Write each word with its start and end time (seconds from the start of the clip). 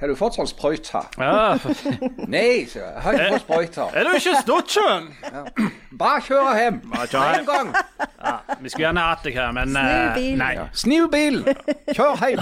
Har 0.00 0.08
du 0.08 0.14
fått 0.16 0.32
sånn 0.38 0.46
sprøyte? 0.48 1.02
Ja. 1.20 1.58
Nei, 2.32 2.64
sier 2.70 2.86
jeg. 2.86 3.00
Har 3.04 3.12
ikke 3.18 3.32
fått 3.34 3.42
sprøyte. 3.44 3.88
Er 3.92 4.08
du 4.08 4.10
ikke 4.16 4.32
stått, 4.40 4.76
Ja. 4.80 5.42
Bare 6.00 6.22
kjøre 6.24 6.54
hjem. 6.56 6.78
Med 6.88 7.14
en 7.20 7.44
gang. 7.44 7.68
Vi 8.62 8.70
skulle 8.72 8.86
gjerne 8.86 9.04
hatt 9.10 9.26
deg 9.26 9.36
her, 9.36 9.52
men 9.52 9.68
Snu 9.74 9.82
eh, 9.82 10.14
bilen. 10.16 10.40
Nei. 10.40 10.54
Sniv 10.72 11.10
bilen. 11.12 11.44
Kjør 11.92 12.16
hjem. 12.24 12.40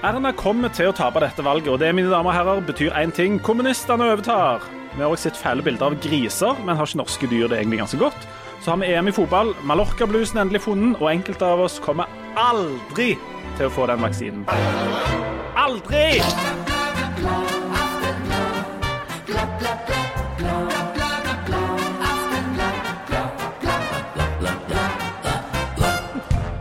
Erna 0.00 0.32
kommer 0.34 0.72
til 0.74 0.88
å 0.90 0.96
tape 0.96 1.20
dette 1.22 1.44
valget, 1.46 1.70
og 1.70 1.78
det 1.78 1.94
mine 1.94 2.10
damer 2.10 2.32
og 2.32 2.38
herrer, 2.40 2.66
betyr 2.66 2.90
én 2.98 3.14
ting. 3.14 3.38
Kommunistene 3.44 4.10
overtar. 4.10 4.79
Vi 4.96 5.02
har 5.02 5.10
også 5.10 5.28
sett 5.28 5.38
fæle 5.38 5.62
bilder 5.62 5.86
av 5.86 5.96
griser, 6.02 6.58
men 6.66 6.76
har 6.76 6.88
ikke 6.88 6.98
norske 6.98 7.28
dyr 7.30 7.46
det 7.48 7.60
egentlig 7.60 7.78
ganske 7.78 8.00
godt. 8.00 8.26
Så 8.60 8.72
har 8.72 8.80
vi 8.82 8.90
EM 8.90 9.08
i 9.08 9.14
fotball, 9.14 9.54
Mallorca-bluesen 9.64 10.42
endelig 10.42 10.64
funnet, 10.66 10.98
og 11.00 11.12
enkelte 11.12 11.46
av 11.46 11.62
oss 11.64 11.78
kommer 11.80 12.10
aldri 12.36 13.14
til 13.56 13.68
å 13.68 13.72
få 13.72 13.86
den 13.88 14.02
vaksinen. 14.02 14.44
Aldri! 15.56 16.20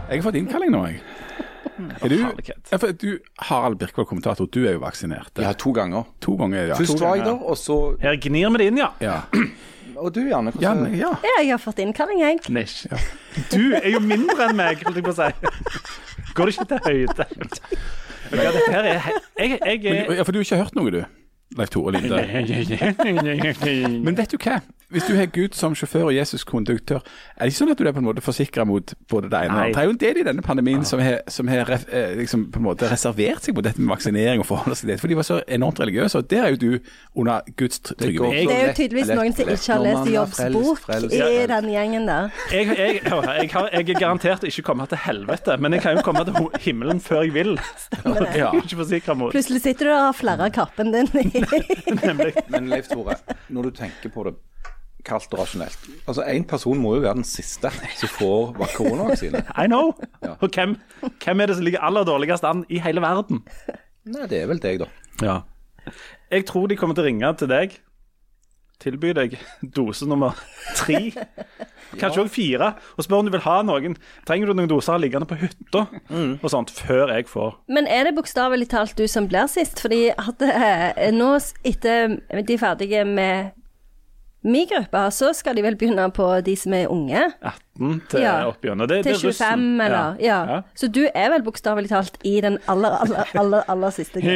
Jeg 0.09 0.17
har 0.17 0.25
fått 0.25 0.39
innkalling 0.39 0.71
nå, 0.73 0.85
jeg. 0.89 1.08
Er 1.99 2.11
du, 2.11 2.15
ja, 2.71 2.77
for 2.77 2.93
du 2.95 3.09
Harald 3.49 3.79
Birkvold, 3.81 4.07
kommentator, 4.07 4.47
du 4.47 4.61
er 4.65 4.77
jo 4.77 4.83
vaksinert. 4.83 5.31
Ja, 5.41 5.51
to 5.53 5.73
ganger. 5.75 6.07
To 6.23 6.35
ganger, 6.39 6.69
ja. 6.71 6.77
Først 6.79 7.01
var 7.01 7.19
jeg 7.19 7.25
der, 7.27 7.41
og 7.43 7.57
så 7.59 7.79
Her 7.99 8.15
gnir 8.23 8.53
vi 8.55 8.61
det 8.61 8.69
inn, 8.71 8.79
ja. 8.79 8.93
ja. 9.03 9.19
Og 9.99 10.13
du, 10.15 10.21
Janne. 10.29 10.53
Ja, 10.55 10.69
Janne 10.69 10.93
ja. 10.95 11.09
Ja, 11.25 11.33
jeg 11.41 11.51
har 11.51 11.59
fått 11.59 11.81
innkalling, 11.83 12.21
jeg. 12.23 12.37
Nish. 12.55 12.87
Du 13.51 13.73
er 13.75 13.89
jo 13.91 13.99
mindre 13.99 14.45
enn 14.47 14.55
meg, 14.55 14.79
holdt 14.87 15.01
jeg 15.01 15.03
på 15.03 15.11
å 15.11 15.17
si. 15.17 16.29
Går 16.37 16.47
det 16.47 16.53
ikke 16.55 16.67
til 16.69 16.79
høyde? 16.85 17.25
Ja, 18.29 18.51
dette 18.53 18.71
her 18.71 18.85
er 18.85 18.99
Jeg, 19.39 19.57
jeg, 19.59 19.81
Men, 19.83 20.15
ja, 20.19 20.23
for 20.23 20.31
du 20.31 20.39
har 20.39 20.45
ikke 20.45 20.61
hørt 20.61 20.77
noe, 20.77 20.93
du? 20.93 21.01
Leif 21.57 21.69
Tore 21.73 21.91
Linde. 21.95 22.19
Men 24.05 24.17
vet 24.17 24.31
du 24.31 24.37
hva? 24.37 24.59
Hvis 24.89 25.05
du 25.05 25.13
har 25.13 25.27
Gud 25.29 25.53
som 25.53 25.75
sjåfør 25.77 26.07
og 26.09 26.15
Jesus 26.15 26.41
konduktør, 26.49 27.03
er 27.37 27.45
det 27.45 27.51
ikke 27.51 27.57
sånn 27.59 27.71
at 27.75 27.77
du 27.77 27.85
er 27.85 27.93
på 27.93 28.01
en 28.01 28.07
måte 28.07 28.23
forsikra 28.25 28.63
mot 28.65 28.93
både 29.11 29.29
det 29.29 29.37
ene 29.45 29.53
og 29.53 29.59
det 29.59 29.65
andre? 29.67 29.73
Det 29.75 29.81
er 29.81 29.85
jo 29.85 29.91
en 29.93 29.99
del 30.01 30.17
i 30.17 30.23
denne 30.25 30.41
pandemien 30.45 30.85
som 30.89 31.01
har, 31.05 31.19
som 31.29 31.49
har 31.51 31.69
eh, 31.75 32.15
liksom 32.17 32.47
på 32.49 32.57
en 32.57 32.65
måte 32.65 32.89
reservert 32.89 33.45
seg 33.45 33.53
mot 33.53 33.67
dette 33.67 33.77
med 33.83 33.91
vaksinering 33.93 34.41
og 34.41 34.47
forholde 34.49 34.73
seg 34.79 34.87
til 34.87 34.91
det, 34.95 34.97
for 35.03 35.11
de 35.13 35.17
var 35.19 35.27
så 35.27 35.37
enormt 35.45 35.81
religiøse. 35.83 36.23
Og 36.23 36.31
der 36.33 36.47
er 36.47 36.55
jo 36.55 36.59
du 36.63 36.95
under 37.21 37.45
Guds 37.61 37.83
trygge 37.85 38.17
går. 38.17 38.33
Det 38.33 38.55
er 38.55 38.65
jo 38.65 38.73
tydeligvis 38.79 39.11
lett- 39.11 39.21
noen 39.21 39.37
som 39.37 39.51
ikke 39.53 39.75
har 39.75 39.85
lest 39.85 40.09
Jobbs 40.15 40.41
bok 40.57 40.89
i 41.19 41.45
den 41.53 41.69
gjengen 41.75 42.09
der. 42.09 42.33
jeg, 42.55 42.71
jeg, 42.73 42.97
hør 43.05 43.29
jeg, 43.29 43.51
har, 43.53 43.69
jeg 43.77 43.85
er 43.93 44.01
garantert 44.01 44.47
ikke 44.49 44.65
kommet 44.71 44.89
til 44.95 45.03
helvete, 45.05 45.59
men 45.61 45.77
jeg 45.77 45.85
kan 45.85 45.99
jo 46.01 46.05
komme 46.09 46.25
til 46.25 46.49
himmelen 46.65 46.97
før 47.05 47.27
jeg 47.27 47.35
vil. 47.37 47.53
Stemmer 47.85 48.25
det 48.25 48.41
Ja. 48.41 48.49
ikke 48.57 49.13
mot. 49.21 49.29
Plutselig 49.37 49.61
sitter 49.67 49.85
du 49.85 49.93
og 49.93 50.01
har 50.07 50.17
flere 50.17 50.49
av 50.49 50.53
kappen 50.57 50.89
din 50.97 51.13
i 51.29 51.38
Nemlig. 52.07 52.33
Men 52.49 52.69
Leif 52.71 52.87
Tore, 52.91 53.15
når 53.49 53.67
du 53.69 53.71
tenker 53.81 54.11
på 54.13 54.23
det 54.29 54.35
kaldt 55.07 55.31
og 55.33 55.39
rasjonelt 55.39 55.85
Altså, 56.09 56.25
Én 56.27 56.43
person 56.47 56.77
må 56.77 56.95
jo 56.97 57.01
være 57.05 57.15
den 57.21 57.27
siste 57.27 57.69
som 57.97 58.09
får 58.17 58.49
va- 58.59 58.67
koronavaksine. 58.75 59.43
I 59.55 59.67
know. 59.71 59.93
Og 60.41 60.49
hvem, 60.53 60.75
hvem 61.23 61.41
er 61.41 61.47
det 61.51 61.55
som 61.59 61.65
ligger 61.65 61.85
aller 61.87 62.03
dårligst 62.07 62.43
an 62.47 62.65
i 62.69 62.81
hele 62.83 63.01
verden? 63.01 63.43
Nei, 64.09 64.25
det 64.31 64.41
er 64.43 64.49
vel 64.51 64.59
deg, 64.63 64.81
da. 64.83 64.89
Ja. 65.23 65.37
Jeg 66.31 66.45
tror 66.49 66.67
de 66.69 66.75
kommer 66.77 66.95
til 66.97 67.05
å 67.05 67.07
ringe 67.09 67.31
til 67.39 67.49
deg. 67.51 67.77
Tilby 68.79 69.13
deg 69.17 69.33
dose 69.75 70.05
nummer 70.07 70.37
tre. 70.79 70.99
Kanskje 71.97 72.21
òg 72.21 72.29
fire. 72.29 72.73
Og 72.97 73.03
spør 73.07 73.19
om 73.23 73.25
du 73.25 73.31
vil 73.33 73.41
ha 73.47 73.61
noen. 73.65 73.95
Trenger 74.29 74.51
du 74.51 74.53
noen 74.59 74.69
doser 74.69 74.99
liggende 75.01 75.25
på 75.29 75.39
hytta 75.41 75.87
og 76.43 76.49
sånt 76.53 76.69
før 76.75 77.15
jeg 77.15 77.25
får. 77.31 77.55
Men 77.71 77.87
er 77.89 78.03
det 78.09 78.15
bokstavelig 78.19 78.69
talt 78.69 78.93
du 78.99 79.07
som 79.09 79.27
blir 79.31 79.47
sist? 79.49 79.79
Fordi 79.81 80.09
at 80.13 80.41
eh, 80.45 81.09
nå, 81.15 81.31
etter 81.65 82.19
de 82.45 82.53
er 82.53 82.61
ferdige 82.61 83.05
med 83.07 83.55
min 84.41 84.63
gruppe, 84.69 85.01
så 85.11 85.33
skal 85.35 85.57
de 85.57 85.63
vel 85.65 85.75
begynne 85.75 86.05
på 86.15 86.25
de 86.45 86.53
som 86.55 86.71
er 86.77 86.85
unge? 86.87 87.25
18 87.43 87.97
til 88.09 88.21
Ja. 88.21 88.45
opp. 88.47 88.61
Det, 88.61 88.71
Til 88.71 88.87
det 88.87 88.97
er 89.11 89.13
russen. 89.27 89.33
25, 89.35 89.81
eller? 89.83 90.15
Ja. 90.23 90.37
Ja. 90.47 90.61
Så 90.75 90.87
du 90.87 91.01
er 91.13 91.29
vel 91.33 91.43
bokstavelig 91.43 91.89
talt 91.91 92.15
i 92.23 92.37
den 92.41 92.55
aller, 92.71 92.95
aller, 93.03 93.33
aller, 93.35 93.63
aller 93.67 93.89
siste 93.91 94.21
gruppa? 94.21 94.29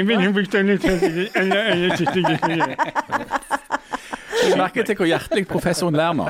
Jeg 4.43 4.57
merker 4.59 4.83
til 4.83 4.97
hvor 4.99 5.07
hjertelig 5.07 5.45
professoren 5.47 5.95
ler 5.95 6.13
nå. 6.17 6.25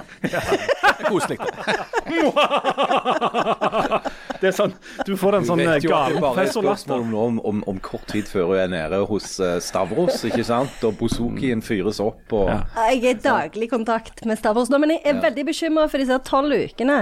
Det 1.04 1.04
er 1.04 1.12
koselig. 1.12 1.38
Det 4.44 4.48
er 4.50 4.56
sånn, 4.58 4.74
du 5.08 5.14
får 5.20 5.36
en 5.38 5.44
Du 5.46 5.50
sånn 5.54 5.62
gaveprofessorlatter. 5.64 6.84
spørsmål 6.84 7.06
om, 7.06 7.12
om, 7.16 7.38
om, 7.48 7.58
om 7.72 7.78
kort 7.84 8.08
tid 8.12 8.26
før 8.28 8.44
hun 8.52 8.60
er 8.60 8.68
nede 8.74 8.98
hos 9.08 9.28
eh, 9.40 9.54
Stavros, 9.64 10.18
ikke 10.28 10.44
sant? 10.48 10.84
Og 10.84 10.98
Bozukien 11.00 11.62
fyres 11.64 12.00
opp 12.04 12.34
og 12.36 12.50
Ja. 12.52 12.58
Jeg 12.92 13.00
er 13.04 13.08
i 13.14 13.16
daglig 13.24 13.70
kontakt 13.72 14.26
med 14.28 14.36
Stavros 14.42 14.68
nå, 14.74 14.78
men 14.84 14.90
jeg 14.98 15.02
er 15.14 15.22
veldig 15.24 15.46
bekymra 15.48 15.86
for 15.92 15.98
disse 16.04 16.18
tolv 16.28 16.52
ukene. 16.60 17.00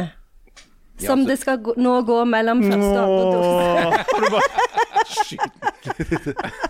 Som 1.02 1.20
så- 1.24 1.28
det 1.32 1.38
skal 1.42 1.58
gå, 1.66 1.72
nå 1.82 1.94
gå 2.06 2.20
mellom 2.30 2.62
første 2.62 3.00
og 3.02 3.10
andre 3.10 3.26
dose. 3.34 4.42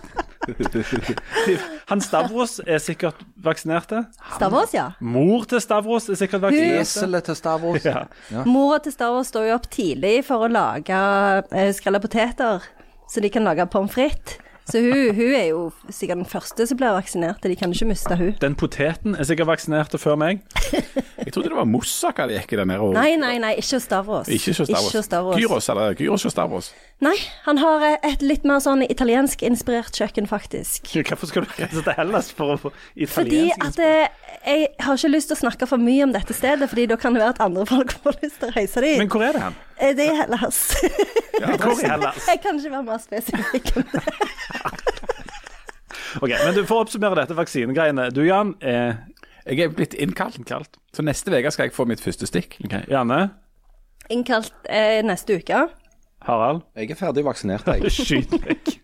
Han 1.90 2.00
Stavros 2.02 2.58
er 2.66 2.80
sikkert 2.82 3.20
vaksinerte. 3.44 4.04
Stavros, 4.34 4.74
ja. 4.74 4.88
Mor 5.00 5.46
til 5.50 5.62
Stavros 5.62 6.08
er 6.10 6.18
sikkert 6.18 6.44
vaksinerte. 6.46 6.82
Eselet 6.82 7.28
til 7.30 7.38
Stavros. 7.38 7.86
Ja. 7.92 8.44
Mora 8.46 8.78
til 8.82 8.94
Stavros 8.94 9.28
står 9.32 9.50
jo 9.50 9.56
opp 9.58 9.66
tidlig 9.72 10.22
for 10.26 10.46
å 10.46 10.50
lage 10.50 10.98
eh, 11.52 11.70
skrelle 11.76 12.00
poteter, 12.02 12.64
så 13.10 13.22
de 13.22 13.30
kan 13.32 13.44
lage 13.46 13.66
pommes 13.70 13.92
frites. 13.92 14.38
Så 14.68 14.80
hun, 14.80 15.14
hun 15.16 15.34
er 15.34 15.48
jo 15.50 15.62
sikkert 15.90 16.20
den 16.22 16.28
første 16.28 16.66
som 16.70 16.78
blir 16.78 16.94
vaksinert. 16.94 17.42
De 17.42 17.56
kan 17.58 17.72
ikke 17.74 17.88
miste 17.90 18.16
hun. 18.18 18.34
Den 18.42 18.54
poteten 18.58 19.16
er 19.18 19.26
sikkert 19.26 19.50
vaksinert 19.50 19.96
før 20.00 20.18
meg. 20.20 20.42
Jeg 21.22 21.34
trodde 21.34 21.50
det 21.50 21.56
var 21.58 21.66
Moussaka 21.68 22.26
de 22.30 22.36
gikk 22.38 22.54
i 22.54 22.60
den 22.60 22.70
her. 22.72 22.84
Nei, 22.94 23.14
nei, 23.20 23.34
nei, 23.42 23.52
ikke 23.60 23.78
hos 23.78 23.86
Stavros. 23.86 24.30
Ikke 24.32 24.54
hos 24.54 25.06
Stavros. 25.06 25.38
Gyros 25.40 25.68
eller 25.72 25.96
Gyros 25.98 26.26
hos 26.26 26.34
Stavros. 26.34 26.70
Nei, 27.02 27.16
han 27.46 27.58
har 27.62 27.84
eh, 27.86 27.98
et 28.12 28.22
litt 28.22 28.46
mer 28.48 28.62
sånn 28.62 28.84
italiensk 28.86 29.42
inspirert 29.46 29.96
kjøkken, 29.98 30.28
faktisk. 30.30 30.86
Hvorfor 30.94 31.30
skal 31.30 31.46
du 31.46 31.54
reise 31.58 31.82
til 31.82 31.96
Hellas 31.98 32.30
for 32.34 32.54
å 32.54 32.58
få 32.60 32.72
Fordi 32.72 33.42
italiensk 33.48 33.66
at 33.66 33.82
eh, 33.82 34.21
jeg 34.46 34.68
har 34.80 34.96
ikke 34.98 35.10
lyst 35.12 35.30
til 35.30 35.36
å 35.36 35.40
snakke 35.42 35.66
for 35.70 35.80
mye 35.82 36.04
om 36.06 36.12
dette 36.14 36.34
stedet, 36.36 36.68
fordi 36.70 36.86
da 36.90 36.96
kan 37.00 37.14
det 37.14 37.22
være 37.22 37.34
at 37.36 37.42
andre 37.44 37.66
folk 37.68 37.92
får 38.04 38.18
lyst 38.22 38.38
til 38.42 38.50
å 38.50 38.54
reise 38.56 38.82
dit. 38.84 38.98
Men 39.02 39.10
hvor 39.12 39.24
er 39.26 39.36
det 39.36 39.42
hen? 39.44 39.56
Eh, 39.78 39.92
Det 39.98 40.06
er 40.08 40.18
Hellas. 40.22 40.60
Hvor 41.42 41.72
er 41.72 41.88
Hellas? 41.94 42.26
Jeg 42.28 42.40
kan 42.44 42.58
ikke 42.60 42.70
være 42.76 42.86
mer 42.86 43.00
spesifikk 43.02 43.72
enn 43.76 43.88
det. 43.92 44.04
Ok, 46.22 46.28
men 46.28 46.52
du 46.54 46.60
får 46.68 46.82
oppsummere 46.84 47.16
dette 47.22 47.34
vaksinegreiene. 47.38 48.10
Du, 48.12 48.20
Jan, 48.26 48.50
eh... 48.60 48.98
Jeg 49.46 49.58
er 49.64 49.72
blitt 49.74 49.94
innkalt. 49.98 50.36
innkalt. 50.38 50.76
Så 50.94 51.02
neste 51.02 51.32
uke 51.34 51.50
skal 51.50 51.66
jeg 51.66 51.74
få 51.74 51.82
mitt 51.88 52.02
første 52.04 52.28
stikk. 52.28 52.58
Okay. 52.62 52.84
Janne? 52.92 53.16
Innkalt 54.12 54.52
eh, 54.70 55.00
neste 55.02 55.40
uke. 55.40 55.64
Harald? 56.28 56.60
Jeg 56.78 56.92
er 56.94 57.00
ferdig 57.00 57.24
vaksinert, 57.26 57.66
jeg. 57.66 57.90
Skyt 57.90 58.36
vekk. 58.44 58.76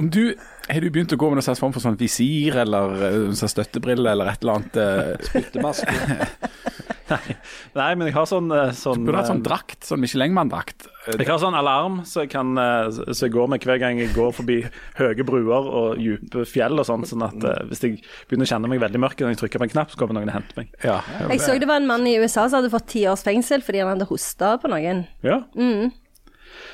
Om 0.00 0.08
du 0.10 0.32
Har 0.72 0.80
du 0.80 0.88
begynt 0.90 1.12
å 1.12 1.18
gå 1.20 1.28
med 1.30 1.38
noen 1.40 1.44
slags 1.46 1.60
form 1.60 1.72
for 1.74 1.84
sånn 1.84 1.98
visir 2.00 2.56
eller 2.62 2.94
eh, 3.08 3.18
sånn 3.36 3.50
støttebrille 3.52 4.14
eller 4.14 4.30
et 4.32 4.42
eller 4.44 4.58
annet? 4.60 4.78
eh, 4.80 5.26
Spyttemaske. 5.28 5.92
Nei, 7.76 7.90
men 7.98 8.06
jeg 8.08 8.14
har 8.16 8.24
sånn, 8.28 8.46
sånn 8.76 9.02
Du 9.02 9.10
Burde 9.10 9.20
hatt 9.20 9.28
sånn 9.28 9.42
eh, 9.42 9.44
drakt, 9.44 9.84
sånn 9.84 10.00
Michelin-mann-drakt. 10.00 10.86
Eh, 11.10 11.18
Jeg 11.20 11.28
har 11.28 11.40
sånn 11.42 11.56
alarm 11.58 11.98
så 12.08 12.22
jeg, 12.24 12.30
kan, 12.32 12.54
eh, 12.56 12.88
så 13.12 13.26
jeg 13.26 13.34
går 13.34 13.50
med 13.52 13.66
hver 13.68 13.80
gang 13.82 14.00
jeg 14.00 14.14
går 14.16 14.32
forbi 14.36 14.58
høye 14.96 15.26
bruer 15.28 15.68
og 15.82 16.00
dype 16.00 16.46
fjell 16.48 16.80
og 16.80 16.88
sånn, 16.88 17.04
sånn 17.08 17.26
at 17.26 17.36
eh, 17.50 17.62
hvis 17.68 17.84
jeg 17.84 17.98
begynner 18.30 18.48
å 18.48 18.52
kjenne 18.54 18.70
meg 18.72 18.80
veldig 18.86 19.02
mørk 19.04 19.20
når 19.20 19.34
jeg 19.34 19.42
trykker 19.42 19.62
på 19.64 19.68
en 19.68 19.74
knapp, 19.74 19.92
så 19.92 20.00
kommer 20.00 20.16
noen 20.20 20.32
og 20.32 20.38
henter 20.38 20.62
meg. 20.62 20.72
Ja. 20.86 21.00
Jeg 21.28 21.42
så 21.44 21.58
det 21.60 21.68
var 21.68 21.82
en 21.82 21.90
mann 21.90 22.06
i 22.08 22.16
USA 22.22 22.46
som 22.48 22.62
hadde 22.62 22.72
fått 22.72 22.88
ti 22.94 23.04
års 23.10 23.24
fengsel 23.26 23.64
fordi 23.66 23.84
han 23.84 23.92
hadde 23.92 24.08
hosta 24.08 24.54
på 24.62 24.72
noen. 24.72 25.04
Ja. 25.26 25.42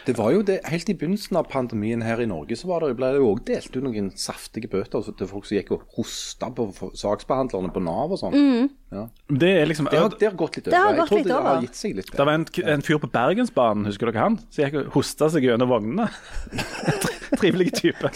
Det 0.06 0.14
var 0.18 0.32
jo 0.34 0.42
det, 0.42 0.58
Helt 0.68 0.88
i 0.90 0.94
begynnelsen 0.98 1.36
av 1.38 1.46
pandemien 1.52 2.02
her 2.02 2.20
i 2.20 2.26
Norge 2.28 2.56
så 2.58 2.68
var 2.70 2.80
det, 2.86 2.94
ble 2.98 3.10
det 3.14 3.20
jo 3.20 3.28
òg 3.34 3.42
delt 3.48 3.76
ut 3.76 3.82
noen 3.84 4.10
saftige 4.18 4.70
bøter 4.72 5.04
til 5.18 5.28
folk 5.30 5.46
som 5.48 5.58
gikk 5.58 5.70
og 5.76 5.84
hosta 5.98 6.48
på 6.54 6.68
saksbehandlerne 6.98 7.70
på 7.74 7.82
Nav 7.84 8.14
og 8.16 8.20
sånn. 8.22 8.36
Ja. 8.88 9.04
Det 9.28 9.50
er 9.60 9.66
liksom 9.68 9.88
Det, 9.90 9.98
har, 10.00 10.08
det 10.16 10.30
har 10.30 10.36
gått 10.40 10.56
litt 10.56 10.68
over. 10.68 10.72
Det 10.72 10.80
har 10.82 10.92
Jeg 10.94 10.98
gått 11.02 11.08
tror 11.12 11.18
litt 11.18 11.26
det 11.28 11.34
har 11.36 11.44
over. 11.50 11.66
gitt 11.66 11.76
seg 11.76 11.96
litt. 11.98 12.10
Det 12.14 12.24
var 12.24 12.32
en, 12.38 12.46
en 12.74 12.84
fyr 12.86 13.00
på 13.02 13.10
Bergensbanen, 13.12 13.84
husker 13.90 14.08
dere 14.10 14.22
han? 14.24 14.38
Så 14.48 14.64
gikk 14.64 14.78
og 14.80 14.92
hosta 14.96 15.28
seg 15.34 15.44
gjennom 15.44 15.68
vognene. 15.74 16.08
Trivelig 17.38 17.72
type. 17.76 18.08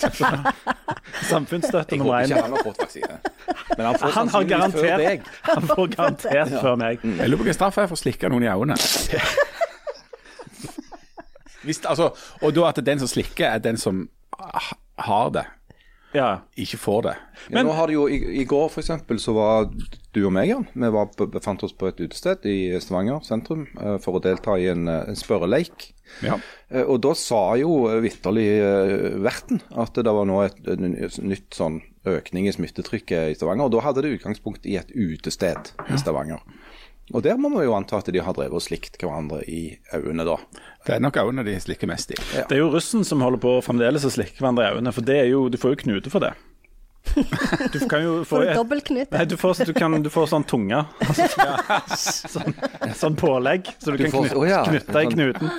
Samfunnsstøtte 1.29 1.97
Jeg 1.99 2.03
håper 2.03 2.25
ikke 2.27 2.43
han 2.43 2.57
har 2.57 2.65
fått 2.67 2.81
vaksine. 2.83 3.19
Men 3.77 3.87
han 3.87 3.99
får 4.01 4.15
Han 4.17 4.29
har 4.33 4.45
garantert, 4.49 4.81
før 4.81 5.03
deg. 5.05 5.27
han 5.49 5.69
får 5.69 5.93
garantert 5.97 6.55
før 6.63 6.77
meg. 6.81 7.05
Jeg 7.05 7.31
lurer 7.33 7.43
på 7.43 7.49
hva 7.51 7.57
straff 7.57 7.79
er 7.83 7.91
for 7.91 7.99
å 7.99 8.03
slikke 8.03 8.33
noen 8.33 8.47
i 8.47 8.51
øynene. 8.53 8.79
Hvis, 11.63 11.83
altså, 11.87 12.13
og 12.43 12.55
da 12.55 12.69
at 12.69 12.85
den 12.85 13.03
som 13.03 13.11
slikker, 13.11 13.47
er 13.47 13.59
den 13.63 13.81
som 13.81 14.09
har 14.99 15.35
det. 15.35 15.47
Ja. 16.13 16.43
ikke 16.61 16.77
får 16.77 17.03
det. 17.07 17.13
Men, 17.49 17.67
nå 17.67 17.73
har 17.73 17.89
det 17.89 17.95
jo, 17.97 18.05
i, 18.05 18.19
I 18.43 18.45
går 18.49 18.67
for 18.69 18.83
eksempel, 18.83 19.17
så 19.21 19.33
var 19.33 19.71
du 20.13 20.21
og 20.27 20.33
meg, 20.37 20.51
Jan, 20.51 20.67
vi 20.75 20.91
var, 20.93 21.09
befant 21.33 21.63
oss 21.65 21.73
på 21.73 21.89
et 21.89 22.03
utested 22.05 22.45
i 22.49 22.57
Stavanger 22.85 23.23
sentrum 23.25 23.65
eh, 23.81 23.97
for 24.03 24.19
å 24.19 24.23
delta 24.23 24.59
i 24.61 24.69
en, 24.73 24.85
eh, 24.93 25.07
en 25.09 25.17
spørreleik. 25.17 25.89
Ja. 26.21 26.37
Eh, 26.69 26.85
Og 26.85 27.01
da 27.07 27.15
sa 27.17 27.41
jo 27.57 27.87
vitterlig 28.05 28.45
verten 29.25 29.63
at 29.73 29.97
det 29.97 30.13
var 30.13 30.29
nå 30.29 30.43
et, 30.45 30.61
et 30.69 31.17
nytt 31.25 31.57
sånn 31.57 31.81
økning 32.09 32.49
i 32.51 32.53
smittetrykket 32.53 33.33
i 33.33 33.39
Stavanger. 33.39 33.71
Og 33.71 33.77
da 33.77 33.87
hadde 33.87 34.05
det 34.05 34.19
utgangspunkt 34.19 34.69
i 34.69 34.77
et 34.81 34.93
utested 34.93 35.73
i 35.89 36.01
Stavanger. 36.01 36.45
Og 37.13 37.25
der 37.25 37.41
må 37.41 37.51
vi 37.53 37.65
jo 37.65 37.75
anta 37.77 37.99
at 37.99 38.09
de 38.13 38.21
har 38.23 38.37
drevet 38.37 38.57
og 38.57 38.63
slikt 38.65 39.01
hverandre 39.01 39.43
i 39.51 39.79
øynene 39.97 40.25
da. 40.29 40.37
Det 40.87 40.97
er 40.97 41.01
nok 41.05 41.17
øynene 41.23 41.45
de 41.47 41.59
slikker 41.63 41.87
mest 41.87 42.11
i. 42.11 42.17
Det 42.35 42.57
er 42.57 42.59
jo 42.65 42.71
russen 42.75 43.05
som 43.07 43.21
holder 43.23 43.39
på 43.43 43.57
fremdeles 43.63 44.05
å 44.05 44.11
slikke 44.11 44.41
hverandre 44.43 44.65
i 44.67 44.73
øynene, 44.77 44.93
for 44.97 45.07
det 45.07 45.21
er 45.21 45.29
jo, 45.31 45.45
du 45.49 45.59
får 45.59 45.77
jo 45.77 45.83
knute 45.85 46.11
for 46.11 46.25
det. 46.25 46.33
Du 47.75 47.79
kan 47.91 48.01
jo 48.05 48.13
få 48.25 48.39
dobbeltknute? 48.55 49.11
Nei, 49.11 49.25
du 49.29 49.35
får, 49.37 49.59
du, 49.67 49.73
kan, 49.75 49.95
du 50.05 50.09
får 50.11 50.29
sånn 50.31 50.45
tunge. 50.49 50.79
Altså, 51.03 51.27
sånn, 52.37 52.55
sånn 52.97 53.17
pålegg, 53.19 53.67
så 53.83 53.91
du, 53.93 53.99
Du 53.99 54.05
kan 54.07 54.15
får- 54.15 54.29
knytte, 54.31 54.39
å 54.39 54.47
ja, 54.49 54.61
knytte 54.69 55.03
i 55.03 55.11
knuten. 55.11 55.51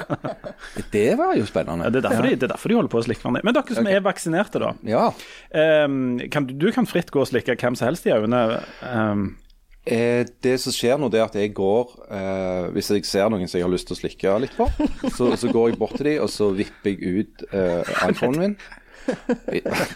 Det 0.96 1.06
var 1.20 1.36
jo 1.38 1.44
Ja, 1.44 1.50
spennende. 1.52 1.92
det, 1.94 2.04
er 2.08 2.24
de, 2.26 2.32
det 2.40 2.48
er 2.48 2.54
derfor 2.56 2.72
de 2.72 2.80
holder 2.80 2.94
på 2.96 3.02
å 3.02 3.06
slikke 3.06 3.22
hverandre. 3.26 3.44
Men 3.48 3.58
dere 3.60 3.78
som 3.78 3.92
er 3.92 4.02
vaksinerte, 4.08 4.64
da. 4.64 4.72
Ja. 4.88 5.06
ehm, 5.54 6.00
kan, 6.34 6.48
du- 6.48 6.56
du 6.64 6.72
kan 6.76 6.88
fritt 6.90 7.12
gå 7.14 7.22
og 7.22 7.30
slikke 7.30 7.56
hvem 7.60 7.76
som 7.78 7.92
helst 7.92 8.08
i 8.08 8.16
øynene. 8.16 8.62
ehm, 8.90 9.24
Eh, 9.36 9.43
det 9.84 10.54
som 10.64 10.72
skjer 10.72 11.00
nå, 11.00 11.10
det 11.12 11.20
er 11.20 11.26
at 11.26 11.34
jeg 11.36 11.52
går 11.58 11.90
eh, 12.08 12.70
Hvis 12.72 12.88
jeg 12.94 13.04
ser 13.04 13.28
noen 13.28 13.50
som 13.52 13.60
jeg 13.60 13.66
har 13.66 13.74
lyst 13.74 13.90
til 13.90 13.98
å 13.98 14.00
slikke 14.00 14.36
litt 14.40 14.56
på, 14.56 14.70
så, 15.12 15.34
så 15.36 15.50
går 15.52 15.74
jeg 15.74 15.80
bort 15.82 15.98
til 16.00 16.08
dem, 16.08 16.22
og 16.24 16.32
så 16.32 16.48
vipper 16.56 16.94
jeg 16.94 17.20
ut 17.20 17.44
eh, 17.52 17.92
iPhonen 18.08 18.40
min. 18.40 18.56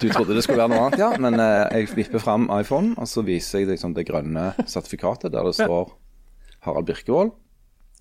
Du 0.01 0.10
trodde 0.12 0.36
det 0.36 0.44
skulle 0.44 0.60
være 0.60 0.74
noe 0.74 0.81
annet, 0.89 1.00
ja, 1.00 1.13
men 1.24 1.39
eh, 1.39 1.80
jeg 1.80 1.94
vipper 2.01 2.19
fram 2.19 2.50
iPhonen, 2.57 2.98
og 3.00 3.07
så 3.07 3.24
viser 3.24 3.63
jeg 3.63 3.72
liksom 3.72 3.95
det 3.95 4.07
grønne 4.10 4.50
sertifikatet 4.68 5.31
der 5.31 5.48
det 5.48 5.56
står 5.56 5.95
Harald 6.68 6.89
Birkevold. 6.89 7.31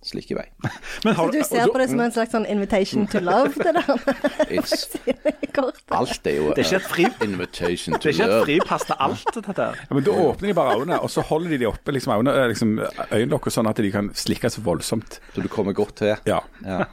Slikk 0.07 0.31
i 0.31 0.37
vei. 0.39 0.45
men 1.05 1.17
Så 1.19 1.25
du 1.35 1.41
ser 1.43 1.67
på 1.75 1.79
det 1.83 1.89
som 1.91 2.01
en 2.05 2.13
slags 2.15 2.31
sånn 2.31 2.45
invitation 2.47 3.09
to 3.11 3.19
love, 3.27 3.51
det 3.59 3.73
der? 3.75 3.89
It's, 4.57 4.87
alt 5.97 6.27
er 6.31 6.37
jo 6.37 6.53
Det 6.55 6.63
er 6.63 6.69
ikke 6.69 6.79
et 6.79 6.87
fri- 6.93 7.07
eh, 7.09 7.25
invitation 7.27 7.97
det 7.97 8.01
to 8.05 8.09
er 8.09 8.15
ikke 8.15 8.27
et 8.27 8.31
love. 8.35 8.45
fripass 8.47 8.85
til 8.87 8.97
alt, 9.03 9.25
dette 9.35 9.57
her. 9.57 9.81
Ja, 9.83 9.95
men 9.99 10.05
Da 10.07 10.15
åpner 10.27 10.47
de 10.53 10.55
bare 10.55 10.77
øynene, 10.79 10.99
og 11.03 11.11
så 11.11 11.25
holder 11.27 11.51
de 11.57 11.59
de 11.65 11.69
oppe, 11.71 11.95
liksom, 11.97 12.13
øynene, 12.15 12.35
eh, 12.43 12.49
liksom, 12.53 12.77
øyenlokket, 13.11 13.53
sånn 13.57 13.71
at 13.71 13.83
de 13.83 13.91
kan 13.95 14.11
slikke 14.15 14.51
så 14.55 14.63
voldsomt. 14.67 15.19
Så 15.35 15.43
du 15.43 15.49
kommer 15.53 15.75
godt 15.77 15.97
til. 16.03 16.15
Ja. 16.29 16.39
Ja. 16.63 16.85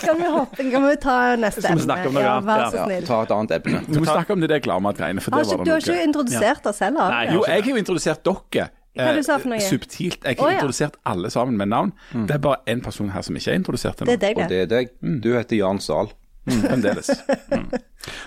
Kan 0.00 0.16
vi 0.22 0.30
hoppe? 0.30 0.70
Kan 0.70 0.86
vi 0.88 0.96
ta 1.02 1.18
neste 1.40 1.66
emne? 1.68 1.84
snakke 1.84 2.08
om 2.08 2.16
noe 2.16 2.24
Ja, 2.24 2.38
vær 2.44 2.64
så 2.70 2.84
snill. 2.86 3.02
Ja, 3.04 3.08
ta 3.10 3.20
et 3.26 3.34
annet 3.36 3.56
emne. 3.58 3.82
Du 3.90 4.00
må 4.00 4.08
snakke 4.08 4.32
om 4.36 4.40
det 4.40 4.48
der 4.54 4.62
Gladmat-greiene. 4.64 5.20
for 5.24 5.36
Har 5.36 5.44
ikke, 5.44 5.58
var 5.58 5.64
du 5.68 5.70
har 5.74 5.84
ikke 5.84 6.02
introdusert 6.08 6.66
oss 6.72 6.80
heller? 6.84 7.10
Nei, 7.10 7.24
Jo, 7.34 7.44
jeg 7.48 7.62
har 7.62 7.70
jo 7.70 7.76
introdusert 7.84 8.24
dere. 8.24 8.70
Hva 8.94 9.10
eh, 9.10 9.16
du 9.18 9.26
sa 9.26 9.38
for 9.42 9.50
noe? 9.50 9.62
Subtilt. 9.62 10.22
Jeg 10.22 10.38
har 10.38 10.44
har 10.44 10.52
ja. 10.52 10.58
introdusert 10.60 10.98
alle 11.04 11.30
sammen 11.30 11.56
med 11.58 11.72
navn. 11.72 11.92
Det 12.12 12.36
er 12.36 12.42
bare 12.42 12.62
én 12.70 12.82
person 12.84 13.10
her 13.10 13.24
som 13.26 13.36
ikke 13.36 13.50
er 13.50 13.58
introdusert 13.58 13.98
Det 13.98 14.06
ennå. 14.06 14.12
er 14.12 14.22
deg, 14.22 14.36
Og 14.36 14.42
det. 14.42 14.50
det 14.50 14.60
er 14.60 14.70
deg. 14.74 15.22
Du 15.24 15.32
heter 15.34 15.56
Jan 15.56 15.80
Zahl. 15.80 16.12
Mm, 16.46 16.60
Mm. 17.54 17.70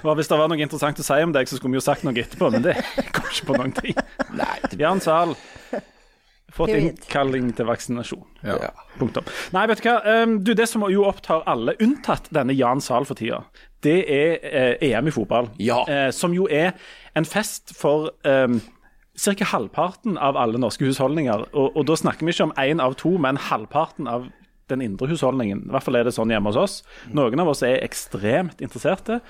Hvis 0.17 0.27
det 0.27 0.37
var 0.39 0.47
noe 0.49 0.57
interessant 0.57 0.97
å 0.99 1.03
si 1.05 1.17
om 1.21 1.33
deg, 1.35 1.45
så 1.49 1.59
skulle 1.59 1.75
vi 1.75 1.77
jo 1.77 1.85
sagt 1.85 2.03
noe 2.03 2.17
etterpå, 2.17 2.49
men 2.49 2.63
det 2.65 2.73
kom 3.13 3.27
ikke 3.29 3.45
på 3.45 3.57
noen 3.59 3.73
ting. 3.77 3.99
Nei, 4.33 4.55
det 4.71 4.79
Jan 4.81 5.01
Zahl, 5.03 5.35
fått 6.57 6.73
innkalling 6.73 7.51
til 7.53 7.67
vaksinasjon. 7.69 8.25
Ja. 8.41 8.57
ja. 8.63 8.71
Punktum. 8.97 9.27
Nei, 9.53 9.67
vet 9.69 9.83
du 9.83 9.89
hva. 9.89 10.23
Um, 10.23 10.39
du, 10.41 10.55
det 10.57 10.65
som 10.71 10.85
jo 10.89 11.05
opptar 11.05 11.45
alle, 11.45 11.77
unntatt 11.83 12.31
denne 12.33 12.55
Jan 12.57 12.81
Zahl 12.81 13.05
for 13.05 13.19
tida, 13.19 13.43
det 13.85 13.99
er 14.09 14.47
eh, 14.49 14.87
EM 14.89 15.11
i 15.11 15.13
fotball. 15.13 15.51
Ja. 15.61 15.83
Eh, 15.85 16.09
som 16.15 16.33
jo 16.33 16.47
er 16.49 16.73
en 17.13 17.27
fest 17.29 17.75
for 17.77 18.09
um, 18.25 18.57
ca. 19.17 19.45
halvparten 19.53 20.17
av 20.17 20.37
alle 20.37 20.59
norske 20.61 20.85
husholdninger. 20.85 21.47
Og, 21.53 21.77
og 21.77 21.87
da 21.89 21.97
snakker 21.97 22.27
vi 22.27 22.35
ikke 22.35 22.49
om 22.49 22.55
én 22.61 22.83
av 22.83 22.97
to, 22.99 23.15
men 23.21 23.39
halvparten 23.49 24.07
av 24.07 24.29
den 24.69 24.83
indre 24.83 25.07
husholdningen. 25.07 25.65
I 25.67 25.73
hvert 25.73 25.85
fall 25.87 25.95
er 25.99 26.07
det 26.07 26.15
sånn 26.15 26.31
hjemme 26.33 26.51
hos 26.51 26.59
oss. 26.59 26.77
Noen 27.15 27.39
av 27.39 27.53
oss 27.53 27.63
er 27.65 27.79
ekstremt 27.85 28.61
interesserte, 28.63 29.21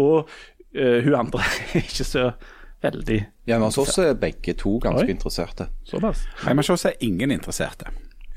og 0.00 0.30
uh, 0.30 0.98
hun 1.04 1.16
andre 1.18 1.42
er 1.74 1.82
ikke 1.82 2.06
så 2.06 2.28
veldig 2.84 3.20
men 3.48 3.62
hos 3.64 3.78
oss 3.80 3.96
er 4.00 4.16
begge 4.20 4.52
to 4.60 4.78
ganske 4.82 5.06
Oi. 5.06 5.12
interesserte. 5.14 5.68
såpass. 5.88 6.24
Nei, 6.44 6.54
men 6.54 6.72
oss 6.74 6.84
er 6.88 6.98
ingen 7.04 7.32
interesserte. 7.32 7.92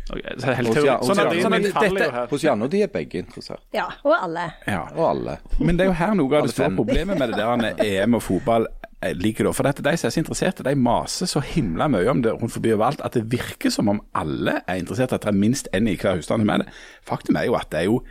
Ok, 0.08 0.22
så 0.40 0.54
helt 0.56 0.70
Hos 0.70 0.78
teori- 0.78 0.94
hos 0.94 1.08
sånn 1.08 1.20
at 1.20 1.34
sånn. 1.44 2.28
Hos 2.32 2.44
Janne 2.46 2.68
og 2.68 2.72
de 2.72 2.82
er 2.86 2.92
begge 2.92 3.20
interessert. 3.20 3.64
Ja, 3.76 3.90
og 4.08 4.14
alle. 4.16 4.46
Ja. 4.68 4.86
Og 4.96 5.04
alle. 5.10 5.38
Men 5.60 5.76
det 5.76 5.84
er 5.84 5.92
jo 5.92 5.98
her 6.00 6.14
noe 6.16 6.40
av 6.40 6.48
det 6.48 6.54
store 6.56 6.72
problemet 6.78 7.20
med 7.20 7.34
det 7.34 7.40
der 7.42 7.60
med 7.60 7.82
EM 7.84 8.16
og 8.16 8.24
fotball 8.24 8.70
eh, 9.02 9.16
ligger 9.16 9.48
da. 9.48 9.56
For 9.56 9.68
dette, 9.68 9.86
de 9.86 9.96
som 9.98 10.10
er 10.10 10.16
så 10.16 10.22
interesserte, 10.22 10.66
de 10.68 10.76
maser 10.76 11.30
så 11.30 11.42
himla 11.44 11.90
mye 11.92 12.10
om 12.12 12.22
det 12.26 12.36
rundt 12.36 12.56
forbi 12.56 12.74
overalt 12.76 13.04
at 13.06 13.18
det 13.18 13.28
virker 13.32 13.74
som 13.74 13.92
om 13.94 14.02
alle 14.18 14.62
er 14.66 14.82
interessert, 14.82 15.14
at 15.14 15.26
det 15.26 15.34
er 15.34 15.42
minst 15.42 15.70
en 15.74 15.90
i 15.90 15.98
hver 16.00 16.20
husstand 16.20 16.46
som 16.46 16.64
det. 16.64 16.70
Faktum 17.08 17.40
er 17.40 17.50
jo 17.50 17.60
at 17.60 17.70
det 17.72 17.84
er 17.84 17.92
jo 17.92 18.02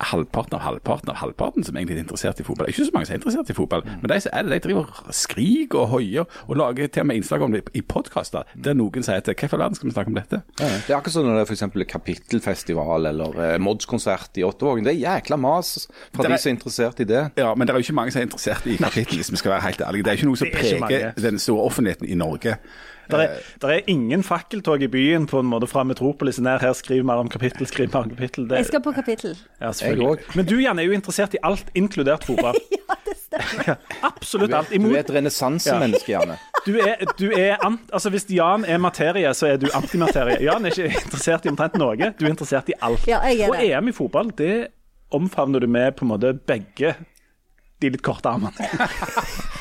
halvparten 0.00 0.54
av 0.54 0.60
halvparten 0.62 1.10
av 1.10 1.16
halvparten 1.18 1.64
som 1.66 1.76
egentlig 1.76 1.96
er 1.96 2.04
interessert 2.04 2.38
i 2.40 2.44
fotball. 2.46 2.66
Det 2.68 2.74
er 2.74 2.76
ikke 2.78 2.86
så 2.90 2.94
mange 2.94 3.06
som 3.08 3.14
er 3.14 3.18
interessert 3.18 3.50
i 3.50 3.56
fotball, 3.58 3.82
men 4.02 4.10
de 4.12 4.18
som 4.22 4.30
er 4.32 4.42
det, 4.46 4.52
de 4.52 4.68
driver 4.68 4.92
og 5.08 5.14
skriker 5.14 5.78
og 5.82 5.88
hoier 5.94 6.24
og 6.46 6.56
lager 6.60 6.86
til 6.86 7.02
og 7.02 7.08
med 7.10 7.16
innslag 7.18 7.42
om 7.42 7.52
det 7.56 7.64
i 7.74 7.82
podkaster 7.82 8.46
der 8.54 8.76
noen 8.78 9.02
sier 9.06 9.20
til 9.26 9.34
hvorfor 9.34 9.58
i 9.58 9.62
verden 9.64 9.74
skal 9.78 9.88
vi 9.90 9.94
snakke 9.96 10.12
om 10.12 10.18
dette? 10.20 10.40
Det 10.58 10.68
er 10.92 10.96
akkurat 11.00 11.12
som 11.16 11.26
når 11.26 11.40
det 11.40 11.44
er 11.44 11.50
f.eks. 11.50 11.88
kapittelfestival 11.94 13.06
eller 13.10 13.38
eh, 13.54 13.56
Mods-konsert 13.62 14.38
i 14.38 14.44
Åttevågen. 14.46 14.84
Det 14.86 14.94
er 14.94 15.00
jækla 15.02 15.36
mas 15.40 15.88
fra 16.14 16.24
er- 16.24 16.30
de 16.34 16.38
som 16.38 16.50
er 16.50 16.56
interessert 16.56 17.00
i 17.00 17.08
det. 17.08 17.24
Ja, 17.38 17.54
men 17.54 17.66
det 17.66 17.74
er 17.74 17.78
jo 17.80 17.86
ikke 17.88 17.98
mange 17.98 18.12
som 18.14 18.20
er 18.22 18.28
interessert 18.28 18.66
i 18.66 18.76
kapittel, 18.76 19.16
hvis 19.22 19.32
vi 19.32 19.36
skal 19.42 19.50
være 19.56 19.66
helt 19.68 19.80
ærlige. 19.80 20.04
Det 20.04 20.12
er 20.14 20.20
ikke 20.20 20.30
noe 20.30 20.36
som 20.40 20.48
er 20.48 20.56
preger 20.58 21.12
den 21.30 21.38
store 21.42 21.64
offentligheten 21.70 22.08
i 22.08 22.14
Norge. 22.14 22.56
Det 23.10 23.20
er, 23.24 23.36
der 23.62 23.68
er 23.68 23.80
ingen 23.86 24.22
fakkeltog 24.22 24.82
i 24.82 24.88
byen 24.92 25.26
på 25.26 25.40
en 25.40 25.46
måte 25.50 25.66
fra 25.66 25.82
Metropolis 25.84 26.38
ned 26.40 26.60
her. 26.60 26.72
Skriv 26.76 27.04
mer 27.04 27.20
om 27.22 27.28
kapittel, 27.28 27.66
skriv 27.66 27.88
mer 27.92 28.04
om 28.04 28.10
kapittel. 28.10 28.48
Det, 28.50 28.56
Jeg 28.62 28.66
skal 28.66 28.82
på 28.84 28.92
kapittel. 28.92 29.36
ja, 29.60 29.72
selvfølgelig. 29.72 30.08
Jeg 30.08 30.36
Men 30.36 30.46
du 30.46 30.56
Jan, 30.60 30.78
er 30.78 30.82
jo 30.82 30.92
interessert 30.92 31.34
i 31.34 31.38
alt, 31.42 31.66
inkludert 31.74 32.24
fotball. 32.24 32.54
Ja, 32.88 32.94
det 33.04 33.16
stemmer. 33.20 33.76
Absolutt 34.02 34.54
alt. 34.54 34.70
Du 34.72 34.86
er 34.94 35.00
et 35.00 35.10
renessansemenneske, 35.14 36.12
Janne. 36.12 36.38
du 36.66 36.78
er, 36.80 37.02
du 37.18 37.26
er 37.36 37.56
ant, 37.66 37.80
altså 37.92 38.08
Hvis 38.10 38.24
Jan 38.32 38.64
er 38.64 38.78
materie, 38.80 39.34
så 39.34 39.46
er 39.46 39.56
du 39.60 39.66
antimaterie. 39.76 40.38
Jan 40.44 40.64
er 40.64 40.72
ikke 40.72 40.88
interessert 41.04 41.44
i 41.44 41.52
omtrent 41.52 41.76
noe. 41.76 41.96
Du 42.18 42.24
er 42.24 42.30
interessert 42.32 42.68
i 42.72 42.76
alt. 42.80 43.04
Ja, 43.08 43.20
jeg 43.28 43.40
er 43.44 43.52
Og. 43.52 43.60
EM 43.64 43.88
i 43.88 43.92
fotball, 43.92 44.30
det 44.38 44.66
omfavner 45.12 45.60
du 45.60 45.66
med 45.66 45.92
på 45.96 46.04
en 46.04 46.12
måte 46.14 46.32
begge 46.48 46.94
de 47.78 47.90
litt 47.94 48.02
korte 48.02 48.26
armene. 48.26 48.52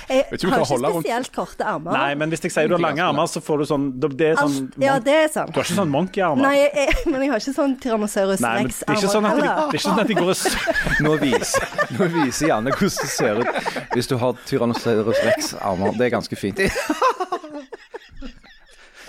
Jeg 0.08 0.24
har 0.24 0.38
ikke 0.38 0.52
holde 0.70 0.90
rundt- 0.94 1.04
spesielt 1.04 1.32
korte 1.36 1.66
armer. 1.68 1.92
Nei, 1.92 2.14
men 2.16 2.32
hvis 2.32 2.40
jeg 2.46 2.54
sier 2.54 2.70
du 2.72 2.78
har 2.78 2.80
lange 2.86 3.04
armer, 3.04 3.28
så 3.28 3.42
får 3.44 3.60
du 3.60 3.66
sånn 3.68 3.88
Det 4.00 4.30
er 4.30 4.38
sånn 4.40 4.70
ja, 4.80 4.94
det 5.04 5.16
er 5.26 5.26
sånn. 5.34 5.50
Du 5.52 5.58
har 5.60 5.66
ikke 5.68 5.76
sånn 5.82 5.92
monkey-armer. 5.92 6.46
Nei, 6.48 6.54
jeg, 6.62 6.70
jeg, 6.80 7.02
men 7.12 7.26
jeg 7.26 7.32
har 7.34 7.44
ikke 7.44 7.54
sånn 7.58 7.74
Tyrannosaurus 7.84 8.40
men 8.46 8.70
det 8.72 9.12
sånn 9.12 9.28
rex-armer 9.28 9.36
de, 9.36 9.42
det 9.44 9.66
er 9.68 9.76
ikke 9.76 9.84
sånn 9.84 10.00
at 10.00 10.08
de 10.14 10.16
går 10.16 10.32
og 10.32 10.38
Nå 11.06 11.18
viser, 11.26 11.68
nå 11.98 12.08
viser 12.16 12.52
Janne 12.54 12.72
hvordan 12.78 13.04
det 13.04 13.12
ser 13.18 13.42
ut 13.44 13.92
hvis 13.98 14.08
du 14.08 14.16
har 14.24 14.40
Tyrannosaurus 14.48 15.22
rex-armer. 15.28 16.00
Det 16.00 16.08
er 16.08 16.16
ganske 16.16 16.40
fint. 16.40 16.64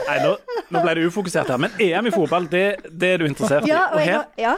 Nei, 0.09 0.19
nå, 0.25 0.35
nå 0.73 0.83
ble 0.83 0.95
det 0.99 1.07
ufokusert 1.13 1.51
her. 1.53 1.63
Men 1.63 1.75
EM 1.83 2.11
i 2.11 2.15
fotball, 2.15 2.51
det, 2.51 2.67
det 2.91 3.15
er 3.15 3.23
du 3.23 3.29
interessert 3.31 3.67
i. 3.67 3.71
Ja, 3.71 3.87
og 3.93 3.99
Og 3.99 4.03
jeg 4.03 4.11
her, 4.11 4.19
har, 4.19 4.29
ja. 4.41 4.55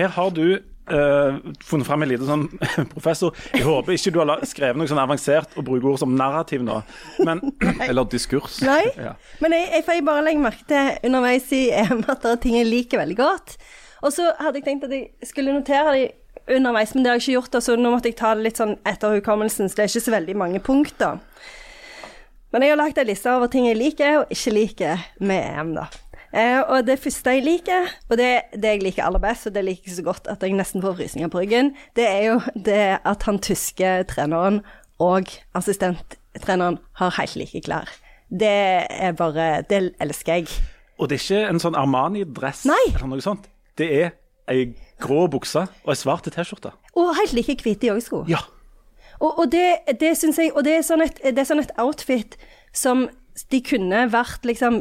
her 0.00 0.14
har 0.18 0.30
du 0.34 0.46
eh, 0.90 1.36
funnet 1.64 1.86
fram 1.88 2.02
en 2.04 2.10
liten 2.10 2.26
sånn 2.28 2.44
professor. 2.94 3.34
Jeg 3.54 3.64
håper 3.66 3.96
ikke 3.96 4.12
du 4.14 4.18
har 4.22 4.42
skrevet 4.48 4.76
noe 4.80 4.90
sånn 4.90 5.00
avansert 5.02 5.54
og 5.58 5.64
bruker 5.68 5.92
ord 5.94 6.02
som 6.02 6.16
narrativ 6.18 6.64
nå. 6.66 6.80
Men 7.24 7.40
Eller 7.88 8.04
diskurs. 8.12 8.60
Nei, 8.66 8.82
Ja. 8.98 9.14
men 9.44 9.52
jeg, 9.56 9.70
jeg 9.78 9.88
jeg 9.94 10.04
bare 10.08 10.24
legge 10.26 10.42
merke 10.44 10.66
til 10.68 11.08
underveis 11.10 11.48
i 11.54 11.64
EM 11.70 12.04
at 12.08 12.22
det 12.24 12.32
er 12.34 12.42
ting 12.42 12.58
jeg 12.58 12.68
liker 12.70 13.00
veldig 13.04 13.16
godt. 13.20 13.56
Og 14.04 14.12
så 14.12 14.30
hadde 14.40 14.60
jeg 14.60 14.66
tenkt 14.66 14.84
at 14.84 14.92
jeg 14.92 15.10
skulle 15.30 15.54
notere 15.56 15.92
de 15.96 16.04
underveis, 16.58 16.90
men 16.94 17.04
det 17.04 17.08
har 17.10 17.16
jeg 17.20 17.22
ikke 17.24 17.36
gjort. 17.38 17.62
Så 17.64 17.76
nå 17.80 17.88
måtte 17.94 18.10
jeg 18.10 18.18
ta 18.18 18.34
det 18.36 18.44
litt 18.44 18.58
sånn 18.60 18.74
etter 18.84 19.14
hukommelsen, 19.16 19.70
så 19.70 19.78
det 19.78 19.84
er 19.86 19.92
ikke 19.94 20.06
så 20.10 20.12
veldig 20.18 20.34
mange 20.36 20.60
punkter. 20.60 21.22
Men 22.52 22.62
jeg 22.62 22.70
har 22.74 22.78
lagt 22.78 22.98
en 23.00 23.08
liste 23.08 23.32
over 23.32 23.48
ting 23.50 23.64
jeg 23.66 23.78
liker 23.80 24.18
og 24.20 24.30
ikke 24.34 24.52
liker 24.54 25.00
med 25.26 25.40
EM, 25.58 25.72
da. 25.74 25.86
Eh, 26.34 26.60
og 26.66 26.86
det 26.88 26.98
første 26.98 27.30
jeg 27.36 27.44
liker, 27.46 27.90
og 28.10 28.18
det, 28.18 28.30
det 28.58 28.72
jeg 28.72 28.82
liker 28.82 29.04
aller 29.06 29.22
best, 29.22 29.46
og 29.46 29.54
det 29.54 29.62
liker 29.64 29.86
jeg 29.86 29.98
så 30.00 30.06
godt 30.06 30.30
at 30.32 30.42
jeg 30.42 30.56
nesten 30.58 30.82
får 30.82 30.96
frysninger 30.98 31.30
på 31.30 31.44
ryggen, 31.44 31.74
det 31.94 32.06
er 32.10 32.22
jo 32.26 32.40
det 32.66 32.80
at 33.06 33.26
han 33.28 33.38
tyske 33.38 33.92
treneren 34.10 34.64
og 35.02 35.30
assistenttreneren 35.54 36.80
har 36.98 37.14
helt 37.20 37.36
like 37.38 37.62
klær. 37.66 37.90
Det 38.30 38.50
er 38.90 39.12
bare 39.12 39.62
Det 39.62 39.94
elsker 40.00 40.40
jeg. 40.40 40.48
Og 40.98 41.08
det 41.08 41.20
er 41.20 41.22
ikke 41.22 41.50
en 41.50 41.62
sånn 41.62 41.78
Armani-dress 41.78 42.64
eller 42.66 43.06
noe 43.10 43.22
sånt. 43.22 43.46
Det 43.78 43.86
er 43.90 44.10
ei 44.50 44.74
grå 45.02 45.26
bukse 45.30 45.66
og 45.84 45.92
ei 45.92 45.98
svart 45.98 46.26
T-skjorte. 46.26 46.74
Og 46.94 47.14
helt 47.18 47.34
like 47.34 47.62
hvite 47.62 47.90
joggesko. 47.90 48.24
Ja. 48.30 48.42
Og, 49.20 49.38
og 49.38 49.52
det, 49.52 49.98
det 50.00 50.16
syns 50.18 50.38
jeg 50.38 50.50
Og 50.54 50.64
det 50.66 50.72
er, 50.74 50.82
sånn 50.82 51.04
et, 51.04 51.20
det 51.22 51.38
er 51.38 51.46
sånn 51.46 51.62
et 51.62 51.74
outfit 51.78 52.34
som 52.74 53.06
de 53.50 53.58
kunne 53.66 54.04
vært 54.12 54.44
liksom 54.46 54.76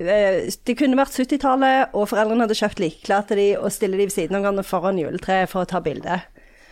eh, 0.00 0.46
Det 0.64 0.76
kunne 0.78 0.96
vært 0.96 1.12
70-tallet, 1.18 1.90
og 1.92 2.06
foreldrene 2.08 2.46
hadde 2.46 2.56
kjøpt 2.56 2.80
likeklær 2.80 3.26
til 3.28 3.36
de 3.42 3.48
og 3.58 3.72
stille 3.74 3.98
de 4.00 4.06
ved 4.08 4.14
siden 4.14 4.38
av 4.38 4.46
hverandre 4.46 4.64
foran 4.64 5.00
juletreet 5.00 5.50
for 5.52 5.64
å 5.66 5.68
ta 5.68 5.82
bilde. 5.84 6.20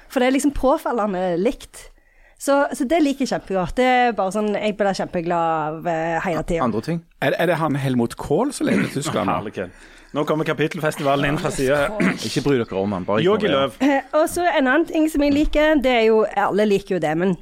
For 0.08 0.22
det 0.22 0.30
er 0.30 0.36
liksom 0.38 0.54
påfallende 0.56 1.34
likt. 1.40 1.90
Så, 2.38 2.66
så 2.76 2.84
det 2.84 2.98
liker 3.02 3.24
jeg 3.24 3.30
kjempegodt. 3.32 3.76
Det 3.78 3.84
er 3.88 4.10
bare 4.16 4.32
sånn, 4.34 4.50
Jeg 4.54 4.76
blir 4.76 4.92
kjempeglad 4.96 5.76
av 5.80 5.86
eh, 5.88 6.16
hele 6.24 6.42
tida. 6.44 6.64
Andre 6.64 6.82
ting? 6.84 6.98
Er, 7.24 7.32
er 7.40 7.48
det 7.52 7.56
han 7.60 7.76
Helmut 7.80 8.16
Kohl 8.20 8.52
som 8.52 8.68
leder 8.68 8.88
Tyskland? 8.92 9.28
nå? 9.28 9.36
Herlig. 9.40 9.68
Nå 10.16 10.22
kommer 10.24 10.46
kapittelfestivalen 10.48 11.26
inn 11.32 11.38
fra 11.40 11.50
sida. 11.52 11.90
Ikke 12.24 12.40
bry 12.44 12.54
dere 12.60 12.78
om 12.80 12.92
han, 12.96 13.04
bare 13.08 13.20
ikke. 13.24 13.48
ignorer. 13.48 13.66
Løv. 13.66 13.80
Eh, 13.84 14.14
Og 14.16 14.28
så 14.32 14.44
en 14.48 14.68
annen 14.70 14.86
ting 14.88 15.08
som 15.12 15.24
jeg 15.26 15.34
liker, 15.34 15.80
det 15.84 15.92
er 15.92 16.04
jo 16.10 16.22
Alle 16.46 16.64
liker 16.68 16.96
jo 16.96 17.00
det, 17.02 17.12
men 17.20 17.34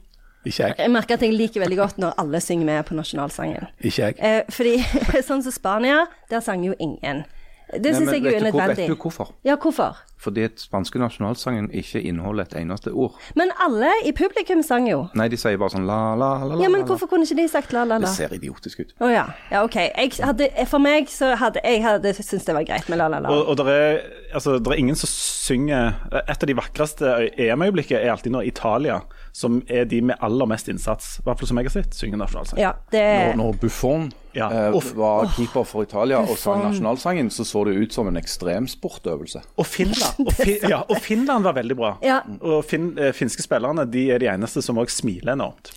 Ikke 0.45 0.69
jeg. 0.69 0.75
jeg 0.79 0.93
merker 0.93 1.19
at 1.19 1.23
jeg 1.25 1.33
liker 1.35 1.65
veldig 1.65 1.79
godt 1.79 2.03
når 2.03 2.19
alle 2.21 2.41
synger 2.45 2.69
med 2.69 2.85
på 2.89 2.99
nasjonalsangen. 2.99 3.71
Ikke 3.81 4.11
jeg. 4.11 4.19
Eh, 4.19 4.43
fordi 4.53 4.77
sånn 5.29 5.45
som 5.45 5.55
Spania, 5.55 6.05
der 6.31 6.45
sang 6.45 6.65
jo 6.67 6.77
ingen. 6.79 7.25
Det 7.73 7.95
syns 7.97 8.13
jeg 8.13 8.21
er 8.21 8.31
du 8.31 8.37
unødvendig. 8.37 8.77
Vet 8.77 8.91
du 8.93 8.97
hvorfor? 9.01 9.31
Ja, 9.45 9.57
hvorfor? 9.57 9.97
Fordi 10.21 10.45
at 10.47 10.61
spanske 10.61 10.99
nasjonalsangen 10.99 11.71
ikke 11.73 12.01
inneholder 12.01 12.45
et 12.45 12.55
eneste 12.61 12.93
ord. 12.93 13.17
Men 13.37 13.51
alle 13.65 13.91
i 14.05 14.13
publikum 14.13 14.63
sang 14.63 14.87
jo. 14.89 15.07
Nei, 15.17 15.27
de 15.33 15.39
sier 15.41 15.57
bare 15.61 15.75
sånn 15.75 15.87
la, 15.89 15.99
la, 16.17 16.31
la, 16.45 16.55
la. 16.55 16.61
Ja, 16.63 16.71
men 16.73 16.85
hvorfor 16.89 17.09
kunne 17.11 17.27
ikke 17.27 17.39
de 17.41 17.47
sagt 17.51 17.73
la, 17.77 17.87
la, 17.89 17.99
la? 17.99 18.07
Det 18.07 18.13
ser 18.15 18.37
idiotisk 18.37 18.85
ut. 18.85 18.95
Å 19.01 19.11
ja. 19.13 19.25
ja, 19.51 19.65
OK. 19.65 19.79
Jeg 19.81 20.13
hadde, 20.25 20.51
for 20.71 20.85
meg 20.85 21.11
så 21.13 21.35
hadde 21.41 21.65
jeg 21.65 21.83
hadde 21.85 22.15
syntes 22.21 22.47
det 22.47 22.57
var 22.57 22.69
greit 22.69 22.89
med 22.93 23.01
la, 23.01 23.09
la, 23.13 23.21
la. 23.25 23.33
Og, 23.33 23.53
og 23.53 23.59
det 23.61 23.75
er, 23.75 23.99
altså, 24.33 24.57
er 24.61 24.81
ingen 24.81 24.99
som 24.99 25.11
synger 25.45 25.95
Et 26.29 26.43
av 26.43 26.49
de 26.49 26.55
vakreste 26.57 27.11
EM-øyeblikket 27.45 27.99
er 27.99 28.11
alltid 28.13 28.33
når 28.33 28.47
Italia, 28.49 28.99
som 29.37 29.59
er 29.69 29.85
de 29.91 30.01
med 30.11 30.17
aller 30.25 30.49
mest 30.49 30.69
innsats, 30.73 31.19
i 31.21 31.25
hvert 31.27 31.41
fall 31.41 31.51
som 31.51 31.61
jeg 31.61 31.69
har 31.69 31.75
sett, 31.75 31.97
synger 31.99 32.21
nasjonalsang. 32.23 32.61
Ja, 32.63 32.71
det 32.95 33.03
Når, 33.05 33.37
når 33.43 33.59
Buffon 33.63 34.07
Ja. 34.35 34.49
uh, 34.73 34.79
var 34.99 35.29
keeper 35.37 35.67
for 35.69 35.87
Italia 35.87 36.19
og 36.19 36.33
sang 36.41 36.65
nasjonalsangen, 36.65 37.29
så 37.31 37.45
så 37.47 37.65
det 37.69 37.77
ut 37.79 37.93
som 37.95 38.09
en 38.11 38.17
ekstremsportøvelse. 38.19 39.43
Og 39.59 39.67
Finland, 39.67 40.25
og, 40.27 40.33
fi, 40.33 40.57
ja, 40.73 40.81
og 40.89 40.99
Finland 41.03 41.45
var 41.45 41.55
veldig 41.61 41.77
bra. 41.79 41.93
Ja. 42.03 42.21
Og 42.41 42.65
fin, 42.65 42.93
eh, 42.99 43.13
finske 43.15 43.45
spillerne 43.45 43.85
de 43.91 44.09
er 44.11 44.19
de 44.23 44.31
eneste 44.33 44.63
som 44.65 44.81
òg 44.83 44.91
smiler 44.91 45.37
enormt. 45.37 45.75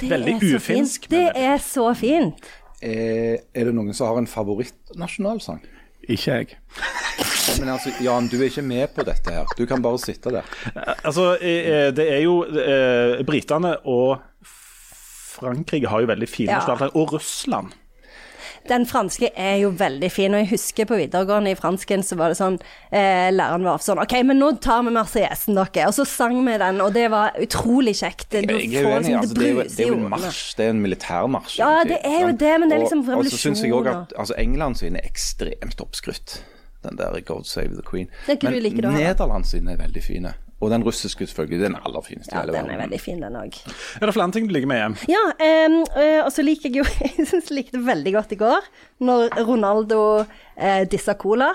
det 0.00 0.10
veldig 0.10 0.38
ufinsk, 0.56 1.10
Det 1.10 1.26
er 1.34 1.58
så 1.58 1.90
fint. 1.94 2.46
Er, 2.80 3.42
er 3.54 3.64
det 3.68 3.74
noen 3.74 3.92
som 3.92 4.08
har 4.08 4.22
en 4.22 4.30
favorittnasjonalsang? 4.30 5.60
Ikke 6.08 6.38
jeg. 6.38 6.56
Men 7.58 7.68
altså, 7.74 7.90
Jan, 8.00 8.28
du 8.30 8.38
er 8.40 8.46
ikke 8.50 8.62
med 8.64 8.88
på 8.94 9.04
dette 9.06 9.34
her. 9.34 9.44
Du 9.58 9.64
kan 9.66 9.82
bare 9.82 9.98
sitte 9.98 10.30
der. 10.30 10.42
Altså, 11.04 11.34
eh, 11.40 11.90
det 11.96 12.06
er 12.12 12.22
jo 12.24 12.44
eh, 12.46 13.22
Britene 13.26 13.76
og 13.84 14.20
Frankrike 15.40 15.88
har 15.88 16.00
jo 16.04 16.10
veldig 16.10 16.28
fine 16.28 16.50
Ja. 16.60 16.90
Og 16.94 17.12
Russland. 17.14 17.72
Den 18.68 18.84
franske 18.86 19.30
er 19.40 19.56
jo 19.62 19.70
veldig 19.72 20.10
fin, 20.12 20.34
og 20.36 20.42
jeg 20.42 20.50
husker 20.50 20.84
på 20.84 20.98
videregående 20.98 21.54
i 21.54 21.56
fransken 21.56 22.02
så 22.04 22.16
var 22.20 22.28
det 22.28 22.36
sånn 22.36 22.58
eh, 22.92 23.30
Læreren 23.32 23.64
var 23.64 23.80
sånn 23.80 23.98
OK, 24.02 24.12
men 24.28 24.36
nå 24.38 24.50
tar 24.60 24.82
vi 24.84 24.92
Marseillesen, 24.94 25.56
dere. 25.56 25.86
Og 25.88 25.94
så 25.96 26.04
sang 26.06 26.36
vi 26.44 26.58
den, 26.60 26.82
og 26.84 26.92
det 26.92 27.06
var 27.10 27.32
utrolig 27.40 27.96
kjekt. 28.02 28.28
Du 28.36 28.52
Jeg 28.52 28.68
er 28.74 28.84
får 28.84 28.92
uenig. 28.92 29.06
liksom- 29.06 29.20
Altså, 29.22 29.34
det, 29.34 29.46
er 29.46 29.54
jo, 29.54 29.62
det 29.64 29.80
er 29.86 29.88
jo 29.88 29.94
en 29.94 30.08
marsj. 30.12 30.42
Det 30.58 30.66
er 30.66 30.70
en 30.74 30.82
militærmarsj. 30.84 31.58
Ja, 31.58 31.72
det 31.88 31.98
er 32.04 32.20
jo 32.20 32.32
det, 32.36 32.52
men 32.60 32.68
det 32.68 32.76
er 32.76 32.84
liksom 32.84 33.02
revolusjon. 33.08 33.24
og 33.26 33.32
så 33.32 33.42
syns 33.46 33.62
jeg 33.64 33.72
òg 33.72 33.88
at 33.94 34.12
altså, 34.18 34.34
England 34.36 34.76
sine 34.76 35.00
er 35.00 35.08
ekstremt 35.08 35.80
oppskrytt. 35.80 36.42
Den 36.84 36.96
der 36.98 37.20
God 37.20 37.44
Save 37.44 37.74
the 37.74 37.84
Queen. 37.90 38.08
Men 38.28 38.38
er. 38.44 38.90
Nederland 38.90 39.44
sine 39.44 39.72
er 39.72 39.76
veldig 39.76 40.02
fine. 40.02 40.34
Og 40.60 40.70
den 40.70 40.84
russiske 40.84 41.26
selvfølgelig. 41.26 41.60
Den 41.64 41.76
aller 41.86 42.02
fineste 42.04 42.34
i 42.34 42.36
Ja, 42.36 42.40
hele 42.42 42.52
den 42.52 42.70
er 42.70 42.80
veldig 42.82 43.00
fin, 43.00 43.22
den 43.22 43.36
òg. 43.36 43.56
Er 44.00 44.06
det 44.06 44.14
flere 44.14 44.32
ting 44.32 44.48
du 44.48 44.52
liker 44.52 44.68
med 44.68 44.82
EM? 44.84 44.96
Ja, 45.08 45.22
eh, 45.40 46.24
og 46.24 46.32
så 46.32 46.44
liker 46.44 46.68
jeg 46.68 46.82
jo 46.82 46.84
Jeg 47.18 47.28
syns 47.28 47.48
jeg 47.48 47.56
likte 47.56 47.80
veldig 47.86 48.12
godt 48.12 48.32
i 48.36 48.40
går, 48.40 48.66
når 49.00 49.40
Ronaldo 49.48 50.00
eh, 50.56 50.84
dissa 50.92 51.14
cola, 51.16 51.54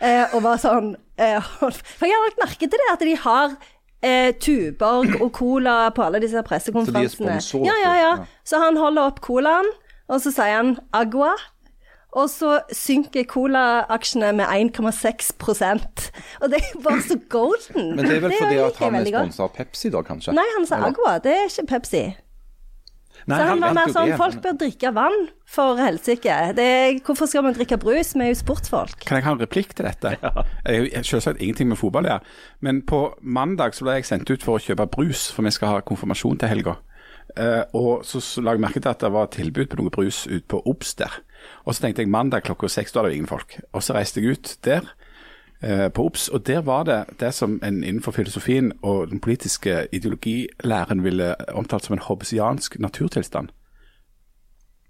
eh, 0.00 0.24
og 0.32 0.42
var 0.46 0.62
sånn 0.62 0.94
eh, 1.20 1.50
For 1.98 2.08
jeg 2.08 2.16
har 2.16 2.24
lagt 2.24 2.40
merke 2.46 2.70
til 2.70 2.80
det, 2.80 2.88
at 2.94 3.04
de 3.04 3.18
har 3.26 3.58
eh, 4.00 4.32
Tuborg 4.40 5.20
og 5.20 5.28
cola 5.36 5.76
på 5.92 6.08
alle 6.08 6.22
disse 6.24 6.40
pressekonferansene. 6.48 7.12
Så 7.12 7.28
de 7.28 7.36
er 7.36 7.44
sponsorer? 7.44 7.68
ja, 7.68 7.76
ja, 7.84 7.94
ja. 8.00 8.16
ja. 8.16 8.42
Så 8.48 8.64
han 8.64 8.80
holder 8.80 9.12
opp 9.12 9.20
colaen, 9.24 9.68
og 10.08 10.24
så 10.24 10.32
sier 10.32 10.56
han 10.56 10.76
agua. 10.96 11.34
Og 12.16 12.30
så 12.32 12.54
synker 12.72 13.26
cola-aksjene 13.28 14.30
med 14.38 14.48
1,6% 14.48 16.06
Og 16.40 16.46
det 16.48 16.62
er 16.62 16.78
bare 16.80 17.02
så 17.04 17.18
golden. 17.28 17.90
Men 17.98 18.06
det 18.06 18.14
er 18.16 18.22
vel 18.24 18.32
fordi 18.38 18.62
at 18.64 18.80
han 18.80 18.96
er 18.96 19.10
sponsa 19.10 19.44
av 19.44 19.52
Pepsi, 19.58 19.90
da, 19.92 20.00
kanskje? 20.06 20.32
Nei, 20.38 20.46
han 20.56 20.64
sa 20.68 20.80
agua. 20.88 21.18
Det 21.24 21.34
er 21.34 21.52
ikke 21.52 21.68
Pepsi. 21.74 22.06
Nei, 23.28 23.36
Så 23.36 23.46
han 23.50 23.60
var 23.60 23.74
mer 23.76 23.90
sånn 23.92 24.12
det, 24.12 24.16
folk 24.16 24.38
bør 24.40 24.54
drikke 24.62 24.90
vann, 24.96 25.26
for 25.48 25.80
helsike. 25.82 26.36
Hvorfor 27.04 27.28
skal 27.28 27.44
man 27.44 27.56
drikke 27.56 27.76
brus? 27.80 28.14
Vi 28.16 28.24
er 28.24 28.32
jo 28.32 28.38
sportsfolk. 28.40 29.02
Kan 29.04 29.18
jeg 29.18 29.26
ha 29.26 29.34
en 29.36 29.42
replikk 29.42 29.74
til 29.76 29.88
dette? 29.88 30.14
Jeg 30.64 30.92
har 30.94 31.04
selvsagt 31.04 31.42
ingenting 31.42 31.68
med 31.68 31.80
fotball 31.80 32.08
å 32.08 32.14
gjøre. 32.14 32.36
Men 32.64 32.80
på 32.88 33.02
mandag 33.20 33.76
så 33.76 33.84
ble 33.84 33.98
jeg 33.98 34.08
sendt 34.08 34.32
ut 34.32 34.44
for 34.46 34.56
å 34.56 34.62
kjøpe 34.64 34.88
brus, 34.94 35.28
for 35.34 35.44
vi 35.44 35.52
skal 35.52 35.76
ha 35.76 35.84
konfirmasjon 35.84 36.40
til 36.40 36.54
helga. 36.54 36.78
Uh, 37.36 37.68
og 37.76 38.06
så, 38.08 38.22
så 38.24 38.40
la 38.40 38.54
jeg 38.56 38.64
merke 38.64 38.80
til 38.80 38.88
at 38.88 39.02
det 39.04 39.10
var 39.12 39.28
tilbud 39.34 39.68
på 39.68 39.82
noe 39.82 39.92
brus 39.92 40.22
ut 40.30 40.46
på 40.48 40.62
Obs 40.64 40.94
der. 40.96 41.20
Og 41.64 41.74
så 41.74 41.84
tenkte 41.84 42.02
jeg 42.02 42.12
mandag 42.12 42.46
klokka 42.46 42.70
seks, 42.72 42.92
da 42.92 43.00
er 43.00 43.10
det 43.10 43.18
ingen 43.18 43.30
folk. 43.30 43.58
Og 43.72 43.82
så 43.82 43.96
reiste 43.96 44.20
jeg 44.20 44.38
ut 44.38 44.56
der 44.64 44.88
eh, 45.62 45.88
på 45.92 46.06
Obs, 46.08 46.28
og 46.28 46.46
der 46.46 46.62
var 46.66 46.88
det 46.88 47.04
det 47.20 47.34
som 47.34 47.60
en 47.62 47.82
innenfor 47.84 48.12
filosofien 48.12 48.72
og 48.82 49.10
den 49.10 49.20
politiske 49.20 49.86
ideologilæren 49.92 51.04
ville 51.04 51.34
omtalt 51.52 51.84
som 51.84 51.98
en 51.98 52.06
hobbesiansk 52.08 52.78
naturtilstand 52.78 53.48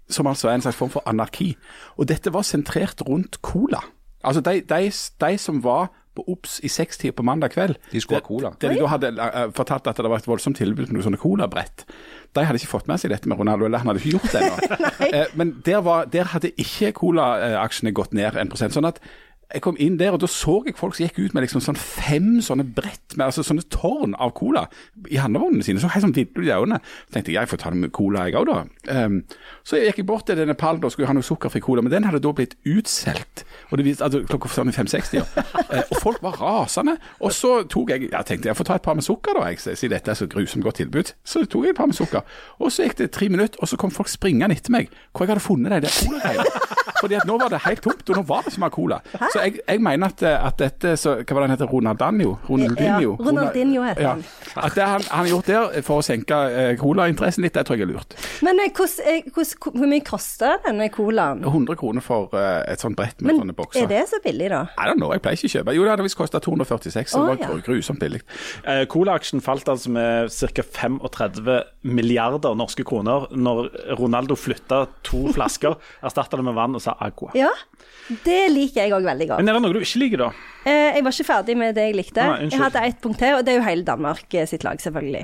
som 0.09 0.27
altså 0.27 0.49
er 0.49 0.57
en 0.57 0.61
slags 0.61 0.77
form 0.77 0.89
for 0.89 1.03
anarki. 1.05 1.55
Og 1.97 2.07
dette 2.09 2.33
var 2.33 2.41
sentrert 2.41 3.01
rundt 3.07 3.41
cola. 3.41 3.81
Altså 4.23 4.41
de, 4.41 4.61
de, 4.61 4.91
de 5.21 5.37
som 5.37 5.63
var 5.63 5.91
på 6.19 6.25
Obs 6.35 6.59
i 6.65 6.71
sekstida 6.71 7.15
på 7.15 7.25
mandag 7.25 7.55
kveld 7.55 7.79
De 7.93 8.01
skulle 8.03 8.19
ha 8.19 8.25
cola. 8.25 8.51
Der 8.59 8.75
de 8.75 8.81
da 8.81 8.91
hadde 8.91 9.11
uh, 9.15 9.39
fortalt 9.55 9.87
at 9.89 9.99
det 9.99 10.11
var 10.11 10.21
et 10.21 10.29
voldsomt 10.29 10.59
tilbud 10.59 10.89
på 10.89 10.95
noen 10.97 11.07
sånne 11.07 11.21
colabrett. 11.21 11.85
De 12.35 12.45
hadde 12.45 12.61
ikke 12.61 12.73
fått 12.75 12.91
med 12.91 13.01
seg 13.01 13.13
dette 13.13 13.29
med 13.29 13.39
Ronaldo, 13.39 13.65
eller 13.65 13.81
han 13.81 13.91
hadde 13.91 14.03
ikke 14.03 14.17
gjort 14.17 14.35
det 14.35 14.43
ennå. 14.43 14.81
uh, 15.15 15.33
Men 15.39 15.55
der, 15.65 15.81
var, 15.85 16.11
der 16.11 16.31
hadde 16.35 16.53
ikke 16.59 16.93
colaaksjene 16.99 17.95
gått 17.95 18.15
ned 18.17 18.37
1% 18.37 18.75
Sånn 18.75 18.89
at 18.89 19.01
jeg 19.49 19.63
kom 19.65 19.77
inn 19.81 19.97
der, 19.97 20.13
og 20.13 20.21
da 20.21 20.27
så 20.29 20.59
jeg 20.67 20.75
folk 20.77 20.93
som 20.93 21.07
gikk 21.07 21.17
ut 21.23 21.33
med 21.33 21.41
liksom 21.41 21.63
sånn 21.65 21.77
fem 21.79 22.37
sånne 22.45 22.67
brett, 22.75 23.15
med 23.15 23.25
altså 23.25 23.41
sånne 23.45 23.65
tårn 23.73 24.13
av 24.21 24.35
cola 24.37 24.67
i 25.09 25.17
handlevognene 25.17 25.65
sine. 25.65 25.81
Så 25.81 25.89
helt 25.89 26.05
sånn 26.05 26.13
vidde 26.13 26.45
i 26.45 26.51
øynene. 26.53 26.77
Så 27.07 27.15
tenkte 27.15 27.33
jeg 27.33 27.39
jeg 27.39 27.49
får 27.49 27.61
ta 27.63 27.71
det 27.73 27.81
med 27.81 27.93
cola 27.95 28.27
jeg 28.27 28.37
òg, 28.37 28.51
da. 28.51 28.59
Um, 28.93 29.23
så 29.65 29.79
jeg 29.79 29.89
gikk 29.89 30.03
jeg 30.03 30.09
bort 30.11 30.27
til 30.29 30.37
denne 30.37 30.53
pallen 30.59 30.85
og 30.85 30.93
skulle 30.93 31.09
ha 31.09 31.15
noe 31.17 31.25
sukkerfri 31.25 31.63
cola, 31.65 31.81
men 31.81 31.93
den 31.93 32.05
hadde 32.05 32.21
da 32.21 32.33
blitt 32.35 32.53
utsolgt. 32.69 33.45
Altså, 33.73 34.21
klokka 34.29 34.51
sånn 34.53 34.69
i 34.69 34.75
5-60. 34.75 35.17
Ja. 35.21 35.25
Eh, 35.69 35.83
og 35.93 35.99
folk 36.01 36.23
var 36.25 36.39
rasende. 36.41 36.95
Og 37.21 37.29
så 37.35 37.59
tok 37.69 37.91
jeg 37.93 38.07
jeg 38.07 38.25
tenkte 38.25 38.49
jeg 38.49 38.57
får 38.57 38.65
ta 38.65 38.77
et 38.79 38.85
par 38.85 38.95
med 38.97 39.05
sukker, 39.05 39.37
da, 39.37 39.51
jeg, 39.51 39.61
siden 39.77 39.93
dette 39.93 40.09
er 40.09 40.17
så 40.17 40.25
grusomt 40.29 40.65
godt 40.65 40.79
tilbud. 40.81 41.11
Så 41.21 41.43
tok 41.45 41.67
jeg 41.67 41.75
et 41.75 41.77
par 41.77 41.89
med 41.91 41.97
sukker. 41.97 42.25
Og 42.57 42.73
så 42.73 42.87
gikk 42.87 42.97
det 43.03 43.11
tre 43.13 43.29
minutter, 43.29 43.61
og 43.61 43.69
så 43.69 43.77
kom 43.77 43.93
folk 43.93 44.09
springende 44.09 44.57
etter 44.57 44.73
meg 44.73 44.89
hvor 45.13 45.27
jeg 45.27 45.35
hadde 45.35 45.45
funnet 45.45 45.75
de 45.75 45.83
der 45.85 45.93
colagreiene. 45.93 46.79
Fordi 46.99 47.15
at 47.19 47.27
nå 47.27 47.37
var 47.39 47.51
det 47.53 47.61
helt 47.63 47.83
tomt, 47.83 48.09
og 48.09 48.17
nå 48.17 48.23
var 48.27 48.45
det 48.45 48.53
så 48.55 48.63
mye 48.63 48.73
cola. 48.73 48.99
Så 49.31 49.38
jeg, 49.43 49.59
jeg 49.67 49.81
mener 49.83 50.11
at, 50.11 50.23
at 50.23 50.59
dette 50.59 50.95
så, 50.99 51.15
Hva 51.21 51.35
var 51.35 51.45
det 51.45 51.49
han 51.49 51.55
heter? 51.55 51.71
Ronaldinho? 51.71 52.35
Ronaldinho, 52.49 53.15
Ja, 53.15 53.25
Ronaldinho 53.29 53.83
heter 53.85 54.05
ja. 54.05 54.13
han. 54.15 54.23
At 54.55 54.75
det 54.77 54.87
han, 54.87 55.05
han 55.09 55.25
har 55.25 55.31
gjort 55.33 55.49
der 55.49 55.85
for 55.85 56.01
å 56.01 56.05
senke 56.05 56.39
eh, 56.49 56.71
colainteressen 56.79 57.45
litt, 57.45 57.55
det 57.57 57.65
tror 57.67 57.79
jeg 57.79 57.87
er 57.87 57.91
lurt. 57.93 58.15
Men 58.45 58.61
eh, 58.63 58.71
eh, 59.13 59.29
hvor 59.33 59.87
mye 59.89 60.03
koster 60.05 60.59
denne 60.65 60.89
colaen? 60.93 61.43
100 61.45 61.79
kroner 61.79 62.05
for 62.05 62.33
eh, 62.37 62.61
et 62.73 62.83
sånt 62.83 62.97
brett 62.99 63.19
med 63.21 63.33
Men 63.33 63.43
sånne 63.43 63.57
bokser. 63.57 63.85
er 63.85 63.91
det 63.91 64.03
så 64.11 64.21
billig, 64.23 64.49
da? 64.53 64.65
I 64.75 64.89
don't 64.89 65.01
know, 65.01 65.13
jeg 65.15 65.23
pleier 65.25 65.39
ikke 65.39 65.51
å 65.51 65.55
kjøpe. 65.57 65.75
Jo, 65.77 65.85
det 65.85 65.93
hadde 65.93 66.07
visst 66.07 66.19
kosta 66.19 66.41
246, 66.43 67.13
så 67.13 67.21
oh, 67.21 67.29
det 67.29 67.35
var 67.35 67.55
ja. 67.57 67.61
grusomt 67.65 68.03
billig. 68.03 68.21
Eh, 68.63 68.83
Cola-aksjen 68.91 69.43
falt 69.45 69.69
altså 69.71 69.93
med 69.93 70.33
ca. 70.33 70.67
35 70.79 71.59
milliarder 71.89 72.57
norske 72.57 72.85
kroner 72.87 73.29
når 73.35 73.69
Ronaldo 73.99 74.37
flytta 74.39 74.85
to 75.07 75.27
flasker, 75.35 75.77
erstatta 76.05 76.39
det 76.39 76.47
med 76.47 76.57
vann 76.57 76.77
og 76.77 76.83
sa 76.83 76.97
agua. 76.99 77.33
Ja, 77.37 77.51
det 78.25 78.39
liker 78.53 78.85
jeg 78.85 78.95
òg 78.97 79.05
veldig 79.05 79.28
godt. 79.29 79.43
Men 79.43 79.51
er 79.51 79.57
det 79.57 79.63
noe 79.65 79.75
du 79.77 79.79
ikke 79.83 80.01
liker, 80.03 80.23
da? 80.25 80.29
Eh, 80.67 80.95
jeg 80.97 81.03
var 81.05 81.15
ikke 81.15 81.27
ferdig 81.29 81.55
med 81.57 81.75
det 81.77 81.85
jeg 81.87 81.95
likte. 81.95 82.21
Ah, 82.25 82.33
unnskyld. 82.35 82.51
jeg 82.57 82.63
hadde 82.65 82.83
ett 82.91 82.99
punkt 83.05 83.19
til, 83.21 83.35
og 83.37 83.45
det 83.47 83.53
er 83.53 83.59
jo 83.61 83.67
hele 83.69 83.85
Danmark 83.87 84.35
eh, 84.35 84.47
sitt 84.49 84.65
lag, 84.67 84.81
selvfølgelig. 84.83 85.23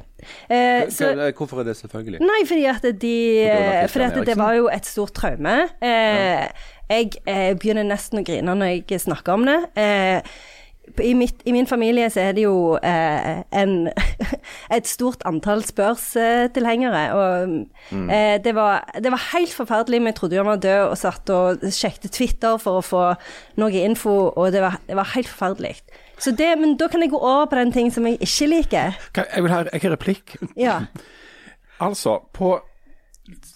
Eh, 0.50 0.86
så, 0.96 1.12
Hvorfor 1.38 1.60
er 1.62 1.68
det 1.70 1.76
selvfølgelig? 1.82 2.22
nei, 2.24 2.40
fordi 2.48 2.66
at 2.72 2.88
de 3.02 3.16
Christian 3.46 3.90
Fordi 3.96 4.08
at 4.22 4.32
det 4.32 4.38
var 4.40 4.54
jo 4.58 4.70
et 4.74 4.86
stort 4.90 5.14
traume. 5.18 5.58
Eh, 5.82 6.48
Jeg 6.90 7.16
eh, 7.26 7.56
begynner 7.58 7.84
nesten 7.88 8.22
å 8.22 8.26
grine 8.26 8.54
når 8.54 8.76
jeg 8.92 9.02
snakker 9.02 9.34
om 9.34 9.46
det. 9.50 9.58
Eh, 9.76 10.22
i, 11.04 11.14
mitt, 11.18 11.42
I 11.46 11.52
min 11.52 11.68
familie 11.68 12.10
så 12.10 12.20
er 12.28 12.36
det 12.38 12.46
jo 12.46 12.76
eh, 12.78 13.42
en, 13.56 13.90
et 14.78 14.88
stort 14.88 15.24
antall 15.26 15.64
spørstilhengere. 15.66 17.04
Og 17.14 17.50
mm. 17.92 18.10
eh, 18.10 18.36
det, 18.44 18.56
var, 18.56 18.86
det 19.04 19.12
var 19.12 19.30
helt 19.34 19.54
forferdelig. 19.54 20.02
Vi 20.06 20.16
trodde 20.20 20.42
han 20.42 20.50
var 20.50 20.64
død 20.64 20.82
og 20.88 20.98
satt 20.98 21.34
og 21.34 21.66
sjekket 21.74 22.16
Twitter 22.16 22.58
for 22.62 22.80
å 22.80 22.86
få 22.86 23.06
noe 23.62 23.86
info, 23.86 24.32
og 24.36 24.52
det 24.56 24.64
var, 24.66 24.80
det 24.88 24.98
var 24.98 25.14
helt 25.16 25.32
forferdelig. 25.32 25.76
Så 26.20 26.32
det, 26.32 26.54
men 26.60 26.78
da 26.80 26.88
kan 26.88 27.04
jeg 27.04 27.12
gå 27.12 27.20
over 27.20 27.50
på 27.52 27.60
den 27.60 27.74
ting 27.76 27.92
som 27.94 28.06
jeg 28.08 28.22
ikke 28.24 28.48
liker. 28.48 29.00
Jeg 29.20 29.44
vil 29.44 29.52
ha 29.52 29.66
jeg 29.68 29.84
har 29.84 29.98
replikk. 29.98 30.38
Ja. 30.58 30.80
Altså, 31.76 32.22
på 32.32 32.54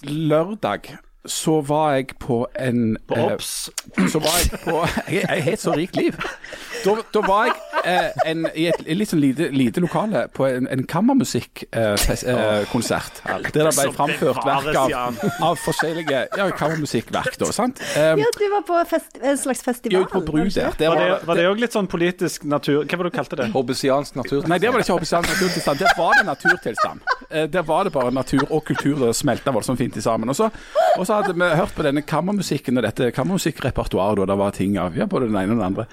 lørdag 0.04 0.90
så 1.26 1.62
var 1.62 1.94
jeg 1.94 2.18
på 2.20 2.48
en 2.60 2.98
På 3.08 3.16
eh, 3.16 3.40
så 3.40 4.20
var 4.20 4.36
jeg 4.40 4.60
på 4.64 4.76
jeg 5.12 5.24
har 5.28 5.52
et 5.54 5.62
så 5.62 5.72
rikt 5.72 5.96
liv. 5.96 6.16
Da, 6.86 6.94
da 7.14 7.22
var 7.26 7.50
jeg 7.50 7.56
eh, 7.84 8.22
en, 8.30 8.46
i 8.56 8.68
et 8.72 8.82
litt 8.96 9.10
sånn 9.12 9.22
lite, 9.24 9.50
lite 9.56 9.82
lokale 9.84 10.26
på 10.36 10.46
en, 10.48 10.68
en 10.72 10.84
kammermusikkonsert. 10.88 12.24
Eh, 12.30 12.66
konsert, 12.72 13.22
der 13.26 13.44
det 13.52 13.66
ble 13.76 13.88
framført 13.96 14.40
verk 14.46 14.78
av, 14.80 15.20
av 15.50 15.60
forskjellige 15.64 16.22
ja, 16.38 16.48
kammermusikkverk. 16.60 17.38
da, 17.42 17.52
sant? 17.56 17.82
Um, 17.96 18.22
Ja, 18.24 18.30
du 18.38 18.46
var 18.54 18.64
på 18.68 18.80
fest, 18.90 19.20
en 19.22 19.38
slags 19.38 19.64
festival. 19.66 20.02
jo, 20.02 20.06
på 20.12 20.22
Bru 20.28 20.40
var 20.40 20.50
det 20.50 20.56
der. 20.56 20.78
der 20.80 20.90
Var 21.26 21.36
det, 21.36 21.44
det 21.44 21.48
òg 21.52 21.64
litt 21.66 21.76
sånn 21.76 21.90
politisk 21.92 22.46
natur... 22.50 22.84
Hva 22.86 23.00
var 23.00 23.10
det 23.10 23.14
du 23.14 23.18
kalte 23.20 23.40
det? 23.40 23.50
Hobbesiansk 23.56 24.20
natur. 24.20 24.48
Nei, 24.50 24.60
det 24.62 24.72
var 24.72 24.80
det 24.82 24.88
ikke 24.88 24.98
hobbesiansk 25.00 25.34
naturtilstand. 25.36 25.84
Der 25.84 25.96
var 25.98 26.16
det 26.20 26.26
naturtilstand. 26.30 27.04
Eh, 27.30 27.48
Der 27.50 27.64
var 27.68 27.84
det 27.88 27.94
bare 27.96 28.12
natur 28.16 28.46
og 28.50 28.64
kultur 28.68 29.04
og 29.10 29.16
smelta 29.18 29.52
voldsomt 29.56 29.80
fint 29.82 29.98
sammen. 30.04 30.30
Og 30.32 30.36
så, 30.38 30.50
hadde 31.10 31.34
vi 31.36 31.50
hørt 31.60 31.74
på 31.76 31.84
denne 31.86 32.02
kammermusikken 32.08 32.78
og 32.80 32.86
dette 32.88 33.12
kammermusikkrepertoaret, 33.16 34.20
og 34.24 34.28
det 34.30 34.38
var 34.40 34.56
ting 34.56 34.78
av 34.82 34.98
ja, 34.98 35.06
både 35.10 35.28
den 35.30 35.38
ene 35.40 35.54
og 35.56 35.60
den 35.60 35.66
andre. 35.66 35.86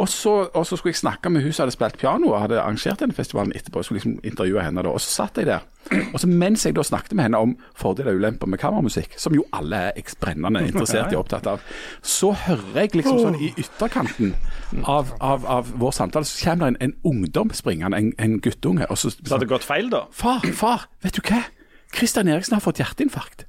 Og 0.00 0.08
så, 0.10 0.29
og 0.54 0.66
så 0.66 0.76
skulle 0.76 0.92
jeg 0.94 1.00
snakke 1.00 1.30
med 1.32 1.44
hun 1.44 1.52
som 1.52 1.64
hadde 1.64 1.74
spilt 1.74 1.98
piano 2.00 2.32
og 2.32 2.40
hadde 2.42 2.60
arrangert 2.60 3.02
denne 3.02 3.16
festivalen 3.16 3.52
etterpå. 3.56 3.80
Jeg 3.80 3.88
skulle 3.88 4.00
liksom 4.00 4.16
intervjue 4.26 4.64
henne 4.64 4.84
da. 4.84 4.92
Og 4.94 5.02
så 5.02 5.10
satt 5.22 5.40
jeg 5.40 5.48
der. 5.48 5.66
Og 6.12 6.20
så 6.20 6.28
mens 6.28 6.66
jeg 6.66 6.76
da 6.76 6.84
snakket 6.86 7.16
med 7.18 7.26
henne 7.28 7.40
om 7.40 7.54
fordeler 7.78 8.12
og 8.12 8.20
ulemper 8.20 8.50
med 8.50 8.60
kammermusikk, 8.62 9.16
som 9.18 9.34
jo 9.34 9.44
alle 9.56 9.80
er 9.90 10.14
brennende 10.20 10.62
interessert 10.68 11.12
i 11.12 11.18
og 11.18 11.24
opptatt 11.24 11.48
av, 11.50 11.64
så 12.02 12.32
hører 12.46 12.82
jeg 12.82 13.00
liksom 13.00 13.20
sånn 13.24 13.38
i 13.40 13.50
ytterkanten 13.58 14.34
av, 14.84 15.14
av, 15.18 15.46
av 15.58 15.72
vår 15.80 15.96
samtale, 15.96 16.28
så 16.28 16.44
kommer 16.44 16.70
det 16.70 16.74
en, 16.76 16.90
en 16.90 17.14
ungdom 17.14 17.54
springende, 17.56 17.96
en, 17.96 18.12
en 18.18 18.38
guttunge. 18.44 18.86
og 18.90 19.00
så, 19.00 19.10
Så 19.10 19.34
hadde 19.34 19.50
gått 19.50 19.66
feil, 19.66 19.90
da? 19.92 20.04
Far, 20.14 20.44
far, 20.54 20.86
vet 21.02 21.16
du 21.18 21.24
hva? 21.24 21.42
Kristian 21.90 22.28
Eriksen 22.30 22.58
har 22.58 22.62
fått 22.64 22.78
hjerteinfarkt. 22.82 23.48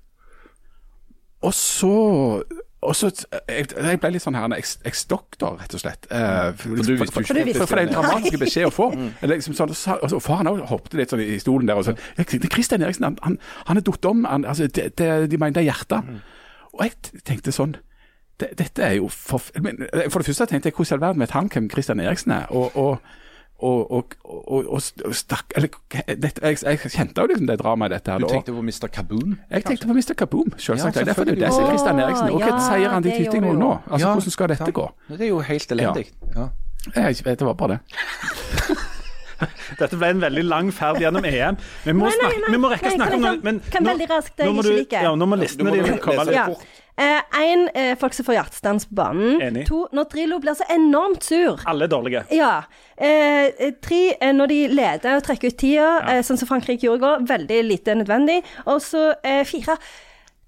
Og 1.46 1.54
så 1.58 1.96
og 2.82 2.96
så, 2.98 3.12
jeg, 3.46 3.68
jeg 3.78 4.00
ble 4.02 4.10
litt 4.16 4.24
sånn 4.24 4.38
her, 4.40 4.50
eks- 4.56 4.80
eks-doktor, 4.90 5.60
rett 5.62 5.76
og 5.78 5.82
slett. 5.84 6.08
Uh, 6.10 6.50
for, 6.58 6.80
for, 6.82 7.12
for, 7.12 7.28
for, 7.28 7.38
det 7.38 7.84
er 7.84 7.84
en 7.84 7.94
dramatisk 7.94 8.40
beskjed 8.42 8.72
å 8.72 8.74
få. 8.74 8.88
Mm. 8.98 9.12
Liksom 9.30 9.58
sånn, 9.58 9.74
så, 9.78 10.00
og 10.02 10.10
så 10.10 10.22
Faren 10.24 10.50
òg 10.50 10.64
hoppet 10.72 10.98
litt 10.98 11.14
sånn 11.14 11.22
i 11.22 11.38
stolen 11.42 11.70
der 11.70 11.78
og 11.78 11.86
så 11.86 11.94
«Ja, 12.18 12.26
Kristian 12.26 12.82
Eriksen, 12.82 13.06
han, 13.06 13.20
han, 13.22 13.38
han 13.70 13.78
er 13.78 13.86
datt 13.86 14.10
om. 14.10 14.26
Han, 14.26 14.48
altså, 14.50 14.66
det, 14.66 14.88
det, 14.98 15.12
de 15.30 15.38
mener 15.38 15.60
det 15.60 15.62
er 15.62 15.70
hjertet. 15.70 16.10
Og 16.74 16.84
jeg 16.88 17.22
tenkte 17.28 17.54
sånn 17.54 17.78
det, 18.42 18.50
Dette 18.58 18.82
er 18.82 18.98
jo 18.98 19.12
for, 19.14 19.44
eh, 19.54 20.08
for 20.10 20.24
det 20.24 20.32
første 20.32 20.50
tenkte 20.50 20.72
jeg 20.72 20.78
hvordan 20.80 20.90
i 20.90 20.98
all 20.98 21.06
verden 21.06 21.22
vet 21.22 21.36
han 21.38 21.50
hvem 21.54 21.70
Kristian 21.70 22.02
Eriksen 22.02 22.34
er? 22.34 22.50
Og, 22.50 22.74
og 22.74 22.98
og, 23.62 23.92
og, 23.94 24.16
og, 24.26 24.68
og, 24.74 24.82
og 25.06 25.16
stakk, 25.16 25.54
eller, 25.56 25.70
dette, 26.08 26.42
jeg, 26.42 26.58
jeg 26.66 26.92
kjente 26.96 27.22
jo 27.22 27.28
liksom 27.32 27.48
det 27.50 27.58
dramaet 27.62 27.92
i 27.92 27.96
dette. 27.96 28.12
her. 28.16 28.24
Du 28.24 28.28
tenkte 28.32 28.56
på 28.58 28.64
Mr. 28.66 28.88
Kaboom? 28.96 29.36
Jeg 29.52 29.66
tenkte 29.68 29.88
på 29.90 29.94
Mr. 29.98 30.14
Kaboom, 30.18 30.54
selvsagt. 30.58 30.98
Ja, 31.02 31.06
Derfor 31.12 31.22
er 31.22 31.32
det 31.32 31.38
jo 31.38 31.46
det 31.46 31.54
som 31.54 31.64
er 31.66 31.70
Kristian 31.76 32.00
Eriksen. 32.06 32.30
Og 32.34 32.42
hva 32.42 32.50
Ja, 32.52 32.60
sier 32.66 32.90
han 32.96 33.04
til 33.04 33.30
du 33.32 33.52
nå? 33.54 33.72
Altså, 33.86 34.08
Ja, 34.08 34.14
Hvordan 34.16 34.36
skal 34.38 34.48
dette 34.54 34.66
sant. 34.66 34.74
gå? 34.80 34.88
Det 35.12 35.22
er 35.22 35.32
jo 35.34 35.40
helt 35.52 35.72
elendig. 35.78 36.08
Ja. 36.36 36.48
Jeg 36.96 37.22
vet 37.26 37.38
det 37.40 37.46
var 37.46 37.54
bare 37.54 37.78
det. 37.78 38.78
Dette 39.80 39.98
ble 39.98 40.10
en 40.14 40.20
veldig 40.22 40.44
lang 40.46 40.68
ferd 40.76 41.00
gjennom 41.02 41.26
EM. 41.26 41.56
Vi 41.86 41.94
må, 41.98 42.06
Nei, 42.06 42.12
nei, 42.14 42.18
snakke, 42.20 42.52
vi 42.54 42.60
må 42.62 42.70
rekke 42.70 42.86
nei, 42.86 42.92
å 42.92 42.98
snakke 43.00 43.16
om 43.18 43.24
noe 43.26 43.40
men 43.48 43.60
kan 43.74 43.82
nå- 43.86 43.90
veldig 43.94 44.08
raskt 44.12 44.36
det 44.38 44.46
jeg 44.46 44.54
ikke 44.58 44.74
liker. 44.76 45.06
Ja, 45.08 45.14
nå 45.18 45.28
må 45.32 45.40
listene 45.42 45.74
dine 45.74 45.96
komme 46.04 46.26
litt 46.30 46.52
fort. 46.52 46.68
Én, 46.98 47.70
eh, 47.74 47.96
folk 47.98 48.14
som 48.14 48.26
får 48.26 48.36
hjertestans 48.36 48.86
på 48.90 48.96
banen. 48.96 49.42
Enig. 49.42 49.66
To, 49.68 49.88
når 49.96 50.10
Drillo 50.12 50.40
blir 50.40 50.54
så 50.58 50.68
enormt 50.70 51.24
sur. 51.24 51.60
Alle 51.66 51.88
er 51.88 51.92
dårlige. 51.92 52.24
Ja. 52.36 52.64
Eh, 52.98 53.72
tre, 53.82 54.14
eh, 54.20 54.34
når 54.34 54.48
de 54.48 54.68
leder 54.68 55.16
og 55.16 55.24
trekker 55.24 55.48
ut 55.48 55.58
tida, 55.58 55.90
eh, 56.10 56.22
sånn 56.22 56.38
som 56.38 56.48
Frankrike 56.48 56.86
gjorde 56.86 57.02
i 57.02 57.06
går. 57.06 57.28
Veldig 57.28 57.64
lite 57.66 57.96
nødvendig. 57.96 58.44
Og 58.66 58.82
så 58.82 59.14
eh, 59.24 59.44
fire. 59.44 59.78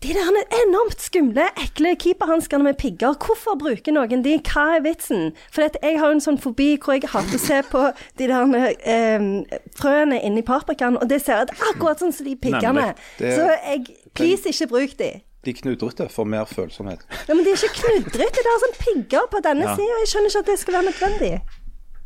De 0.04 0.12
der 0.12 0.36
enormt 0.68 1.00
skumle, 1.00 1.46
ekle 1.56 1.96
keeperhanskene 1.96 2.64
med 2.64 2.78
pigger. 2.78 3.16
Hvorfor 3.16 3.56
bruker 3.56 3.94
noen 3.96 4.22
de? 4.22 4.38
Hva 4.44 4.76
er 4.76 4.82
vitsen? 4.84 5.32
For 5.50 5.64
jeg 5.64 6.00
har 6.00 6.12
en 6.12 6.20
sånn 6.20 6.38
fobi 6.44 6.74
hvor 6.76 6.98
jeg 6.98 7.08
hater 7.08 7.38
å 7.38 7.40
se 7.40 7.62
på 7.72 7.86
de 8.20 8.28
der 8.28 8.76
eh, 8.84 9.24
frøene 9.80 10.20
inni 10.20 10.44
paprikaen, 10.44 11.00
og 11.00 11.08
det 11.08 11.22
ser 11.24 11.46
ut 11.46 11.56
akkurat 11.72 12.04
sånn 12.04 12.12
som 12.12 12.28
de 12.28 12.36
piggene. 12.36 12.90
Så 13.18 13.48
jeg 13.48 13.86
Please, 14.14 14.46
ikke 14.52 14.68
bruk 14.70 14.98
de. 15.00 15.14
De 15.46 15.54
knudrete 15.54 16.08
får 16.10 16.24
mer 16.26 16.46
følsomhet. 16.48 17.02
Ja, 17.28 17.34
men 17.34 17.44
de 17.46 17.52
er 17.52 17.60
ikke 17.60 17.82
knudrete. 17.82 18.40
Det 18.44 18.52
er 18.54 18.62
sånn 18.64 18.78
pigger 18.80 19.26
på 19.32 19.42
denne 19.44 19.66
Ja. 19.68 19.76
sida. 19.76 20.00
Jeg 20.04 20.08
skjønner 20.14 20.30
ikke 20.32 20.40
at 20.40 20.52
det 20.54 20.60
skal 20.60 20.74
være 20.74 20.88
nødvendig. 20.92 21.34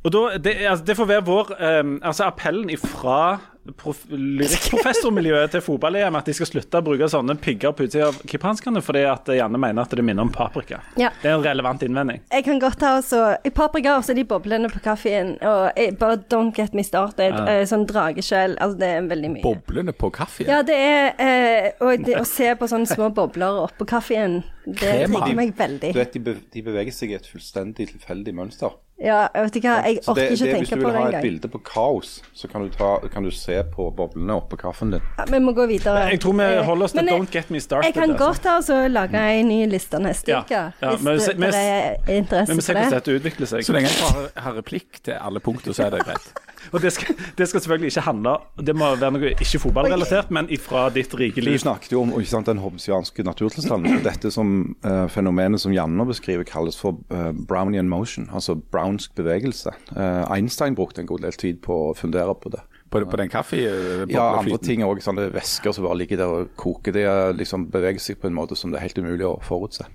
Og 0.03 0.11
da, 0.13 0.37
det, 0.37 0.53
altså, 0.65 0.85
det 0.85 0.95
får 0.97 1.05
være 1.05 1.25
vår 1.25 1.51
um, 1.81 1.99
altså 2.03 2.23
appellen 2.23 2.69
ifra 2.69 3.37
lyrikkprofessormiljøet 3.67 5.51
til 5.55 5.63
fotball-EM 5.65 6.17
at 6.19 6.29
de 6.29 6.35
skal 6.37 6.49
slutte 6.49 6.81
å 6.81 6.85
bruke 6.85 7.09
sånne 7.11 7.37
pigger 7.41 7.75
på 7.75 7.87
utsida 7.87 8.09
av 8.11 8.19
keeperhanskene 8.23 8.81
fordi 8.83 9.03
at 9.09 9.29
Janne 9.37 9.59
mener 9.61 9.83
at 9.83 9.95
det 9.97 10.05
minner 10.05 10.27
om 10.27 10.31
paprika. 10.33 10.81
Ja. 10.99 11.11
Det 11.21 11.31
er 11.31 11.37
en 11.37 11.45
relevant 11.45 11.83
innvending. 11.85 12.21
Jeg 12.33 12.47
kan 12.47 12.61
godt 12.61 12.79
ta 12.81 12.95
også 12.99 13.21
I 13.45 13.51
paprika 13.53 13.97
også 13.97 14.15
de 14.17 14.25
boblene 14.27 14.69
på 14.71 14.81
kaffen. 14.83 15.35
Og 15.41 15.61
jeg, 15.77 15.97
bare 15.99 16.19
don't 16.31 16.53
get 16.57 16.75
me 16.77 16.85
started. 16.85 17.35
Eh, 17.47 17.63
sånn 17.69 17.85
drageskjell. 17.89 18.57
Altså, 18.63 18.79
det 18.81 18.91
er 18.95 19.09
veldig 19.11 19.31
mye. 19.37 19.45
Boblene 19.45 19.95
på 19.97 20.11
kaffen. 20.15 20.49
Ja, 20.49 20.61
det 20.65 20.77
er 20.77 21.13
eh, 21.21 21.69
Og 21.83 22.05
det, 22.05 22.17
å 22.21 22.25
se 22.27 22.53
på 22.57 22.69
sånne 22.69 22.89
små 22.89 23.09
bobler 23.15 23.63
oppå 23.65 23.87
kaffen, 23.89 24.41
det 24.65 25.07
trigger 25.07 25.37
meg 25.37 25.55
veldig. 25.57 25.93
Du 25.93 26.01
vet, 26.01 26.13
de, 26.13 26.23
be 26.23 26.35
de 26.53 26.63
beveger 26.65 26.95
seg 26.95 27.13
i 27.13 27.17
et 27.17 27.29
fullstendig 27.29 27.89
tilfeldig 27.93 28.35
mønster. 28.37 28.75
Ja, 28.97 29.27
jeg 29.29 29.43
vet 29.45 29.55
ikke 29.59 29.69
hva, 29.69 29.81
jeg 29.85 29.99
Så 30.01 30.11
orker 30.11 30.23
det, 30.23 30.31
ikke 30.33 30.45
det, 30.47 30.53
å 30.53 30.57
hvis 30.57 30.69
du 30.71 30.79
vil 30.81 30.95
ha 30.97 31.01
et 31.11 31.21
bilde 31.21 31.49
på 31.53 31.59
kaos, 31.69 32.13
så 32.33 32.47
kan 32.49 32.63
du, 32.65 32.71
ta, 32.73 32.87
kan 33.13 33.27
du 33.27 33.29
se 33.29 33.59
på 33.75 33.85
boblene 33.93 34.33
oppå 34.39 34.57
kaffen 34.57 34.95
din. 34.95 35.03
Ja, 35.19 35.27
Vi 35.29 35.39
må 35.43 35.53
gå 35.53 35.67
videre. 35.69 36.07
Jeg 36.09 36.19
tror 36.23 36.33
vi 36.39 36.47
Eh, 36.47 36.63
holder 36.65 36.85
oss 36.89 36.95
til 36.97 37.09
Don't 37.11 37.29
Get 37.33 37.51
Me 37.53 37.59
Started. 37.61 37.85
Jeg 37.85 37.93
kan 37.93 38.09
altså. 38.15 38.25
godt 38.25 38.45
altså, 38.55 38.79
lage 38.87 39.21
en 39.39 39.47
ny 39.51 39.59
liste 39.69 39.99
neste 40.01 40.31
Ja, 40.33 40.41
uke, 40.41 40.63
ja, 40.81 40.95
hvis 40.95 41.03
men 41.37 41.51
vi 41.51 41.53
er 41.61 42.17
interesse 42.17 42.25
for 42.27 42.35
det 42.41 42.47
Men 42.47 42.57
vi 42.57 42.61
ser 42.61 42.73
hvordan 42.73 42.91
det. 42.91 42.97
dette 42.97 43.19
utvikler 43.21 43.51
seg. 43.53 43.65
Så 43.69 43.73
lenge 43.77 43.93
jeg 43.93 44.01
bare 44.01 44.43
har 44.47 44.57
replikk 44.57 45.03
til 45.03 45.13
alle 45.21 45.39
punkter, 45.39 45.77
så 45.77 45.85
er 45.91 45.97
det 45.97 46.05
greit. 46.07 46.31
Og 46.71 46.81
det 46.83 46.91
skal, 46.95 47.15
det 47.37 47.47
skal 47.49 47.63
selvfølgelig 47.63 47.91
ikke 47.93 48.03
handle 48.07 48.33
Det 48.67 48.75
må 48.77 48.89
være 48.99 49.13
noe 49.15 49.33
ikke 49.35 49.61
fotballrelatert, 49.63 50.31
men 50.33 50.49
ifra 50.53 50.87
ditt 50.93 51.13
rike 51.17 51.43
liv. 51.43 51.57
Du 51.57 51.63
snakket 51.65 51.93
jo 51.95 52.03
om 52.03 52.13
ikke 52.17 52.31
sant, 52.31 52.49
den 52.49 52.61
hobbesianske 52.63 53.25
naturtilstanden. 53.27 54.01
Dette 54.05 54.31
som 54.33 54.55
uh, 54.85 55.05
fenomenet 55.11 55.63
som 55.63 55.75
Janne 55.75 56.07
beskriver, 56.07 56.47
kalles 56.47 56.79
for 56.79 56.99
uh, 57.13 57.29
Brownian 57.31 57.89
motion, 57.91 58.29
altså 58.33 58.57
brownsk 58.57 59.15
bevegelse. 59.17 59.73
Uh, 59.93 60.25
Einstein 60.33 60.75
brukte 60.77 61.03
en 61.03 61.09
god 61.09 61.25
del 61.27 61.37
tid 61.37 61.61
på 61.65 61.77
å 61.89 61.93
fundere 61.97 62.35
på 62.35 62.53
det. 62.53 62.63
På, 62.89 63.01
på 63.03 63.19
den 63.19 63.29
kaffe... 63.31 63.59
Ja, 63.59 64.27
andre 64.39 64.59
ting 64.63 64.83
òg. 64.87 65.01
Sånne 65.03 65.27
væsker 65.33 65.75
som 65.75 65.87
bare 65.87 65.99
ligger 65.99 66.21
der 66.21 66.33
og 66.33 66.53
koker. 66.59 66.95
Det 66.95 67.07
liksom 67.35 67.67
beveger 67.73 67.99
seg 67.99 68.21
på 68.21 68.29
en 68.29 68.37
måte 68.37 68.55
som 68.55 68.71
det 68.71 68.79
er 68.79 68.87
helt 68.87 69.01
umulig 69.01 69.27
å 69.27 69.37
forutse. 69.43 69.87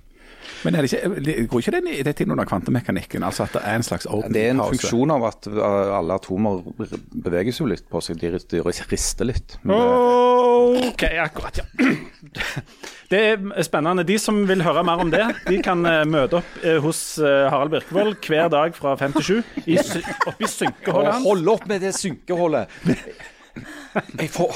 Men 0.63 0.75
er 0.79 0.85
det 0.85 0.93
ikke, 0.93 1.47
går 1.51 1.59
ikke 1.63 1.71
det, 1.75 1.81
i- 1.91 2.03
det 2.07 2.15
til 2.15 2.31
under 2.31 2.45
kvantemekanikken? 2.47 3.23
Altså 3.27 3.43
at 3.43 3.53
det 3.57 3.61
er 3.67 3.75
en 3.75 3.83
slags 3.83 4.05
open 4.07 4.31
Det 4.33 4.45
er 4.45 4.51
en 4.53 4.61
pause? 4.63 4.77
funksjon 4.79 5.11
av 5.11 5.25
at 5.27 5.47
eh, 5.51 5.97
alle 5.97 6.13
atomer 6.19 6.61
beveges 7.25 7.59
jo 7.59 7.65
litt 7.67 7.83
på 7.91 8.01
seg. 8.01 8.19
De 8.21 8.31
de 8.39 8.61
rister 8.91 9.25
litt. 9.27 9.57
Men 9.63 9.75
OK, 10.87 11.03
akkurat, 11.25 11.59
ja. 11.63 11.65
Det 13.13 13.19
er 13.33 13.63
spennende. 13.67 14.05
De 14.07 14.15
som 14.17 14.39
vil 14.49 14.63
høre 14.65 14.81
mer 14.87 15.01
om 15.03 15.11
det, 15.13 15.21
de 15.45 15.59
kan 15.61 15.83
eh, 15.85 16.01
møte 16.09 16.39
opp 16.39 16.55
eh, 16.63 16.79
hos 16.81 17.01
Harald 17.21 17.69
Birkevold 17.75 18.15
hver 18.25 18.49
dag 18.49 18.73
fra 18.77 18.95
fem 18.97 19.13
til 19.13 19.23
sju 19.27 19.35
i 19.67 19.77
oppe 19.77 20.39
i 20.41 20.49
synkeholdet 20.49 21.13
hans. 21.19 21.27
Hold 21.27 21.51
opp 21.53 21.67
med 21.69 21.83
det 21.85 21.91
synkeholdet! 21.99 22.71
Jeg 24.17 24.29
får, 24.33 24.55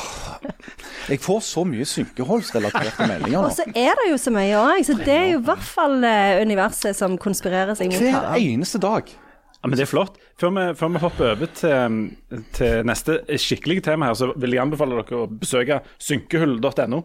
jeg 1.12 1.20
får 1.22 1.42
så 1.46 1.64
mye 1.70 1.86
synkeholdsrelaterte 1.86 3.06
meldinger 3.10 3.46
Og 3.46 3.52
så 3.54 3.68
er 3.70 3.94
det 4.00 4.08
jo 4.10 4.18
så 4.18 4.34
mye 4.34 4.58
òg, 4.58 4.82
så 4.88 4.96
det 4.98 5.14
er 5.14 5.28
jo 5.36 5.42
i 5.44 5.46
hvert 5.46 5.68
fall 5.68 6.00
eh, 6.08 6.42
universet 6.42 6.98
som 6.98 7.18
konspirerer 7.22 7.78
seg 7.78 7.92
mot 7.94 8.02
Hver 8.02 8.16
Harald. 8.18 8.42
eneste 8.56 8.82
dag. 8.82 9.12
Ja, 9.58 9.70
men 9.70 9.78
Det 9.78 9.86
er 9.88 9.90
flott. 9.90 10.18
Før 10.38 10.52
vi, 10.54 10.64
før 10.78 10.92
vi 10.94 11.00
hopper 11.02 11.32
over 11.34 11.50
til, 11.58 11.96
til 12.54 12.84
neste 12.86 13.20
skikkelige 13.42 13.82
tema 13.90 14.10
her, 14.12 14.18
så 14.18 14.32
vil 14.38 14.54
jeg 14.54 14.62
anbefale 14.62 15.00
dere 15.00 15.22
å 15.24 15.30
besøke 15.30 15.80
synkehull.no. 15.98 17.04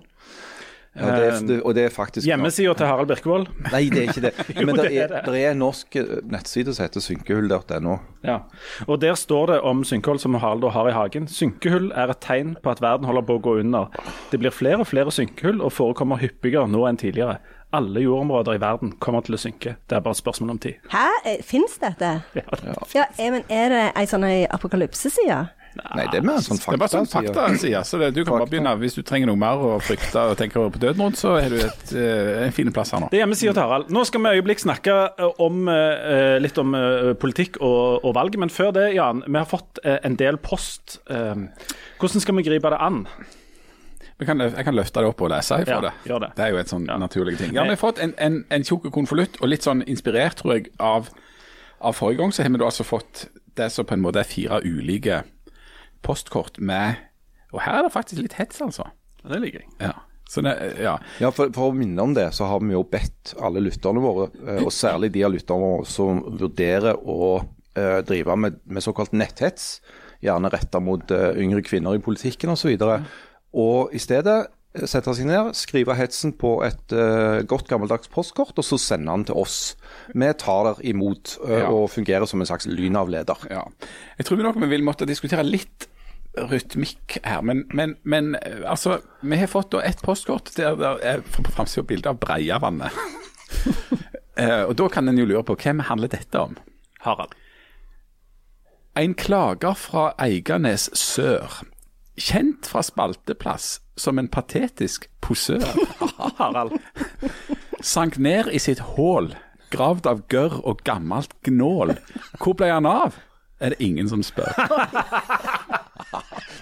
Ja, 0.92 1.06
det 1.16 1.24
er, 1.24 1.36
det, 1.48 1.54
og 1.64 1.72
det 1.72 1.86
er 1.86 1.92
faktisk 1.94 2.26
Hjemmesida 2.28 2.74
til 2.76 2.84
Harald 2.84 3.08
Birkevold. 3.08 3.46
Nei, 3.72 3.86
det 3.88 4.02
er 4.02 4.10
ikke 4.12 4.24
det. 4.26 4.32
Men 4.66 4.76
det 4.76 4.84
det 4.90 4.98
er 5.00 5.08
det. 5.08 5.22
det 5.24 5.40
er 5.40 5.54
en 5.54 5.62
norsk 5.62 5.96
eh, 5.96 6.10
nettside 6.28 6.74
som 6.76 6.84
heter 6.84 7.00
synkehull.no. 7.00 7.94
Ja. 8.28 8.36
Og 8.84 9.00
Der 9.00 9.16
står 9.16 9.46
det 9.54 9.60
om 9.64 9.80
synkehull 9.88 10.20
som 10.20 10.36
Harald 10.36 10.66
har 10.74 10.90
i 10.90 10.92
hagen. 10.92 11.30
Synkehull 11.32 11.88
er 11.96 12.12
et 12.12 12.20
tegn 12.20 12.58
på 12.60 12.74
at 12.74 12.82
verden 12.84 13.08
holder 13.08 13.24
på 13.24 13.38
å 13.38 13.42
gå 13.46 13.56
under. 13.62 13.88
Det 14.34 14.42
blir 14.42 14.52
flere 14.52 14.84
og 14.84 14.90
flere 14.92 15.14
synkehull 15.14 15.64
og 15.64 15.72
forekommer 15.72 16.20
hyppigere 16.20 16.68
nå 16.68 16.84
enn 16.90 17.00
tidligere. 17.00 17.38
Alle 17.72 18.04
jordområder 18.04 18.58
i 18.58 18.60
verden 18.60 18.92
kommer 19.00 19.24
til 19.24 19.38
å 19.38 19.40
synke. 19.40 19.78
Det 19.88 19.96
er 19.96 20.04
bare 20.04 20.12
et 20.12 20.20
spørsmål 20.20 20.58
om 20.58 20.60
tid. 20.60 20.76
Hæ, 20.92 21.08
fins 21.40 21.78
dette? 21.80 22.18
Ja. 22.36 22.44
Ja, 22.92 23.08
ja, 23.16 23.30
men 23.32 23.48
er 23.48 23.72
det 23.72 23.82
ei 23.96 24.04
sånn 24.10 24.28
apokalypseside? 24.28 25.46
Nei, 25.72 26.04
det 26.12 26.18
er 26.20 26.24
mer 26.26 26.40
sånn 26.44 26.58
Det 26.60 26.74
er 26.74 26.80
bare 26.82 26.92
sånn 26.92 27.06
fakta. 27.08 27.46
sier. 27.56 27.82
Så 27.88 27.98
det, 28.00 28.10
du 28.14 28.24
kan 28.24 28.38
bare 28.38 28.48
begynne. 28.50 28.74
Hvis 28.82 28.94
du 28.98 29.02
trenger 29.02 29.30
noe 29.30 29.38
mer 29.40 29.56
å 29.56 29.78
frykte 29.80 30.20
og 30.32 30.36
tenke 30.36 30.60
på 30.60 30.78
døden 30.82 31.00
rundt, 31.00 31.16
så 31.16 31.36
er 31.40 31.48
du 31.48 31.56
et, 31.64 31.92
eh, 31.96 32.44
en 32.44 32.52
fin 32.52 32.70
plass 32.72 32.90
her 32.92 33.00
nå. 33.00 33.08
Det 33.10 33.16
er 33.20 33.24
hjemmesida 33.24 33.54
til 33.56 33.62
Harald. 33.62 33.88
Nå 33.90 34.04
skal 34.04 34.20
vi 34.20 34.34
øyeblikk 34.40 34.60
snakke 34.60 34.96
eh, 35.18 35.40
om, 35.40 35.68
eh, 35.72 36.38
litt 36.44 36.58
om 36.60 36.74
politikk 37.20 37.56
og, 37.60 38.04
og 38.04 38.14
valget, 38.14 38.38
men 38.38 38.52
før 38.52 38.72
det, 38.76 38.94
Jan. 38.94 39.22
Vi 39.26 39.38
har 39.38 39.46
fått 39.48 39.80
en 39.84 40.16
del 40.16 40.36
post. 40.36 40.98
Hvordan 41.08 42.20
skal 42.20 42.36
vi 42.36 42.42
gripe 42.42 42.70
det 42.70 42.78
an? 42.80 43.06
Jeg 44.20 44.26
kan, 44.28 44.38
jeg 44.38 44.64
kan 44.64 44.74
løfte 44.76 45.00
det 45.02 45.08
opp 45.08 45.20
og 45.24 45.30
lese 45.32 45.56
ifra 45.64 45.80
Ja, 45.80 45.80
det. 45.80 45.92
det. 46.20 46.28
Det 46.36 46.44
er 46.44 46.50
jo 46.52 46.58
et 46.60 46.68
sånn 46.70 46.84
Ja. 46.86 46.96
naturlig 47.00 47.38
ting. 47.38 47.54
Ja, 47.56 47.62
Vi 47.64 47.68
har 47.74 47.76
fått 47.80 47.98
en, 47.98 48.12
en, 48.18 48.44
en 48.50 48.62
tjukk 48.62 48.90
konvolutt, 48.92 49.40
og 49.40 49.48
litt 49.48 49.62
sånn 49.64 49.82
inspirert, 49.88 50.36
tror 50.42 50.54
jeg, 50.60 50.68
av, 50.78 51.08
av 51.80 51.96
forrige 51.96 52.18
gang, 52.20 52.30
så 52.30 52.42
har 52.44 52.50
vi 52.50 52.58
da 52.60 52.68
altså 52.68 52.84
fått 52.86 53.24
det 53.56 53.70
som 53.72 53.84
på 53.84 53.94
en 53.96 54.00
måte 54.04 54.20
er 54.22 54.28
fire 54.28 54.60
ulike 54.64 55.22
postkort 56.02 56.60
med 56.60 57.00
Og 57.52 57.60
her 57.64 57.78
er 57.78 57.86
det 57.86 57.92
faktisk 57.94 58.22
litt 58.22 58.38
hets, 58.38 58.62
altså. 58.64 58.86
Det 59.22 59.38
liker 59.42 59.62
jeg. 59.62 59.70
Ja. 59.80 59.92
Så 60.32 60.40
det, 60.40 60.54
ja. 60.80 60.94
Ja, 61.20 61.28
for, 61.34 61.50
for 61.52 61.68
å 61.68 61.76
minne 61.76 62.00
om 62.00 62.14
det, 62.16 62.30
så 62.32 62.46
har 62.48 62.62
vi 62.64 62.72
jo 62.72 62.80
bedt 62.88 63.34
alle 63.42 63.60
lytterne 63.60 64.00
våre, 64.00 64.30
eh, 64.46 64.62
og 64.64 64.72
særlig 64.72 65.10
de 65.12 65.26
av 65.26 65.34
lytterne 65.34 65.66
våre 65.74 65.88
som 65.90 66.22
vurderer 66.40 66.96
å 66.96 67.18
uh, 67.42 67.98
drive 68.08 68.38
med, 68.40 68.56
med 68.64 68.84
såkalt 68.84 69.12
netthets, 69.12 69.82
gjerne 70.24 70.48
retta 70.54 70.80
mot 70.80 71.12
uh, 71.12 71.34
yngre 71.36 71.60
kvinner 71.66 71.98
i 71.98 72.02
politikken 72.02 72.54
osv., 72.54 72.72
og, 72.80 73.12
og 73.52 73.92
i 73.92 74.00
stedet 74.00 74.38
sette 74.88 75.12
seg 75.12 75.28
ned, 75.28 75.52
skrive 75.58 75.92
hetsen 75.98 76.32
på 76.40 76.54
et 76.64 76.94
uh, 76.96 77.44
godt 77.44 77.68
gammeldags 77.68 78.08
postkort, 78.12 78.56
og 78.56 78.64
så 78.64 78.78
sende 78.80 79.12
den 79.12 79.26
til 79.28 79.36
oss. 79.42 79.74
Vi 80.16 80.32
tar 80.40 80.70
det 80.70 80.88
imot 80.94 81.36
uh, 81.44 81.58
Ja. 81.58 81.66
og 81.68 81.90
fungerer 81.92 82.24
som 82.30 82.40
en 82.40 82.48
slags 82.48 82.70
lynavleder. 82.70 83.48
ja. 83.52 83.66
Jeg 84.16 84.26
tror 84.26 84.40
vi 84.40 84.48
nok 84.48 84.60
vi 84.62 84.72
vil 84.72 84.86
måtte 84.86 85.08
diskutere 85.08 85.44
litt 85.44 85.91
rytmikk 86.38 87.18
her, 87.24 87.42
men, 87.44 87.64
men, 87.76 87.96
men 88.02 88.34
eh, 88.40 88.62
altså 88.64 89.00
Vi 89.20 89.36
har 89.36 89.50
fått 89.52 89.72
da 89.74 89.82
et 89.84 90.00
postkort 90.04 90.52
der 90.56 90.78
det 90.80 90.92
er 91.04 91.20
på 91.20 91.44
framsida 91.52 91.84
bilde 91.86 92.08
av 92.08 92.20
Breiavannet. 92.22 92.96
uh, 94.40 94.64
og 94.68 94.76
da 94.80 94.88
kan 94.88 95.08
en 95.08 95.20
jo 95.20 95.28
lure 95.28 95.44
på 95.44 95.58
hvem 95.60 95.84
handler 95.90 96.12
dette 96.12 96.40
om? 96.40 96.56
Harald. 97.04 97.36
En 98.96 99.14
klager 99.14 99.76
fra 99.76 100.12
Eiganes 100.20 100.90
sør. 100.98 101.62
Kjent 102.20 102.68
fra 102.68 102.82
spalteplass 102.84 103.78
som 103.96 104.18
en 104.20 104.28
patetisk 104.28 105.08
posør. 105.24 105.64
Harald. 106.40 106.78
Sank 107.80 108.18
ned 108.18 108.48
i 108.52 108.60
sitt 108.62 108.82
hål, 108.94 109.32
gravd 109.72 110.08
av 110.08 110.24
gørr 110.32 110.60
og 110.60 110.84
gammelt 110.86 111.34
gnål. 111.44 111.96
Hvor 112.38 112.56
ble 112.56 112.68
han 112.72 112.88
av? 112.88 113.16
Er 113.62 113.74
det 113.74 113.78
ingen 113.84 114.08
som 114.10 114.22
spør. 114.26 114.50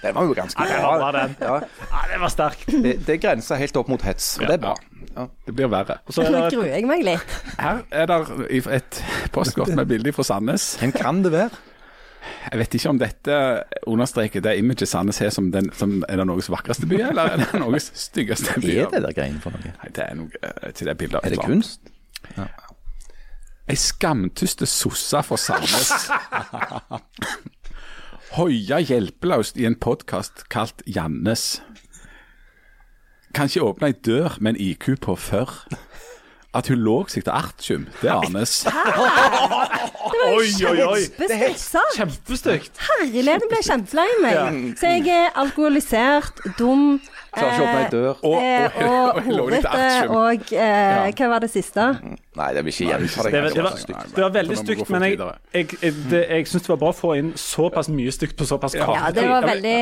den 0.03 0.15
var 0.15 0.27
jo 0.27 0.35
ganske 0.37 0.67
Det 0.67 0.77
var 0.83 1.01
bra, 1.01 1.11
den. 1.15 1.35
Ja, 1.41 1.55
Ja, 1.91 2.03
det 2.13 2.19
var 2.21 2.33
sterk. 2.33 2.65
det, 2.67 2.93
det 3.07 3.19
grenser 3.23 3.59
helt 3.61 3.81
opp 3.81 3.89
mot 3.91 4.05
hets, 4.05 4.35
og 4.39 4.47
det 4.47 4.59
er 4.59 4.63
bra. 4.67 4.75
Ja. 5.15 5.25
Det 5.47 5.55
blir 5.55 5.67
verre. 5.71 5.97
Så 6.09 6.23
er 6.23 6.31
Nå 6.31 6.45
gruer 6.53 6.69
jeg 6.71 6.85
meg 6.87 7.03
litt. 7.03 7.33
Her 7.59 7.81
er 7.91 8.07
det 8.07 8.61
et 8.77 9.01
postkort 9.35 9.73
med 9.75 9.89
bilde 9.89 10.13
fra 10.15 10.23
Sandnes. 10.27 10.75
Hvem 10.79 10.93
kan 10.95 11.19
det 11.25 11.33
være? 11.33 11.59
Jeg 12.51 12.59
vet 12.59 12.75
ikke 12.77 12.89
om 12.89 12.99
dette 13.01 13.37
understreker 13.89 14.43
det 14.45 14.53
imaget 14.61 14.89
Sandnes 14.89 15.19
har 15.23 15.31
som, 15.33 15.49
den, 15.53 15.71
som 15.77 16.03
er 16.07 16.21
det 16.21 16.27
Norges 16.29 16.51
vakreste 16.53 16.87
by, 16.89 16.99
eller 17.09 17.33
er 17.33 17.41
det 17.41 17.59
Norges 17.59 17.89
styggeste 17.97 18.59
by? 18.61 18.75
Er 18.85 18.91
det 18.93 19.01
der 19.07 19.15
greiene 19.17 19.41
for 19.41 19.55
noe? 19.55 19.73
Nei, 19.81 19.89
det 19.95 20.05
er 20.05 20.19
noe 20.19 20.43
eh, 20.43 20.69
til 20.77 20.91
det 20.91 20.97
bildet. 21.01 21.25
Er 21.25 21.35
det 21.35 21.41
kunst? 21.41 21.81
kunst? 22.35 22.70
Ei 23.71 23.77
skamtyste 23.79 24.67
sossa 24.67 25.21
fra 25.23 25.37
Sandnes. 25.39 25.91
Hoia 28.35 28.81
hjelpeløst 28.83 29.55
i 29.61 29.67
en 29.69 29.77
podkast 29.79 30.43
kalt 30.51 30.83
Jannes. 30.83 31.61
Kan 33.31 33.47
ikke 33.47 33.63
åpne 33.63 33.93
ei 33.93 33.95
dør 33.95 34.35
med 34.43 34.57
en 34.57 34.59
IQ 34.65 34.89
på 35.05 35.15
førr. 35.15 35.53
At 36.51 36.67
hun 36.67 36.81
lå 36.83 36.97
seg 37.07 37.23
til 37.23 37.31
artium, 37.31 37.85
det 38.01 38.11
anes. 38.11 38.57
Det 38.67 38.73
var 38.75 39.71
jo 40.19 40.35
Oi, 40.35 40.49
oi, 40.67 40.81
oi. 40.83 41.05
kjempestygt 41.15 41.95
kjempestygt. 41.95 42.81
Herligheten 42.89 43.47
ble 43.53 43.61
kjempelei 43.69 44.09
meg. 44.25 44.59
Så 44.81 44.91
jeg 44.97 45.07
er 45.15 45.31
alkoholisert, 45.39 46.43
dum 46.59 46.97
Klarer 47.31 47.53
ikke 47.55 47.61
å 47.61 47.67
åpne 47.67 47.81
ei 47.81 47.91
dør. 47.91 48.15
Og- 48.27 48.41
eh, 48.43 48.81
og- 48.91 49.19
horete. 49.23 49.69
artium. 49.71 50.15
Og 50.19 50.51
eh, 50.51 51.11
hva 51.15 51.29
var 51.31 51.39
det 51.45 51.49
siste? 51.53 51.85
Nei, 52.35 52.47
det 52.55 52.61
vil 52.63 52.71
ikke 52.73 52.87
gjenta 52.87 53.23
Det, 53.31 53.41
var- 53.43 53.55
det, 53.55 53.63
var, 53.63 54.05
det 54.15 54.23
var 54.23 54.33
veldig 54.35 54.57
stygt, 54.59 54.89
men 54.91 55.03
jeg, 55.03 55.17
jeg, 55.53 55.67
jeg, 55.81 55.93
det- 56.11 56.21
jeg 56.29 56.45
syns 56.51 56.63
det 56.67 56.71
var 56.73 56.79
bra 56.83 56.89
å 56.91 56.95
få 56.95 57.13
inn 57.19 57.31
såpass 57.39 57.89
mye 57.91 58.11
stygt 58.15 58.35
på 58.39 58.47
såpass 58.47 58.75
kort 58.75 58.95
Ja, 58.99 59.11
det 59.15 59.25
var 59.27 59.43
veldig, 59.47 59.75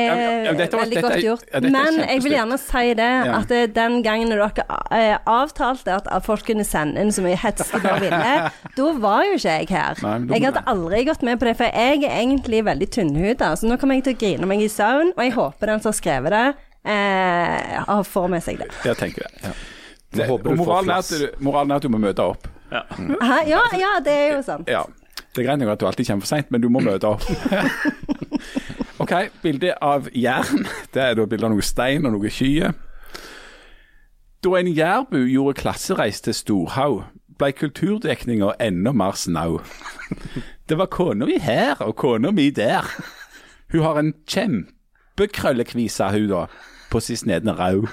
veldig 0.78 0.96
er- 0.98 1.02
godt 1.08 1.24
gjort. 1.26 1.44
ja, 1.52 1.60
Men 1.60 1.98
jeg 2.02 2.22
vil 2.24 2.32
gjerne 2.38 2.58
si 2.58 2.94
det, 2.94 3.10
at 3.34 3.48
det, 3.48 3.60
den 3.74 4.00
gangen 4.06 4.30
dere 4.30 4.50
eh, 4.90 5.18
avtalte 5.26 5.98
at 6.00 6.24
folk 6.26 6.46
kunne 6.46 6.64
sende 6.66 7.00
inn 7.02 7.10
så 7.14 7.22
mye 7.26 7.38
hets 7.38 7.70
de 7.70 7.80
bare 7.82 8.00
ville, 8.06 8.32
da 8.78 8.92
var 9.02 9.24
jo 9.26 9.34
ikke 9.38 9.58
jeg 9.58 9.70
her. 9.74 9.94
Jeg 10.34 10.44
hadde 10.46 10.64
aldri 10.70 11.04
gått 11.10 11.22
med 11.26 11.38
på 11.42 11.46
det, 11.50 11.56
for 11.58 11.66
jeg 11.70 12.02
er 12.06 12.18
egentlig 12.22 12.64
veldig 12.66 12.90
tynnhuda. 12.94 13.52
Så 13.58 13.66
nå 13.70 13.78
kommer 13.78 13.98
jeg 13.98 14.04
til 14.08 14.14
å 14.14 14.20
grine 14.24 14.46
meg 14.50 14.62
i 14.62 14.68
søvn, 14.70 15.14
og 15.16 15.22
jeg 15.24 15.34
håper 15.38 15.66
den 15.74 15.80
som 15.82 15.90
har 15.92 15.98
skrevet 15.98 16.34
det, 16.34 16.46
eh, 16.84 17.82
har- 17.86 18.04
får 18.04 18.28
med 18.28 18.42
seg 18.42 18.58
det. 18.58 18.70
Jeg 18.84 18.96
tenker 18.96 19.22
det. 19.26 19.42
Ja. 19.42 19.52
Jeg 20.16 20.30
og 20.30 20.56
moralen 20.56 20.90
er, 20.90 20.94
at 21.04 21.10
du, 21.10 21.28
moralen 21.44 21.70
er 21.70 21.76
at 21.76 21.82
du 21.82 21.88
må 21.88 21.98
møte 22.02 22.18
opp. 22.22 22.48
Ja. 22.72 22.80
Mm. 22.98 23.14
Ja, 23.46 23.60
ja, 23.78 23.92
det 24.04 24.12
er 24.12 24.32
jo 24.36 24.42
sant. 24.42 24.68
Ja. 24.68 24.82
Det 25.34 25.44
er 25.44 25.46
greit 25.46 25.58
nok 25.60 25.68
at 25.76 25.80
du 25.80 25.86
alltid 25.86 26.06
kommer 26.06 26.20
for 26.26 26.26
seint, 26.32 26.50
men 26.50 26.60
du 26.60 26.68
må 26.68 26.80
møte 26.82 27.06
opp. 27.06 27.22
OK, 29.02 29.12
bilde 29.42 29.74
av 29.82 30.08
jern. 30.14 30.66
Det 30.92 31.02
er 31.02 31.14
da 31.14 31.26
bilde 31.30 31.46
av 31.46 31.52
noe 31.54 31.62
stein 31.64 32.06
og 32.08 32.16
noe 32.16 32.30
skyer. 32.32 32.74
Da 34.42 34.54
en 34.58 34.70
jærbu 34.74 35.18
gjorde 35.28 35.60
klassereis 35.60 36.20
til 36.24 36.34
Storhaug, 36.34 37.04
ble 37.40 37.52
kulturdekninga 37.56 38.54
enda 38.60 38.92
mer 38.92 39.14
snau. 39.16 39.60
Det 40.68 40.76
var 40.80 40.90
kona 40.92 41.26
mi 41.28 41.38
her 41.40 41.80
og 41.84 41.94
kona 42.00 42.32
mi 42.34 42.50
der. 42.50 42.84
Hun 43.72 43.82
har 43.86 44.00
en 44.00 44.12
kjempekrøllekvise, 44.26 46.10
hun 46.16 46.28
da, 46.32 46.42
på 46.90 47.00
Sisneden 47.04 47.54
rau. 47.58 47.86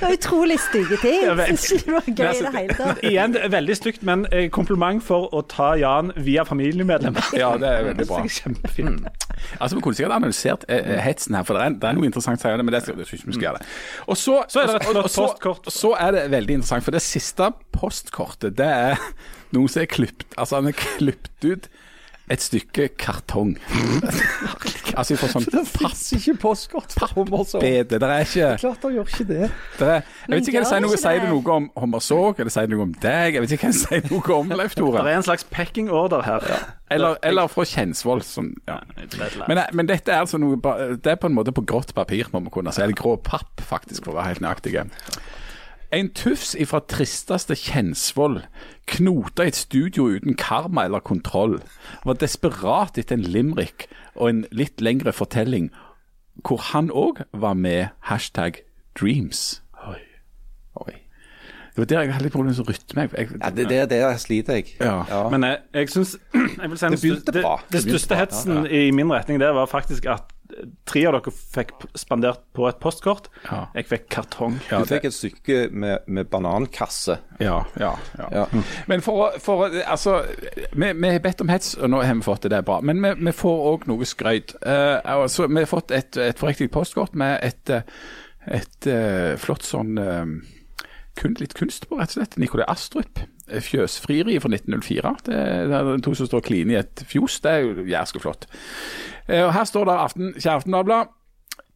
Det 0.00 0.06
var 0.08 0.14
utrolig 0.16 0.54
stygge 0.60 0.96
ting. 1.02 1.26
Jeg 1.28 1.58
syns 1.60 1.72
ikke 1.76 1.84
det 1.84 1.92
var 1.92 2.06
gøy 2.06 2.38
i 2.38 2.44
det 2.46 2.50
hele 2.54 2.76
tatt. 2.78 3.00
Igjen, 3.04 3.32
det 3.34 3.40
er 3.44 3.50
veldig 3.52 3.74
stygt, 3.76 4.04
men 4.08 4.22
eh, 4.32 4.46
kompliment 4.52 5.02
for 5.04 5.26
å 5.36 5.42
ta 5.44 5.74
Jan 5.76 6.08
via 6.24 6.40
familiemedlemmer. 6.48 7.26
Ja, 7.36 7.50
det 7.60 7.68
er 7.68 7.84
veldig 7.90 8.06
bra. 8.08 8.22
Det 8.24 8.30
er 8.30 8.36
Kjempefint. 8.38 9.26
Altså, 9.60 9.76
Vi 9.76 9.82
kunne 9.84 9.98
sikkert 9.98 10.14
analysert 10.16 10.64
eh, 10.72 10.80
eh, 10.94 11.02
hetsen 11.04 11.36
her, 11.36 11.44
for 11.44 11.56
det 11.58 11.66
er, 11.66 11.76
det 11.82 11.90
er 11.90 11.98
noe 11.98 12.08
interessant 12.08 12.40
si 12.40 12.48
men 12.62 12.72
det 12.72 12.80
skal, 12.86 12.96
synes 13.04 13.12
ikke 13.20 13.28
vi 13.28 13.36
skal 13.36 13.46
gjøre. 13.50 13.60
det. 13.60 13.68
Og 14.06 14.16
så, 14.22 14.38
Så 14.48 14.62
er 14.62 14.70
det 14.72 14.78
et 14.80 14.88
og- 14.88 15.02
og 15.02 15.10
flott 15.10 15.36
postkort. 15.36 15.70
Så 15.76 15.92
er 16.00 16.16
det 16.16 16.24
veldig 16.32 16.56
interessant, 16.62 16.84
for 16.88 16.96
det 16.96 17.04
siste 17.04 17.50
postkortet, 17.76 18.56
det 18.56 18.70
er 18.72 19.04
noen 19.52 19.68
som 19.68 19.82
er 19.84 19.90
klipt 19.92 20.24
Altså, 20.38 20.56
han 20.62 20.72
er 20.72 20.80
klipt 20.80 21.44
ut 21.44 21.68
et 22.30 22.42
stykke 22.44 22.84
kartong. 23.00 23.56
altså 24.98 25.16
fra 25.18 25.28
sånn 25.32 25.46
fins 25.66 26.02
ikke 26.16 26.36
postkort 26.44 26.94
for 26.94 27.10
Hummersåk. 27.16 27.60
pappbede. 27.62 27.98
Det 27.98 28.10
er 28.10 28.26
ikke 28.26 28.50
Klart 28.62 28.86
han 28.86 28.94
gjør 28.96 29.10
ikke 29.10 29.26
det. 29.28 29.48
det 29.80 29.88
er, 29.88 30.04
Jeg 30.28 30.36
vet 30.36 30.50
ikke 30.50 30.60
hva 30.60 30.64
det 30.64 30.70
sier 30.70 30.84
noe, 30.84 31.00
sier 31.00 31.18
det 31.18 31.24
det? 31.26 31.32
noe 31.34 31.56
om 31.56 31.66
hummersåk? 31.82 32.42
eller 32.42 32.54
sier 32.54 32.68
det 32.70 32.76
noe 32.76 32.86
om 32.86 32.94
deg? 33.02 33.34
Jeg 33.36 33.44
vet 33.44 33.56
ikke 33.56 33.66
hva 33.66 33.72
det 33.74 33.80
sier 33.82 34.06
noe 34.12 34.36
om, 34.38 34.54
Leif 34.60 34.76
Tore. 34.78 35.02
Det 35.02 35.14
er 35.14 35.20
en 35.22 35.26
slags 35.26 35.46
packing 35.50 35.90
order 35.90 36.22
her. 36.26 36.46
Eller, 36.90 37.18
eller 37.26 37.50
fra 37.50 37.66
Kjensvoll. 37.66 38.22
Som, 38.26 38.52
ja. 38.70 38.78
Men, 39.48 39.64
men 39.74 39.90
dette 39.90 40.10
er 40.14 40.22
altså 40.24 40.38
noe 40.42 40.58
Det 40.98 41.12
er 41.12 41.18
på 41.20 41.30
en 41.30 41.36
måte 41.36 41.54
på 41.54 41.64
grått 41.66 41.94
papir, 41.96 42.30
må 42.34 42.42
vi 42.46 42.54
kunne 42.54 42.74
si. 42.74 42.82
Eller 42.84 42.94
grå 42.98 43.16
papp, 43.26 43.62
faktisk, 43.62 44.04
for 44.06 44.14
å 44.14 44.20
være 44.20 44.34
helt 44.34 44.46
nøyaktige. 44.46 44.86
En 45.92 46.08
tufs 46.14 46.54
ifra 46.54 46.78
tristeste 46.86 47.56
Kjensvoll 47.58 48.44
knota 48.90 49.42
i 49.42 49.50
et 49.50 49.58
studio 49.58 50.06
uten 50.14 50.36
karma 50.38 50.84
eller 50.86 51.02
kontroll. 51.02 51.58
Var 52.06 52.18
desperat 52.22 52.98
etter 52.98 53.18
en 53.18 53.26
limerick 53.26 53.88
og 54.14 54.28
en 54.28 54.44
litt 54.54 54.80
lengre 54.80 55.12
fortelling, 55.12 55.70
hvor 56.46 56.62
han 56.70 56.92
òg 56.94 57.24
var 57.34 57.58
med 57.58 57.90
hashtag 58.06 58.62
dreams. 58.94 59.62
Oi. 59.86 59.98
Oi. 60.86 60.94
Det 61.74 61.82
var 61.82 61.84
der 61.90 62.00
jeg 62.06 62.14
hadde 62.14 62.26
litt 62.28 62.34
problemer 62.34 62.56
med 62.58 62.68
rytme. 62.70 63.06
Jeg, 63.06 63.10
jeg, 63.18 63.40
Ja, 63.42 63.50
det, 63.50 63.68
det, 63.70 63.80
det 63.90 64.20
sliter 64.22 64.60
jeg. 64.60 64.74
Ja. 64.80 65.28
Men 65.30 65.42
jeg, 65.46 65.58
jeg 65.74 65.90
syns 65.90 66.14
si, 66.14 66.18
Det 66.30 67.00
begynte 67.02 67.34
bra. 67.34 67.56
det, 67.66 67.72
Det 67.72 67.82
begynte 67.82 67.98
største 67.98 68.14
bra, 68.14 68.22
hetsen 68.24 68.66
i 68.66 68.90
min 68.94 69.10
retning 69.10 69.42
det 69.42 69.50
var 69.54 69.66
faktisk 69.70 70.06
at 70.06 70.30
tre 70.88 71.02
av 71.08 71.16
dere 71.16 71.32
fikk 71.32 71.72
spandert 71.98 72.42
på 72.56 72.66
et 72.68 72.78
postkort. 72.82 73.28
Ja. 73.46 73.62
Jeg 73.76 73.88
fikk 73.90 74.06
kartong. 74.12 74.58
Ja, 74.70 74.82
Du 74.82 74.90
fikk 74.90 75.08
et 75.08 75.16
stykke 75.16 75.60
med, 75.72 76.06
med 76.06 76.30
banankasse. 76.32 77.18
Ja, 77.40 77.60
ja, 77.80 77.94
ja. 78.18 78.28
Ja. 78.34 78.46
Men 78.90 79.04
for, 79.04 79.36
for 79.40 79.68
altså, 79.84 80.20
vi, 80.72 80.92
vi 80.92 81.12
har 81.14 81.22
bedt 81.24 81.44
om 81.44 81.52
hets, 81.52 81.74
og 81.78 81.92
nå 81.92 82.02
har 82.04 82.14
vi 82.14 82.26
fått 82.26 82.44
det, 82.44 82.54
det 82.54 82.60
er 82.60 82.68
bra. 82.68 82.80
Men 82.84 83.02
vi, 83.04 83.14
vi 83.30 83.34
får 83.36 83.66
òg 83.72 83.86
noe 83.90 84.08
skrøyt. 84.08 84.56
Uh, 84.64 84.98
altså, 85.04 85.48
vi 85.48 85.62
har 85.62 85.70
fått 85.70 85.94
et, 85.96 86.16
et 86.20 86.40
forriktig 86.40 86.70
postkort 86.74 87.16
med 87.18 87.38
et, 87.46 87.70
et, 87.70 87.92
et, 88.60 88.86
eh, 88.90 89.34
flott 89.40 89.66
sånn 89.66 89.98
eh, 90.00 90.24
kun, 91.20 91.36
litt 91.40 91.54
kunst 91.58 91.86
på, 91.88 91.98
rett 92.00 92.14
og 92.14 92.18
slett. 92.20 92.38
Nikolai 92.40 92.66
Astrup. 92.70 93.22
eh, 93.48 93.60
Fjøsfrieri 93.62 94.38
fra 94.40 94.50
1904. 94.52 95.14
Det, 95.28 95.38
det 95.70 95.78
er 95.80 96.04
to 96.04 96.14
som 96.16 96.28
står 96.30 96.44
kline 96.46 96.74
i 96.74 96.80
et 96.80 97.04
fjos. 97.06 97.40
Det 97.44 97.52
er 97.52 97.64
jo 97.66 97.86
jævlig 97.88 98.22
flott. 98.24 98.46
Eh, 99.28 99.44
og 99.44 99.52
Her 99.54 99.64
står 99.68 99.88
det 99.88 99.98
aften, 100.08 100.34
Aftenbladet. 100.40 101.08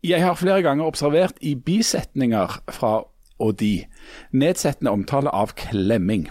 Jeg 0.05 0.21
har 0.21 0.37
flere 0.37 0.63
ganger 0.63 0.85
observert 0.85 1.39
i 1.41 1.55
bisetninger 1.57 2.59
fra 2.77 3.05
og 3.43 3.57
de 3.59 3.85
nedsettende 4.33 4.93
omtale 4.95 5.33
av 5.35 5.55
klemming. 5.59 6.29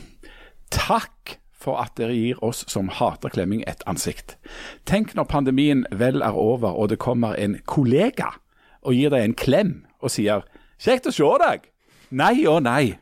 Takk 0.72 1.38
for 1.64 1.80
at 1.82 1.96
dere 1.98 2.16
gir 2.16 2.40
oss 2.44 2.64
som 2.72 2.90
hater 2.92 3.32
klemming 3.34 3.64
et 3.68 3.84
ansikt. 3.90 4.38
Tenk 4.90 5.16
når 5.16 5.30
pandemien 5.32 5.86
vel 5.92 6.22
er 6.22 6.38
over 6.38 6.76
og 6.76 6.92
det 6.92 7.00
kommer 7.04 7.36
en 7.40 7.58
kollega 7.66 8.34
og 8.84 8.98
gir 8.98 9.14
deg 9.14 9.24
en 9.24 9.38
klem 9.38 9.74
og 10.04 10.12
sier 10.12 10.44
'kjekt 10.80 11.08
å 11.08 11.16
se 11.16 11.24
deg'. 11.24 11.70
Nei 12.12 12.46
og 12.46 12.64
nei. 12.64 12.98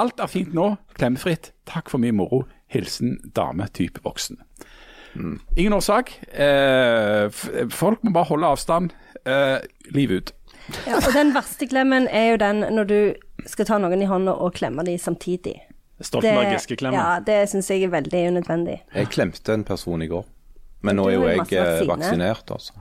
Alt 0.00 0.20
er 0.24 0.30
fint 0.30 0.54
nå, 0.56 0.70
klemmefritt. 0.96 1.50
Takk 1.68 1.90
for 1.92 2.00
mye 2.00 2.14
moro. 2.16 2.44
Hilsen 2.72 3.18
dame 3.36 3.66
type 3.76 4.00
voksen. 4.04 4.38
Ingen 5.56 5.74
årsak. 5.76 6.14
Eh, 6.32 7.26
folk 7.68 8.00
må 8.04 8.14
bare 8.14 8.30
holde 8.30 8.48
avstand. 8.54 8.94
Eh, 9.28 9.58
liv 9.92 10.14
ut. 10.16 10.32
Ja, 10.86 10.96
og 10.96 11.10
den 11.12 11.34
verste 11.36 11.68
klemmen 11.68 12.06
er 12.08 12.30
jo 12.32 12.38
den 12.40 12.64
når 12.72 12.88
du 12.88 12.96
skal 13.50 13.68
ta 13.68 13.78
noen 13.82 14.00
i 14.00 14.08
hånda 14.08 14.32
og 14.32 14.54
klemme 14.56 14.84
dem 14.86 14.96
samtidig. 14.98 15.58
Stoltenbergiske 16.02 16.72
Giske-klemmen. 16.72 16.96
ja, 16.98 17.20
det 17.22 17.50
syns 17.52 17.68
jeg 17.70 17.84
er 17.86 17.92
veldig 17.92 18.22
unødvendig. 18.32 18.78
Jeg 18.94 19.10
klemte 19.12 19.54
en 19.54 19.64
person 19.68 20.02
i 20.02 20.08
går. 20.10 20.24
Men 20.82 20.98
nå 20.98 21.04
er 21.08 21.14
jo 21.14 21.26
jeg 21.28 21.38
eh, 21.38 21.82
vaksine. 21.86 21.88
vaksinert, 21.88 22.50
altså. 22.50 22.72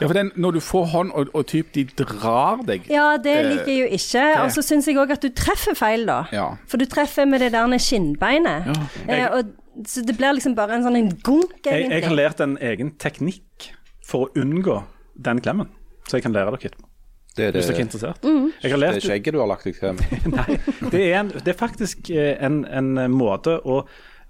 Ja, 0.00 0.06
for 0.06 0.14
den, 0.14 0.30
Når 0.36 0.56
du 0.56 0.60
får 0.62 0.84
hånd, 0.92 1.10
og, 1.18 1.32
og 1.34 1.46
typ 1.50 1.72
de 1.74 1.84
drar 1.98 2.62
deg 2.66 2.86
Ja, 2.90 3.16
det 3.22 3.34
liker 3.48 3.72
jeg 3.72 3.80
jo 3.80 3.88
ikke. 3.98 4.26
Og 4.44 4.52
så 4.54 4.62
syns 4.62 4.86
jeg 4.86 5.00
òg 5.02 5.14
at 5.16 5.24
du 5.24 5.32
treffer 5.34 5.74
feil, 5.78 6.06
da. 6.06 6.22
Ja. 6.34 6.46
For 6.70 6.78
du 6.78 6.86
treffer 6.90 7.26
med 7.26 7.42
det 7.42 7.50
der 7.56 7.76
skinnbeinet. 7.82 8.70
Eh, 9.08 9.26
og, 9.26 9.52
så 9.88 10.04
det 10.06 10.14
blir 10.18 10.36
liksom 10.36 10.54
bare 10.54 10.76
en 10.76 10.86
sånn 10.86 11.00
en 11.00 11.10
gunk, 11.24 11.58
Jeg, 11.66 11.90
jeg 11.90 12.06
har 12.06 12.14
lært 12.14 12.42
en 12.44 12.54
egen 12.62 12.94
teknikk 13.02 13.72
for 14.06 14.28
å 14.28 14.42
unngå 14.42 14.82
den 15.22 15.42
klemmen, 15.42 15.70
så 16.06 16.18
jeg 16.18 16.26
kan 16.26 16.34
lære 16.36 16.54
dere 16.54 16.70
etterpå. 16.70 16.88
Det 17.32 17.46
er 17.46 17.54
det, 17.54 17.62
er. 17.64 18.16
Mm. 18.20 18.50
lært, 18.76 18.98
det 18.98 19.00
er 19.00 19.04
skjegget 19.06 19.32
du 19.32 19.38
har 19.40 19.48
lagt 19.48 19.64
deg 19.64 19.78
til. 19.78 20.00
Nei, 20.34 20.58
det 20.92 21.00
er, 21.00 21.14
en, 21.22 21.30
det 21.32 21.54
er 21.54 21.56
faktisk 21.56 22.10
eh, 22.12 22.34
en, 22.44 22.58
en 22.68 22.92
måte 23.08 23.56
å 23.64 23.78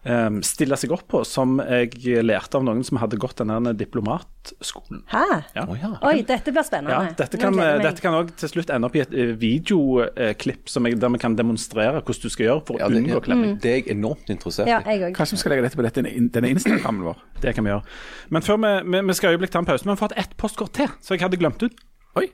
em, 0.04 0.40
stille 0.46 0.76
seg 0.80 0.92
opp 0.94 1.04
på 1.12 1.20
som 1.28 1.60
jeg 1.62 2.22
lærte 2.24 2.58
av 2.58 2.64
noen 2.66 2.82
som 2.86 2.98
hadde 3.02 3.18
gått 3.22 3.38
denne 3.42 3.72
diplomatskolen. 3.78 5.04
Hæ? 5.12 5.22
Ja. 5.56 5.64
Oh, 5.66 5.76
ja. 5.78 5.90
Oi, 6.08 6.22
dette 6.26 6.54
blir 6.54 6.66
spennende. 6.66 6.96
Ja, 6.96 7.14
dette 7.18 7.38
kan, 7.40 7.56
dette 7.56 8.02
kan 8.04 8.16
også 8.18 8.36
til 8.42 8.52
slutt 8.54 8.72
ende 8.74 8.88
opp 8.90 8.98
i 8.98 9.02
et 9.04 9.14
eh, 9.14 9.34
videoklipp 9.38 10.72
som 10.72 10.88
jeg, 10.88 10.98
der 11.02 11.12
vi 11.14 11.22
kan 11.22 11.36
demonstrere 11.38 12.00
hvordan 12.00 12.22
du 12.26 12.34
skal 12.34 12.48
gjøre 12.48 12.64
for 12.68 12.78
å 12.78 12.90
det, 12.90 13.02
unngå 13.02 13.22
klemming. 13.28 13.56
det 13.62 13.70
er 13.70 13.78
jeg 13.80 13.88
enormt 13.96 14.32
interessert 14.32 14.70
i. 14.70 15.12
Kanskje 15.16 15.38
vi 15.38 15.42
skal 15.44 15.54
legge 15.56 15.66
dette 15.68 15.78
på 15.80 15.86
dette, 15.86 16.06
denne 16.38 16.54
Instagrammen 16.56 17.06
vår. 17.10 17.22
Det 17.42 17.54
kan 17.56 17.66
vi 17.66 17.72
gjøre. 17.72 17.82
Men 18.30 18.44
før 18.46 18.58
vi, 18.62 18.72
vi, 18.86 19.04
vi 19.08 19.14
skal 19.18 19.34
øyeblikk 19.34 19.50
ta 19.54 19.58
en 19.62 19.66
pause, 19.66 19.82
men 19.84 19.92
vi 19.92 19.98
har 19.98 20.02
fått 20.04 20.18
ett 20.20 20.36
postkort 20.38 20.74
til, 20.78 20.90
så 21.02 21.16
jeg 21.16 21.24
hadde 21.24 21.40
glemt 21.40 21.62
ut. 21.64 21.80
Oi. 22.20 22.28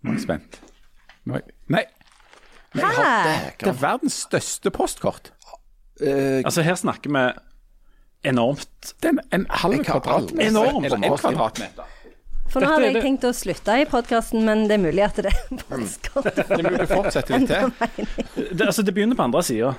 Nå 0.00 0.14
er 0.14 0.16
jeg 0.16 0.24
spent. 0.24 0.60
Nei. 1.28 1.42
Nei, 1.68 1.82
Hæ? 2.72 3.04
det 3.58 3.66
er 3.68 3.78
verdens 3.82 4.16
største 4.28 4.70
postkort. 4.72 5.32
Eh, 6.00 6.40
Altså, 6.44 6.62
her 6.64 6.74
snakker 6.80 7.12
vi 7.12 7.24
enormt. 8.30 8.94
Det 9.00 9.08
er 9.10 9.16
en, 9.16 9.20
en 9.32 9.46
halv 9.62 9.84
kvadratmeter. 9.84 10.48
Enormt. 10.50 10.84
Eller 10.86 10.96
en 10.96 11.16
kvadratmeter. 11.18 11.96
For 12.50 12.64
nå 12.64 12.66
hadde 12.72 12.88
jeg 12.90 13.02
tenkt 13.04 13.24
å 13.28 13.30
slutte 13.36 13.76
i 13.78 13.84
podkasten, 13.86 14.42
men 14.42 14.64
det 14.66 14.74
er 14.74 14.82
mulig 14.82 15.04
at 15.06 15.20
det 15.22 15.30
er 15.30 15.60
postkort. 15.68 16.32
Det 16.34 16.56
er 16.58 16.64
mulig 16.66 16.82
å 16.82 16.90
fortsette 16.90 17.38
litt 17.38 17.52
til. 17.52 17.70
Det, 18.56 18.66
altså, 18.66 18.82
det 18.82 18.94
begynner 18.96 19.14
på 19.18 19.22
andre 19.28 19.42
sida. 19.46 19.70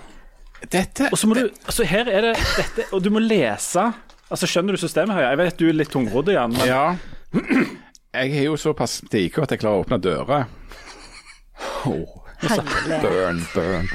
Dette 0.72 1.08
Og 1.10 1.18
så 1.18 1.28
må 1.28 1.34
du 1.36 1.48
Altså, 1.66 1.84
her 1.90 2.06
er 2.06 2.22
det 2.22 2.32
dette 2.38 2.84
Og 2.94 3.02
du 3.02 3.08
må 3.10 3.18
lese. 3.24 3.82
Altså, 4.30 4.46
skjønner 4.48 4.78
du 4.78 4.80
systemet 4.80 5.18
her? 5.18 5.26
Jeg 5.32 5.40
vet 5.42 5.58
du 5.60 5.66
er 5.68 5.74
litt 5.80 5.90
tungrodd, 5.92 6.30
Jan, 6.32 6.54
men 6.54 6.70
Ja. 6.70 6.96
Jeg 8.12 8.34
er 8.38 8.46
jo 8.46 8.56
såpass 8.60 9.00
til 9.10 9.26
IQ 9.26 9.42
at 9.44 9.52
jeg 9.56 9.62
klarer 9.64 9.82
å 9.82 9.84
åpne 9.86 9.98
dører. 10.04 10.46
Herlig. 12.42 13.02
burn, 13.04 13.44
burn. 13.56 13.88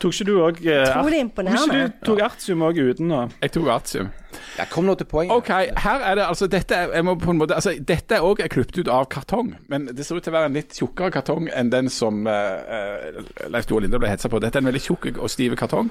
Tok 0.00 0.14
ikke 0.14 0.26
du 0.28 0.34
òg 0.40 0.62
eh, 0.64 0.82
Utrolig 0.86 1.20
imponerende. 1.24 1.76
ikke 1.76 2.00
du 2.00 2.08
tok 2.10 2.24
artium 2.24 2.64
òg 2.66 2.80
uten 2.80 3.12
å 3.12 3.20
Jeg 3.40 3.54
tok 3.56 3.70
artium. 3.74 4.10
Ja, 4.58 4.66
kom 4.70 4.86
nå 4.86 4.94
til 4.98 5.08
poenget. 5.10 5.34
OK, 5.34 5.50
her 5.84 6.04
er 6.06 6.18
det 6.18 6.26
altså 6.26 6.46
Dette 6.50 6.76
er, 6.76 6.92
jeg 6.94 7.06
må 7.06 7.16
på 7.18 7.32
en 7.32 7.40
måte, 7.40 7.56
altså, 7.56 7.74
dette 7.74 8.18
er 8.18 8.50
klippet 8.52 8.78
ut 8.78 8.90
av 8.92 9.08
kartong, 9.10 9.54
men 9.72 9.88
det 9.90 10.06
ser 10.06 10.18
ut 10.18 10.24
til 10.24 10.32
å 10.32 10.38
være 10.38 10.50
en 10.50 10.58
litt 10.58 10.76
tjukkere 10.76 11.14
kartong 11.14 11.48
enn 11.54 11.72
den 11.72 11.90
som 11.92 12.26
eh, 12.30 13.22
Leif 13.50 13.68
Tore 13.68 13.84
Linde 13.84 14.00
ble 14.00 14.10
hetsa 14.10 14.30
på. 14.30 14.40
Dette 14.42 14.60
er 14.60 14.64
en 14.64 14.70
veldig 14.70 14.84
tjukk 14.84 15.10
og 15.16 15.30
stiv 15.32 15.56
kartong. 15.60 15.90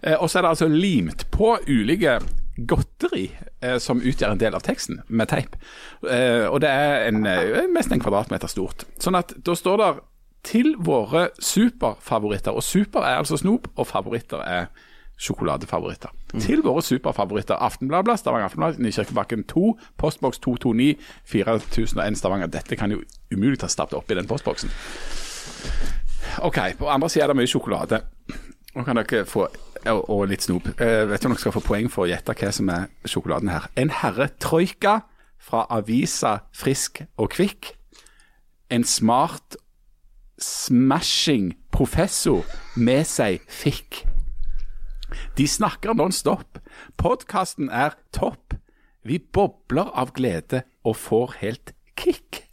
Uh, 0.00 0.16
og 0.16 0.30
så 0.30 0.38
er 0.38 0.46
det 0.46 0.54
altså 0.54 0.68
limt 0.70 1.26
på 1.34 1.54
ulike 1.68 2.18
godteri 2.68 3.26
uh, 3.64 3.76
som 3.82 4.00
utgjør 4.00 4.34
en 4.34 4.40
del 4.40 4.56
av 4.56 4.64
teksten, 4.64 5.02
med 5.08 5.28
teip. 5.32 5.56
Eh, 6.08 6.46
og 6.48 6.60
det 6.64 6.70
er 6.70 7.08
en, 7.10 7.20
nesten 7.74 7.98
en 7.98 8.02
kvadratmeter 8.02 8.50
stort. 8.50 8.86
Sånn 9.00 9.18
at 9.18 9.34
da 9.44 9.56
står 9.56 9.80
det 9.80 9.90
til 10.44 10.74
våre 10.78 11.28
superfavoritter, 11.40 12.50
og 12.50 12.62
super 12.62 13.00
er 13.00 13.20
altså 13.20 13.36
snop, 13.36 13.68
og 13.76 13.86
favoritter 13.86 14.40
er 14.46 14.66
sjokoladefavoritter. 15.20 16.08
Til 16.40 16.62
våre 16.64 16.82
superfavoritter. 16.82 17.54
Aftenbladet, 17.54 18.18
Stavanger 18.18 18.44
Aftenblad, 18.44 18.78
Nykirkebakken 18.78 19.44
2, 19.44 19.78
postboks 20.00 20.38
229, 20.38 20.96
4001 21.24 22.18
Stavanger. 22.18 22.46
Dette 22.46 22.76
kan 22.76 22.92
jo 22.92 23.02
umulig 23.32 23.60
ha 23.60 23.68
stappet 23.68 24.10
i 24.10 24.16
den 24.16 24.26
postboksen. 24.26 24.70
OK, 26.42 26.58
på 26.78 26.88
andre 26.88 27.10
sida 27.10 27.26
er 27.26 27.34
det 27.34 27.36
mye 27.36 27.50
sjokolade. 27.50 28.00
Nå 28.74 28.84
kan 28.86 28.96
dere 28.96 29.26
få 29.28 29.48
og, 29.88 30.02
og 30.12 30.26
litt 30.28 30.44
snop. 30.44 30.68
Eh, 30.80 31.06
vet 31.08 31.22
du 31.22 31.28
om 31.28 31.34
dere 31.34 31.42
skal 31.42 31.54
få 31.56 31.62
poeng 31.64 31.88
for 31.92 32.04
å 32.04 32.10
gjette 32.10 32.36
hva 32.36 32.52
som 32.52 32.70
er 32.72 32.88
sjokoladen 33.08 33.52
her? 33.52 33.68
En 33.80 33.92
herre 34.00 34.30
troika 34.42 35.00
fra 35.40 35.64
avisa 35.72 36.40
Frisk 36.56 37.02
og 37.16 37.30
Kvikk. 37.34 37.72
En 38.70 38.84
smart 38.86 39.56
smashing 40.42 41.54
professor 41.74 42.44
med 42.76 43.06
seg 43.08 43.44
fikk. 43.50 44.04
De 45.36 45.46
snakker 45.48 45.94
non-stop. 45.98 46.60
Podkasten 47.00 47.70
er 47.70 47.96
topp. 48.14 48.54
Vi 49.02 49.18
bobler 49.32 49.90
av 49.96 50.12
glede 50.16 50.64
og 50.86 50.96
får 51.00 51.36
helt 51.40 51.74
kick. 51.98 52.44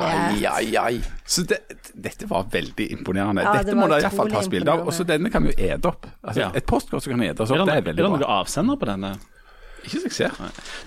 Ai, 0.00 0.46
ai, 0.48 0.76
ai. 0.80 1.00
Så 1.26 1.44
det, 1.48 1.58
dette 1.94 2.26
var 2.26 2.46
veldig 2.52 2.86
imponerende. 2.96 3.44
Ja, 3.44 3.52
det 3.58 3.68
Dette 3.68 3.76
må 3.76 3.88
det 3.92 4.00
iallfall 4.02 4.32
tas 4.32 4.48
bilde 4.50 4.72
av. 4.72 4.86
Og 4.88 4.96
så 4.96 5.04
denne 5.08 5.30
kan 5.32 5.44
vi 5.44 5.52
jo 5.52 5.68
ete 5.68 5.90
opp. 5.90 6.08
Altså, 6.22 6.46
Ja. 6.46 6.50
Et 6.54 6.66
postkort 6.66 7.04
som 7.04 7.12
kan 7.12 7.22
etes 7.26 7.50
opp, 7.50 7.66
det, 7.68 7.76
er 7.76 7.84
veldig 7.90 8.00
bra. 8.00 8.08
er 8.08 8.18
det 8.18 8.24
noen 8.24 8.38
avsender 8.40 8.80
på 8.80 8.88
denne? 8.88 9.14
Ikke 9.84 10.10
ser. 10.14 10.30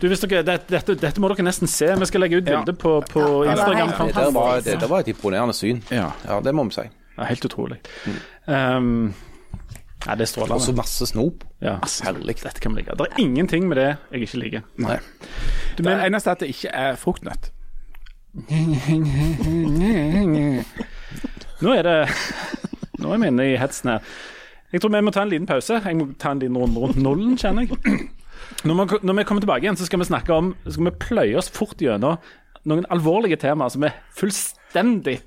Du, 0.01 0.07
hvis 0.11 0.19
dere, 0.23 0.43
det, 0.47 0.57
dette, 0.69 0.95
dette 0.99 1.21
må 1.21 1.29
dere 1.33 1.45
nesten 1.47 1.67
se. 1.69 1.87
Vi 1.99 2.05
skal 2.09 2.21
legge 2.23 2.37
ut 2.41 2.47
Ja. 2.47 2.59
bilde 2.61 2.73
på, 2.77 2.97
på 3.11 3.23
Ja, 3.45 3.51
Instagram. 3.53 3.89
det 3.89 4.15
var 4.15 4.25
Det 4.25 4.33
var, 4.33 4.61
det 4.61 4.79
der 4.81 4.87
var 4.87 4.99
et 4.99 5.07
imponerende 5.13 5.53
syn. 5.53 5.83
Ja. 5.91 6.11
Ja, 6.27 6.39
det 6.41 6.53
må 6.55 6.63
vi 6.69 6.71
si. 6.77 6.87
Ja, 7.17 7.23
helt 7.25 7.45
utrolig. 7.45 7.77
Um, 8.47 9.13
ja, 10.05 10.15
det 10.15 10.27
er 10.37 10.51
Og 10.53 10.61
så 10.61 10.71
masse 10.75 11.05
snop. 11.09 11.43
Ja. 11.61 11.77
Herlig. 12.03 12.35
Dette 12.43 12.59
kan 12.61 12.75
vi 12.75 12.81
like. 12.81 12.91
Det 12.97 13.07
er 13.11 13.19
ingenting 13.19 13.67
med 13.67 13.75
det 13.77 13.97
jeg 14.11 14.21
ikke 14.21 14.37
liker. 14.37 14.61
Nei. 14.77 14.97
Du, 15.77 15.83
Det 15.83 16.05
eneste 16.05 16.29
er 16.29 16.31
at 16.31 16.39
det 16.39 16.47
ikke 16.53 16.69
er 16.73 16.95
fruktnøtt. 16.95 17.51
nå 21.61 21.73
er 21.73 21.83
det 21.87 22.07
Nå 23.01 23.13
er 23.13 23.17
vi 23.21 23.27
inne 23.31 23.45
i 23.53 23.57
hetsen 23.57 23.89
her. 23.93 23.99
Jeg 24.73 24.81
tror 24.81 24.91
vi 24.93 25.01
må 25.05 25.11
ta 25.13 25.21
en 25.23 25.29
liten 25.31 25.47
pause. 25.47 25.77
Jeg 25.85 25.95
må 25.97 26.07
ta 26.19 26.31
en 26.33 26.39
liten 26.41 26.57
runde 26.57 26.79
rundt 26.81 26.97
nullen, 27.01 27.37
kjenner 27.39 27.61
jeg. 27.67 28.09
Når 28.65 28.79
vi, 28.79 28.99
når 29.05 29.19
vi 29.19 29.27
kommer 29.29 29.43
tilbake 29.45 29.67
igjen, 29.67 29.77
så 29.77 29.85
skal 29.85 30.01
vi 30.01 30.09
snakke 30.09 30.33
om 30.33 30.55
Skal 30.65 30.87
vi 30.87 30.97
pløye 30.97 31.37
oss 31.37 31.51
fort 31.53 31.77
gjennom 31.81 32.17
noen 32.67 32.87
alvorlige 32.91 33.37
temaer 33.39 33.71
som 33.71 33.85
er 33.87 33.95
fullstendig 34.17 35.21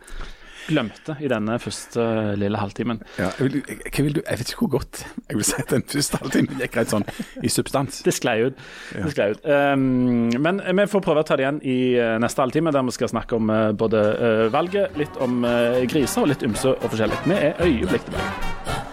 glemte 0.70 1.16
i 1.24 1.28
denne 1.30 1.56
første 1.62 2.04
lille 2.38 2.58
halvtimen. 2.60 3.00
Ja, 3.18 3.30
jeg, 3.38 3.46
vil, 3.46 3.56
jeg, 3.60 3.78
jeg, 3.86 4.04
vil 4.06 4.18
jeg 4.20 4.40
vet 4.40 4.52
ikke 4.52 4.66
hvor 4.66 4.72
godt 4.76 5.02
jeg 5.02 5.38
vil 5.38 5.46
si 5.48 5.56
at 5.62 5.72
den 5.72 5.86
første 5.86 6.20
halvtimen 6.22 6.60
gikk 6.62 6.78
rett 6.80 6.92
sånn 6.92 7.06
i 7.42 7.52
substans. 7.52 8.02
Det 8.06 8.14
sklei 8.16 8.36
ut. 8.48 8.60
Det 8.94 9.14
sklei 9.14 9.30
ut. 9.34 9.46
Um, 9.46 10.30
men 10.42 10.62
vi 10.64 10.88
får 10.90 11.04
prøve 11.06 11.24
å 11.24 11.26
ta 11.26 11.38
det 11.38 11.46
igjen 11.46 11.62
i 11.64 11.78
eh, 11.98 12.18
neste 12.22 12.44
halvtime, 12.44 12.74
der 12.74 12.86
vi 12.86 12.96
skal 12.96 13.12
snakke 13.12 13.40
om 13.40 13.50
eh, 13.54 13.70
både 13.78 14.04
uh, 14.20 14.46
valget, 14.52 14.94
litt 15.00 15.18
om 15.24 15.42
uh, 15.46 15.80
griser 15.90 16.24
og 16.24 16.32
litt 16.34 16.46
ymse 16.46 16.76
og 16.76 16.86
forskjellig. 16.90 17.24
Vi 17.26 17.40
er 17.40 17.66
øyeblikk 17.66 18.08
tilbake. 18.08 18.89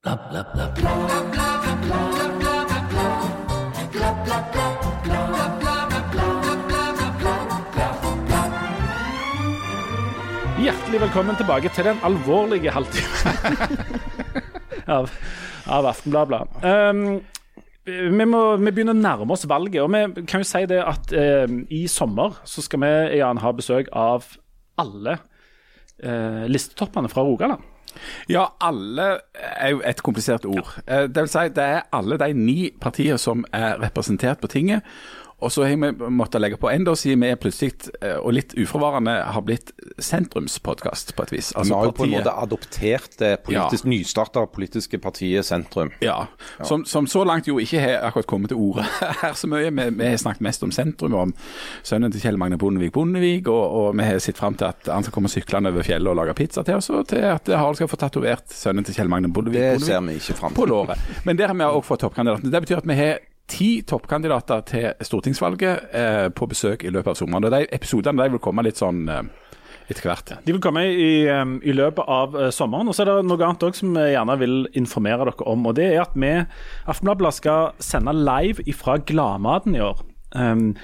Hjertelig 0.00 0.40
velkommen 11.02 11.36
tilbake 11.36 11.68
til 11.68 11.84
den 11.84 12.00
alvorlige 12.00 12.72
halvtimen 12.72 13.76
av, 14.96 15.12
av 15.68 15.84
Aftenbladet. 15.90 16.48
Um, 16.64 17.20
vi, 17.84 18.24
må, 18.24 18.56
vi 18.56 18.72
begynner 18.72 18.96
å 18.96 19.02
nærme 19.02 19.36
oss 19.36 19.44
valget, 19.44 19.84
og 19.84 19.92
vi 19.92 20.24
kan 20.24 20.40
jo 20.40 20.48
si 20.48 20.64
det 20.70 20.80
at 20.80 21.12
um, 21.12 21.68
i 21.68 21.84
sommer 21.92 22.40
så 22.48 22.64
skal 22.64 22.80
vi 22.86 23.20
Jan, 23.20 23.44
ha 23.44 23.52
besøk 23.52 23.92
av 23.92 24.24
alle 24.80 25.20
uh, 25.20 26.48
listetoppene 26.48 27.12
fra 27.12 27.20
Rogaland. 27.28 27.60
Ja, 28.28 28.44
alle 28.60 29.20
er 29.34 29.70
jo 29.70 29.82
et 29.86 30.02
komplisert 30.02 30.44
ord. 30.44 30.74
Eh, 30.86 31.06
Det 31.08 31.16
vil 31.16 31.28
si, 31.28 31.48
det 31.56 31.64
er 31.64 31.80
alle 31.92 32.18
de 32.18 32.32
ni 32.34 32.70
partiene 32.80 33.18
som 33.18 33.44
er 33.52 33.80
representert 33.82 34.40
på 34.40 34.46
tinget. 34.48 34.82
Og 35.40 35.52
så 35.52 35.64
har 35.64 35.76
vi 35.76 36.10
måttet 36.12 36.42
legge 36.42 36.58
på 36.60 36.68
enda 36.70 36.94
siden 36.98 37.24
vi 37.24 37.30
er 37.32 37.38
plutselig, 37.40 37.90
eh, 38.00 38.18
og 38.20 38.34
litt 38.36 38.52
uforvarende, 38.58 39.14
har 39.32 39.44
blitt 39.46 39.72
sentrumspodkast 39.98 41.14
på 41.16 41.24
et 41.26 41.32
vis. 41.32 41.50
Vi 41.56 41.72
har 41.72 41.88
jo 41.88 41.94
på 41.96 42.04
en 42.04 42.14
måte 42.18 42.34
adoptert 42.42 43.16
det 43.20 43.32
politisk, 43.46 43.88
nystarta 43.88 44.44
politiske 44.52 45.00
partiet 45.00 45.46
Sentrum. 45.46 45.92
Ja, 46.04 46.26
Som, 46.64 46.84
som, 46.84 47.06
så 47.06 47.24
langt 47.24 47.48
jo 47.48 47.58
ikke 47.62 47.80
har 47.80 48.04
akkurat 48.08 48.28
kommet 48.28 48.52
til 48.52 48.60
orde 48.60 48.84
her 49.22 49.32
så 49.38 49.48
mye. 49.50 49.70
Vi, 49.70 49.88
vi 49.96 50.10
har 50.10 50.20
snakket 50.20 50.44
mest 50.44 50.62
om 50.66 50.72
sentrum, 50.74 51.16
om 51.16 51.34
sønnen 51.86 52.12
til 52.12 52.22
Kjell 52.24 52.38
Magne 52.40 52.58
Bondevik 52.60 52.92
Bondevik, 52.92 53.48
og, 53.48 53.64
og 53.80 53.96
vi 53.98 54.06
har 54.06 54.20
sett 54.22 54.38
fram 54.38 54.58
til 54.60 54.68
at 54.68 54.92
han 54.92 55.06
skal 55.06 55.16
komme 55.16 55.32
syklende 55.32 55.72
over 55.72 55.86
fjellet 55.86 56.12
og 56.12 56.20
lage 56.20 56.36
pizza 56.36 56.64
til 56.66 56.80
oss, 56.80 56.90
og 56.92 57.08
til 57.10 57.24
at 57.30 57.48
Harald 57.48 57.80
skal 57.80 57.90
få 57.90 58.00
tatovert 58.00 58.52
sønnen 58.54 58.86
til 58.86 58.98
Kjell 58.98 59.10
Magne 59.12 59.32
Bondevik, 59.32 59.80
Det 59.80 59.96
Bondevik 59.96 60.54
på 60.56 60.68
låret. 60.68 61.10
Men 61.24 61.38
der 61.38 61.52
har 61.52 61.56
vi 61.56 61.66
også 61.66 61.94
fått 61.94 62.04
toppkandidatene. 62.04 62.52
Det 62.52 62.64
betyr 62.66 62.82
at 62.82 62.88
vi 62.90 63.00
har 63.00 63.18
ti 63.50 63.70
toppkandidater 63.86 64.64
til 64.68 65.06
stortingsvalget 65.06 65.92
eh, 65.96 66.26
på 66.34 66.48
besøk 66.50 66.84
i 66.86 66.92
løpet 66.92 67.12
av 67.14 67.18
sommeren. 67.18 67.48
Og 67.48 67.54
De 67.54 67.66
episodene 67.74 68.22
de 68.22 68.36
vil 68.36 68.42
komme 68.42 68.64
litt 68.66 68.80
sånn 68.80 69.04
eh, 69.10 69.24
etter 69.90 70.06
hvert. 70.06 70.34
De 70.46 70.54
vil 70.54 70.62
komme 70.62 70.84
i, 70.86 71.26
um, 71.30 71.56
i 71.66 71.74
løpet 71.74 72.06
av 72.06 72.36
uh, 72.38 72.48
sommeren. 72.54 72.90
Og 72.90 72.96
så 72.96 73.04
er 73.04 73.10
det 73.10 73.26
noe 73.26 73.42
annet 73.46 73.66
òg 73.66 73.78
som 73.78 73.96
jeg 73.98 74.14
gjerne 74.14 74.36
vil 74.40 74.60
informere 74.78 75.26
dere 75.26 75.48
om. 75.50 75.66
og 75.66 75.74
Det 75.78 75.88
er 75.90 76.04
at 76.04 76.14
vi 76.14 76.30
Aftenbladet 76.90 77.38
skal 77.40 77.72
sende 77.82 78.14
live 78.14 78.62
ifra 78.70 79.00
Gladmaten 79.02 79.74
i 79.74 79.82
år. 79.84 80.04
Um, 80.30 80.76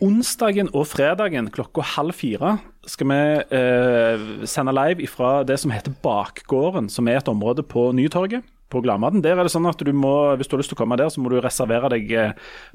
onsdagen 0.00 0.72
og 0.76 0.88
fredagen 0.88 1.50
klokka 1.52 1.84
halv 1.96 2.16
fire 2.16 2.56
skal 2.88 3.10
vi 3.10 3.20
uh, 3.52 4.26
sende 4.48 4.74
live 4.76 5.08
fra 5.12 5.40
det 5.44 5.58
som 5.60 5.72
heter 5.74 5.96
Bakgården, 6.04 6.88
som 6.92 7.08
er 7.08 7.20
et 7.20 7.32
område 7.32 7.66
på 7.66 7.90
Nytorget. 7.96 8.46
På 8.72 8.82
Gladmaten. 8.82 9.22
Der 9.22 9.38
er 9.38 9.46
det 9.46 9.52
sånn 9.54 9.68
at 9.70 9.78
du 9.78 9.92
må, 9.94 10.34
Hvis 10.36 10.50
du 10.50 10.56
har 10.56 10.62
lyst 10.62 10.72
til 10.72 10.78
å 10.78 10.82
komme 10.82 10.98
der, 10.98 11.12
så 11.12 11.22
må 11.22 11.30
du 11.30 11.38
reservere 11.38 11.92
deg 11.92 12.10
eh, 12.10 12.32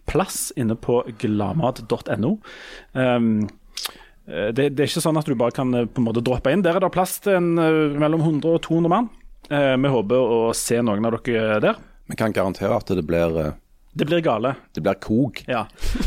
plass 0.07 0.53
inne 0.55 0.77
på 0.79 1.01
gladmat.no. 1.19 2.37
Um, 2.95 3.49
Eh, 4.31 4.51
det, 4.55 4.71
det 4.75 4.83
er 4.83 4.91
ikke 4.91 5.03
sånn 5.03 5.19
at 5.19 5.27
du 5.29 5.35
bare 5.37 5.55
kan 5.55 5.73
eh, 5.75 5.87
på 5.89 6.01
en 6.01 6.07
måte 6.07 6.23
droppe 6.25 6.53
inn. 6.53 6.63
Der 6.65 6.77
er 6.77 6.83
det 6.83 6.93
plass 6.93 7.17
til 7.23 7.37
en, 7.39 7.51
mellom 7.99 8.23
100 8.23 8.53
og 8.53 8.61
200 8.67 8.93
mann. 8.93 9.09
Uh, 9.51 9.75
Vi 9.81 9.91
håper 9.91 10.21
å 10.21 10.39
se 10.55 10.77
noen 10.85 11.07
av 11.07 11.17
dere 11.25 11.59
der. 11.63 11.79
Vi 12.11 12.17
kan 12.19 12.35
garantere 12.35 12.77
at 12.77 12.91
det 12.93 13.03
blir, 13.07 13.39
Det 13.93 14.05
blir 14.07 14.21
gale. 14.23 14.53
det 14.73 14.81
blir 14.85 14.93
kog. 15.03 15.41
Ja. 15.51 15.65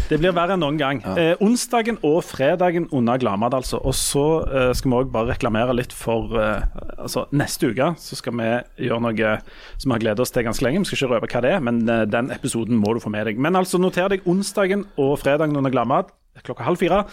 Det 0.08 0.16
blir 0.18 0.32
verre 0.32 0.54
enn 0.56 0.62
noen 0.64 0.78
gang. 0.80 1.02
Eh, 1.20 1.34
onsdagen 1.44 1.98
og 2.02 2.22
fredagen 2.24 2.86
under 2.96 3.18
Glamad, 3.20 3.52
altså. 3.52 3.76
Og 3.84 3.92
så 3.94 4.22
eh, 4.48 4.70
skal 4.72 4.90
vi 4.90 4.96
òg 5.02 5.10
bare 5.12 5.34
reklamere 5.34 5.74
litt 5.76 5.92
for 5.92 6.32
eh, 6.40 6.62
altså 6.96 7.26
Neste 7.36 7.68
uke 7.74 7.90
så 8.00 8.16
skal 8.16 8.32
vi 8.40 8.48
gjøre 8.88 9.02
noe 9.04 9.34
som 9.76 9.90
vi 9.90 9.94
har 9.98 10.04
gledet 10.06 10.24
oss 10.24 10.32
til 10.32 10.46
ganske 10.48 10.64
lenge. 10.64 10.80
Vi 10.80 10.88
skal 10.88 11.02
ikke 11.02 11.12
røpe 11.18 11.28
hva 11.34 11.42
det 11.44 11.52
er, 11.58 11.60
men 11.68 11.82
eh, 11.92 12.06
den 12.08 12.32
episoden 12.32 12.80
må 12.80 12.94
du 12.96 13.02
få 13.04 13.12
med 13.12 13.28
deg. 13.28 13.36
Men 13.44 13.60
altså, 13.60 13.76
noter 13.82 14.08
deg 14.14 14.24
onsdagen 14.32 14.86
og 14.96 15.18
fredagen 15.20 15.56
under 15.60 15.74
Glamad 15.74 16.08
klokka 16.44 16.64
halv 16.66 16.80
fire 16.80 17.04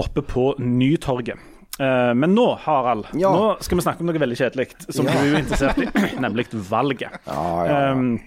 oppe 0.00 0.22
på 0.24 0.52
Nytorget. 0.62 1.42
Eh, 1.82 2.12
men 2.16 2.32
nå, 2.32 2.46
Harald, 2.62 3.10
Ja. 3.18 3.34
nå 3.34 3.56
skal 3.60 3.76
vi 3.82 3.84
snakke 3.84 4.00
om 4.00 4.08
noe 4.08 4.22
veldig 4.22 4.38
kjedelig, 4.38 4.70
som 4.86 5.04
Ja. 5.10 5.12
du 5.18 5.34
er 5.34 5.42
interessert 5.42 5.82
i, 5.82 5.90
nemlig 6.24 6.46
valget. 6.70 7.18
Ja, 7.26 7.42
ja, 7.66 7.66
ja. 7.66 7.92
Um, 7.92 8.20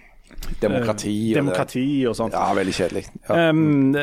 Demokrati. 0.61 1.33
og 1.33 1.35
demokrati 1.43 1.85
og 2.07 2.15
sånt. 2.15 2.33
Ja, 2.33 2.53
veldig 2.53 2.73
kjedelig. 2.73 3.05
Ja. 3.29 3.49
Um, 3.49 3.95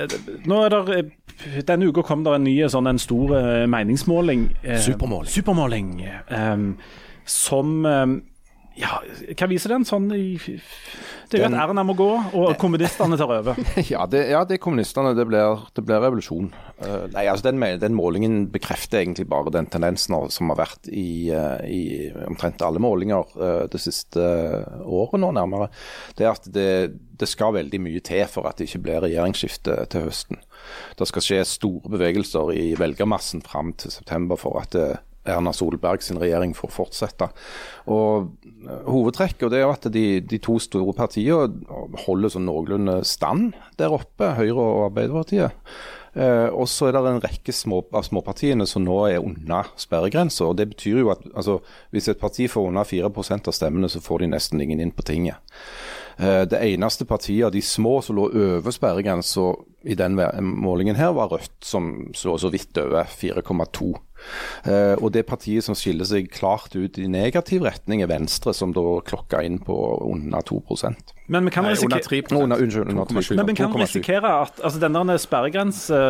nå 0.46 0.61
er 0.64 0.68
der, 0.68 0.92
eh, 0.99 1.61
denne 1.68 1.88
uka 1.90 2.03
kom 2.03 2.25
det 2.25 2.35
en 2.35 2.44
ny 2.44 2.55
sånn, 2.72 2.88
en 2.88 2.99
stor 2.99 3.35
eh, 3.37 3.66
meningsmåling. 3.66 4.57
eh, 4.64 4.79
Supermåling. 4.81 5.33
Supermåling 5.33 5.90
um, 6.31 6.77
som 7.25 7.85
um, 7.87 8.22
Ja, 8.76 8.98
hva 9.32 9.46
viser 9.48 9.72
den? 9.72 9.86
Sånn 9.88 10.10
i 10.12 10.36
Det 10.36 11.38
er 11.38 11.42
jo 11.42 11.48
Den- 11.48 11.54
at 11.56 11.70
Erna 11.70 11.82
må 11.82 11.94
gå, 11.96 12.08
og 12.36 12.56
kommunistene 12.62 13.16
tar 13.16 13.32
over. 13.40 13.56
Ja, 13.90 14.04
det, 14.06 14.28
ja, 14.30 14.44
det 14.44 14.58
er 14.58 14.62
kommunistene. 14.62 15.14
Det 15.16 15.24
blir, 15.26 15.62
det 15.74 15.84
blir 15.84 16.02
revolusjon. 16.04 16.52
Uh, 16.78 17.06
nei, 17.14 17.24
altså 17.26 17.48
den, 17.48 17.64
den 17.80 17.96
målingen 17.96 18.50
bekrefter 18.52 19.00
egentlig 19.00 19.26
bare 19.32 19.50
den 19.54 19.66
tendensen 19.72 20.14
som 20.30 20.52
har 20.52 20.60
vært 20.60 20.90
i, 20.92 21.32
uh, 21.32 21.64
i 21.64 22.12
omtrent 22.28 22.62
alle 22.62 22.82
målinger 22.82 23.32
uh, 23.40 23.64
det 23.72 23.80
siste 23.80 24.20
året 24.84 25.18
nå, 25.22 25.32
nærmere. 25.34 25.70
Det 26.14 26.28
er 26.28 26.34
at 26.36 26.46
det, 26.52 26.68
det 27.16 27.30
skal 27.32 27.56
veldig 27.56 27.80
mye 27.80 28.04
til 28.04 28.26
for 28.30 28.46
at 28.46 28.60
det 28.60 28.68
ikke 28.68 28.84
blir 28.84 29.02
regjeringsskifte 29.08 29.80
til 29.90 30.06
høsten. 30.06 30.44
Det 31.00 31.08
skal 31.08 31.24
skje 31.24 31.42
store 31.48 31.96
bevegelser 31.96 32.52
i 32.52 32.68
velgermassen 32.78 33.42
fram 33.46 33.72
til 33.80 33.94
september 33.94 34.36
for 34.38 34.60
at 34.60 34.76
Erna 35.30 35.52
Solberg 35.56 36.04
sin 36.04 36.20
regjering 36.22 36.54
får 36.56 36.72
fortsette. 36.74 37.30
Og 37.92 38.32
eh, 38.44 38.86
Hovedtrekket 38.88 39.52
det 39.52 39.62
er 39.62 39.70
at 39.70 39.90
de, 39.92 40.06
de 40.20 40.40
to 40.42 40.58
store 40.62 40.96
partiene 40.96 41.50
holder 42.06 42.32
sånn 42.32 42.48
noenlunde 42.48 43.02
stand 43.06 43.54
der 43.80 43.94
oppe, 43.94 44.34
Høyre 44.38 44.58
og 44.58 44.82
Arbeiderpartiet. 44.90 45.54
Eh, 46.16 46.48
og 46.48 46.64
så 46.72 46.88
er 46.88 46.96
det 46.96 47.10
en 47.10 47.20
rekke 47.20 47.52
små, 47.52 47.82
av 47.92 48.06
småpartiene 48.06 48.64
som 48.68 48.86
nå 48.86 48.96
er 49.10 49.20
unna 49.20 49.66
sperregrensa. 49.76 50.48
Det 50.56 50.70
betyr 50.72 51.02
jo 51.02 51.12
at 51.12 51.26
altså, 51.34 51.58
hvis 51.92 52.08
et 52.08 52.22
parti 52.22 52.48
får 52.48 52.70
under 52.70 52.88
4% 52.88 53.50
av 53.52 53.56
stemmene, 53.56 53.90
så 53.92 54.00
får 54.00 54.24
de 54.24 54.30
nesten 54.32 54.62
ingen 54.64 54.80
inn 54.80 54.94
på 54.96 55.04
tinget. 55.04 55.36
Eh, 56.18 56.44
Det 56.48 56.61
eneste 56.62 57.05
partiet 57.05 57.44
av 57.44 57.52
de 57.52 57.61
små 57.62 57.98
som 58.02 58.16
lå 58.16 58.31
over 58.33 58.70
sperregrensa 58.72 59.55
i 59.87 59.94
den 59.94 60.16
målingen 60.42 60.96
her, 60.96 61.12
var 61.14 61.29
Rødt, 61.29 61.61
som 61.62 61.90
lå 62.12 62.38
så 62.40 62.50
vidt 62.50 62.76
over 62.81 63.05
4,2. 63.05 63.92
Eh, 64.64 64.96
Og 65.02 65.12
det 65.12 65.26
partiet 65.29 65.62
som 65.62 65.74
skiller 65.76 66.05
seg 66.09 66.31
klart 66.33 66.74
ut 66.74 66.96
i 66.98 67.07
negativ 67.07 67.62
retning, 67.62 68.00
er 68.02 68.09
Venstre, 68.11 68.55
som 68.57 68.72
da 68.72 68.81
klokka 69.05 69.42
inn 69.44 69.59
på 69.59 69.76
under 70.11 70.40
2% 70.40 71.12
Men 71.29 71.44
vi 71.44 71.50
kan 71.50 71.64
risikere 71.68 72.00
3 72.02 72.22
Under, 72.42 72.57
Unnskyld, 72.57 72.88
under 72.88 73.05
3,7. 73.05 73.37
men 73.37 73.46
vi 73.46 73.55
kan 73.55 73.72
2,7. 73.72 73.79
risikere 73.85 74.33
at 74.42 74.61
altså 74.64 74.81
denne 74.81 75.18
sperregrense 75.18 76.00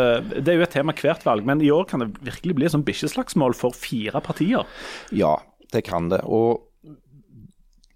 Det 0.41 0.49
er 0.49 0.57
jo 0.61 0.63
et 0.63 0.71
tema 0.71 0.93
hvert 0.93 1.25
valg, 1.27 1.45
men 1.45 1.61
i 1.61 1.71
år 1.71 1.85
kan 1.91 2.01
det 2.01 2.15
virkelig 2.23 2.55
bli 2.55 2.67
et 2.67 2.73
sånn 2.73 2.85
bikkjeslagsmål 2.87 3.55
for 3.55 3.71
fire 3.75 4.21
partier. 4.23 4.65
Ja, 5.13 5.37
det 5.73 5.85
kan 5.85 6.09
det. 6.09 6.21
Og 6.25 6.63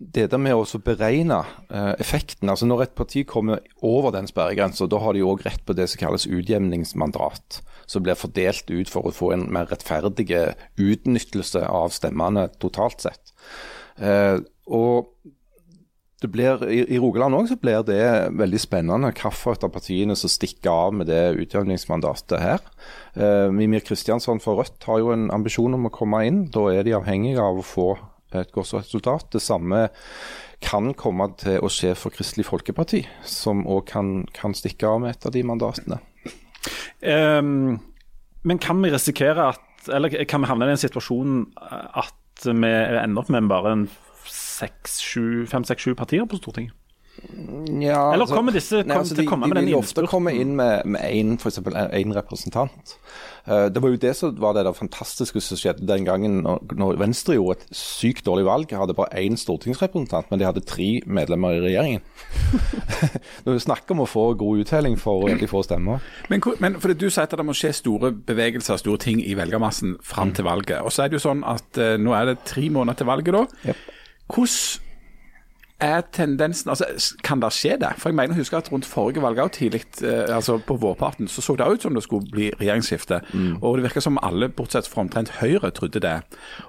det 0.00 0.30
der 0.32 0.40
med 0.40 0.56
å 0.56 0.80
beregne 0.80 1.42
eh, 1.68 1.92
effekten 2.00 2.48
altså 2.48 2.64
Når 2.66 2.86
et 2.86 2.94
parti 2.96 3.24
kommer 3.28 3.60
over 3.84 4.14
den 4.14 4.28
sperregrensa, 4.30 4.88
da 4.88 5.00
har 5.02 5.12
de 5.14 5.24
òg 5.26 5.44
rett 5.44 5.60
på 5.68 5.76
det 5.76 5.90
som 5.92 6.00
kalles 6.00 6.24
utjevningsmandat. 6.26 7.60
Som 7.90 8.06
blir 8.06 8.16
fordelt 8.16 8.70
ut 8.70 8.88
for 8.88 9.06
å 9.06 9.12
få 9.12 9.34
en 9.34 9.48
mer 9.52 9.68
rettferdig 9.68 10.30
utnyttelse 10.80 11.66
av 11.68 11.92
stemmene 11.92 12.48
totalt 12.62 13.04
sett. 13.04 13.34
Eh, 14.00 14.40
og 14.70 15.12
blir, 16.28 16.60
I 16.68 16.82
i 16.94 16.98
Rogaland 17.00 17.36
òg 17.36 17.52
blir 17.62 17.84
det 17.88 18.04
veldig 18.36 18.60
spennende 18.60 19.12
hvilket 19.12 19.64
av 19.64 19.72
partiene 19.72 20.16
som 20.18 20.32
stikker 20.32 20.70
av 20.70 20.96
med 20.96 21.08
det 21.08 21.36
utjevningsmandatet 21.40 22.40
her. 22.40 22.64
Eh, 23.14 23.48
Mimir 23.52 23.84
Kristiansson 23.84 24.40
fra 24.40 24.58
Rødt 24.58 24.84
har 24.88 25.00
jo 25.00 25.14
en 25.14 25.30
ambisjon 25.32 25.76
om 25.76 25.88
å 25.88 25.92
komme 25.94 26.24
inn. 26.28 26.42
Da 26.52 26.68
er 26.72 26.84
de 26.84 26.96
avhengige 26.98 27.40
av 27.40 27.60
å 27.60 27.66
få 27.66 27.90
et 28.38 28.52
godt 28.52 28.74
resultat. 28.74 29.26
Det 29.32 29.42
samme 29.42 29.88
kan 30.62 30.92
komme 30.94 31.30
til 31.40 31.58
å 31.64 31.70
skje 31.72 31.94
for 31.98 32.14
Kristelig 32.14 32.46
Folkeparti, 32.46 33.02
som 33.26 33.64
òg 33.66 33.86
kan, 33.90 34.26
kan 34.36 34.54
stikke 34.54 34.86
av 34.86 35.00
med 35.02 35.16
et 35.16 35.26
av 35.26 35.32
de 35.34 35.42
mandatene. 35.46 35.98
Um, 37.02 37.80
men 38.44 38.58
kan 38.60 38.80
vi 38.84 38.90
risikere 38.92 39.48
at 39.54 39.66
Eller 39.88 40.12
kan 40.28 40.42
vi 40.42 40.48
havne 40.50 40.66
i 40.66 40.68
den 40.74 40.76
situasjonen 40.76 41.46
at 41.56 42.44
vi 42.44 42.68
ender 42.68 43.22
opp 43.22 43.30
med 43.32 43.48
bare 43.48 43.72
en 43.72 43.86
fem-seks-sju 44.28 45.94
partier 45.96 46.26
på 46.28 46.36
Stortinget? 46.36 46.74
Ja, 47.80 48.12
Eller 48.12 48.24
altså- 48.24 48.36
kommer 48.36 48.52
disse 48.52 48.82
kom, 48.82 48.92
altså, 48.92 49.14
til 49.14 49.24
å 49.26 49.28
komme 49.28 49.48
de, 49.48 49.54
med 49.54 49.62
de 49.62 49.72
vil 49.72 49.78
ofte 49.80 50.06
komme 50.06 50.32
inn 50.36 50.56
med, 50.56 50.84
én 50.84 52.12
representant. 52.14 52.96
Eh, 53.46 53.66
det 53.72 53.82
var 53.82 53.92
jo 53.92 54.00
det 54.00 54.12
som 54.16 54.34
var 54.40 54.56
det 54.56 54.64
der 54.66 54.76
fantastiske 54.76 55.40
som 55.44 55.58
skjedde 55.60 55.86
den 55.88 56.06
gangen 56.08 56.40
når, 56.44 56.98
Venstre 57.00 57.36
gjorde 57.38 57.60
et 57.60 57.76
sykt 57.76 58.26
dårlig 58.26 58.46
valg. 58.48 58.74
Hadde 58.76 58.96
bare 58.96 59.22
én 59.22 59.38
stortingsrepresentant, 59.40 60.30
men 60.30 60.40
de 60.40 60.48
hadde 60.48 60.64
tre 60.66 60.90
medlemmer 61.06 61.56
i 61.56 61.62
regjeringen. 61.64 62.04
Når 63.46 63.56
vi 63.56 63.64
snakker 63.64 63.96
om 63.96 64.04
å 64.04 64.10
få 64.10 64.26
god 64.40 64.64
uttelling 64.64 64.98
for 65.00 65.24
veldig 65.26 65.48
få 65.50 65.64
stemmer. 65.66 66.04
Men, 66.32 66.44
men 66.60 66.78
fordi 66.82 66.98
Du 67.00 67.08
sier 67.08 67.24
at 67.24 67.36
det 67.36 67.46
må 67.46 67.56
skje 67.56 67.72
store 67.76 68.12
bevegelser, 68.12 68.80
store 68.80 69.00
ting 69.00 69.22
i 69.24 69.36
velgermassen 69.38 69.96
fram 70.04 70.34
til 70.36 70.46
valget. 70.48 70.82
Og 70.84 70.92
så 70.92 71.04
er 71.04 71.10
det 71.10 71.20
jo 71.20 71.26
sånn 71.30 71.42
at 71.48 71.80
eh, 71.80 71.96
nå 72.00 72.14
er 72.16 72.32
det 72.32 72.42
tre 72.48 72.68
måneder 72.72 73.00
til 73.00 73.10
valget 73.10 73.36
da. 73.36 73.46
Yep. 73.70 73.84
Hvordan 74.30 74.89
er 75.80 76.02
tendensen 76.12 76.70
altså 76.70 76.84
Kan 77.24 77.40
det 77.40 77.52
skje 77.56 77.76
det? 77.80 77.92
For 77.98 78.10
jeg 78.10 78.16
mener 78.18 78.34
å 78.36 78.40
huske 78.40 78.58
at 78.58 78.70
rundt 78.72 78.88
forrige 78.88 79.22
valg 79.22 79.38
og 79.42 79.52
tidlig, 79.56 79.82
eh, 80.02 80.34
altså 80.34 80.58
på 80.58 80.76
vårparten, 80.80 81.28
så 81.28 81.42
så 81.42 81.56
det 81.56 81.66
ut 81.66 81.82
som 81.82 81.94
det 81.94 82.02
skulle 82.04 82.30
bli 82.30 82.50
regjeringsskifte. 82.60 83.20
Og 83.62 83.76
det 83.76 83.88
virker 83.88 84.04
som 84.04 84.18
alle, 84.22 84.48
bortsett 84.48 84.86
fra 84.86 85.02
omtrent 85.04 85.32
Høyre, 85.40 85.70
trodde 85.70 86.00
det. 86.00 86.16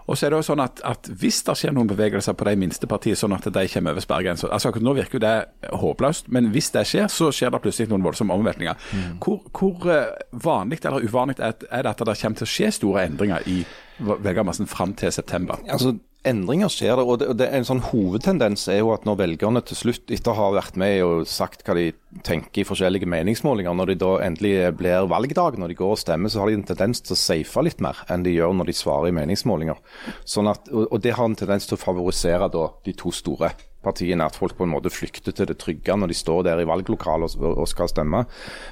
Og 0.07 0.17
så 0.17 0.25
er 0.25 0.33
det 0.33 0.41
jo 0.41 0.47
sånn 0.51 0.63
at, 0.63 0.81
at 0.87 1.09
hvis 1.21 1.41
det 1.47 1.57
skjer 1.59 1.75
noen 1.75 1.89
bevegelser 1.89 2.33
på 2.37 2.47
de 2.47 2.55
minste 2.55 2.87
partiene, 2.87 3.19
sånn 3.19 3.35
at 3.35 3.47
de 3.47 3.67
kommer 3.73 3.91
over 3.95 4.03
sperregrensa 4.03 4.47
altså 4.51 4.69
akkurat 4.69 4.85
Nå 4.85 4.93
virker 4.97 5.19
jo 5.19 5.23
det 5.23 5.71
håpløst, 5.81 6.29
men 6.33 6.49
hvis 6.53 6.71
det 6.75 6.85
skjer, 6.89 7.07
så 7.11 7.29
skjer 7.35 7.51
det 7.53 7.61
plutselig 7.63 7.91
noen 7.91 8.05
voldsomme 8.05 8.35
omveltninger. 8.35 8.89
Hvor, 9.23 9.41
hvor 9.55 9.91
eh, 9.91 10.13
vanlig 10.31 10.81
eller 10.85 11.05
uvanlig 11.05 11.37
er 11.39 11.53
det 11.59 11.91
at 11.93 12.05
det 12.05 12.17
kommer 12.21 12.41
til 12.41 12.47
å 12.47 12.53
skje 12.55 12.71
store 12.79 13.05
endringer 13.09 13.47
i 13.49 13.61
velgermassen 14.01 14.69
fram 14.69 14.95
til 14.97 15.13
september? 15.13 15.61
Altså, 15.69 15.95
endringer 16.27 16.69
skjer 16.69 16.99
der. 16.99 17.07
og 17.07 17.19
det, 17.21 17.29
det 17.39 17.47
en 17.49 17.65
sånn 17.65 17.81
hovedtendens 17.87 18.67
er 18.69 18.81
jo 18.81 18.91
at 18.93 19.07
når 19.07 19.19
velgerne 19.23 19.63
til 19.65 19.79
slutt, 19.79 20.11
etter 20.13 20.33
å 20.33 20.37
ha 20.37 20.49
vært 20.57 20.77
med 20.79 20.99
og 21.05 21.23
sagt 21.29 21.65
hva 21.65 21.75
de 21.77 21.87
tenker 22.27 22.61
i 22.61 22.67
forskjellige 22.67 23.09
meningsmålinger, 23.09 23.73
når 23.77 23.91
de 23.91 23.97
da 24.03 24.11
endelig 24.27 24.53
blir 24.77 25.09
valgdag, 25.11 25.57
når 25.61 25.73
de 25.73 25.79
går 25.81 25.95
og 25.95 26.01
stemmer, 26.01 26.31
så 26.31 26.43
har 26.43 26.51
de 26.51 26.59
en 26.59 26.67
tendens 26.67 27.01
til 27.01 27.15
å 27.17 27.19
safe 27.19 27.65
litt 27.65 27.81
mer 27.83 28.03
enn 28.11 28.25
de 28.27 28.35
gjør 28.35 28.53
når 28.59 28.69
de 28.69 28.77
svarer 28.77 29.09
i 29.09 29.17
meningsmålinger. 29.17 29.81
Sånn 30.27 30.51
at, 30.51 30.69
og, 30.69 30.87
og 30.91 31.01
det 31.01 31.17
har 31.17 31.27
en 31.27 31.37
tendens 31.37 31.69
til 31.69 31.79
å 31.79 31.83
favorisere 31.83 32.51
da 32.53 32.69
de 32.85 32.95
to 32.97 33.13
store 33.15 33.53
partiene, 33.81 34.25
at 34.25 34.37
folk 34.37 34.53
på 34.57 34.65
en 34.67 34.73
måte 34.75 34.93
flykter 34.93 35.33
til 35.33 35.49
det 35.49 35.57
trygge 35.61 35.95
når 35.97 36.11
de 36.11 36.17
står 36.17 36.43
der 36.45 36.61
i 36.61 36.67
valglokalet 36.69 37.37
og, 37.39 37.63
og 37.63 37.69
skal 37.69 37.89
stemme. 37.89 38.27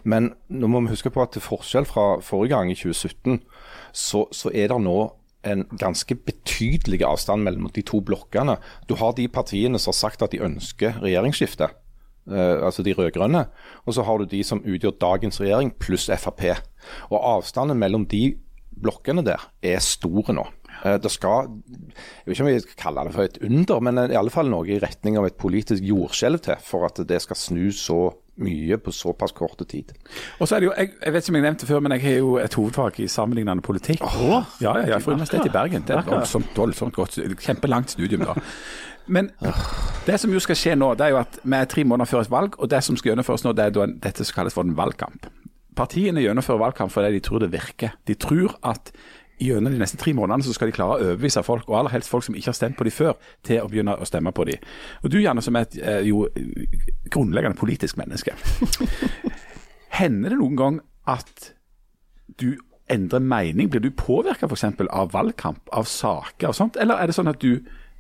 Men 0.06 0.34
nå 0.54 0.70
må 0.70 0.84
vi 0.86 0.94
huske 0.94 1.10
på 1.14 1.24
at 1.24 1.34
til 1.34 1.46
forskjell 1.46 1.90
fra 1.90 2.20
forrige 2.22 2.54
gang, 2.54 2.70
i 2.70 2.78
2017, 2.78 3.42
så, 3.90 4.28
så 4.30 4.54
er 4.54 4.70
det 4.70 4.84
nå 4.86 5.00
en 5.48 5.64
ganske 5.80 6.16
betydelig 6.28 7.02
avstand 7.08 7.46
mellom 7.46 7.70
de 7.76 7.84
to 7.86 8.02
blokkene. 8.04 8.58
Du 8.90 8.98
har 9.00 9.16
de 9.16 9.28
partiene 9.32 9.80
som 9.80 9.94
har 9.94 10.00
sagt 10.00 10.26
at 10.26 10.34
de 10.34 10.42
ønsker 10.44 11.00
regjeringsskifte, 11.00 11.70
eh, 12.30 12.58
altså 12.66 12.84
de 12.84 12.96
rød-grønne. 12.98 13.46
Og 13.86 13.96
så 13.96 14.04
har 14.04 14.20
du 14.20 14.28
de 14.28 14.44
som 14.44 14.64
utgjør 14.64 15.00
dagens 15.00 15.40
regjering, 15.42 15.72
pluss 15.80 16.10
Frp. 16.12 16.46
Og 17.10 17.20
avstanden 17.20 17.80
mellom 17.80 18.08
de 18.12 18.36
blokkene 18.80 19.24
der 19.26 19.44
er 19.64 19.80
store 19.84 20.36
nå. 20.36 20.46
Eh, 20.84 20.98
det 21.02 21.12
skal, 21.12 21.50
jeg 21.80 22.28
vet 22.28 22.36
ikke 22.36 22.48
om 22.48 22.52
jeg 22.52 22.66
skal 22.66 22.82
kalle 22.84 23.08
det 23.08 23.16
for 23.16 23.28
et 23.28 23.40
under, 23.44 23.84
men 23.84 24.04
i 24.10 24.20
alle 24.20 24.34
fall 24.34 24.52
noe 24.52 24.68
i 24.68 24.80
retning 24.82 25.20
av 25.20 25.28
et 25.28 25.40
politisk 25.40 25.84
jordskjelv 25.88 26.44
til 26.44 26.60
for 26.64 26.88
at 26.88 27.00
det 27.08 27.22
skal 27.24 27.40
snu 27.40 27.70
så 27.76 28.10
mye 28.44 28.78
på 28.82 28.94
såpass 28.96 29.34
korte 29.36 29.66
tid. 29.70 29.94
Og 30.40 30.48
så 30.48 30.56
er 30.56 30.64
det 30.64 30.70
jo, 30.70 30.74
jeg, 30.78 30.92
jeg 31.06 31.14
vet 31.14 31.24
ikke 31.24 31.34
om 31.34 31.40
jeg 31.40 31.46
nevnte 31.48 31.70
før, 31.70 31.82
men 31.86 31.96
jeg 31.96 32.06
har 32.06 32.20
jo 32.20 32.36
et 32.42 32.60
hovedfag 32.60 33.00
i 33.04 33.08
sammenlignende 33.12 33.66
politikk. 33.66 34.04
Oh, 34.06 34.44
ja, 34.62 34.76
ja, 34.82 34.86
ja, 34.94 35.02
fra 35.04 35.16
Universitetet 35.16 35.52
i 35.52 35.56
Bergen. 35.56 35.88
Det 35.88 35.98
er 35.98 36.08
voldsomt, 36.08 36.54
voldsomt 36.58 36.96
godt, 36.96 37.20
kjempelangt 37.44 37.96
studium 37.96 38.26
da. 38.28 38.38
Men 39.10 39.32
det 40.06 40.20
som 40.22 40.34
jo 40.34 40.42
skal 40.44 40.58
skje 40.58 40.76
nå, 40.78 40.94
det 40.98 41.08
er 41.08 41.16
jo 41.16 41.22
at 41.24 41.40
vi 41.42 41.58
er 41.58 41.70
tre 41.70 41.84
måneder 41.88 42.10
før 42.12 42.26
et 42.26 42.34
valg, 42.34 42.58
og 42.62 42.70
det 42.70 42.84
som 42.86 42.98
skal 43.00 43.14
gjennomføres 43.14 43.46
nå, 43.46 43.56
det 43.58 43.66
er 43.66 43.76
da 43.76 43.88
dette 44.10 44.26
som 44.26 44.38
kalles 44.38 44.56
for 44.56 44.68
en 44.68 44.78
valgkamp. 44.78 45.26
Partiene 45.80 46.22
gjennomfører 46.22 46.62
valgkamp 46.66 46.94
fordi 46.94 47.16
de 47.18 47.24
tror 47.24 47.42
det 47.42 47.54
virker. 47.54 47.96
De 48.08 48.16
tror 48.20 48.58
at 48.68 48.92
gjennom 49.40 49.74
de 49.74 49.80
neste 49.82 49.98
tre 50.00 50.14
månedene 50.16 50.46
så 50.46 50.54
skal 50.56 50.70
de 50.70 50.76
klare 50.76 50.96
å 50.96 51.04
overbevise 51.04 51.44
folk, 51.48 51.68
og 51.70 51.80
aller 51.80 51.96
helst 51.96 52.12
folk 52.12 52.26
som 52.28 52.36
ikke 52.36 52.52
har 52.52 52.58
stemt 52.58 52.78
på 52.80 52.88
de 52.88 52.94
før, 52.94 53.16
til 53.48 53.64
å 53.64 53.70
begynne 53.72 53.96
å 53.96 54.08
stemme 54.08 54.34
på 54.36 54.46
de. 54.50 54.58
Og 55.04 55.14
du 55.14 55.20
Janne, 55.22 55.44
som 55.46 55.58
er 55.58 55.68
et 55.68 55.78
eh, 55.80 56.02
jo 56.10 56.26
grunnleggende 57.12 57.60
politisk 57.60 58.00
menneske. 58.00 58.36
Hender 60.00 60.36
det 60.36 60.40
noen 60.40 60.58
gang 60.60 60.80
at 61.10 61.54
du 62.40 62.54
endrer 62.90 63.24
mening? 63.24 63.70
Blir 63.72 63.84
du 63.84 63.92
påvirka 63.96 64.50
f.eks. 64.50 64.66
av 64.90 65.14
valgkamp, 65.14 65.70
av 65.76 65.88
saker 65.90 66.52
og 66.52 66.58
sånt, 66.58 66.80
eller 66.80 67.00
er 67.00 67.10
det 67.10 67.18
sånn 67.18 67.32
at 67.32 67.42
du 67.42 67.60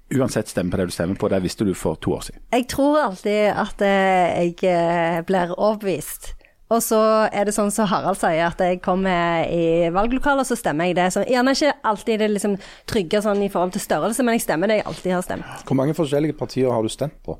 uansett 0.09 0.49
stemmer 0.49 0.73
på 0.73 0.81
det 0.81 0.89
du 0.89 0.95
stemmer 0.95 1.19
på? 1.19 1.29
Det 1.31 1.41
visste 1.43 1.67
du 1.67 1.75
for 1.77 1.99
to 2.01 2.17
år 2.17 2.27
siden. 2.27 2.43
Jeg 2.55 2.67
tror 2.71 2.99
alltid 3.03 3.53
at 3.53 3.85
eh, 3.85 4.43
jeg 4.43 4.59
eh, 4.67 5.21
blir 5.27 5.55
overbevist. 5.55 6.33
Og 6.69 6.83
så 6.85 6.99
er 7.33 7.47
det 7.47 7.55
sånn 7.55 7.71
som 7.73 7.87
Harald 7.89 8.19
sier, 8.21 8.43
at 8.45 8.59
jeg 8.61 8.77
kommer 8.85 9.47
i 9.49 9.89
valglokalet, 9.93 10.43
og 10.43 10.49
så 10.51 10.57
stemmer 10.59 10.91
jeg 10.91 10.99
det. 10.99 11.07
Så 11.15 11.23
gjerne 11.25 11.55
ikke 11.57 11.71
alltid 11.91 12.21
det 12.21 12.27
liksom 12.35 12.57
trygge 12.89 13.23
sånn 13.25 13.41
i 13.41 13.49
forhold 13.49 13.73
til 13.73 13.81
størrelse, 13.81 14.25
men 14.25 14.37
jeg 14.37 14.45
stemmer 14.45 14.69
det 14.69 14.81
jeg 14.81 14.87
alltid 14.91 15.15
har 15.15 15.25
stemt. 15.25 15.63
Hvor 15.65 15.79
mange 15.79 15.97
forskjellige 15.97 16.37
partier 16.37 16.69
har 16.69 16.85
du 16.85 16.93
stemt 16.93 17.17
på? 17.25 17.39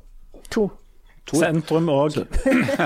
To. 0.50 0.66
Sentrum 1.30 1.88
òg. 1.92 2.16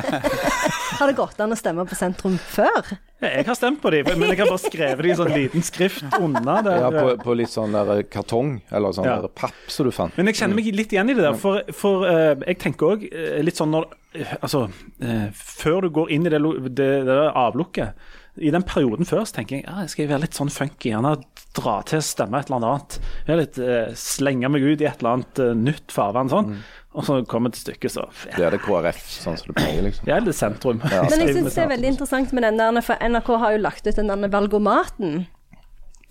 Har 0.98 1.10
det 1.10 1.16
gått 1.18 1.40
an 1.42 1.54
å 1.54 1.56
stemme 1.58 1.84
på 1.88 1.96
sentrum 1.98 2.36
før? 2.38 2.92
Jeg 3.24 3.46
har 3.48 3.56
stemt 3.56 3.80
på 3.82 3.90
dem, 3.94 4.06
men 4.18 4.30
jeg 4.30 4.42
har 4.42 4.50
bare 4.50 4.60
skrevet 4.62 5.00
dem 5.00 5.10
i 5.10 5.16
sånn 5.18 5.32
liten 5.32 5.64
skrift 5.64 6.04
unna. 6.18 6.58
Der. 6.66 6.82
Ja, 6.84 6.90
på, 6.92 7.14
på 7.24 7.36
litt 7.38 7.50
sånn 7.50 7.74
der 7.74 8.04
kartong, 8.10 8.58
eller 8.70 8.94
sånn 8.94 9.08
Ja. 9.08 9.16
der 9.24 9.32
papp 9.32 9.70
som 9.72 9.88
du 9.88 9.92
fant. 9.96 10.16
Men 10.20 10.30
jeg 10.30 10.38
kjenner 10.42 10.60
meg 10.60 10.68
litt 10.76 10.92
igjen 10.92 11.10
i 11.10 11.16
det 11.16 11.24
der, 11.24 11.38
for, 11.40 11.64
for 11.74 12.04
uh, 12.06 12.34
jeg 12.44 12.60
tenker 12.62 12.94
òg 12.94 13.06
litt 13.46 13.58
sånn 13.58 13.72
når 13.74 13.88
uh, 13.88 14.34
Altså, 14.44 14.66
eh, 15.02 15.30
før 15.34 15.86
du 15.86 15.88
går 15.96 16.12
inn 16.14 16.28
i 16.28 16.30
det, 16.30 16.38
det, 16.78 16.90
det 17.08 17.16
avlukket 17.34 18.12
i 18.36 18.50
den 18.50 18.64
perioden 18.66 19.06
før 19.06 19.22
så 19.28 19.36
tenker 19.36 19.60
jeg 19.60 19.66
ja, 19.66 19.84
jeg 19.84 19.92
skal 19.92 20.08
være 20.10 20.24
litt 20.24 20.38
sånn 20.38 20.50
funky, 20.50 20.90
gjerne 20.90 21.12
dra 21.54 21.74
til 21.86 22.00
stemme 22.02 22.40
et 22.40 22.48
eller 22.50 22.64
annet. 22.66 22.96
Være 23.28 23.42
litt, 23.44 23.58
eh, 23.62 23.92
slenge 23.98 24.50
meg 24.50 24.64
ut 24.64 24.82
i 24.82 24.88
et 24.88 24.98
eller 25.02 25.20
annet 25.20 25.42
uh, 25.42 25.52
nytt 25.54 25.94
farvann 25.94 26.32
sånn. 26.32 26.56
Og 26.94 27.06
så 27.06 27.20
kommer 27.30 27.50
det 27.50 27.58
til 27.58 27.68
stykket, 27.68 27.94
så 27.94 28.04
ja, 28.06 28.34
Det 28.36 28.46
er 28.46 28.54
det 28.54 28.60
KrF, 28.62 28.98
sånn 29.22 29.38
som 29.38 29.50
det 29.50 29.56
pleier, 29.58 29.82
liksom. 29.86 30.06
Ja, 30.10 30.18
er 30.18 30.34
sentrum. 30.34 30.82
sentrum. 30.82 31.10
Men 31.10 31.24
jeg 31.24 31.36
syns 31.36 31.54
det 31.56 31.62
er 31.64 31.70
veldig 31.72 31.90
interessant 31.90 32.34
med 32.34 32.46
den 32.46 32.60
der, 32.60 32.80
for 32.86 33.02
NRK 33.02 33.30
har 33.42 33.54
jo 33.56 33.62
lagt 33.62 33.86
ut 33.86 33.98
den 33.98 34.12
der 34.12 34.34
valgomaten. 34.34 35.24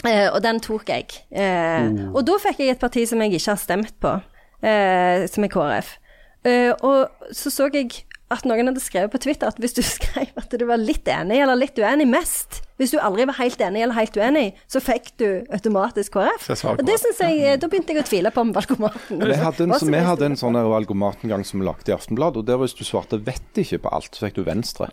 Eh, 0.03 0.27
og 0.27 0.41
den 0.43 0.59
tok 0.63 0.91
jeg. 0.91 1.07
Eh, 1.31 1.87
Og 2.11 2.23
da 2.27 2.35
fikk 2.43 2.59
jeg 2.63 2.75
et 2.75 2.83
parti 2.83 3.05
som 3.07 3.23
jeg 3.23 3.37
ikke 3.37 3.53
har 3.53 3.61
stemt 3.61 3.93
på, 4.03 4.17
eh, 4.63 5.23
som 5.31 5.47
er 5.47 5.53
KrF. 5.53 5.93
Eh, 6.43 6.71
og 6.83 7.31
så 7.31 7.51
så 7.51 7.69
jeg 7.71 8.03
at 8.33 8.45
noen 8.49 8.71
hadde 8.71 8.83
skrevet 8.83 9.13
på 9.13 9.21
Twitter 9.23 9.49
at 9.51 9.59
hvis 9.61 9.75
du 9.77 9.83
skrev 9.95 10.31
at 10.39 10.53
du 10.53 10.65
var 10.69 10.81
litt 10.81 11.07
enig 11.07 11.41
eller 11.43 11.59
litt 11.59 11.77
uenig 11.79 12.09
mest, 12.09 12.61
hvis 12.81 12.91
du 12.95 12.97
aldri 12.97 13.27
var 13.29 13.37
helt 13.37 13.61
enig 13.61 13.83
eller 13.85 13.95
helt 13.95 14.17
uenig, 14.17 14.47
så 14.67 14.81
fikk 14.81 15.13
du 15.21 15.27
automatisk 15.53 16.17
KrF. 16.17 16.49
Og 16.73 16.81
det 16.87 16.97
synes 16.99 17.21
jeg, 17.21 17.37
eh, 17.45 17.59
Da 17.61 17.69
begynte 17.69 17.93
jeg 17.93 18.01
å 18.01 18.07
tvile 18.07 18.31
på 18.33 18.41
om 18.41 18.53
valgomaten. 18.55 19.21
Vi 19.21 19.37
hadde 19.37 19.67
en, 19.67 19.75
så 19.77 19.87
vi 19.87 20.01
hadde 20.01 20.31
en 20.31 20.39
sånn 20.39 20.57
valgomatengang 20.57 20.93
valgomat 20.93 21.23
en 21.23 21.29
gang 21.29 21.45
som 21.45 21.59
vi 21.59 21.65
lagde 21.65 21.91
i 21.91 21.95
Aftenbladet, 21.95 22.37
og 22.41 22.45
der 22.47 22.57
hvis 22.57 22.75
du 22.75 22.83
svarte 22.83 23.17
'vet 23.17 23.57
ikke' 23.57 23.81
på 23.81 23.89
alt, 23.93 24.11
så 24.15 24.27
fikk 24.27 24.35
du 24.35 24.43
Venstre. 24.43 24.89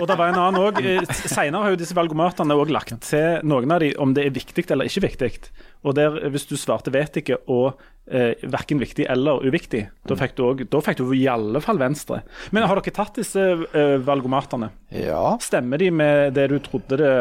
Og 0.00 0.06
det 0.06 0.18
var 0.18 0.28
en 0.28 0.38
annen 0.38 0.60
òg. 0.60 0.80
Senere 1.12 1.62
har 1.62 1.70
jo 1.70 1.76
disse 1.76 1.94
valgomatene 1.94 2.54
òg 2.54 2.70
lagt 2.70 3.00
til 3.00 3.40
noen 3.42 3.70
av 3.70 3.80
de 3.80 3.94
om 3.96 4.14
det 4.14 4.26
er 4.26 4.30
viktig 4.30 4.70
eller 4.70 4.84
ikke 4.86 5.08
viktig. 5.08 5.50
Og 5.86 5.94
der, 5.94 6.28
hvis 6.32 6.46
du 6.50 6.56
svarte 6.56 6.90
'vet 6.90 7.20
ikke' 7.20 7.38
og 7.46 7.78
eh, 8.10 8.34
verken 8.42 8.80
viktig 8.80 9.06
eller 9.08 9.44
uviktig, 9.46 9.88
da 10.08 10.14
fikk 10.14 10.34
du, 10.36 10.44
også, 10.44 10.68
da 10.70 10.80
fikk 10.80 10.98
du 10.98 11.12
i 11.14 11.26
alle 11.26 11.60
fall 11.60 11.78
Venstre. 11.78 12.22
Men 12.50 12.66
har 12.66 12.80
dere 12.80 12.94
tatt 12.94 13.14
disse 13.20 13.40
eh, 13.72 13.98
valgomatene? 13.98 14.70
Ja, 14.90 15.36
Stemmer 15.40 15.78
de 15.78 15.90
med 15.90 16.34
det 16.34 16.48
du 16.50 16.58
trodde 16.58 16.96
det 16.98 17.14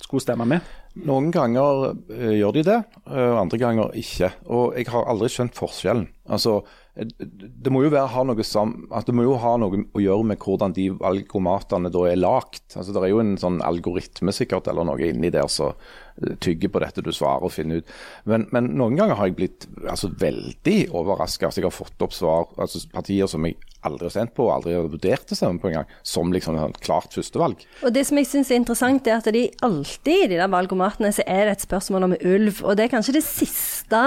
skulle 0.00 0.22
stemme 0.22 0.46
med? 0.48 0.60
noen 0.98 1.30
ganger 1.30 1.92
eh, 2.10 2.36
gjør 2.40 2.56
de 2.56 2.62
det, 2.66 2.78
eh, 3.06 3.26
og 3.30 3.40
andre 3.44 3.58
ganger 3.60 3.92
ikke. 3.98 4.32
Og 4.50 4.74
jeg 4.78 4.88
har 4.90 5.06
aldri 5.10 5.28
skjønt 5.30 5.54
forskjellen. 5.58 6.08
Altså, 6.30 6.56
eh, 6.60 6.89
det 7.00 7.72
må 7.72 7.80
jo 7.84 7.92
være, 7.92 8.10
ha 8.12 8.22
noe 8.28 8.44
sam, 8.44 8.74
altså 8.90 9.10
det 9.10 9.16
må 9.16 9.24
jo 9.24 9.38
ha 9.40 9.54
noe 9.60 9.84
å 9.96 10.02
gjøre 10.02 10.26
med 10.32 10.42
hvordan 10.42 10.74
de 10.76 10.90
valgomatene 10.98 11.92
da 11.92 12.04
er 12.10 12.20
lagt. 12.20 12.66
Altså, 12.74 12.92
det 12.92 13.02
er 13.02 13.12
jo 13.12 13.22
en 13.22 13.36
sånn 13.40 13.60
algoritme 13.64 14.34
sikkert, 14.36 14.68
eller 14.68 14.84
noe 14.88 15.08
inni 15.08 15.30
der 15.32 15.48
som 15.52 15.72
eh, 15.72 16.34
tygger 16.44 16.72
på 16.72 16.82
dette 16.84 17.04
du 17.06 17.08
svarer 17.16 17.46
og 17.46 17.54
finner 17.54 17.80
ut. 17.80 17.94
Men, 18.28 18.46
men 18.52 18.72
noen 18.76 18.98
ganger 19.00 19.16
har 19.16 19.30
jeg 19.30 19.38
blitt 19.38 19.66
altså, 19.80 20.12
veldig 20.20 20.78
overraska. 20.92 21.48
Altså, 21.48 21.62
jeg 21.62 21.70
har 21.70 21.76
fått 21.78 22.04
opp 22.04 22.16
svar, 22.16 22.52
altså 22.60 22.84
partier 22.92 23.30
som 23.30 23.48
jeg 23.48 23.56
aldri 23.86 24.10
har 24.10 24.16
sendt 24.18 24.36
på, 24.36 24.44
og 24.48 24.58
aldri 24.58 24.76
har 24.76 24.88
vurdert 24.92 25.32
å 25.32 25.38
stemme 25.38 25.62
på 25.62 25.70
engang, 25.70 25.88
som 26.04 26.34
liksom 26.34 26.58
et 26.60 26.80
klart 26.84 27.16
førstevalg. 27.16 27.64
Og 27.80 27.94
det 27.96 28.04
som 28.10 28.20
jeg 28.20 28.28
syns 28.28 28.52
er 28.52 28.60
interessant, 28.60 29.08
er 29.08 29.22
at 29.22 29.30
de 29.32 29.46
alltid 29.64 30.26
i 30.26 30.32
de 30.34 30.42
der 30.42 30.52
valgomatene 30.52 31.14
så 31.16 31.24
er 31.24 31.46
det 31.46 31.56
et 31.56 31.68
spørsmål 31.68 32.10
om 32.10 32.18
ulv. 32.18 32.60
Og 32.60 32.76
det 32.76 32.86
er 32.86 32.92
kanskje 32.98 33.16
det 33.16 33.24
siste 33.24 34.04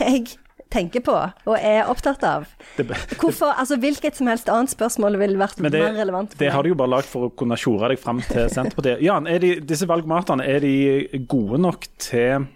jeg 0.00 0.34
tenker 0.74 1.04
på 1.04 1.14
og 1.14 1.54
er 1.56 1.88
opptatt 1.90 2.24
av. 2.26 2.48
Hvorfor, 3.20 3.54
altså 3.54 3.78
Hvilket 3.80 4.18
som 4.18 4.28
helst 4.30 4.50
annet 4.52 4.72
spørsmål 4.72 5.18
ville 5.20 5.38
vært 5.40 5.60
det, 5.60 5.70
mer 5.72 5.96
relevant 5.96 6.34
det 6.40 6.50
har 6.52 6.64
de 6.64 6.72
jo 6.72 6.78
bare 6.78 6.92
lagd 6.96 7.08
for 7.10 7.28
å 7.28 7.32
kunne 7.36 7.58
tjore 7.60 7.92
deg 7.92 8.00
fram 8.00 8.22
til 8.24 8.48
Senterpartiet. 8.52 9.02
Jan, 9.04 9.28
er 9.30 9.42
de, 9.42 9.54
disse 9.66 9.88
valgmatene, 9.90 10.46
er 10.46 10.64
de 10.64 11.22
gode 11.30 11.60
nok 11.62 11.86
til, 12.02 12.46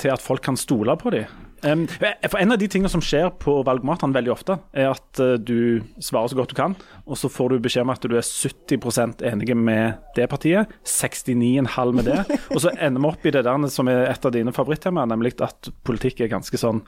til 0.00 0.14
at 0.14 0.24
folk 0.24 0.44
kan 0.44 0.58
stole 0.60 0.96
på 1.00 1.14
dem? 1.14 1.45
Um, 1.64 1.86
for 1.88 2.36
En 2.38 2.52
av 2.52 2.58
de 2.60 2.68
tingene 2.68 2.90
som 2.92 3.00
skjer 3.00 3.30
på 3.40 3.54
valgmatene 3.64 4.14
veldig 4.14 4.32
ofte, 4.34 4.58
er 4.76 4.90
at 4.90 5.20
eh, 5.22 5.36
du 5.40 5.80
svarer 6.04 6.28
så 6.28 6.36
godt 6.36 6.52
du 6.52 6.58
kan, 6.58 6.76
og 7.08 7.16
så 7.16 7.30
får 7.32 7.54
du 7.54 7.64
beskjed 7.64 7.86
om 7.86 7.92
at 7.94 8.04
du 8.04 8.16
er 8.18 8.26
70% 8.26 9.24
enig 9.24 9.56
med 9.56 9.96
det 10.18 10.28
partiet, 10.30 10.72
69,5 10.84 11.96
med 11.96 12.10
det, 12.10 12.20
og 12.54 12.60
så 12.62 12.74
ender 12.76 13.00
vi 13.00 13.10
opp 13.10 13.24
i 13.24 13.32
det 13.32 13.46
der 13.48 13.68
som 13.72 13.88
er 13.88 14.04
et 14.10 14.28
av 14.28 14.34
dine 14.36 14.52
favorittemaer, 14.56 15.08
nemlig 15.08 15.36
at 15.44 15.72
politikk 15.86 16.20
er 16.26 16.34
ganske 16.36 16.60
sånn 16.60 16.84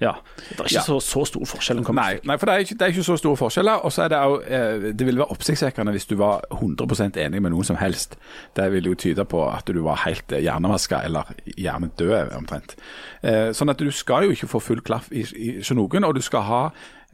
ja, 0.00 0.12
Det 0.36 0.58
er 0.60 0.64
ikke 0.64 0.74
Ja. 0.74 0.80
så, 0.84 0.98
så 1.00 1.24
stor 1.24 1.44
forskjell. 1.48 1.78
Nei, 1.96 2.18
nei, 2.24 2.36
for 2.36 2.46
det 2.46 2.54
er, 2.54 2.58
ikke, 2.66 2.74
det 2.74 2.82
er 2.82 2.92
ikke 2.92 3.02
så 3.06 3.16
store 3.16 3.36
forskjeller. 3.40 3.84
Og 3.86 3.92
så 3.92 4.02
er 4.04 4.08
det 4.12 4.18
jo 4.20 4.34
eh, 4.44 4.92
Det 4.92 5.06
ville 5.06 5.22
være 5.22 5.30
oppsiktsvekkende 5.32 5.92
hvis 5.94 6.04
du 6.10 6.16
var 6.20 6.44
100% 6.52 7.16
enig 7.22 7.40
med 7.42 7.50
noen 7.54 7.64
som 7.64 7.76
helst. 7.80 8.18
Det 8.56 8.66
ville 8.72 8.92
jo 8.92 8.94
tyde 8.94 9.24
på 9.24 9.40
at 9.48 9.66
du 9.72 9.80
var 9.86 10.02
helt 10.04 10.32
eh, 10.36 10.42
hjernevaska 10.44 11.00
eller 11.04 11.32
hjernedød, 11.56 12.34
omtrent. 12.36 12.76
Eh, 13.22 13.52
sånn 13.56 13.72
at 13.72 13.80
du 13.80 13.88
skal 13.90 14.24
jo 14.28 14.36
ikke 14.36 14.50
få 14.52 14.60
full 14.60 14.80
klaff 14.84 15.08
i, 15.12 15.24
i, 15.32 15.48
i 15.64 15.74
noen, 15.78 16.04
og 16.04 16.14
du 16.14 16.20
skal 16.20 16.44
ha 16.44 16.60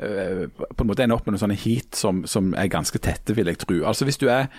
eh, 0.02 0.48
på 0.50 0.82
en 0.82 0.90
måte 0.90 1.06
ende 1.06 1.14
opp 1.14 1.26
med 1.26 1.36
noen 1.36 1.44
sånne 1.46 1.60
heat 1.62 1.94
som, 1.94 2.24
som 2.26 2.50
er 2.58 2.66
ganske 2.72 2.98
tette, 2.98 3.36
vil 3.38 3.46
jeg 3.46 3.62
tro. 3.62 3.78
Altså 3.86 4.04
hvis 4.08 4.18
du 4.18 4.26
er 4.28 4.50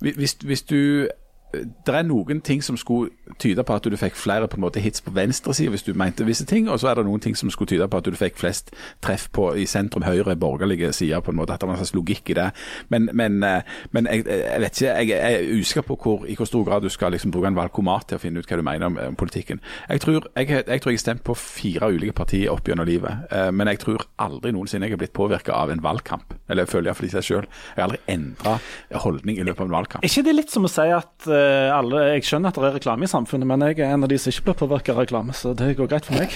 Hvis, 0.00 0.34
hvis 0.42 0.62
du 0.62 1.08
det 1.54 1.94
er 1.94 2.02
noen 2.02 2.40
ting 2.44 2.62
som 2.64 2.76
skulle 2.76 3.10
tyde 3.38 3.62
på 3.64 3.74
at 3.74 3.84
du 3.84 3.96
fikk 3.96 4.16
flere 4.18 4.48
på 4.50 4.58
en 4.58 4.64
måte 4.64 4.80
hits 4.82 5.02
på 5.04 5.12
venstresida 5.14 5.70
hvis 5.70 5.84
du 5.86 5.92
mente 5.94 6.26
visse 6.26 6.44
ting, 6.46 6.68
og 6.70 6.80
så 6.80 6.90
er 6.90 6.98
det 6.98 7.06
noen 7.06 7.22
ting 7.22 7.36
som 7.38 7.50
skulle 7.50 7.70
tyde 7.70 7.86
på 7.88 8.00
at 8.00 8.08
du 8.08 8.16
fikk 8.18 8.38
flest 8.40 8.72
treff 9.04 9.28
på 9.32 9.52
i 9.54 9.66
sentrum 9.70 10.04
høyre 10.06 10.36
borgerlige 10.36 10.92
sider, 10.92 11.20
på 11.20 11.30
en 11.30 11.38
måte, 11.38 11.54
at 11.54 11.62
det 11.62 11.68
var 11.68 11.76
en 11.76 11.82
slags 11.82 11.94
logikk 11.94 12.30
i 12.34 12.36
det. 12.38 12.48
Men, 12.92 13.08
men, 13.12 13.38
eh, 13.46 13.62
men 13.94 14.08
jeg, 14.10 14.26
jeg, 14.26 14.60
vet 14.60 14.80
ikke, 14.80 14.94
jeg 14.96 15.36
er 15.36 15.60
usikker 15.60 15.86
på 15.86 15.98
hvor, 16.02 16.26
i 16.26 16.36
hvor 16.36 16.50
stor 16.50 16.64
grad 16.66 16.82
du 16.82 16.90
skal 16.92 17.14
liksom 17.14 17.32
bruke 17.34 17.48
en 17.48 17.58
valgkomat 17.58 18.10
til 18.10 18.18
å 18.18 18.22
finne 18.22 18.42
ut 18.42 18.50
hva 18.50 18.58
du 18.58 18.64
mener 18.66 18.90
om, 18.90 18.98
om 19.12 19.18
politikken. 19.18 19.62
Jeg 19.88 20.02
tror 20.04 20.28
jeg, 20.36 20.50
jeg 20.50 20.84
har 20.84 20.98
stemt 21.00 21.24
på 21.24 21.36
fire 21.38 21.90
ulike 21.92 22.16
partier 22.16 22.52
opp 22.52 22.68
gjennom 22.68 22.88
livet, 22.88 23.30
men 23.52 23.68
jeg 23.70 23.80
tror 23.82 24.06
aldri 24.22 24.52
noensinne 24.54 24.88
jeg 24.88 24.96
har 24.96 25.00
blitt 25.00 25.14
påvirka 25.16 25.54
av 25.56 25.70
en 25.72 25.82
valgkamp. 25.82 26.34
Eller 26.48 26.64
jeg 26.64 26.72
føler 26.72 26.90
iallfall 26.90 27.08
i 27.08 27.12
seg 27.14 27.26
sjøl. 27.26 27.48
Jeg 27.74 27.80
har 27.80 27.86
aldri 27.88 28.00
endra 28.12 28.56
holdning 29.04 29.40
i 29.40 29.46
løpet 29.46 29.64
av 29.64 29.70
en 29.70 29.76
valgkamp. 29.76 30.04
Er 30.04 30.12
ikke 30.12 30.26
det 30.26 30.36
litt 30.36 30.54
som 30.54 30.66
å 30.66 30.70
si 30.70 30.86
at 30.94 31.28
alle 31.72 32.02
Jeg 32.16 32.26
skjønner 32.28 32.52
at 32.52 32.58
det 32.58 32.68
er 32.68 32.76
reklame 32.78 33.06
i 33.06 33.10
samfunnet, 33.10 33.48
men 33.48 33.64
jeg 33.68 33.80
er 33.80 33.94
en 33.94 34.06
av 34.06 34.10
de 34.12 34.18
som 34.20 34.32
ikke 34.32 34.50
blir 34.50 34.60
påvirka 34.62 34.94
av 34.94 35.02
reklame, 35.04 35.36
så 35.36 35.54
det 35.56 35.74
går 35.78 35.90
greit 35.90 36.08
for 36.08 36.18
meg. 36.18 36.34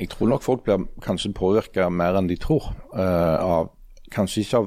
Jeg 0.00 0.12
tror 0.14 0.30
nok 0.30 0.44
folk 0.44 0.64
blir 0.64 0.86
kanskje 1.04 1.34
påvirka 1.36 1.90
mer 1.92 2.16
enn 2.16 2.30
de 2.30 2.38
tror. 2.40 2.72
Uh, 2.94 3.36
av 3.40 3.76
Kanskje 4.10 4.40
ikke 4.42 4.58
av 4.58 4.64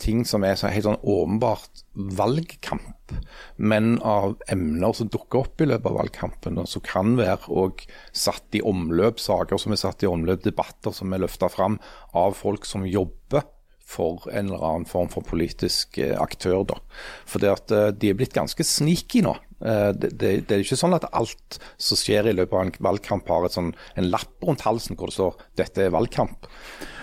ting 0.00 0.24
som 0.26 0.44
er 0.44 0.56
så 0.58 0.70
helt 0.72 0.86
sånn 0.86 1.00
åpenbart 1.00 1.82
valgkamp, 2.18 3.14
men 3.56 3.98
av 4.02 4.34
emner 4.50 4.94
som 4.96 5.10
dukker 5.12 5.44
opp 5.44 5.62
i 5.62 5.68
løpet 5.68 5.90
av 5.90 5.98
valgkampen, 6.00 6.58
og 6.60 6.68
som 6.70 6.82
kan 6.84 7.14
være 7.18 7.52
og 7.52 7.84
satt 8.16 8.58
i 8.58 8.62
omløp, 8.64 9.20
saker 9.22 9.60
som 9.60 9.76
er 9.76 9.80
satt 9.84 10.04
i 10.04 10.10
omløp, 10.10 10.42
debatter 10.46 10.96
som 10.96 11.14
er 11.14 11.22
løfta 11.22 11.50
fram 11.52 11.78
av 12.16 12.34
folk 12.40 12.66
som 12.68 12.88
jobber 12.88 13.46
for 13.86 14.24
en 14.32 14.48
eller 14.48 14.64
annen 14.64 14.88
form 14.88 15.10
for 15.12 15.26
politisk 15.26 15.98
eh, 16.02 16.16
aktør. 16.20 16.64
da. 16.72 16.78
For 17.28 17.42
det 17.42 17.52
at 17.52 17.74
eh, 17.74 17.90
De 17.92 18.10
er 18.10 18.18
blitt 18.18 18.36
ganske 18.36 18.64
sneaky 18.64 19.24
nå. 19.26 19.36
Eh, 19.60 19.90
det, 19.92 20.10
det, 20.18 20.32
det, 20.48 20.56
er 20.56 20.64
ikke 20.64 20.80
sånn 20.80 20.96
at 20.96 21.06
alt 21.12 21.58
som 21.76 22.00
skjer 22.00 22.30
i 22.30 22.34
løpet 22.36 22.56
av 22.56 22.64
en 22.66 22.74
valgkamp 22.88 23.30
har 23.30 23.48
sånn, 23.52 23.74
en 23.94 24.10
lapp 24.10 24.46
rundt 24.46 24.64
halsen 24.66 24.98
hvor 24.98 25.12
det 25.12 25.18
står 25.18 25.38
'dette 25.56 25.86
er 25.86 25.94
valgkamp'. 25.94 26.50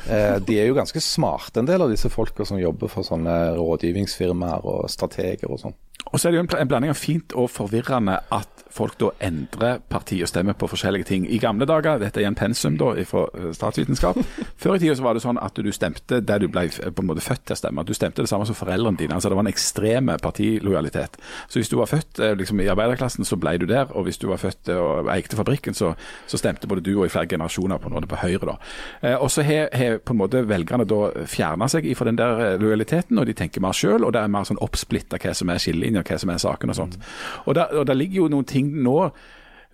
De 0.02 0.56
er 0.58 0.66
jo 0.66 0.74
ganske 0.74 0.98
smarte, 0.98 1.60
en 1.62 1.68
del 1.70 1.84
av 1.86 1.92
disse 1.92 2.10
folka 2.10 2.42
som 2.46 2.58
jobber 2.58 2.90
for 2.90 3.06
sånne 3.06 3.54
rådgivningsfirmaer 3.54 4.66
og 4.66 4.90
strateger 4.90 5.52
og 5.54 5.62
sånn. 5.62 5.76
Og 6.10 6.20
så 6.20 6.28
er 6.28 6.34
det 6.34 6.42
jo 6.42 6.46
en 6.58 6.68
blanding 6.68 6.92
av 6.92 7.00
fint 7.00 7.34
og 7.38 7.52
forvirrende 7.54 8.18
at 8.34 8.64
folk 8.72 8.96
da 9.00 9.12
endrer 9.24 9.82
parti 9.92 10.18
og 10.24 10.30
stemmer 10.32 10.56
på 10.58 10.70
forskjellige 10.72 11.08
ting. 11.08 11.26
I 11.28 11.40
gamle 11.44 11.68
dager, 11.68 12.00
dette 12.02 12.22
er 12.22 12.30
en 12.30 12.38
pensum 12.40 12.78
da 12.80 12.94
fra 13.08 13.26
eh, 13.36 13.50
statsvitenskap, 13.56 14.20
før 14.62 14.78
i 14.78 14.82
tida 14.82 14.96
så 14.98 15.06
var 15.06 15.16
det 15.16 15.24
sånn 15.26 15.40
at 15.42 15.60
du 15.60 15.72
stemte 15.76 16.22
der 16.24 16.42
du 16.42 16.48
ble 16.52 16.68
på 16.72 17.04
en 17.04 17.10
måte 17.10 17.24
født 17.24 17.46
til 17.48 17.58
å 17.58 17.60
stemme. 17.60 17.86
Du 17.88 17.94
stemte 17.96 18.24
det 18.24 18.32
samme 18.32 18.48
som 18.48 18.58
foreldrene 18.58 19.00
dine. 19.00 19.16
altså 19.16 19.32
Det 19.32 19.40
var 19.40 19.46
en 19.46 19.52
ekstreme 19.52 20.18
partilojalitet. 20.24 21.20
Så 21.52 21.60
hvis 21.60 21.72
du 21.72 21.78
var 21.80 21.92
født 21.92 22.24
eh, 22.24 22.36
liksom, 22.42 22.60
i 22.64 22.70
arbeiderklassen, 22.72 23.26
så 23.28 23.38
ble 23.40 23.56
du 23.62 23.66
der. 23.70 23.92
Og 23.96 24.06
hvis 24.08 24.20
du 24.22 24.28
var 24.32 24.42
født 24.42 24.70
eh, 24.70 24.82
og 24.82 25.10
eide 25.14 25.38
fabrikken, 25.38 25.78
så, 25.78 25.94
så, 26.28 26.40
stemte 26.42 26.68
både 26.68 26.84
du 26.86 26.94
og 26.96 27.06
i 27.06 27.14
flere 27.14 27.30
generasjoner 27.30 27.82
på 27.82 27.92
noe 27.94 28.10
på 28.10 28.22
Høyre. 28.22 28.54
da. 28.54 29.18
Og 29.22 29.30
så 29.32 29.46
har 29.46 30.00
på 30.06 30.16
en 30.16 30.22
måte 30.22 30.44
velgerne 30.50 30.88
da 30.90 31.26
fjerna 31.30 31.68
seg 31.70 31.86
fra 31.98 32.08
den 32.10 32.18
der 32.18 32.58
lojaliteten, 32.62 33.20
og 33.20 33.28
de 33.30 33.36
tenker 33.38 33.62
mer 33.62 33.78
sjøl, 33.78 34.04
og 34.04 34.14
det 34.16 34.24
er 34.24 34.32
mer 34.32 34.48
sånn 34.48 34.62
oppsplitta 34.62 35.20
hva 35.22 35.36
som 35.38 35.52
er 35.54 35.62
skillelinja, 35.62 36.04
hva 36.08 36.18
som 36.22 36.34
er 36.34 36.42
saken 36.42 36.74
og 36.74 36.80
sånt. 36.80 36.98
Og 37.46 37.56
der, 37.56 37.94
ligger 38.02 38.24
jo 38.24 38.32
noen 38.32 38.48
ting 38.48 38.72
nå 38.82 38.98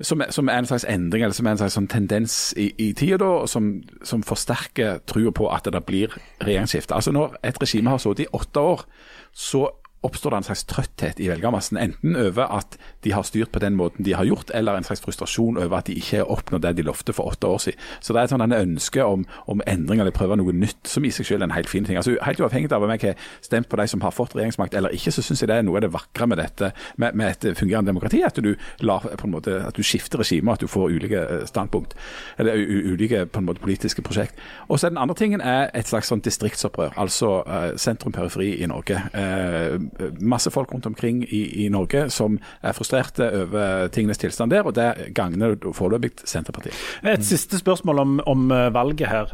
som, 0.01 0.21
som, 0.29 0.49
er 0.49 0.61
en 0.61 0.65
slags 0.69 0.85
endring, 0.89 1.23
eller 1.23 1.33
som 1.33 1.47
er 1.47 1.55
en 1.55 1.61
slags 1.61 1.77
sånn 1.77 1.89
tendens 1.89 2.35
i, 2.59 2.69
i 2.77 2.91
tida, 2.97 3.17
da, 3.23 3.47
som, 3.49 3.71
som 4.05 4.23
forsterker 4.25 5.01
trua 5.09 5.33
på 5.33 5.47
at 5.53 5.69
det 5.73 5.81
blir 5.87 6.13
regjeringsskifte. 6.43 6.93
Altså 6.93 7.13
Når 7.15 7.39
et 7.47 7.57
regime 7.61 7.93
har 7.93 8.01
sittet 8.03 8.27
i 8.27 8.31
åtte 8.37 8.61
år, 8.73 8.85
så 9.33 9.65
oppstår 10.07 10.33
det 10.33 10.41
en 10.41 10.47
slags 10.49 10.65
trøtthet 10.69 11.21
i 11.23 11.29
velgermassen. 11.31 11.79
Enten 11.81 12.15
over 12.17 12.49
at 12.57 12.79
de 13.03 13.13
har 13.13 13.27
styrt 13.27 13.53
på 13.53 13.61
den 13.63 13.77
måten 13.79 14.05
de 14.07 14.15
har 14.17 14.27
gjort, 14.27 14.51
eller 14.55 14.77
en 14.77 14.87
slags 14.87 15.03
frustrasjon 15.03 15.59
over 15.59 15.79
at 15.79 15.87
de 15.87 15.97
ikke 15.99 16.21
har 16.21 16.31
oppnådd 16.31 16.65
det 16.65 16.75
de 16.79 16.87
lovte 16.87 17.15
for 17.15 17.29
åtte 17.31 17.47
år 17.47 17.61
siden. 17.67 17.85
Så 17.99 18.13
det 18.13 18.21
er 18.21 18.29
et 18.29 18.33
sånn 18.33 18.57
ønske 18.57 19.03
om, 19.03 19.25
om 19.51 19.61
endring 19.67 20.01
eller 20.01 20.15
prøve 20.15 20.37
noe 20.39 20.55
nytt, 20.55 20.87
som 20.87 21.05
i 21.05 21.11
seg 21.13 21.27
selv 21.27 21.43
er 21.43 21.49
en 21.49 21.57
helt 21.57 21.71
fin 21.71 21.85
ting. 21.85 21.99
Altså 21.99 22.15
Helt 22.23 22.41
uavhengig 22.41 22.71
av 22.73 22.83
om 22.83 22.91
jeg 22.95 23.03
har 23.03 23.29
stemt 23.45 23.69
på 23.69 23.79
de 23.79 23.87
som 23.87 24.01
har 24.03 24.15
fått 24.15 24.35
regjeringsmakt 24.35 24.75
eller 24.77 24.93
ikke, 24.95 25.13
så 25.13 25.23
syns 25.25 25.43
jeg 25.43 25.51
det 25.51 25.59
er 25.59 25.67
noe 25.67 25.79
av 25.79 25.85
det 25.85 25.93
vakre 25.93 26.27
med 26.29 26.41
dette, 26.41 26.71
med, 26.97 27.15
med, 27.17 27.35
et 27.35 27.57
fungerende 27.57 27.91
demokrati. 27.91 28.23
At 28.25 28.39
du, 28.43 28.53
en 28.81 29.31
måte, 29.31 29.59
at 29.67 29.77
du 29.77 29.85
skifter 29.85 30.21
regime, 30.21 30.53
at 30.53 30.63
du 30.63 30.67
får 30.71 30.93
ulike 30.97 31.23
eh, 31.23 31.45
standpunkt, 31.49 31.95
eller 32.37 32.57
ulike 32.57 33.25
på 33.25 33.41
en 33.41 33.47
måte 33.49 33.63
politiske 33.63 34.03
prosjekt. 34.05 34.37
Og 34.67 34.79
så 34.79 34.89
Den 34.89 34.97
andre 34.97 35.15
tingen 35.15 35.41
er 35.41 35.67
et 35.75 35.87
slags 35.87 36.07
sånn 36.07 36.21
distriktsopprør, 36.23 36.93
altså 36.95 37.41
uh, 37.43 37.73
sentrum-periferi 37.75 38.53
i 38.63 38.69
Norge. 38.71 39.01
Uh, 39.11 39.75
masse 40.19 40.51
folk 40.53 40.73
rundt 40.73 40.85
omkring 40.89 41.23
i, 41.23 41.43
i, 41.65 41.69
Norge 41.73 42.07
som 42.13 42.39
er 42.61 42.75
frustrerte 42.77 43.27
over 43.43 43.87
tingenes 43.93 44.21
tilstand 44.21 44.51
der, 44.53 44.67
og 44.67 44.75
det 44.77 45.13
gagner 45.17 45.57
foreløpig 45.75 46.13
Senterpartiet. 46.25 46.75
Et 47.07 47.25
siste 47.25 47.59
spørsmål 47.59 48.03
om, 48.03 48.19
om 48.25 48.51
eh, 48.51 48.73
valget 48.73 49.09
her. 49.11 49.33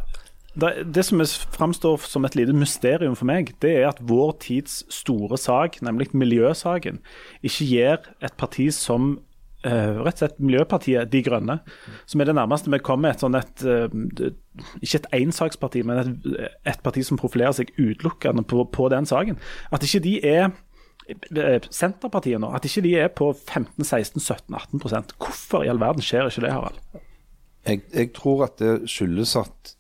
Det, 0.54 0.72
det, 0.94 1.06
som 1.06 1.22
framstår 1.56 1.98
som 2.06 2.26
et 2.26 2.36
lite 2.38 2.54
mysterium 2.54 3.16
for 3.18 3.26
meg, 3.26 3.56
det 3.64 3.72
er 3.80 3.88
at 3.90 4.02
vår 4.06 4.36
tids 4.44 4.84
store 4.94 5.38
sak, 5.42 5.80
nemlig 5.82 6.12
miljøsaken, 6.14 7.00
ikke 7.42 7.70
gir 7.70 8.10
et 8.22 8.36
parti 8.38 8.70
som 8.74 9.16
rett 9.64 10.18
og 10.18 10.20
slett 10.20 10.42
Miljøpartiet 10.44 11.12
De 11.12 11.22
Grønne, 11.24 11.60
som 12.10 12.22
er 12.22 12.30
det 12.30 12.36
nærmeste 12.38 12.72
vi 12.74 12.82
kommer 12.84 13.14
et 13.14 13.24
sånn 13.24 13.38
et 13.40 13.64
uh, 13.64 13.88
Ikke 14.82 15.00
et 15.00 15.10
ensaksparti, 15.22 15.84
men 15.88 16.02
et, 16.02 16.28
et, 16.74 16.84
parti 16.84 17.04
som 17.06 17.20
profilerer 17.20 17.56
seg 17.58 17.72
utelukkende 17.78 18.46
på, 18.48 18.66
på, 18.74 18.90
den 18.94 19.08
saken. 19.10 19.40
At 19.74 19.86
ikke 19.88 20.04
de 20.04 20.18
er 20.28 20.44
eh, 21.08 21.70
Senterpartiet 21.74 22.42
nå, 22.44 22.52
at 22.54 22.68
ikke 22.68 22.84
de 22.86 22.94
er 23.02 23.10
på 23.14 23.32
15-16-17-18% 23.34 25.16
Hvorfor 25.18 25.66
i 25.66 25.72
all 25.72 25.82
verden 25.82 26.06
skjer 26.06 26.30
ikke 26.30 26.46
det, 26.46 26.54
Harald? 26.54 26.80
Jeg, 27.64 27.82
jeg 27.94 28.12
tror 28.18 28.46
at 28.50 28.60
det 28.60 28.76
skyldes 28.92 29.38
at 29.40 29.74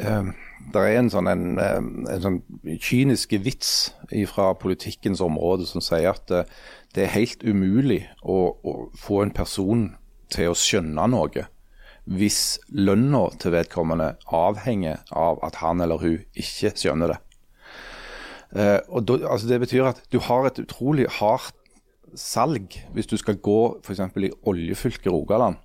uh, 0.00 0.32
det 0.72 0.82
er 0.82 0.98
en 0.98 1.10
sånn, 1.12 1.28
en, 1.30 1.44
en 1.60 2.22
sånn 2.22 2.40
kynisk 2.82 3.36
vits 3.44 3.92
fra 4.32 4.50
politikkens 4.58 5.22
område 5.24 5.68
som 5.68 5.84
sier 5.84 6.10
at 6.12 6.32
uh, 6.32 6.48
det 6.96 7.04
er 7.04 7.14
helt 7.16 7.44
umulig 7.44 8.06
å, 8.22 8.56
å, 8.56 8.78
få 8.96 9.20
en 9.24 9.34
person 9.36 9.90
til 10.32 10.50
å 10.50 10.58
skjønne 10.58 11.06
noe 11.12 11.46
hvis 12.06 12.58
lønna 12.70 13.26
til 13.42 13.52
vedkommende 13.56 14.14
avhenger 14.34 15.02
av 15.10 15.40
at 15.46 15.58
han 15.60 15.82
eller 15.82 16.00
hun 16.00 16.20
ikke 16.38 16.70
skjønner 16.78 17.12
det. 17.12 17.18
Eh, 18.54 18.78
og 18.88 19.08
da, 19.08 19.18
altså 19.26 19.48
Det 19.50 19.58
betyr 19.60 19.88
at 19.90 20.02
du 20.14 20.20
har 20.22 20.46
et 20.46 20.60
utrolig 20.62 21.08
hardt 21.18 21.56
salg 22.16 22.78
hvis 22.94 23.10
du 23.10 23.16
skal 23.18 23.40
gå 23.42 23.60
f.eks. 23.82 24.00
i 24.22 24.30
oljefylket 24.46 25.10
Rogaland 25.12 25.58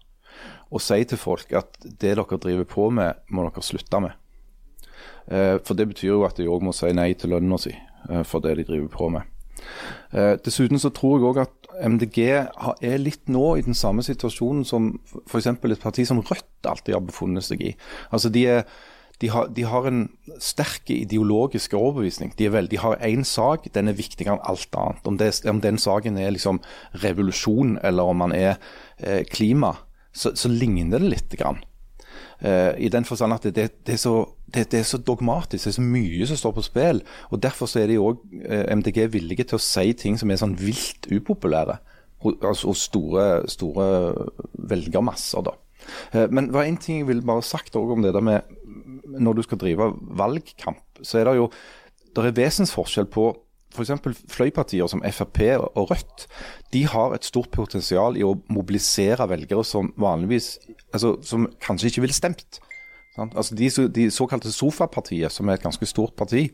og 0.72 0.82
si 0.82 1.04
til 1.06 1.20
folk 1.20 1.52
at 1.56 1.78
det 1.84 2.16
dere 2.16 2.40
driver 2.42 2.66
på 2.68 2.90
med, 2.96 3.20
må 3.30 3.44
dere 3.44 3.64
slutte 3.64 4.00
med. 4.00 4.16
Eh, 5.28 5.58
for 5.66 5.78
det 5.78 5.90
betyr 5.92 6.14
jo 6.14 6.24
at 6.28 6.40
de 6.40 6.50
òg 6.50 6.64
må 6.66 6.74
si 6.76 6.92
nei 6.96 7.12
til 7.20 7.34
lønna 7.36 7.60
si 7.62 7.74
eh, 7.76 8.24
for 8.28 8.44
det 8.44 8.58
de 8.60 8.68
driver 8.68 8.90
på 8.94 9.10
med. 9.14 9.28
Eh, 10.12 10.36
dessuten 10.44 10.80
så 10.82 10.92
tror 10.94 11.20
jeg 11.20 11.30
òg 11.30 11.42
at 11.46 11.58
MDG 11.82 12.18
er 12.28 12.98
litt 13.02 13.30
nå 13.32 13.56
i 13.58 13.66
den 13.66 13.78
samme 13.78 14.04
situasjonen 14.06 14.66
som 14.68 14.94
f.eks. 15.26 15.48
et 15.48 15.84
parti 15.84 16.06
som 16.08 16.22
Rødt 16.22 16.68
alltid 16.68 16.98
har 16.98 17.06
befunnet 17.06 17.46
seg 17.46 17.64
i. 17.64 17.72
Altså 18.12 18.30
de, 18.34 18.44
er, 18.58 18.66
de, 19.24 19.32
har, 19.32 19.48
de 19.56 19.66
har, 19.66 19.88
en 19.88 20.04
sterk 20.44 20.92
ideologisk 20.94 21.74
overbevisning. 21.78 22.34
De, 22.38 22.50
vel, 22.54 22.70
de 22.70 22.82
har 22.82 23.00
én 23.08 23.24
sak, 23.28 23.70
den 23.74 23.90
er 23.90 23.98
viktigere 23.98 24.36
enn 24.36 24.46
alt 24.52 24.78
annet. 24.78 25.08
Om, 25.08 25.18
det, 25.22 25.32
om 25.50 25.64
den 25.64 25.80
saken 25.82 26.20
er 26.20 26.36
liksom 26.36 26.62
revolusjon 27.06 27.78
eller 27.82 28.12
om 28.12 28.22
man 28.26 28.36
er 28.36 28.58
eh, 29.00 29.24
klima, 29.32 29.78
så, 30.12 30.36
så 30.36 30.52
ligner 30.52 31.00
det 31.00 31.16
lite 31.16 31.40
grann. 31.40 31.64
Uh, 32.42 32.74
I 32.78 32.90
den 32.90 33.06
forstand 33.06 33.36
at 33.36 33.44
det, 33.44 33.56
det, 33.56 33.68
det, 33.86 33.94
er 33.94 34.02
så, 34.02 34.16
det, 34.54 34.74
er 34.74 34.84
så, 34.84 34.98
dogmatisk, 34.98 35.66
det 35.66 35.72
er 35.72 35.78
så 35.78 35.86
mye 35.86 36.28
som 36.28 36.40
står 36.40 36.56
på 36.58 36.64
spill. 36.66 37.04
og 37.30 37.44
Derfor 37.44 37.70
så 37.70 37.84
er 37.84 37.92
de 37.92 38.00
òg 38.02 38.18
uh, 38.18 38.46
eh, 38.50 38.66
MDG 38.76 39.04
villige 39.14 39.46
til 39.52 39.60
å 39.60 39.62
si 39.62 39.92
ting 39.94 40.18
som 40.18 40.32
er 40.32 40.42
sånn 40.42 40.58
vilt 40.60 41.10
upopulære 41.12 41.80
Altså 42.22 42.70
hos 42.70 42.84
store, 42.86 43.50
store 43.50 43.86
velgermasser. 44.70 45.46
da. 45.46 45.54
Uh, 46.14 46.26
men 46.34 46.50
det 46.50 46.66
én 46.66 46.82
ting 46.82 47.02
jeg 47.02 47.08
ville 47.10 47.26
bare 47.26 47.46
sagt 47.46 47.76
om 47.76 48.02
det 48.02 48.14
der 48.14 48.26
med 48.26 48.58
når 49.12 49.34
du 49.34 49.42
skal 49.44 49.58
drive 49.58 49.92
valgkamp, 50.18 51.02
så 51.04 51.20
er 51.20 51.28
det 51.28 51.38
jo 51.38 51.50
det 52.16 52.26
er 52.26 52.36
vesensforskjell 52.36 53.08
på 53.12 53.32
f.eks. 53.72 53.92
fløypartier 54.32 54.90
som 54.92 55.04
Frp 55.14 55.40
og 55.60 55.92
Rødt 55.92 56.26
de 56.74 56.84
har 56.88 57.16
et 57.16 57.28
stort 57.28 57.52
potensial 57.56 58.18
i 58.20 58.26
å 58.26 58.36
mobilisere 58.52 59.28
velgere 59.32 59.64
som 59.68 59.92
vanligvis 60.00 60.58
altså, 60.94 61.16
som 61.24 61.48
kanskje 61.62 61.92
ikke 61.92 62.06
ville 62.06 62.16
stemt. 62.16 62.60
Altså 63.18 63.56
de, 63.56 63.70
de, 63.96 64.12
såkalte 64.12 64.52
sofapartiet, 64.52 65.32
som 65.32 65.50
er 65.50 65.60
et 65.60 65.64
ganske 65.64 65.86
stort 65.86 66.14
parti. 66.18 66.50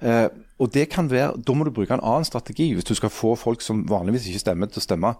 Eh, 0.00 0.28
og 0.58 0.74
det 0.74 0.88
kan 0.88 1.10
være, 1.10 1.32
Da 1.46 1.52
må 1.52 1.64
du 1.64 1.70
bruke 1.70 1.94
en 1.94 2.04
annen 2.04 2.24
strategi 2.24 2.72
hvis 2.72 2.84
du 2.84 2.94
skal 2.94 3.10
få 3.12 3.34
folk 3.36 3.60
som 3.60 3.84
vanligvis 3.88 4.26
ikke 4.26 4.44
stemmer, 4.44 4.66
til 4.66 4.80
å 4.80 4.84
stemme 4.84 5.14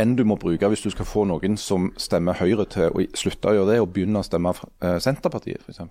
enn 0.00 0.14
du 0.18 0.24
må 0.26 0.36
bruke 0.40 0.68
hvis 0.70 0.82
du 0.84 0.90
skal 0.92 1.06
få 1.06 1.24
noen 1.28 1.56
som 1.60 1.90
stemmer 2.00 2.38
Høyre 2.40 2.66
til 2.70 2.90
å 2.90 3.04
slutte 3.16 3.50
å 3.50 3.54
gjøre 3.58 3.70
det 3.72 3.80
og 3.82 3.92
begynne 3.94 4.20
å 4.20 4.26
stemme 4.26 4.50
eh, 4.82 4.96
Senterpartiet 5.02 5.62
f.eks. 5.62 5.82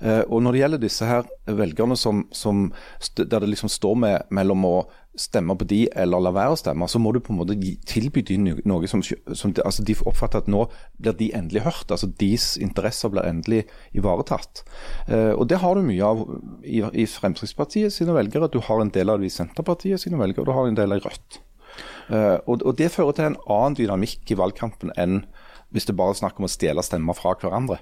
Eh, 0.00 0.22
og 0.24 0.40
når 0.44 0.56
det 0.56 0.62
gjelder 0.62 0.82
disse 0.86 1.08
her 1.08 1.26
velgerne 1.58 1.98
som, 2.00 2.24
som, 2.32 2.70
der 3.18 3.44
det 3.44 3.50
liksom 3.52 3.72
står 3.72 4.00
med 4.06 4.32
mellom 4.36 4.64
å 4.68 4.76
stemme 5.16 5.56
på 5.58 5.66
de 5.68 5.80
eller 5.96 6.22
la 6.22 6.32
være 6.34 6.54
å 6.54 6.58
stemme, 6.60 6.88
så 6.88 7.00
må 7.02 7.12
du 7.14 7.20
på 7.24 7.32
en 7.32 7.40
måte 7.40 7.56
tilby 7.88 8.22
de 8.26 8.36
noe 8.40 8.90
som, 8.90 9.02
som 9.02 9.54
de, 9.54 9.64
altså 9.64 9.84
de 9.86 9.96
oppfatter 10.04 10.44
at 10.44 10.50
nå 10.52 10.66
blir 11.00 11.16
de 11.18 11.30
endelig 11.36 11.64
hørt. 11.66 11.90
altså 11.90 12.10
Deres 12.20 12.54
interesser 12.62 13.12
blir 13.12 13.26
endelig 13.26 13.64
ivaretatt. 13.96 14.64
Eh, 15.08 15.32
og 15.32 15.48
Det 15.48 15.60
har 15.62 15.74
du 15.74 15.86
mye 15.86 16.12
av 16.12 16.22
i, 16.62 16.82
i 16.82 17.08
Fremskrittspartiet 17.10 17.94
sine 17.94 18.16
velgere. 18.16 18.50
Du 18.52 18.60
har 18.60 18.82
en 18.82 18.92
del 18.92 19.12
av 19.12 19.20
det 19.20 19.30
i 19.30 19.34
Senterpartiet 19.34 20.02
sine 20.02 20.20
velgere, 20.20 20.44
og 20.44 20.50
du 20.50 20.56
har 20.56 20.70
en 20.70 20.78
del 20.78 20.96
av 20.96 21.04
Rødt. 21.06 21.40
Eh, 22.12 22.38
og, 22.46 22.62
og 22.62 22.76
Det 22.78 22.92
fører 22.92 23.16
til 23.16 23.30
en 23.30 23.40
annen 23.46 23.76
dynamikk 23.80 24.32
i 24.32 24.38
valgkampen 24.38 24.94
enn 25.00 25.24
hvis 25.74 25.88
det 25.88 25.96
bare 25.98 26.14
er 26.14 26.20
snakk 26.20 26.38
om 26.38 26.46
å 26.46 26.50
stjele 26.50 26.84
stemmer 26.86 27.16
fra 27.18 27.34
hverandre. 27.40 27.80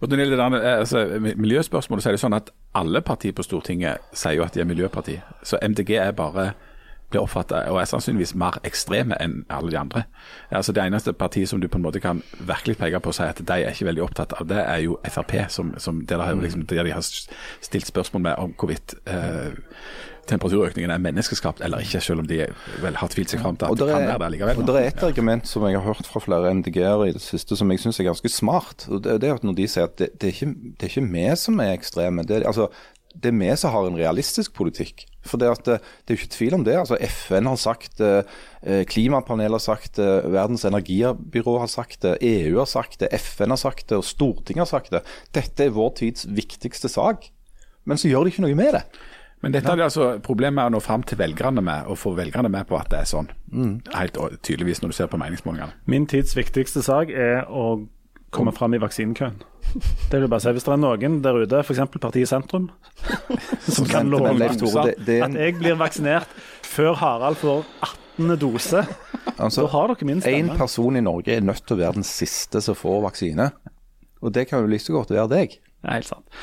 Og 0.00 0.08
når 0.08 0.16
det 0.16 0.26
gjelder 0.26 0.56
eh, 0.58 0.78
altså, 0.78 1.04
miljøspørsmålet, 1.36 2.02
så 2.02 2.10
er 2.10 2.16
det 2.16 2.22
sånn 2.22 2.36
at 2.36 2.50
alle 2.74 3.02
partier 3.04 3.36
på 3.36 3.44
Stortinget 3.44 4.00
sier 4.16 4.38
jo 4.38 4.46
at 4.46 4.56
de 4.56 4.64
er 4.64 4.68
miljøparti. 4.68 5.18
Så 5.44 5.60
MDG 5.62 5.96
er 6.00 6.16
bare 6.16 6.52
blir 7.10 7.20
og 7.20 7.80
er 7.80 7.88
sannsynligvis 7.90 8.34
mer 8.38 8.60
ekstreme 8.66 9.16
enn 9.20 9.44
alle 9.50 9.72
de 9.72 9.78
andre. 9.78 10.02
Altså 10.50 10.72
Det 10.72 10.82
eneste 10.84 11.12
partiet 11.12 11.48
som 11.48 11.60
du 11.60 11.68
på 11.68 11.78
en 11.78 11.82
måte 11.82 12.00
kan 12.00 12.22
virkelig 12.38 12.76
peke 12.78 13.00
på 13.00 13.10
og 13.10 13.14
si 13.14 13.22
at 13.22 13.42
de 13.42 13.52
er 13.52 13.72
ikke 13.72 13.88
veldig 13.88 14.02
opptatt 14.02 14.32
av, 14.38 14.46
det 14.46 14.60
er 14.62 14.84
jo 14.84 14.98
Frp, 15.08 15.34
som, 15.48 15.74
som 15.78 16.04
der, 16.06 16.22
har, 16.22 16.34
liksom, 16.34 16.66
der 16.66 16.84
de 16.84 16.92
har 16.92 17.02
stilt 17.02 17.86
spørsmål 17.86 18.22
med 18.22 18.34
om 18.38 18.54
hvorvidt 18.58 18.94
eh, 19.06 19.50
temperaturøkningen 20.28 20.92
er 20.92 21.02
menneskeskapt 21.02 21.62
eller 21.64 21.84
ikke, 21.84 22.00
selv 22.04 22.24
om 22.24 22.28
de 22.28 22.44
vel 22.82 22.98
har 23.00 23.12
tvilt 23.12 23.32
seg 23.32 23.42
fram 23.42 23.58
til 23.58 23.70
at 23.70 23.80
det 23.80 23.88
kan 23.90 24.06
være 24.06 24.22
det 24.24 24.30
likevel. 24.36 24.62
og 24.62 24.70
Det 24.70 24.76
er 24.76 24.88
et 24.92 25.04
argument 25.08 25.48
som 25.48 25.66
jeg 25.66 25.78
har 25.78 25.86
hørt 25.86 26.06
fra 26.10 26.22
flere 26.24 26.54
NDG-ere 26.54 27.10
i 27.10 27.16
det 27.16 27.24
siste, 27.24 27.56
som 27.56 27.70
jeg 27.72 27.82
syns 27.82 28.00
er 28.00 28.10
ganske 28.10 28.32
smart. 28.32 28.86
og 28.88 29.04
Det, 29.04 29.20
det 29.22 29.30
er 29.30 29.40
at 29.40 29.44
Når 29.46 29.58
de 29.58 29.68
sier 29.68 29.88
at 29.88 29.98
det, 29.98 30.12
det, 30.20 30.28
er 30.28 30.34
ikke, 30.36 30.54
det 30.78 30.88
er 30.88 30.92
ikke 30.94 31.12
vi 31.12 31.28
som 31.36 31.60
er 31.60 31.76
ekstreme, 31.76 32.26
det 32.26 32.42
altså, 32.46 32.68
det 33.10 33.32
er 33.32 33.38
vi 33.40 33.48
som 33.58 33.72
har 33.74 33.88
en 33.88 33.98
realistisk 33.98 34.54
politikk. 34.54 35.06
For 35.26 35.36
Det, 35.36 35.50
at 35.50 35.64
det, 35.66 35.80
det 36.06 36.14
er 36.14 36.16
jo 36.16 36.20
ikke 36.22 36.36
tvil 36.36 36.54
om 36.54 36.64
det. 36.64 36.76
altså 36.78 36.96
FN 37.00 37.46
har 37.46 37.56
sagt 37.56 37.98
det, 37.98 38.24
eh, 38.62 38.84
klimapanelet 38.84 39.58
har 39.58 39.64
sagt 39.64 39.96
det, 39.96 40.08
Verdens 40.32 40.64
energibyrå 40.64 41.58
har 41.60 41.66
sagt 41.66 42.02
det, 42.02 42.16
EU 42.22 42.58
har 42.58 42.70
sagt 42.70 43.00
det, 43.00 43.10
FN 43.20 43.50
har 43.50 43.60
sagt 43.60 43.88
det, 43.88 43.98
og 43.98 44.04
Stortinget 44.04 44.64
har 44.64 44.70
sagt 44.70 44.90
det. 44.94 45.02
Dette 45.34 45.64
er 45.64 45.76
vår 45.76 45.94
tids 45.98 46.26
viktigste 46.28 46.88
sak. 46.88 47.28
Men 47.84 47.98
så 47.98 48.08
gjør 48.08 48.24
de 48.24 48.32
ikke 48.32 48.44
noe 48.44 48.56
med 48.56 48.76
det. 48.76 48.84
Men 49.40 49.54
dette 49.54 49.72
er 49.72 49.78
det 49.80 49.86
altså 49.86 50.08
problemet 50.24 50.58
med 50.58 50.68
å 50.68 50.74
nå 50.76 50.80
fram 50.84 51.04
til 51.06 51.16
velgerne 51.20 51.62
med, 51.64 51.86
og 51.88 51.96
få 51.98 52.12
velgerne 52.18 52.50
med 52.52 52.66
på 52.68 52.76
at 52.76 52.90
det 52.92 52.98
er 53.00 53.08
sånn. 53.08 53.30
Mm. 53.48 53.78
Helt 53.94 54.18
tydeligvis 54.44 54.82
når 54.82 54.92
du 54.92 54.96
ser 54.98 55.08
på 55.12 55.20
meningsmålingene. 55.20 55.78
Min 55.88 56.04
tids 56.10 56.36
viktigste 56.36 56.84
sak 56.84 57.08
er 57.08 57.48
å 57.48 57.86
komme 58.34 58.52
fram 58.54 58.76
i 58.76 58.82
vaksinekøen. 58.82 59.40
Det 59.70 60.18
vil 60.18 60.26
jeg 60.26 60.32
bare 60.32 60.44
si. 60.44 60.52
Hvis 60.56 60.66
det 60.66 60.74
er 60.74 60.82
noen 60.82 61.16
der 61.24 61.40
ute, 61.40 61.62
f.eks. 61.64 61.80
partiet 61.96 62.28
Sentrum, 62.28 62.68
som 63.76 63.88
kan 63.88 64.10
love 64.12 64.34
er 64.34 64.50
at 64.50 65.40
jeg 65.40 65.56
blir 65.58 65.78
vaksinert 65.80 66.30
før 66.66 66.94
Harald 67.00 67.40
får 67.40 67.64
18. 68.18 68.36
dose, 68.42 68.84
Altså, 69.40 69.64
da 69.64 69.70
har 69.72 69.90
dere 69.92 70.06
min 70.08 70.22
En 70.24 70.50
Én 70.50 70.56
person 70.56 70.96
i 70.96 71.02
Norge 71.04 71.32
er 71.34 71.44
nødt 71.44 71.64
til 71.66 71.76
å 71.76 71.80
være 71.80 72.00
den 72.00 72.06
siste 72.06 72.60
som 72.64 72.76
får 72.76 73.02
vaksine. 73.06 73.50
Og 74.20 74.32
det 74.36 74.46
kan 74.50 74.60
jo 74.60 74.68
like 74.68 74.80
liksom 74.80 74.98
godt 74.98 75.12
være 75.14 75.28
deg. 75.32 75.56
Det 75.60 75.88
er 75.88 76.00
helt 76.00 76.08
sant. 76.08 76.40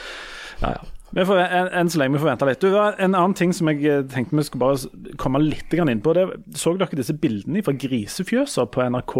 Ja, 0.61 0.73
ja. 0.77 0.96
Får, 1.15 1.39
en, 1.39 1.69
enn 1.71 1.89
så 1.89 2.01
lenge 2.01 2.17
vi 2.17 2.21
får 2.21 2.29
vente 2.33 2.47
litt. 2.49 2.63
Du, 2.63 2.73
En 2.77 3.15
annen 3.15 3.35
ting 3.37 3.53
som 3.55 3.69
jeg 3.71 3.83
eh, 3.87 4.03
tenkte 4.11 4.35
vi 4.35 4.43
skulle 4.43 4.65
bare 4.65 5.13
komme 5.21 5.41
litt 5.43 5.73
inn 5.73 6.01
på. 6.03 6.15
Det, 6.17 6.25
så 6.59 6.73
dere 6.75 6.99
disse 6.99 7.15
bildene 7.15 7.63
fra 7.65 7.75
grisefjøser 7.75 8.67
på 8.73 8.89
NRK 8.91 9.15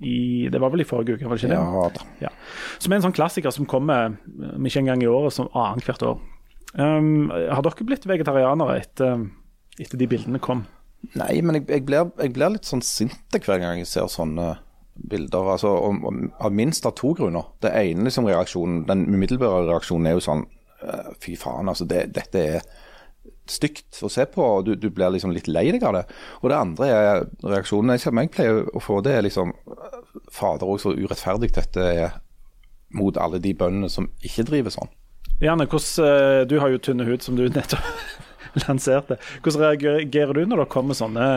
i 0.00 0.48
Det 0.48 0.56
var 0.56 0.72
vel 0.72 0.80
i 0.80 0.88
forrige 0.88 1.18
uke, 1.18 1.28
var 1.28 1.36
det 1.36 1.44
ikke 1.44 1.52
det? 1.52 1.60
Ja 1.60 1.88
da. 1.92 2.04
Ja. 2.24 2.30
Som 2.80 2.92
er 2.92 2.98
en 2.98 3.04
sånn 3.04 3.16
klassiker 3.16 3.52
som 3.52 3.68
kommer 3.68 4.14
om 4.16 4.66
ikke 4.66 4.80
en 4.80 4.88
gang 4.88 5.04
i 5.04 5.10
året, 5.10 5.34
som 5.36 5.50
annethvert 5.52 6.06
år. 6.08 6.22
Um, 6.72 7.28
har 7.28 7.60
dere 7.66 7.84
blitt 7.84 8.06
vegetarianere 8.08 8.78
etter, 8.80 9.26
etter 9.76 10.00
de 10.00 10.08
bildene 10.08 10.40
kom? 10.42 10.64
Nei, 11.16 11.40
men 11.44 11.58
jeg, 11.58 11.66
jeg, 11.68 11.84
blir, 11.88 12.10
jeg 12.20 12.32
blir 12.36 12.54
litt 12.54 12.68
sånn 12.68 12.84
sint 12.84 13.36
hver 13.36 13.60
gang 13.60 13.80
jeg 13.80 13.90
ser 13.90 14.08
sånne 14.08 14.54
bilder. 15.10 15.52
Altså, 15.54 15.68
om, 15.68 16.00
om, 16.06 16.22
av 16.40 16.54
minst 16.54 16.86
av 16.88 16.94
to 16.98 17.12
grunner. 17.16 17.52
Det 17.62 17.72
ene 17.72 18.06
liksom 18.08 18.28
reaksjonen, 18.28 18.84
Den 18.88 19.06
umiddelbare 19.08 19.66
reaksjonen 19.68 20.10
er 20.10 20.18
jo 20.18 20.24
sånn 20.24 20.44
eh, 20.46 20.59
Fy 21.20 21.36
faen, 21.38 21.68
altså. 21.68 21.86
Det, 21.88 22.06
dette 22.16 22.46
er 22.56 22.70
stygt 23.50 23.98
å 24.04 24.10
se 24.12 24.24
på. 24.30 24.44
og 24.44 24.64
du, 24.68 24.74
du 24.78 24.88
blir 24.94 25.12
liksom 25.14 25.34
litt 25.34 25.50
lei 25.50 25.68
deg 25.72 25.84
av 25.86 25.98
det. 25.98 26.04
Og 26.40 26.50
det 26.52 26.58
andre 26.58 26.90
er 26.90 27.24
reaksjonen 27.44 27.96
jeg, 27.96 28.06
jeg 28.06 28.32
pleier 28.34 28.62
å 28.72 28.82
få, 28.82 29.00
det 29.04 29.16
er 29.16 29.26
liksom 29.26 29.54
Fader, 30.30 30.66
òg 30.66 30.80
så 30.82 30.94
urettferdig 30.94 31.52
dette 31.54 31.84
er 31.86 32.16
mot 32.96 33.14
alle 33.22 33.38
de 33.42 33.52
bøndene 33.54 33.90
som 33.90 34.08
ikke 34.26 34.46
driver 34.48 34.74
sånn. 34.74 34.90
Janne, 35.40 35.66
hvordan, 35.70 36.06
eh, 36.06 36.40
du 36.50 36.58
har 36.60 36.72
jo 36.72 36.80
tynne 36.82 37.06
hud, 37.06 37.22
som 37.24 37.36
du 37.38 37.46
nettopp 37.48 37.86
lanserte. 38.66 39.18
Hvordan 39.44 39.78
reagerer 39.80 40.36
du 40.36 40.42
når 40.50 40.64
det 40.64 40.72
kommer 40.72 40.98
sånne 40.98 41.28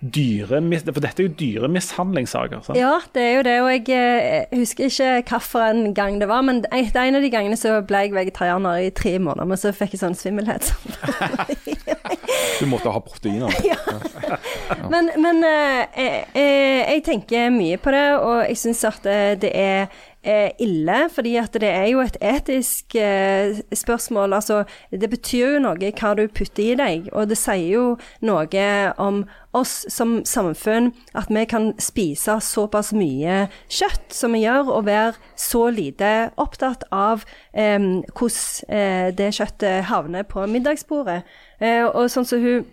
dyremis... 0.00 0.84
For 0.88 1.02
dette 1.04 1.22
er 1.22 1.28
jo 1.28 1.34
dyremishandlingssaker. 1.40 2.64
sant? 2.66 2.78
Ja, 2.78 2.98
det 3.14 3.22
er 3.22 3.36
jo 3.36 3.44
det, 3.46 3.56
og 3.62 3.70
jeg 3.72 3.86
eh, 3.98 4.58
husker 4.58 4.90
ikke 4.90 5.38
hvilken 5.40 5.94
gang 5.94 6.20
det 6.20 6.28
var, 6.28 6.44
men 6.46 6.62
det 6.64 6.70
en 6.72 7.18
av 7.18 7.24
de 7.24 7.32
gangene 7.32 7.58
så 7.60 7.78
ble 7.86 8.06
jeg 8.06 8.16
vegetarianer 8.16 8.88
i 8.88 8.92
tre 8.94 9.18
måneder, 9.18 9.48
men 9.48 9.60
så 9.60 9.74
fikk 9.76 9.96
jeg 9.96 10.04
sånn 10.04 10.18
svimmelhet. 10.18 10.72
Du 12.60 12.66
måtte 12.66 12.88
ha 12.88 13.00
proteiner. 13.00 13.54
Men, 14.90 15.10
men 15.20 15.44
eh, 15.44 16.24
eh, 16.34 16.92
jeg 16.94 17.02
tenker 17.04 17.52
mye 17.52 17.76
på 17.80 17.92
det, 17.94 18.04
og 18.16 18.42
jeg 18.48 18.58
syns 18.58 18.82
at 18.88 19.06
eh, 19.08 19.34
det 19.40 19.50
er 19.54 19.86
eh, 20.24 20.50
ille, 20.58 21.08
fordi 21.12 21.36
at 21.36 21.56
det 21.60 21.68
er 21.68 21.86
jo 21.92 22.00
et 22.00 22.16
etisk 22.20 22.96
eh, 22.96 23.60
spørsmål. 23.72 24.32
Altså, 24.32 24.64
det 24.90 25.10
betyr 25.10 25.56
jo 25.56 25.62
noe 25.66 25.92
hva 26.00 26.14
du 26.18 26.24
putter 26.28 26.72
i 26.72 26.76
deg, 26.80 27.08
og 27.12 27.28
det 27.30 27.38
sier 27.40 27.68
jo 27.74 27.84
noe 28.24 28.66
om 28.98 29.24
oss 29.54 29.84
som 29.92 30.16
samfunn, 30.26 30.92
at 31.14 31.30
vi 31.30 31.44
kan 31.48 31.72
spise 31.78 32.38
såpass 32.42 32.92
mye 32.96 33.44
kjøtt 33.68 34.14
som 34.14 34.34
vi 34.34 34.44
gjør, 34.44 34.72
og 34.78 34.86
være 34.88 35.14
så 35.38 35.68
lite 35.70 36.12
opptatt 36.40 36.86
av 36.90 37.26
eh, 37.52 37.78
hvordan 38.12 38.74
eh, 38.74 39.08
det 39.14 39.32
kjøttet 39.36 39.90
havner 39.90 40.26
på 40.28 40.46
middagsbordet. 40.50 41.22
Eh, 41.60 41.84
og 41.84 42.10
sånn 42.12 42.26
som 42.28 42.42
hun 42.42 42.64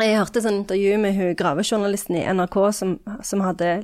jeg 0.00 0.16
hørte 0.16 0.40
et 0.40 0.46
sånt 0.46 0.62
intervju 0.62 0.98
med 1.02 1.16
hun 1.18 1.34
gravejournalisten 1.36 2.16
i 2.16 2.24
NRK 2.32 2.54
som, 2.72 2.94
som 3.20 3.42
hadde 3.44 3.82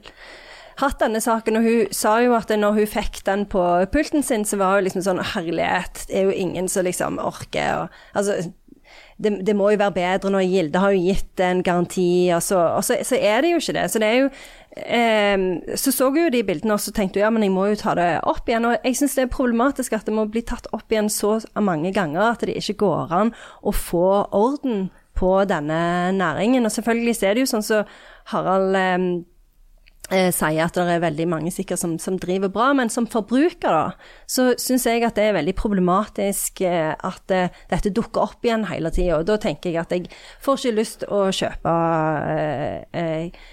hatt 0.78 1.00
denne 1.02 1.20
saken, 1.20 1.58
og 1.58 1.66
hun 1.66 1.90
sa 1.92 2.14
jo 2.22 2.32
at 2.38 2.52
når 2.54 2.78
hun 2.78 2.88
fikk 2.88 3.20
den 3.26 3.44
på 3.50 3.64
pulten 3.92 4.24
sin, 4.24 4.46
så 4.48 4.56
var 4.60 4.78
hun 4.78 4.86
liksom 4.86 5.04
sånn 5.04 5.20
Herlighet, 5.34 6.06
det 6.08 6.16
er 6.20 6.30
jo 6.30 6.36
ingen 6.36 6.70
som 6.70 6.86
liksom 6.86 7.20
orker 7.20 7.74
å 7.74 7.82
Altså, 8.16 8.38
det, 9.18 9.32
det 9.46 9.56
må 9.56 9.70
jo 9.72 9.80
være 9.80 9.96
bedre 9.96 10.30
når 10.30 10.46
Gilde 10.46 10.82
har 10.82 10.94
jo 10.94 11.02
gitt 11.02 11.42
en 11.42 11.62
garanti, 11.66 12.30
og, 12.34 12.42
så, 12.42 12.58
og 12.78 12.84
så, 12.86 12.98
så 13.02 13.18
er 13.18 13.42
det 13.42 13.52
jo 13.52 13.60
ikke 13.62 13.74
det. 13.74 13.86
Så 13.90 14.02
det 14.02 14.08
er 14.08 14.18
jo 14.20 14.28
eh, 14.76 15.76
Så 15.76 15.92
så 15.94 16.10
jeg 16.14 16.28
jo 16.28 16.34
de 16.36 16.44
bildene, 16.46 16.76
og 16.76 16.80
så 16.80 16.94
tenkte 16.94 17.18
hun 17.18 17.26
ja, 17.26 17.30
men 17.34 17.46
jeg 17.46 17.54
må 17.54 17.66
jo 17.70 17.80
ta 17.80 17.96
det 17.98 18.08
opp 18.22 18.48
igjen. 18.48 18.68
Og 18.70 18.76
jeg 18.86 19.00
syns 19.00 19.16
det 19.18 19.26
er 19.26 19.34
problematisk 19.34 19.96
at 19.98 20.06
det 20.06 20.14
må 20.14 20.28
bli 20.30 20.44
tatt 20.46 20.70
opp 20.72 20.86
igjen 20.92 21.10
så 21.10 21.38
mange 21.58 21.92
ganger 21.96 22.30
at 22.30 22.46
det 22.46 22.58
ikke 22.60 22.78
går 22.84 23.16
an 23.18 23.34
å 23.62 23.74
få 23.74 24.28
orden 24.36 24.88
på 25.18 25.32
denne 25.50 26.12
næringen. 26.14 26.66
Og 26.66 26.72
selvfølgelig 26.72 27.18
så 27.18 27.26
er 27.26 27.34
det 27.34 27.46
jo 27.46 27.52
sånn 27.56 27.66
som 27.66 27.82
så 27.82 28.34
Harald 28.34 28.78
eh, 28.78 29.10
sier 30.08 30.64
at 30.64 30.76
det 30.78 30.86
er 30.88 31.02
veldig 31.02 31.26
mange 31.28 31.50
sikkert 31.52 31.80
som, 31.82 31.98
som 32.00 32.16
driver 32.20 32.48
bra, 32.52 32.70
men 32.76 32.88
som 32.92 33.06
forbruker, 33.10 33.68
da, 33.68 34.14
så 34.30 34.54
syns 34.60 34.86
jeg 34.88 35.04
at 35.04 35.18
det 35.18 35.28
er 35.28 35.36
veldig 35.36 35.54
problematisk 35.58 36.62
eh, 36.64 36.94
at 36.94 37.34
eh, 37.34 37.52
dette 37.68 37.92
dukker 37.92 38.24
opp 38.24 38.44
igjen 38.46 38.64
hele 38.70 38.92
tida. 38.94 39.20
Da 39.26 39.36
tenker 39.40 39.72
jeg 39.72 39.82
at 39.82 39.92
jeg 39.92 40.08
får 40.44 40.62
ikke 40.62 40.76
lyst 40.78 41.06
å 41.12 41.26
kjøpe 41.34 41.74
eh, 42.32 42.82
eh, 42.96 43.46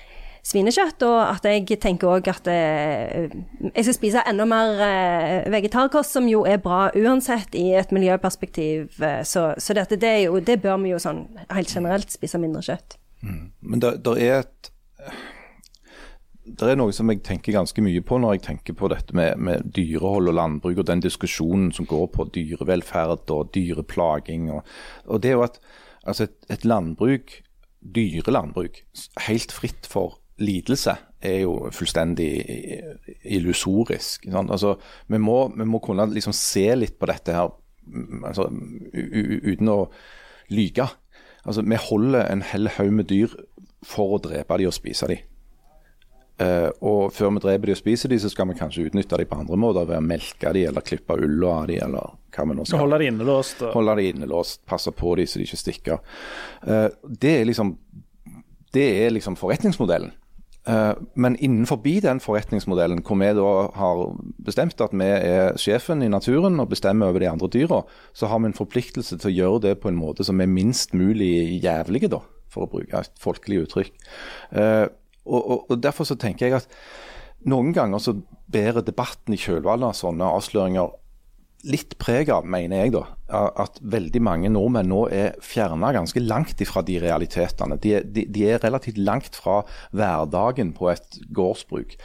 svinekjøtt, 0.45 1.03
og 1.08 1.18
at 1.26 1.47
jeg 1.49 1.80
tenker 1.82 2.14
òg 2.14 2.30
at 2.30 2.47
eh, 2.51 3.34
jeg 3.72 3.88
skal 3.88 3.97
spise 3.97 4.24
enda 4.30 4.45
mer 4.47 4.80
eh, 4.86 5.49
vegetarkost, 5.51 6.14
som 6.16 6.30
jo 6.30 6.43
er 6.47 6.62
bra 6.64 6.86
uansett 6.95 7.58
i 7.58 7.72
et 7.80 7.91
miljøperspektiv. 7.95 8.93
Eh, 9.01 9.24
så 9.28 9.49
så 9.58 9.76
dette, 9.76 9.99
det, 9.99 10.14
jo, 10.28 10.39
det 10.39 10.62
bør 10.64 10.80
vi 10.84 10.93
jo 10.93 11.01
sånn 11.01 11.26
helt 11.49 11.74
generelt 11.74 12.14
spise 12.14 12.39
mindre 12.39 12.64
kjøtt. 12.70 12.99
Men 13.26 13.82
det, 13.82 13.97
det 14.06 14.16
er 14.22 14.43
et 14.43 14.72
det 16.46 16.68
er 16.70 16.78
noe 16.78 16.93
som 16.93 17.10
jeg 17.10 17.24
tenker 17.26 17.56
ganske 17.56 17.82
mye 17.82 18.02
på 18.06 18.20
når 18.22 18.36
jeg 18.36 18.43
tenker 18.46 18.76
på 18.78 18.89
dette 18.93 19.16
med, 19.18 19.39
med 19.41 19.66
dyrehold 19.74 20.30
og 20.30 20.38
landbruk 20.38 20.82
og 20.82 20.88
den 20.88 21.02
diskusjonen 21.02 21.72
som 21.74 21.88
går 21.89 22.06
på 22.14 22.28
dyrevelferd 22.36 23.32
og 23.34 23.50
dyreplaging. 23.56 24.52
Og, 24.54 24.62
og 25.10 25.24
det 25.24 25.32
er 25.32 25.39
jo 25.39 25.48
at 25.48 25.58
altså 26.06 26.28
et, 26.28 26.38
et 26.54 26.68
landbruk, 26.70 27.39
dyrelandbruk, 27.96 28.84
helt 29.26 29.56
fritt 29.56 29.89
for 29.89 30.20
lidelse, 30.38 30.98
er 31.26 31.39
jo 31.48 31.72
fullstendig 31.74 32.30
illusorisk. 33.24 34.28
Altså, 34.30 34.76
vi, 35.10 35.18
må, 35.18 35.48
vi 35.58 35.66
må 35.66 35.82
kunne 35.82 36.06
liksom 36.14 36.36
se 36.38 36.68
litt 36.78 37.00
på 37.00 37.10
dette 37.10 37.34
her 37.34 37.50
altså, 38.28 38.52
uten 38.93 39.72
å 39.74 39.80
lyge. 40.54 40.86
Altså, 41.46 41.66
vi 41.66 41.86
holder 41.89 42.30
en 42.30 42.46
hel 42.46 42.70
haug 42.78 42.91
med 42.93 43.10
dyr 43.10 43.34
for 43.86 44.18
å 44.18 44.22
drepe 44.22 44.60
de 44.62 44.70
og 44.70 44.78
spise 44.78 45.10
de. 45.10 45.24
Eh, 46.38 46.68
og 46.84 47.14
før 47.16 47.30
vi 47.38 47.40
dreper 47.46 47.70
de 47.70 47.72
og 47.72 47.80
spiser 47.80 48.12
de, 48.12 48.18
så 48.20 48.28
skal 48.30 48.50
vi 48.50 48.58
kanskje 48.60 48.90
utnytte 48.90 49.18
de 49.22 49.26
på 49.30 49.38
andre 49.40 49.56
måter 49.56 49.86
ved 49.88 50.02
å 50.02 50.04
melke 50.04 50.52
de 50.54 50.66
eller 50.68 50.84
klippe 50.84 51.16
ulla 51.16 51.62
av 51.62 51.68
de, 51.70 51.78
eller 51.86 52.12
hva 52.36 52.48
vi 52.50 52.58
nå 52.58 52.66
skal. 52.68 52.80
Holde 52.84 53.00
de 53.00 53.08
innelåst. 53.08 53.62
og- 53.64 53.74
Holde 53.74 53.96
de 53.96 54.10
innelåst, 54.12 54.66
passe 54.68 54.92
på 54.92 55.16
de 55.16 55.24
så 55.26 55.40
de 55.40 55.46
ikke 55.48 55.62
stikker. 55.64 56.00
Uh, 56.68 56.90
det 57.08 57.42
er 57.42 57.46
liksom 57.46 57.78
det 58.76 59.06
er 59.06 59.12
liksom 59.16 59.38
forretningsmodellen. 59.40 60.12
Uh, 60.68 60.96
men 61.16 61.36
innenfor 61.38 61.78
den 62.02 62.20
forretningsmodellen, 62.20 63.04
hvor 63.06 63.16
vi 63.22 63.30
da 63.38 63.72
har 63.78 64.18
bestemt 64.44 64.82
at 64.82 64.92
vi 64.92 65.06
er 65.06 65.54
sjefen 65.56 66.04
i 66.04 66.10
naturen 66.10 66.60
og 66.60 66.70
bestemmer 66.70 67.08
over 67.08 67.20
de 67.20 67.30
andre 67.30 67.48
dyra, 67.48 67.84
så 68.14 68.28
har 68.28 68.40
vi 68.40 68.48
en 68.48 68.54
forpliktelse 68.54 69.18
til 69.22 69.32
å 69.32 69.36
gjøre 69.36 69.62
det 69.62 69.80
på 69.80 69.88
en 69.88 69.96
måte 69.96 70.26
som 70.26 70.42
er 70.42 70.48
minst 70.48 70.92
mulig 70.94 71.62
jævlige, 71.62 72.10
da, 72.10 72.20
for 72.50 72.66
å 72.66 72.70
bruke 72.72 72.98
et 73.00 73.12
folkelig 73.22 73.68
uttrykk. 73.68 73.92
Eh, 74.52 74.88
og, 75.26 75.41
og, 75.41 75.65
og 75.69 75.82
Derfor 75.84 76.07
så 76.07 76.17
tenker 76.19 76.47
jeg 76.47 76.61
at 76.61 76.69
noen 77.49 77.73
ganger 77.76 78.01
så 78.01 78.15
bærer 78.51 78.86
debatten 78.86 79.36
i 79.36 79.41
kjølvannet 79.41 79.91
av 79.91 79.97
sånne 79.99 80.30
avsløringer 80.38 80.93
litt 81.65 81.95
preg 82.01 82.30
av, 82.34 82.45
mener 82.45 82.84
jeg, 82.84 82.93
da, 82.93 83.03
at 83.57 83.80
veldig 83.82 84.21
mange 84.23 84.51
nordmenn 84.53 84.89
nå 84.91 85.01
er 85.13 85.38
fjerna 85.43 85.89
ganske 85.95 86.21
langt 86.21 86.61
ifra 86.61 86.84
de 86.86 86.99
realitetene. 87.01 87.78
De, 87.82 87.95
de, 88.05 88.26
de 88.30 88.43
er 88.51 88.61
relativt 88.61 88.99
langt 89.01 89.38
fra 89.39 89.63
hverdagen 89.95 90.76
på 90.78 90.91
et 90.93 91.19
gårdsbruk. 91.36 91.95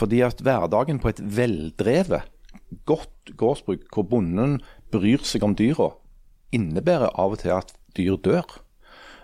Fordi 0.00 0.20
at 0.26 0.42
hverdagen 0.44 1.00
på 1.00 1.12
et 1.12 1.22
veldrevet, 1.24 2.28
godt 2.88 3.32
gårdsbruk, 3.40 3.88
hvor 3.94 4.08
bonden 4.10 4.58
bryr 4.92 5.24
seg 5.24 5.44
om 5.46 5.56
dyra, 5.56 5.94
innebærer 6.52 7.12
av 7.16 7.36
og 7.36 7.42
til 7.44 7.56
at 7.56 7.72
dyr 7.96 8.20
dør. 8.24 8.58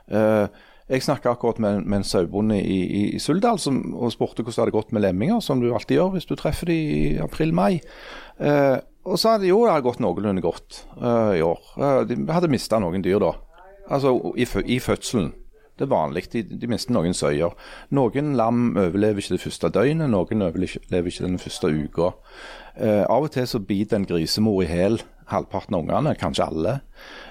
Eh, 0.08 0.46
jeg 0.88 1.02
snakka 1.02 1.32
akkurat 1.32 1.58
med, 1.62 1.84
med 1.88 2.02
en 2.02 2.04
sauebonde 2.04 2.58
i, 2.60 2.80
i, 2.84 3.04
i 3.16 3.20
Suldal 3.22 3.58
som, 3.58 3.78
og 3.96 4.12
spurte 4.12 4.42
hvordan 4.42 4.52
det 4.52 4.62
hadde 4.66 4.76
gått 4.76 4.92
med 4.92 5.04
lemminger, 5.06 5.40
som 5.40 5.62
du 5.62 5.70
alltid 5.72 5.96
gjør 5.96 6.10
hvis 6.16 6.28
du 6.28 6.34
treffer 6.36 6.68
dem 6.68 6.90
i 6.96 7.14
april-mai. 7.24 7.78
Eh, 8.40 8.76
og 9.04 9.20
sa 9.20 9.36
de 9.40 9.48
jo 9.48 9.62
det 9.64 9.72
hadde 9.72 9.86
gått 9.86 10.02
noenlunde 10.04 10.44
godt 10.44 10.82
eh, 10.98 11.38
i 11.38 11.42
år. 11.44 11.62
Eh, 11.78 12.02
de 12.10 12.18
hadde 12.28 12.52
mista 12.52 12.80
noen 12.82 13.04
dyr 13.04 13.22
da. 13.22 13.32
Altså 13.92 14.12
i, 14.36 14.46
i 14.76 14.78
fødselen. 14.80 15.32
Det 15.74 15.88
er 15.88 15.90
vanlig. 15.90 16.28
De, 16.32 16.44
de 16.44 16.68
mister 16.70 16.94
noen 16.94 17.16
søyer. 17.16 17.56
Noen 17.96 18.34
lam 18.38 18.76
overlever 18.76 19.24
ikke 19.24 19.34
det 19.34 19.42
første 19.42 19.72
døgnet, 19.74 20.12
noen 20.12 20.44
overlever 20.46 20.68
ikke, 20.68 20.84
lever 20.92 21.10
ikke 21.10 21.26
den 21.26 21.40
første 21.42 21.72
uka. 21.72 22.12
Eh, 22.76 23.02
av 23.02 23.26
og 23.26 23.32
til 23.34 23.48
så 23.48 23.60
biter 23.64 23.98
en 23.98 24.06
grisemor 24.08 24.62
i 24.62 24.70
hæl 24.70 25.00
halvparten 25.30 25.76
av 25.76 25.84
ungene, 25.84 26.14
kanskje 26.18 26.46
alle. 26.46 26.74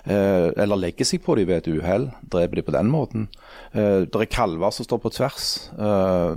Eh, 0.03 0.49
eller 0.59 0.79
legger 0.79 1.07
seg 1.07 1.21
på 1.23 1.35
dem 1.37 1.47
ved 1.49 1.61
et 1.61 1.69
uhell, 1.71 2.09
dreper 2.31 2.59
de 2.59 2.65
på 2.67 2.75
den 2.75 2.89
måten. 2.91 3.27
Eh, 3.71 4.03
det 4.05 4.19
er 4.19 4.31
kalver 4.31 4.73
som 4.75 4.87
står 4.87 5.01
på 5.03 5.13
tvers. 5.15 5.49
Eh, 5.77 6.33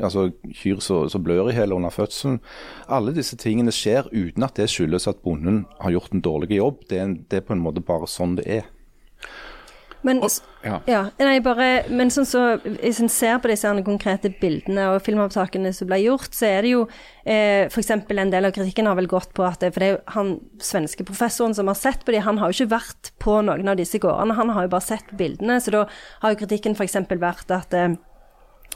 altså 0.00 0.28
Kyr 0.56 0.82
som 0.82 1.24
blør 1.24 1.50
i 1.50 1.56
hjel 1.56 1.76
under 1.76 1.94
fødselen. 1.94 2.40
Alle 2.88 3.14
disse 3.16 3.38
tingene 3.40 3.74
skjer 3.74 4.10
uten 4.12 4.46
at 4.46 4.58
det 4.58 4.70
skyldes 4.72 5.08
at 5.10 5.22
bonden 5.24 5.64
har 5.80 5.96
gjort 5.96 6.14
en 6.14 6.24
dårlig 6.24 6.58
jobb. 6.58 6.84
Det 6.90 7.00
er, 7.00 7.16
det 7.30 7.40
er 7.40 7.48
på 7.48 7.56
en 7.56 7.64
måte 7.64 7.84
bare 7.84 8.10
sånn 8.10 8.38
det 8.40 8.48
er. 8.60 8.68
Men, 10.06 10.22
ja. 10.64 10.78
ja, 10.88 11.00
nei, 11.20 11.38
bare, 11.44 11.68
men 11.92 12.08
sånn 12.12 12.28
så, 12.28 12.42
hvis 12.64 13.02
en 13.02 13.10
ser 13.12 13.36
på 13.42 13.50
disse 13.50 13.68
konkrete 13.84 14.30
bildene 14.40 14.86
og 14.94 15.02
filmopptakene 15.04 15.72
som 15.76 15.90
ble 15.90 15.98
gjort, 16.00 16.32
så 16.36 16.48
er 16.48 16.64
det 16.64 16.72
jo 16.72 16.82
eh, 17.24 17.66
f.eks. 17.68 17.92
en 17.92 18.32
del 18.32 18.48
av 18.48 18.54
kritikken 18.56 18.88
har 18.88 18.96
vel 18.96 19.10
gått 19.10 19.34
på 19.36 19.44
at 19.44 19.60
det, 19.60 19.74
For 19.74 19.84
det 19.84 19.88
er 19.90 19.94
jo 19.96 20.02
han 20.16 20.34
svenske 20.64 21.04
professoren 21.08 21.56
som 21.56 21.68
har 21.68 21.78
sett 21.78 22.06
på 22.06 22.14
de, 22.14 22.22
han 22.24 22.40
har 22.40 22.48
jo 22.48 22.60
ikke 22.60 22.76
vært 22.78 23.12
på 23.20 23.40
noen 23.44 23.68
av 23.68 23.80
disse 23.80 24.00
gårdene, 24.00 24.38
han 24.40 24.54
har 24.56 24.66
jo 24.66 24.72
bare 24.72 24.88
sett 24.88 25.12
bildene. 25.20 25.60
Så 25.60 25.74
da 25.76 25.84
har 26.24 26.32
jo 26.32 26.40
kritikken 26.44 26.78
f.eks. 26.78 26.96
vært 27.20 27.52
at 27.56 27.76
eh, 27.76 27.92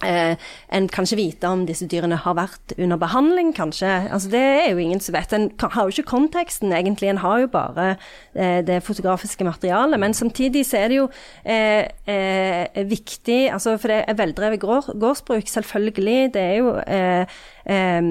Eh, 0.04 0.36
en 0.76 0.88
kan 0.88 1.06
ikke 1.06 1.18
vite 1.18 1.48
om 1.48 1.64
disse 1.68 1.86
dyrene 1.90 2.18
har 2.20 2.36
vært 2.38 2.74
under 2.78 3.00
behandling, 3.00 3.52
kanskje. 3.56 3.88
Altså, 4.12 4.30
det 4.32 4.42
er 4.42 4.70
jo 4.72 4.82
ingen 4.82 5.00
som 5.00 5.16
vet. 5.16 5.32
En 5.32 5.48
har 5.60 5.82
jo 5.82 5.94
ikke 5.94 6.10
konteksten, 6.10 6.72
egentlig. 6.72 7.08
En 7.10 7.22
har 7.24 7.40
jo 7.40 7.50
bare 7.52 7.88
eh, 8.34 8.60
det 8.66 8.82
fotografiske 8.82 9.44
materialet. 9.44 10.00
Men 10.00 10.14
samtidig 10.14 10.66
så 10.66 10.82
er 10.82 10.92
det 10.92 11.00
jo 11.00 11.08
eh, 11.44 11.88
eh, 12.06 12.84
viktig 12.90 13.40
altså, 13.52 13.78
For 13.78 13.88
det 13.88 14.04
er 14.08 14.20
veldrevet 14.20 14.60
gård, 14.60 14.92
gårdsbruk, 15.00 15.48
selvfølgelig. 15.48 16.34
Det 16.34 16.42
er 16.42 16.54
jo 16.60 16.76
eh, 16.86 17.26
eh, 17.64 18.02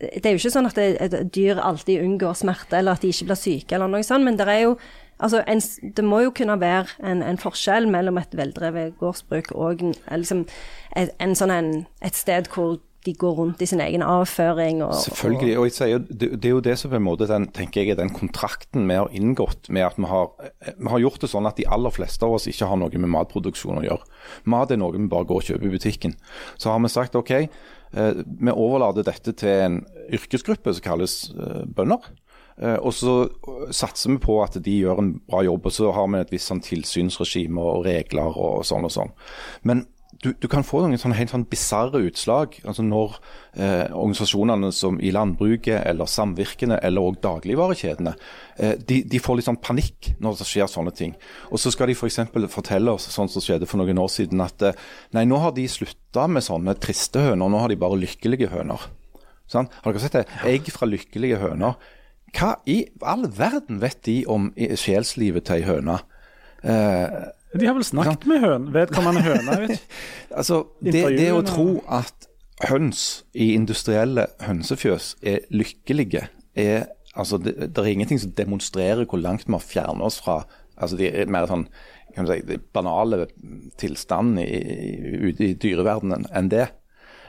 Det 0.00 0.26
er 0.26 0.34
jo 0.34 0.40
ikke 0.40 0.56
sånn 0.56 0.70
at 0.70 0.80
det, 0.80 0.90
et 1.00 1.34
dyr 1.34 1.60
alltid 1.62 2.02
unngår 2.02 2.34
smerte, 2.42 2.78
eller 2.78 2.96
at 2.96 3.04
de 3.04 3.12
ikke 3.12 3.30
blir 3.30 3.40
syke, 3.40 3.74
eller 3.76 3.90
noe 3.90 4.04
sånt. 4.06 4.24
Men 4.24 4.40
det 4.40 4.48
er 4.48 4.66
jo 4.66 4.76
Altså, 5.22 5.42
en, 5.46 5.60
det 5.96 6.04
må 6.04 6.18
jo 6.24 6.32
kunne 6.34 6.56
være 6.60 6.96
en, 7.06 7.22
en 7.22 7.38
forskjell 7.38 7.86
mellom 7.90 8.18
et 8.18 8.32
veldrevet 8.34 8.96
gårdsbruk 8.98 9.52
og 9.54 9.84
liksom, 10.10 10.46
et, 10.96 11.12
en 11.22 11.36
sånn 11.38 11.52
en, 11.54 11.70
et 12.04 12.18
sted 12.18 12.50
hvor 12.52 12.78
de 13.02 13.12
går 13.18 13.34
rundt 13.34 13.62
i 13.62 13.66
sin 13.66 13.80
egen 13.82 14.02
avføring. 14.06 14.82
Og, 14.86 14.94
Selvfølgelig. 15.02 15.56
og 15.58 15.66
jeg 15.66 15.74
sier, 15.74 16.02
det, 16.06 16.28
det 16.38 16.48
er 16.48 16.54
jo 16.54 16.62
det 16.64 16.76
som 16.78 16.92
på 16.92 17.00
en 17.00 17.06
måte 17.06 17.26
den, 17.30 17.48
tenker 17.54 17.82
jeg, 17.82 17.94
er 17.94 17.98
den 17.98 18.12
kontrakten 18.14 18.86
vi 18.86 18.98
har 18.98 19.10
inngått 19.16 19.70
med 19.74 19.88
at 19.88 19.98
vi 19.98 20.10
har, 20.10 20.30
vi 20.78 20.92
har 20.92 21.02
gjort 21.02 21.24
det 21.24 21.32
sånn 21.32 21.48
at 21.50 21.58
de 21.58 21.66
aller 21.66 21.94
fleste 21.94 22.26
av 22.26 22.36
oss 22.36 22.46
ikke 22.50 22.68
har 22.70 22.78
noe 22.78 23.02
med 23.02 23.10
matproduksjon 23.16 23.82
å 23.82 23.86
gjøre. 23.86 24.10
Mat 24.54 24.74
er 24.74 24.78
noe 24.82 24.94
vi 24.94 25.10
bare 25.10 25.26
går 25.28 25.42
og 25.42 25.50
kjøper 25.50 25.68
i 25.68 25.74
butikken. 25.74 26.16
Så 26.54 26.70
har 26.70 26.82
vi 26.82 26.92
sagt 26.94 27.18
OK, 27.18 27.32
eh, 27.34 28.22
vi 28.22 28.54
overlater 28.54 29.06
dette 29.08 29.34
til 29.42 29.64
en 29.66 29.80
yrkesgruppe 30.12 30.76
som 30.76 30.86
kalles 30.86 31.16
eh, 31.34 31.62
bønder. 31.66 32.06
Eh, 32.62 32.76
og 32.78 32.94
så 32.94 33.16
satser 33.74 34.14
vi 34.14 34.20
på 34.22 34.38
at 34.44 34.60
de 34.62 34.76
gjør 34.84 35.02
en 35.02 35.10
bra 35.26 35.42
jobb, 35.42 35.66
og 35.66 35.74
så 35.74 35.90
har 35.96 36.06
vi 36.12 36.22
et 36.22 36.36
visst 36.36 36.52
sånn 36.52 36.62
tilsynsregime 36.62 37.66
og 37.66 37.82
regler 37.88 38.38
og 38.38 38.62
sånn 38.68 38.86
og 38.86 38.94
sånn. 38.94 39.10
Men 39.66 39.88
du, 40.22 40.30
du 40.38 40.46
kan 40.50 40.62
få 40.62 40.84
noen 40.84 41.00
sånne 41.00 41.16
helt 41.18 41.32
sånn 41.32 41.46
bisarre 41.50 41.98
utslag. 42.06 42.54
altså 42.62 42.84
Når 42.86 43.16
eh, 43.58 43.88
organisasjonene 43.90 44.70
som 44.74 45.00
i 45.02 45.10
landbruket 45.14 45.82
eller 45.88 46.10
samvirkene 46.10 46.78
eller 46.86 47.08
også 47.08 47.24
dagligvarekjedene 47.26 48.12
eh, 48.62 48.76
de, 48.78 49.00
de 49.10 49.20
får 49.22 49.38
litt 49.40 49.48
sånn 49.48 49.58
panikk 49.62 50.12
når 50.22 50.38
det 50.38 50.46
skjer 50.46 50.70
sånne 50.70 50.94
ting. 50.94 51.16
Og 51.50 51.58
så 51.62 51.72
skal 51.74 51.90
de 51.90 51.96
f.eks. 51.98 52.20
For 52.32 52.54
fortelle 52.54 52.94
oss 52.94 53.08
sånn 53.10 53.30
som 53.32 53.42
skjedde 53.42 53.66
for 53.70 53.82
noen 53.82 53.98
år 54.02 54.12
siden 54.14 54.44
at 54.44 54.62
eh, 54.68 54.78
nei, 55.16 55.26
nå 55.26 55.42
har 55.42 55.56
de 55.56 55.66
slutta 55.70 56.28
med 56.30 56.46
sånne 56.46 56.76
triste 56.78 57.26
høner, 57.26 57.50
nå 57.50 57.64
har 57.64 57.72
de 57.72 57.80
bare 57.82 57.98
lykkelige 57.98 58.52
høner. 58.54 58.86
Sånn? 59.50 59.68
Har 59.82 59.90
dere 59.90 60.06
sett 60.06 60.20
det? 60.20 60.26
Egg 60.48 60.70
fra 60.72 60.86
lykkelige 60.86 61.42
høner. 61.42 61.76
Hva 62.32 62.54
i 62.70 62.84
all 63.04 63.26
verden 63.26 63.82
vet 63.82 64.04
de 64.06 64.22
om 64.30 64.52
sjelslivet 64.56 65.50
til 65.50 65.58
ei 65.58 65.66
høne? 65.66 65.98
Eh, 66.62 67.22
De 67.52 67.68
har 67.68 67.76
vel 67.76 67.84
snakket 67.84 68.26
med 68.30 68.42
høn, 68.44 68.68
vedkommende 68.74 69.24
høne? 69.26 69.56
vet. 69.66 69.88
Altså, 70.38 70.62
det, 70.80 71.02
det 71.18 71.28
å 71.34 71.42
tro 71.44 71.82
at 71.92 72.28
høns 72.70 73.22
i 73.34 73.52
industrielle 73.56 74.28
hønsefjøs 74.40 75.16
er 75.20 75.42
lykkelige, 75.52 76.28
er 76.56 76.86
altså, 77.12 77.36
det, 77.42 77.56
det 77.74 77.82
er 77.82 77.90
ingenting 77.92 78.20
som 78.22 78.32
demonstrerer 78.36 79.04
hvor 79.04 79.20
langt 79.20 79.44
vi 79.48 79.56
har 79.56 79.64
fjernet 79.64 80.06
oss 80.06 80.20
fra 80.22 80.42
altså, 80.76 80.96
de 80.96 81.10
er 81.10 81.32
mer 81.32 81.50
sånn 81.50 81.66
kan 82.12 82.28
du 82.28 82.32
si, 82.34 82.58
banale 82.76 83.26
tilstanden 83.80 84.42
i, 84.42 84.48
i, 84.52 85.12
ute 85.30 85.46
i 85.46 85.54
dyreverdenen 85.56 86.26
enn 86.36 86.50
det. 86.52 86.66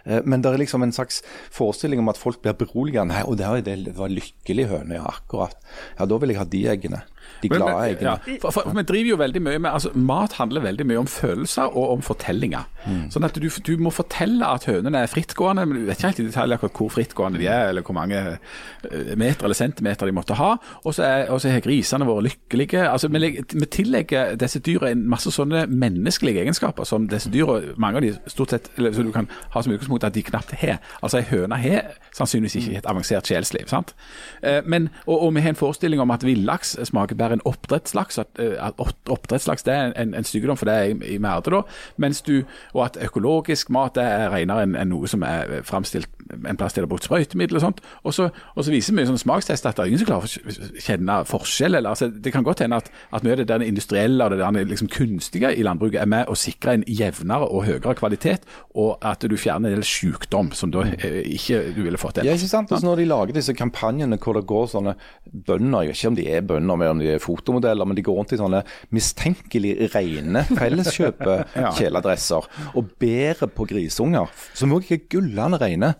Eh, 0.05 0.21
Men 0.25 0.41
det 0.41 0.51
er 0.53 0.57
liksom 0.63 0.83
en 0.83 0.91
slags 0.95 1.21
forestilling 1.51 1.99
om 1.99 2.09
at 2.09 2.17
folk 2.19 2.41
blir 2.41 2.53
beroliget. 2.53 3.07
Nei, 3.07 3.23
og 3.23 3.37
det, 3.37 3.65
det 3.65 3.97
var 3.97 4.09
lykkelig 4.11 4.67
høne, 4.71 4.99
ja, 4.99 5.03
akkurat. 5.07 5.55
Ja, 5.99 6.05
da 6.05 6.17
vil 6.17 6.29
jeg 6.33 6.37
ha 6.41 6.45
de 6.45 6.63
eggene. 6.67 7.01
De 7.41 7.49
glade 7.49 7.71
men- 7.71 7.89
eggene. 7.95 8.03
Ja, 8.11 8.37
for, 8.41 8.51
for, 8.51 8.61
for 8.69 8.77
Vi 8.77 8.83
driver 8.87 9.09
jo 9.09 9.15
veldig 9.19 9.41
mye 9.43 9.59
med 9.59 9.71
altså 9.71 9.91
Mat 9.95 10.33
handler 10.33 10.61
veldig 10.63 10.85
mye 10.87 10.99
om 10.99 11.07
følelser 11.07 11.71
og 11.75 11.91
om 11.97 12.01
fortellinger. 12.03 12.65
Mm. 12.85 13.05
Sånn 13.11 13.23
at 13.27 13.35
du, 13.39 13.47
du 13.47 13.77
må 13.79 13.91
fortelle 13.95 14.47
at 14.47 14.65
hønene 14.67 15.03
er 15.03 15.07
frittgående, 15.11 15.65
men 15.67 15.77
du 15.79 15.85
vet 15.87 15.97
ikke 15.99 16.09
helt 16.11 16.19
i 16.19 16.25
detalj 16.27 16.55
akkurat 16.57 16.77
hvor 16.79 16.91
frittgående 16.91 17.39
de 17.39 17.47
er, 17.47 17.69
eller 17.71 17.83
hvor 17.87 17.95
mange 17.95 18.19
eh, 18.19 19.13
meter 19.19 19.47
eller 19.47 19.55
centimeter 19.55 20.07
de 20.09 20.15
måtte 20.15 20.35
ha. 20.39 20.53
Og 20.83 20.95
så 20.95 21.03
er 21.07 21.59
grisene 21.63 22.07
våre 22.07 22.25
lykkelige. 22.27 22.83
Altså 22.89 23.07
Vi, 23.07 23.31
vi 23.53 23.65
tillegger 23.71 24.35
disse 24.39 24.59
dyra 24.63 24.91
en 24.91 25.05
masse 25.09 25.31
sånne 25.31 25.65
menneskelige 25.71 26.43
egenskaper 26.43 26.83
som 26.87 27.07
disse 27.11 27.31
dyra, 27.31 27.59
mange 27.77 27.99
av 28.01 28.07
de 28.07 28.13
stort 28.31 28.51
sett, 28.55 28.69
eller 28.77 28.91
så 28.95 29.03
du 29.03 29.11
kan 29.15 29.27
ha 29.55 29.61
som 29.63 29.71
utgangspunkt 29.71 29.92
at 30.01 30.13
de 30.13 30.23
knapt 30.23 30.51
har. 30.51 30.79
Altså 31.03 31.17
Ei 31.17 31.27
høne 31.29 31.55
har 31.61 31.93
sannsynligvis 32.17 32.55
ikke 32.55 32.77
et 32.77 32.89
avansert 32.89 33.27
sjelsliv. 33.29 33.67
sant? 33.67 33.93
Eh, 34.41 34.61
Men, 34.65 34.89
og, 35.05 35.21
og 35.23 35.35
vi 35.35 35.41
har 35.41 35.49
en 35.49 35.55
forestilling 35.55 36.01
om 36.01 36.11
at 36.11 36.23
villaks 36.25 36.77
smaker 36.83 37.15
bare 37.15 37.33
en 37.33 37.45
oppdrettslaks. 37.45 38.17
At, 38.17 38.27
eh, 38.39 38.57
at 38.65 38.73
oppdrettslaks 39.09 39.63
det 39.63 39.73
er 39.73 39.93
en, 40.01 40.13
en 40.13 40.23
sykdom, 40.23 40.57
for 40.57 40.65
det 40.65 40.73
er 40.73 40.83
i, 40.83 41.15
i 41.15 41.17
merde, 41.17 41.51
da. 41.51 41.61
Mens 41.97 42.21
du, 42.21 42.43
og 42.73 42.85
at 42.85 42.97
økologisk 43.03 43.69
mat 43.69 43.95
det 43.95 44.03
er 44.03 44.31
renere 44.33 44.63
enn 44.63 44.75
en 44.75 44.89
noe 44.89 45.07
som 45.07 45.23
er 45.23 45.61
framstilt 45.67 46.09
en 46.33 46.59
plass 46.59 46.75
der 46.75 46.83
det 46.83 46.87
er 46.87 46.91
brukt 46.91 47.07
sprøytemiddel 47.07 47.59
og 47.59 47.63
sånt. 47.63 47.81
Og 48.03 48.15
så, 48.15 48.29
og 48.55 48.65
så 48.65 48.73
viser 48.73 48.95
vi 48.97 49.05
sånn 49.07 49.21
smakstest 49.21 49.67
at 49.69 49.77
det 49.77 49.85
er 49.85 49.91
ingen 49.91 50.01
som 50.01 50.09
klarer 50.09 50.27
å 50.27 50.81
kjenne 50.83 51.17
forskjell. 51.29 51.77
Eller, 51.79 51.93
altså, 51.93 52.09
det 52.11 52.33
kan 52.35 52.45
godt 52.45 52.63
hende 52.65 52.79
at, 52.81 52.89
at 53.13 53.25
mye 53.25 53.35
av 53.35 53.43
det 53.43 53.47
der 53.51 53.65
industrielle 53.65 54.25
og 54.25 54.33
det 54.33 54.41
der 54.41 54.69
liksom 54.71 54.89
kunstige 54.93 55.53
i 55.53 55.65
landbruket 55.65 56.01
er 56.01 56.09
med 56.09 56.31
å 56.31 56.37
sikre 56.37 56.77
en 56.77 56.85
jevnere 56.87 57.47
og 57.49 57.65
høyere 57.67 57.95
kvalitet, 57.99 58.47
og 58.79 58.97
at 59.05 59.23
du 59.29 59.35
fjerner 59.39 59.71
en 59.71 59.79
del 59.79 59.87
sykdom 59.87 60.51
som 60.57 60.71
da 60.73 60.85
eh, 60.97 61.21
ikke 61.35 61.61
du 61.75 61.83
ville 61.85 61.99
fått 62.01 62.19
til. 62.19 62.29
Ja, 62.29 62.37
ikke 62.37 62.51
sant? 62.51 62.71
Altså, 62.71 62.87
når 62.87 63.03
de 63.03 63.09
lager 63.09 63.37
disse 63.37 63.55
kampanjene 63.57 64.19
hvor 64.23 64.37
det 64.37 64.45
går 64.49 64.69
sånne 64.73 64.95
bønder, 65.31 65.87
jeg 65.87 65.93
vet 65.93 66.01
ikke 66.01 66.13
om 66.13 66.19
de 66.19 66.27
er 66.31 66.47
bønder, 66.53 66.79
men 66.79 66.93
om 66.95 67.03
de 67.03 67.13
er 67.15 67.23
fotomodeller, 67.23 67.89
men 67.89 67.99
de 67.99 68.05
går 68.05 68.19
rundt 68.19 68.35
i 68.35 68.41
sånne 68.41 68.63
mistenkelig 68.95 69.75
rene 69.93 70.45
felleskjøpekjeledresser 70.51 72.49
og 72.77 72.91
bærer 73.01 73.51
på 73.53 73.67
grisunger, 73.69 74.31
som 74.57 74.73
òg 74.75 74.91
er 74.93 75.05
gullende 75.11 75.59
rene, 75.61 75.93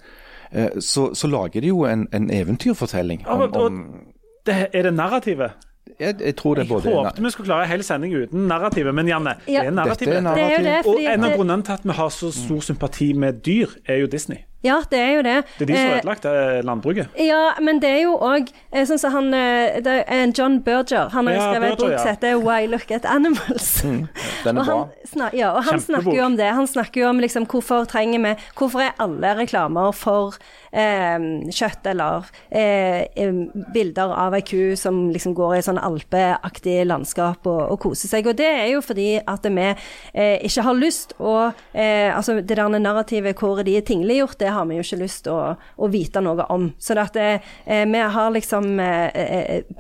så, 0.79 1.13
så 1.13 1.27
lager 1.27 1.61
de 1.61 1.67
jo 1.67 1.85
en, 1.85 2.07
en 2.13 2.29
eventyrfortelling 2.33 3.27
om, 3.27 3.41
Og- 3.41 3.49
og- 3.55 3.65
om 3.65 3.85
Det, 4.45 4.67
er 4.73 4.81
det 4.81 4.93
narrativet? 4.93 5.51
jeg, 5.99 6.15
jeg 6.21 6.35
tror 6.35 6.53
det 6.55 6.61
er 6.61 6.65
Jeg 6.65 6.83
både 6.83 6.95
håpte 6.95 7.21
vi 7.23 7.29
skulle 7.29 7.47
klare 7.47 7.63
en 7.63 7.69
hel 7.69 7.83
sending 7.83 8.15
uten 8.15 8.47
narrativet, 8.47 8.95
men 8.95 9.07
Janne, 9.07 9.35
Ja. 9.47 9.59
det 9.59 9.67
er 9.67 9.71
narrativet. 9.71 10.23
Narrativ. 10.23 10.89
Og 10.89 10.99
en 11.13 11.23
av 11.23 11.31
grunnene 11.37 11.63
til 11.63 11.71
at 11.71 11.79
vi 11.83 11.91
har 11.91 12.09
så 12.09 12.31
stor 12.31 12.59
sympati 12.59 13.13
med 13.13 13.33
dyr, 13.45 13.67
er 13.87 13.95
jo 13.95 14.07
Disney. 14.07 14.37
Ja, 14.63 14.77
det 14.89 14.99
er 14.99 15.11
jo 15.17 15.21
det. 15.21 15.33
Det 15.59 15.65
er 15.65 15.65
de 15.65 15.73
som 15.75 15.83
har 15.83 15.93
Eh, 15.93 15.99
ødelagt 15.99 16.25
eh, 16.25 16.61
landbruket. 16.63 17.07
Ja, 17.19 17.51
men 17.61 17.79
det 17.83 17.89
er 17.89 18.01
jo 18.03 18.13
òg 18.17 18.47
sånn 18.87 18.97
som 18.99 19.11
han 19.11 19.33
eh, 19.33 19.81
det 19.83 20.05
er 20.07 20.31
John 20.37 20.61
Berger. 20.63 21.09
Han 21.11 21.27
har 21.27 21.33
jo 21.35 21.39
Ja, 21.41 21.49
skrevet 21.51 21.69
en 21.71 21.77
bok 21.77 21.99
som 21.99 22.07
heter 22.07 22.35
'Why 22.41 22.67
Look 22.71 22.91
at 22.91 23.03
Animals'. 23.05 23.81
Den 24.45 24.57
Og 24.57 24.63
er 24.63 24.69
han, 24.71 24.77
bra. 24.87 24.89
snak, 25.05 25.33
ja, 25.33 25.51
og 25.51 25.63
han 25.63 25.79
Kjempebok. 25.79 26.01
snakker 26.03 26.17
jo 26.17 26.25
om 26.25 26.37
det. 26.37 26.49
Han 26.53 26.67
snakker 26.67 27.01
jo 27.01 27.07
om 27.09 27.19
liksom, 27.19 27.45
hvorfor 27.45 27.85
trenger 27.85 28.19
vi 28.23 28.35
Hvorfor 28.57 28.79
er 28.81 28.91
alle 28.99 29.35
reklamer 29.37 29.91
for 29.91 30.27
eh, 30.33 30.62
kjøtt 30.73 31.85
eller 31.91 32.25
eh, 32.49 33.05
bilder 33.73 34.13
av 34.17 34.33
ei 34.33 34.41
ku 34.45 34.73
som 34.79 35.11
liksom 35.13 35.35
går 35.37 35.57
i 35.57 35.63
sånn 35.65 35.77
alpeaktig 35.81 36.79
landskap 36.89 37.45
og, 37.49 37.61
og 37.75 37.79
koser 37.83 38.09
seg. 38.09 38.27
Og 38.29 38.37
det 38.39 38.49
er 38.49 38.67
jo 38.71 38.81
fordi 38.81 39.09
at 39.21 39.45
vi 39.45 39.67
eh, 39.69 40.37
ikke 40.47 40.65
har 40.65 40.79
lyst 40.79 41.15
å 41.19 41.35
eh, 41.73 42.09
Altså 42.13 42.35
det 42.41 42.55
der 42.57 42.69
narrativet 42.69 43.39
hvor 43.39 43.61
de 43.65 43.75
er 43.77 43.85
tingliggjort, 43.85 44.37
det 44.39 44.51
har 44.53 44.65
vi 44.69 44.77
jo 44.77 44.83
ikke 44.85 45.01
lyst 45.01 45.27
å, 45.31 45.37
å 45.55 45.89
vite 45.91 46.21
noe 46.23 46.45
om. 46.53 46.69
Så 46.81 46.95
det 46.95 47.03
at 47.03 47.17
det, 47.17 47.29
vi 47.89 48.01
har 48.15 48.31
liksom 48.33 48.79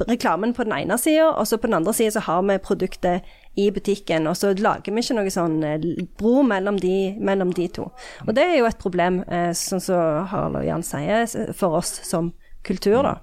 reklamen 0.09 0.53
på 0.55 0.65
den 0.65 0.75
ene 0.77 0.97
sida, 0.99 1.29
og 1.31 1.47
så 1.47 1.59
på 1.59 1.69
den 1.69 1.77
andre 1.77 1.93
sida 1.95 2.15
så 2.15 2.23
har 2.27 2.43
vi 2.47 2.57
produktet 2.63 3.29
i 3.59 3.69
butikken, 3.71 4.27
og 4.29 4.37
så 4.37 4.53
lager 4.57 4.93
vi 4.93 5.03
ikke 5.03 5.17
noe 5.17 5.33
sånn 5.33 5.59
eh, 5.67 5.83
bro 6.17 6.41
mellom 6.47 6.79
de, 6.81 7.13
mellom 7.21 7.53
de 7.53 7.67
to. 7.75 7.89
Og 8.25 8.33
det 8.33 8.47
er 8.47 8.57
jo 8.57 8.69
et 8.69 8.79
problem, 8.81 9.21
eh, 9.27 9.51
sånn 9.57 9.83
som 9.83 10.25
Harald 10.31 10.61
og 10.61 10.65
Jan 10.65 10.85
sier, 10.85 11.27
for 11.57 11.77
oss 11.81 11.99
som 12.07 12.33
kultur, 12.65 13.03
da. 13.05 13.19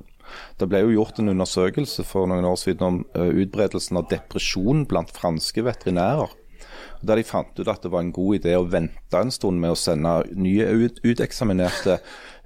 Det 0.60 0.68
ble 0.70 0.84
jo 0.84 0.92
gjort 0.94 1.18
en 1.18 1.32
undersøkelse 1.32 2.04
for 2.06 2.28
noen 2.30 2.46
år 2.46 2.58
siden 2.60 2.86
om 2.86 3.00
eh, 3.18 3.32
utbredelsen 3.42 3.98
av 3.98 4.06
depresjon 4.12 4.84
blant 4.90 5.10
franske 5.14 5.64
veterinærer. 5.66 6.36
Der 7.02 7.16
de 7.16 7.24
fant 7.24 7.56
ut 7.56 7.68
at 7.68 7.82
det 7.82 7.90
var 7.90 8.04
en 8.04 8.12
god 8.14 8.42
idé 8.42 8.54
å 8.58 8.66
vente 8.68 9.18
en 9.18 9.32
stund 9.32 9.58
med 9.62 9.72
å 9.72 9.78
sende 9.78 10.20
nye 10.36 10.68
ut, 10.68 11.00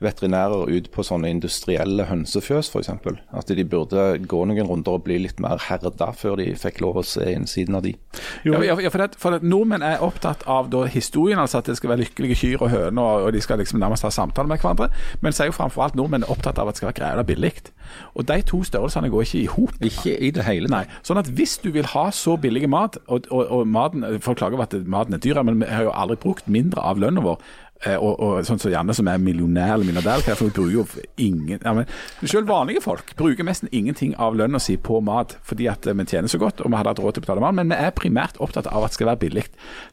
veterinærer 0.05 0.71
ut 0.71 0.91
på 0.95 1.05
sånne 1.07 1.31
industrielle 1.33 2.07
hønsefjøs 2.09 2.71
f.eks. 2.71 2.93
At 3.35 3.51
de 3.51 3.67
burde 3.69 4.07
gå 4.25 4.43
noen 4.49 4.69
runder 4.69 4.99
og 4.99 5.05
bli 5.07 5.19
litt 5.25 5.41
mer 5.43 5.61
herda 5.69 6.11
før 6.17 6.39
de 6.41 6.51
fikk 6.59 6.81
lov 6.85 7.01
å 7.01 7.07
se 7.07 7.27
innsiden 7.33 7.79
av 7.79 7.85
de. 7.87 7.95
Ja, 8.47 8.61
ja, 8.63 8.77
for, 8.91 9.05
at, 9.05 9.17
for 9.21 9.37
at 9.37 9.45
Nordmenn 9.47 9.85
er 9.85 10.03
opptatt 10.05 10.45
av 10.51 10.71
da, 10.73 10.85
historien, 10.91 11.41
altså 11.41 11.61
at 11.61 11.71
det 11.71 11.79
skal 11.79 11.95
være 11.95 12.05
lykkelige 12.05 12.39
kyr 12.41 12.65
og 12.65 12.73
høner, 12.73 13.03
og, 13.03 13.29
og 13.29 13.35
de 13.37 13.43
skal 13.45 13.61
liksom 13.61 13.81
nærmest 13.83 14.07
ha 14.07 14.13
samtaler 14.15 14.51
med 14.51 14.63
hverandre. 14.63 14.91
Men 15.25 15.35
så 15.35 15.45
er 15.45 15.51
jo 15.51 15.57
framfor 15.59 15.87
alt 15.87 15.99
nordmenn 15.99 16.27
opptatt 16.29 16.61
av 16.61 16.69
at 16.69 16.77
det 16.77 16.83
skal 16.83 16.93
være 16.93 17.01
greier 17.01 17.29
billig. 17.29 17.55
Og 18.15 18.27
de 18.29 18.41
to 18.47 18.63
størrelsene 18.67 19.11
går 19.13 19.27
ikke 19.27 19.41
i 19.41 19.51
hop. 19.51 19.75
Ikke 19.85 20.15
i 20.17 20.31
det 20.35 20.47
hele 20.47 20.71
Nei, 20.73 20.85
sånn 21.07 21.21
at 21.21 21.29
Hvis 21.35 21.59
du 21.63 21.71
vil 21.75 21.87
ha 21.93 22.07
så 22.15 22.37
billig 22.41 22.69
mat, 22.71 22.97
og, 23.07 23.29
og, 23.31 23.45
og 23.53 23.69
maten, 23.69 24.05
folk 24.25 24.41
klager 24.41 24.59
over 24.59 24.69
at 24.69 24.77
maten 24.89 25.17
er 25.17 25.23
dyr, 25.23 25.43
men 25.47 25.61
vi 25.61 25.71
har 25.71 25.89
jo 25.89 25.95
aldri 25.95 26.19
brukt 26.25 26.49
mindre 26.51 26.83
av 26.83 27.01
lønna 27.03 27.25
vår. 27.25 27.43
Eh, 27.87 27.97
Og, 27.97 28.15
og 28.19 28.47
sånn 28.47 28.61
som 28.63 28.73
Janne 28.73 28.95
som 28.97 29.09
er 29.11 29.21
millionær 29.23 29.77
eller 29.77 29.89
milliardær, 29.89 30.25
for 30.25 30.49
noe, 30.49 30.55
bruker 30.55 30.75
jo 30.75 30.85
ingen 31.21 31.61
ja, 31.61 31.75
men 31.77 31.89
Selv 32.23 32.49
vanlige 32.51 32.83
folk 32.85 33.15
bruker 33.19 33.47
nesten 33.47 33.71
ingenting 33.73 34.15
av 34.21 34.37
lønna 34.39 34.61
si 34.63 34.77
på 34.77 35.01
mat 35.05 35.37
fordi 35.47 35.69
at 35.71 35.87
eh, 35.87 35.97
vi 35.97 36.09
tjener 36.11 36.31
så 36.31 36.41
godt 36.43 36.65
og 36.65 36.71
vi 36.71 36.79
hadde 36.81 36.95
hatt 36.95 37.03
råd 37.05 37.17
til 37.17 37.25
å 37.25 37.27
betale 37.27 37.45
mat, 37.45 37.57
men 37.59 37.73
vi 37.73 37.79
er 37.79 37.95
primært 37.97 38.41
opptatt 38.43 38.69
av 38.71 38.87
at 38.87 38.95
det 38.95 38.99
skal 38.99 39.11
være 39.13 39.23
billig. 39.25 39.45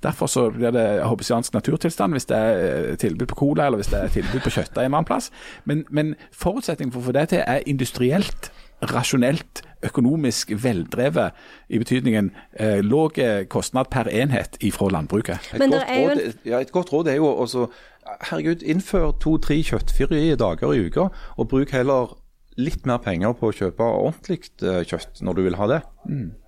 Derfor 0.03 0.31
så 0.31 0.47
blir 0.53 0.73
det 0.75 0.87
hobbesiansk 1.07 1.55
naturtilstand 1.57 2.17
hvis 2.17 2.29
det 2.31 2.39
er 2.39 2.65
eh, 2.65 2.97
tilbud 3.01 3.29
på 3.31 3.39
cola 3.43 3.67
eller 3.67 3.81
hvis 3.81 3.91
det 3.93 4.01
er 4.01 4.15
tilbud 4.19 4.43
på 4.45 4.55
kjøttdeig 4.57 4.87
en 4.87 4.97
annen 4.97 5.09
plass. 5.09 5.31
Men, 5.69 5.85
men 5.89 6.15
forutsetningen 6.35 6.93
for 6.93 7.03
å 7.03 7.09
få 7.09 7.17
det 7.17 7.29
til 7.33 7.45
er 7.45 7.65
industrielt 7.69 8.51
rasjonelt, 8.91 9.61
økonomisk 9.85 10.51
veldrevet, 10.63 11.37
i 11.69 11.79
betydningen 11.81 12.31
eh, 12.53 12.79
lav 12.85 13.17
kostnad 13.49 13.89
per 13.93 14.09
enhet 14.09 14.57
fra 14.73 14.89
landbruket. 14.93 15.51
Et, 15.53 15.61
godt 15.61 15.85
er 15.87 16.01
jo 16.01 16.09
råd, 16.09 16.33
ja, 16.45 16.59
et 16.59 16.71
godt 16.71 16.93
råd 16.93 17.07
er 17.07 17.21
jo 17.21 17.31
også 17.31 17.69
Herregud, 18.01 18.63
innfør 18.65 19.11
to-tre 19.21 19.59
kjøttfrie 19.61 20.33
dager 20.35 20.73
i 20.73 20.87
uka, 20.89 21.03
og 21.37 21.47
bruk 21.51 21.69
heller 21.69 22.15
litt 22.59 22.87
mer 22.89 22.97
penger 23.03 23.35
på 23.37 23.51
å 23.51 23.55
kjøpe 23.55 23.85
ordentlig 23.85 24.41
eh, 24.65 24.81
kjøtt 24.87 25.21
når 25.23 25.37
du 25.37 25.43
vil 25.45 25.57
ha 25.59 25.67
det. 25.69 25.79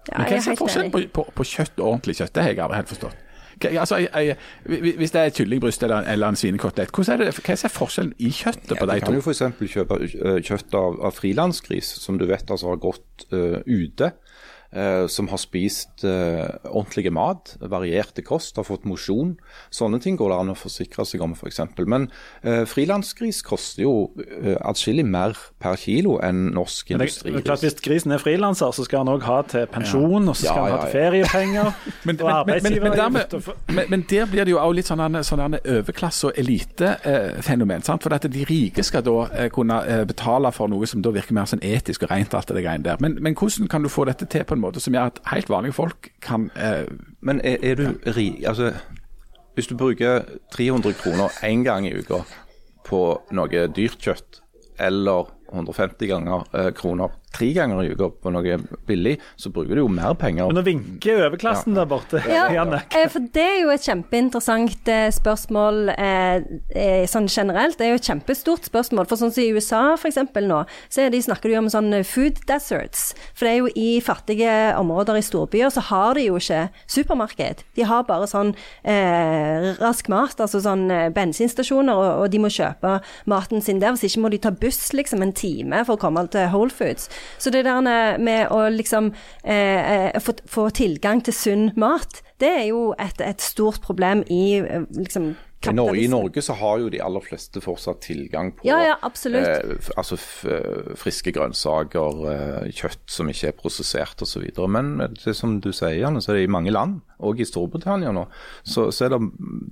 Ja, 0.09 0.17
Men 0.17 0.27
hva 0.27 0.39
er 0.39 0.57
forskjellen 0.59 0.91
på, 0.91 1.03
på, 1.13 1.27
på 1.37 1.45
kjøtt 1.47 1.77
og 1.79 1.91
ordentlig 1.91 2.17
kjøtt? 2.19 2.33
Det 2.35 2.43
har 2.43 2.51
jeg 2.51 2.63
aldri 2.65 2.81
helt 2.81 2.91
forstått. 2.91 3.21
Altså, 3.71 3.99
jeg, 4.03 4.35
jeg, 4.65 4.95
hvis 4.97 5.13
det 5.13 5.21
er 5.21 5.33
kyllingbryst 5.37 5.83
eller, 5.83 6.07
eller 6.11 6.33
en 6.33 6.39
svinekotelett, 6.39 6.91
hvordan 6.95 7.21
er 7.21 7.25
det, 7.25 7.39
hva 7.39 7.55
er 7.55 7.73
forskjellen 7.73 8.13
i 8.19 8.31
kjøttet 8.33 8.75
på 8.75 8.85
Du 8.85 8.91
de 8.91 8.99
kan 8.99 9.13
to? 9.13 9.19
jo 9.19 9.23
f.eks. 9.23 9.73
kjøpe 9.75 9.99
eh, 10.03 10.39
kjøtt 10.43 10.77
av, 10.79 10.99
av 11.09 11.15
frilansgris, 11.17 11.93
som 12.03 12.19
du 12.19 12.27
vet 12.29 12.51
altså 12.51 12.73
har 12.73 12.81
gått 12.83 13.27
uh, 13.33 13.59
ute. 13.65 14.13
Eh, 14.73 15.05
som 15.07 15.27
har 15.31 15.39
spist 15.41 16.03
eh, 16.07 16.47
ordentlig 16.69 17.11
mat, 17.13 17.55
varierte 17.61 18.23
kost, 18.25 18.57
har 18.59 18.67
fått 18.67 18.85
mosjon. 18.89 19.35
Sånne 19.73 19.99
ting 20.03 20.17
går 20.19 20.33
det 20.33 20.39
an 20.43 20.53
å 20.53 20.57
forsikre 20.57 21.05
seg 21.07 21.21
om, 21.25 21.35
f.eks. 21.37 21.61
Men 21.87 22.09
eh, 22.43 22.63
frilansgris 22.69 23.41
koster 23.45 23.85
jo 23.85 23.93
eh, 24.19 24.57
atskillig 24.65 25.05
mer 25.05 25.37
per 25.61 25.77
kilo 25.79 26.17
enn 26.23 26.51
norsk 26.55 26.93
Men 26.93 27.03
det, 27.03 27.09
det 27.11 27.21
klart, 27.21 27.33
industrigris. 27.33 27.63
Hvis 27.63 27.85
grisen 27.87 28.15
er 28.15 28.23
frilanser, 28.23 28.71
så 28.75 28.85
skal 28.87 29.03
han 29.03 29.13
òg 29.15 29.25
ha 29.27 29.39
til 29.47 29.67
pensjon, 29.71 30.27
og 30.29 30.35
så 30.35 30.47
skal 30.49 30.57
Ja, 30.57 30.63
han 30.63 30.77
ha 30.77 30.83
til 30.85 30.95
feriepenger. 30.97 31.71
Men, 32.03 32.21
og 32.23 32.47
men, 32.47 32.63
men, 32.63 32.79
men, 32.83 32.99
arbeidsgiver- 33.07 33.53
men, 33.73 33.85
men 33.95 34.05
der 34.09 34.25
blir 34.31 34.47
det 34.47 34.55
jo 34.55 34.61
òg 34.61 34.75
litt 34.79 34.89
sånn 34.89 35.03
sånn 35.23 35.57
overklasse- 35.61 36.29
og 36.31 36.37
elitefenomen. 36.39 37.83
Eh, 37.83 37.97
For 38.03 38.13
at 38.15 38.27
de 38.31 38.45
rike 38.49 38.83
skal 38.85 39.03
da 39.05 39.15
eh, 39.31 39.49
kunne 39.53 39.79
eh, 39.87 40.03
betale 40.09 40.51
for 40.55 40.71
noe 40.71 40.87
som 40.89 41.01
da 41.03 41.11
virker 41.15 41.35
mer 41.35 41.47
sånn 41.49 41.63
etisk 41.63 42.03
og 42.07 42.11
rent. 42.13 42.33
alt 42.33 42.47
det 42.53 42.63
greiene 42.63 42.83
der. 42.83 42.97
Men, 43.03 43.17
men 43.21 43.35
hvordan 43.37 43.67
kan 43.71 43.83
du 43.83 43.89
få 43.91 44.05
dette 44.09 44.25
til 44.29 44.43
på 44.47 44.55
en 44.57 44.62
måte 44.63 44.81
som 44.83 44.95
gjør 44.95 45.11
at 45.11 45.21
helt 45.31 45.51
vanlige 45.51 45.77
folk 45.77 46.09
kan 46.23 46.49
eh, 46.55 46.87
Men 47.21 47.41
er, 47.43 47.59
er 47.63 47.79
du 47.79 48.11
rik 48.15 48.43
Altså, 48.47 48.73
hvis 49.55 49.69
du 49.69 49.77
bruker 49.77 50.25
300 50.55 50.95
kroner 50.97 51.29
én 51.45 51.63
gang 51.63 51.87
i 51.87 51.93
uka 51.93 52.23
på 52.83 52.99
noe 53.31 53.67
dyrt 53.71 54.01
kjøtt, 54.03 54.41
eller 54.81 55.29
150 55.53 56.09
ganger, 56.09 56.47
eh, 56.57 56.71
kroner 56.75 57.13
tre 57.33 57.49
ganger 57.55 57.81
i 57.83 57.91
uka 57.93 58.09
på 58.23 58.31
noe 58.33 58.57
billig, 58.87 59.15
så 59.39 59.49
bruker 59.53 59.75
du 59.75 59.83
jo 59.83 59.89
mer 59.91 60.13
penger. 60.19 60.47
Men 60.51 60.59
nå 60.59 60.63
vinker 60.67 61.23
overklassen 61.27 61.75
der 61.77 61.87
borte. 61.89 62.21
Ja, 62.29 62.45
Janne. 62.57 62.83
eh, 62.93 63.07
for 63.11 63.25
det 63.33 63.43
er 63.43 63.59
jo 63.63 63.71
et 63.73 63.85
kjempeinteressant 63.87 64.91
eh, 64.93 65.07
spørsmål 65.15 65.89
eh, 65.97 67.05
sånn 67.09 67.27
generelt. 67.31 67.77
Det 67.79 67.87
er 67.87 67.93
jo 67.95 67.99
et 68.01 68.09
kjempestort 68.09 68.69
spørsmål. 68.69 69.07
For 69.09 69.19
sånn 69.19 69.33
som 69.33 69.43
i 69.43 69.49
USA 69.55 69.81
f.eks. 69.97 70.19
nå, 70.47 70.61
så 70.93 71.05
er 71.07 71.13
de, 71.13 71.21
snakker 71.25 71.49
de 71.51 71.57
om 71.59 71.69
sånn 71.73 71.89
food 72.07 72.39
deserts. 72.49 73.11
For 73.33 73.47
det 73.47 73.53
er 73.55 73.59
jo 73.63 73.71
i 73.79 73.89
fattige 74.03 74.53
områder 74.79 75.17
i 75.19 75.25
storbyer 75.25 75.73
så 75.73 75.83
har 75.89 76.17
de 76.19 76.27
jo 76.27 76.37
ikke 76.39 76.67
supermarked. 76.91 77.63
De 77.77 77.87
har 77.89 78.05
bare 78.07 78.29
sånn 78.29 78.53
eh, 78.83 79.73
rask 79.81 80.09
mat, 80.13 80.37
altså 80.43 80.61
sånn 80.63 80.85
bensinstasjoner, 81.15 81.93
og, 81.97 82.23
og 82.23 82.31
de 82.33 82.41
må 82.43 82.51
kjøpe 82.53 82.97
maten 83.29 83.63
sin 83.63 83.81
der. 83.81 83.95
Hvis 83.95 84.07
ikke 84.11 84.23
må 84.25 84.31
de 84.33 84.41
ta 84.43 84.51
buss 84.53 84.91
liksom 84.95 85.23
en 85.25 85.33
time 85.35 85.83
for 85.87 85.97
å 85.97 86.01
komme 86.01 86.25
til 86.33 86.49
Whole 86.53 86.73
Foods. 86.73 87.09
Så 87.37 87.53
det 87.53 87.65
der 87.65 87.81
med 88.19 88.51
å 88.51 88.65
liksom 88.73 89.11
eh, 89.43 90.11
eh, 90.13 90.19
få, 90.23 90.35
få 90.49 90.69
tilgang 90.75 91.23
til 91.23 91.35
sunn 91.35 91.71
mat, 91.79 92.21
det 92.43 92.51
er 92.59 92.67
jo 92.71 92.91
et, 92.99 93.21
et 93.23 93.41
stort 93.41 93.81
problem 93.83 94.23
i 94.31 94.59
eh, 94.59 94.85
liksom 94.97 95.33
I 95.63 95.71
Norge, 95.71 96.01
I. 96.01 96.07
Norge 96.11 96.41
så 96.43 96.55
har 96.59 96.81
jo 96.81 96.89
de 96.91 96.99
aller 96.99 97.23
fleste 97.23 97.61
fortsatt 97.63 98.01
tilgang 98.03 98.51
på 98.57 98.67
Ja, 98.67 98.81
ja, 98.83 98.95
eh, 98.99 99.77
altså 99.95 100.17
eh, 100.51 100.91
friske 100.99 101.31
grønnsaker, 101.35 102.19
eh, 102.33 102.73
kjøtt 102.75 103.05
som 103.07 103.29
ikke 103.31 103.53
er 103.53 103.55
prosessert 103.55 104.25
osv. 104.25 104.43
Men 104.67 104.97
det 105.23 105.35
som 105.39 105.61
du 105.63 105.71
sier, 105.71 106.01
Janne, 106.01 106.19
så 106.19 106.33
er 106.33 106.41
det 106.41 106.49
i 106.49 106.51
mange 106.51 106.73
land, 106.75 106.99
og 107.23 107.39
i 107.39 107.47
Storbritannia 107.47 108.11
nå, 108.11 108.25
så, 108.67 108.89
så 108.91 109.07
er 109.07 109.15
det 109.15 109.21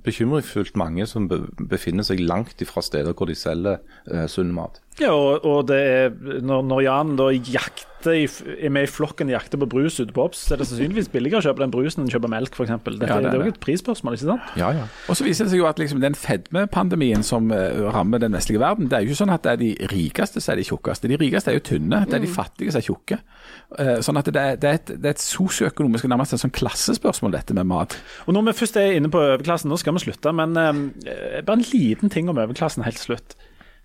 bekymringsfullt 0.06 0.78
mange 0.80 1.04
som 1.10 1.28
be 1.28 1.42
befinner 1.72 2.06
seg 2.08 2.24
langt 2.24 2.64
ifra 2.64 2.80
steder 2.84 3.12
hvor 3.12 3.28
de 3.28 3.36
selger 3.36 3.82
eh, 4.08 4.24
sunn 4.32 4.54
mat. 4.56 4.80
Ja, 5.00 5.12
og, 5.16 5.44
og 5.48 5.68
det 5.70 5.78
er, 5.80 6.10
når, 6.44 6.66
når 6.68 6.80
Jan 6.84 7.14
da 7.16 7.30
jakter 7.32 7.88
i, 8.18 8.24
er 8.26 8.72
med 8.74 8.88
i 8.88 8.90
flokken 8.90 9.30
jakter 9.30 9.60
på 9.62 9.68
brus 9.70 9.94
ute 10.00 10.12
på 10.12 10.24
Obs, 10.26 10.40
så 10.42 10.56
er 10.56 10.60
det 10.60 10.66
sannsynligvis 10.68 11.08
billigere 11.12 11.38
å 11.38 11.44
kjøpe 11.46 11.62
den 11.62 11.72
brusen 11.72 12.02
enn 12.02 12.10
å 12.10 12.12
kjøpe 12.16 12.28
melk, 12.32 12.56
f.eks. 12.58 12.72
Det, 12.72 13.06
Ja, 13.06 13.20
det 13.22 13.30
det, 13.30 13.38
er 13.38 13.46
jo 13.46 13.52
et 13.54 13.60
prisspørsmål, 13.62 14.16
ikke 14.18 14.26
sant? 14.26 14.48
Ja, 14.58 14.72
ja. 14.74 14.88
Og 15.06 15.16
så 15.16 15.24
viser 15.24 15.46
det 15.46 15.54
seg 15.54 15.62
jo 15.62 15.68
at 15.70 15.78
liksom 15.80 16.02
den 16.02 16.16
fedmepandemien 16.18 17.22
som 17.24 17.52
uh, 17.54 17.86
rammer 17.94 18.20
den 18.20 18.34
vestlige 18.36 18.60
verden, 18.60 18.90
det 18.90 18.98
er 18.98 19.06
jo 19.06 19.12
ikke 19.12 19.20
sånn 19.22 19.34
at 19.36 19.46
det 19.46 19.54
er 19.54 19.62
de 19.62 19.70
rikeste 19.94 20.42
som 20.42 20.52
er 20.52 20.60
de 20.60 20.66
tjukkeste. 20.66 21.12
De 21.12 21.20
rikeste 21.22 21.52
er 21.52 21.56
jo 21.56 21.64
tynne, 21.70 22.02
det 22.10 22.18
er 22.18 22.26
de 22.26 22.32
fattige 22.32 22.74
som 22.74 22.82
er 22.82 22.88
tjukke. 22.88 23.20
Uh, 23.78 23.94
Sånn 24.02 24.18
at 24.18 24.28
det 24.34 24.42
er, 24.42 24.58
det 24.58 24.68
er 24.68 24.80
et, 24.80 24.92
det 24.98 25.08
er 25.12 25.16
et 25.16 25.22
sosioøkonomisk, 25.22 26.10
nærmest 26.10 26.34
et 26.36 26.42
sånn 26.42 26.52
klassespørsmål, 26.52 27.36
dette 27.38 27.56
med 27.56 27.70
mat. 27.70 27.96
Og 28.26 28.34
Når 28.34 28.50
vi 28.50 28.58
først 28.64 28.76
er 28.82 28.98
inne 28.98 29.12
på 29.12 29.22
overklassen, 29.22 29.70
nå 29.70 29.78
skal 29.80 29.96
vi 29.96 30.04
slutte, 30.08 30.34
men 30.36 30.58
uh, 30.58 31.38
bare 31.46 31.60
en 31.60 31.66
liten 31.70 32.12
ting 32.12 32.28
om 32.28 32.42
overklassen 32.42 32.84
helt 32.84 32.98
til 33.00 33.12
slutt. 33.12 33.38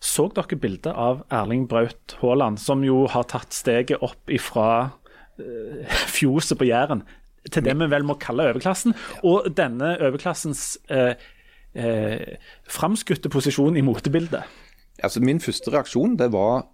Så 0.03 0.27
dere 0.35 0.59
bildet 0.61 0.93
av 0.93 1.23
Erling 1.33 1.65
Braut 1.69 2.17
Haaland, 2.21 2.59
som 2.61 2.83
jo 2.85 3.05
har 3.09 3.25
tatt 3.31 3.55
steget 3.55 4.03
opp 4.05 4.29
ifra 4.29 4.67
eh, 5.41 5.97
fjoset 6.17 6.59
på 6.59 6.69
Jæren 6.69 7.05
til 7.47 7.63
det 7.63 7.77
vi 7.79 7.87
vel 7.87 8.03
må 8.03 8.17
kalle 8.19 8.49
overklassen, 8.51 8.95
og 9.23 9.47
denne 9.55 9.93
overklassens 10.03 10.77
eh, 10.91 11.13
eh, 11.77 12.35
framskutte 12.67 13.31
posisjon 13.31 13.77
i 13.79 13.85
motebildet? 13.85 14.43
Altså, 15.03 15.21
min 15.23 15.39
første 15.39 15.71
reaksjon, 15.71 16.17
det 16.19 16.31
var 16.33 16.65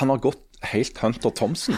Han 0.00 0.10
har 0.10 0.18
gått 0.18 0.53
helt 0.70 0.98
Hunter 1.02 1.30
Thompson. 1.30 1.76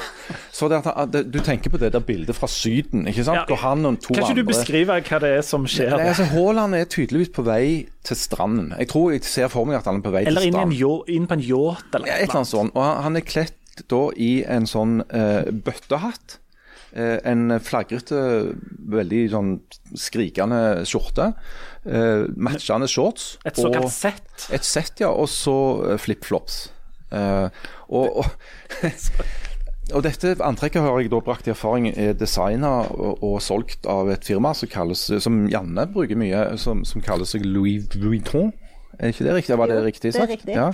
Så 0.53 0.69
det 0.73 0.81
at 0.87 1.13
det, 1.13 1.25
Du 1.33 1.41
tenker 1.45 1.73
på 1.73 1.81
det 1.81 1.93
der 1.95 2.05
bildet 2.05 2.37
fra 2.37 2.49
Syden, 2.51 3.07
ikke 3.11 3.25
sant? 3.27 3.51
Ja. 3.51 3.59
Han 3.67 3.87
og 3.87 4.01
to 4.01 4.15
Kan 4.15 4.25
ikke 4.25 4.41
du 4.41 4.49
beskrive 4.49 5.01
hva 5.01 5.21
det 5.23 5.33
er 5.39 5.45
som 5.47 5.67
skjer? 5.71 5.93
Nei, 5.97 6.09
altså, 6.13 6.29
Haaland 6.33 6.79
er 6.79 6.89
tydeligvis 6.91 7.33
på 7.35 7.45
vei 7.47 7.67
til 8.07 8.19
stranden. 8.19 8.73
Jeg 8.79 8.91
tror 8.93 9.13
jeg 9.15 9.27
ser 9.27 9.53
for 9.53 9.69
meg 9.69 9.81
at 9.81 9.91
han 9.91 10.01
er 10.01 10.07
på 10.07 10.15
vei 10.15 10.25
Eller 10.27 10.47
til 10.47 10.55
stranden. 10.55 10.75
Eller 10.79 11.15
inn 11.19 11.29
på 11.29 11.39
en 11.39 11.47
yacht, 11.47 11.93
eller 11.95 12.11
Ja, 12.11 12.19
et 12.19 12.29
eller 12.29 12.43
annet 12.43 12.55
sånt. 12.55 12.75
Og 12.75 12.83
han, 12.85 12.99
han 13.09 13.21
er 13.21 13.27
kledt 13.27 13.87
da 13.93 14.03
i 14.17 14.33
en 14.49 14.69
sånn 14.71 15.01
uh, 15.13 15.45
bøttehatt. 15.53 16.41
Eh, 16.97 17.19
en 17.29 17.51
flagrete, 17.61 18.19
veldig 18.89 19.19
sånn 19.29 19.51
skrikende 20.01 20.61
skjorte. 20.89 21.33
Eh, 21.85 22.25
matchende 22.41 22.89
shorts. 22.89 23.35
Et 23.45 23.59
såkalt 23.59 23.93
sett. 23.93 24.47
Et 24.55 24.65
sett, 24.65 25.03
ja. 25.05 25.11
Og 25.13 25.29
så 25.29 25.57
flipflops. 26.01 26.71
Eh, 27.13 27.49
og, 27.89 28.17
og, 28.25 28.27
og 29.95 30.03
dette 30.07 30.35
antrekket 30.43 30.83
har 30.83 30.99
jeg 31.01 31.11
da 31.13 31.21
brakt 31.23 31.47
i 31.47 31.53
erfaring 31.55 31.91
er 31.95 32.17
designa 32.19 32.73
og, 32.91 33.23
og 33.23 33.37
solgt 33.45 33.87
av 33.87 34.11
et 34.11 34.27
firma 34.27 34.55
som, 34.59 34.69
kalles, 34.73 35.07
som 35.23 35.45
Janne 35.53 35.87
bruker 35.95 36.19
mye, 36.19 36.49
som, 36.59 36.83
som 36.89 37.05
kaller 37.05 37.29
seg 37.29 37.47
Louis 37.47 37.87
Vuitton. 37.95 38.53
Er 38.97 39.11
ikke 39.13 39.27
det 39.27 39.33
riktig? 39.37 39.57
Var 39.61 39.69
det 39.69 39.75
Jo, 39.77 39.85
riktig 39.85 40.09
det 40.09 40.15
er 40.17 40.23
sagt? 40.23 40.31
riktig. 40.33 40.55
Ja. 40.57 40.71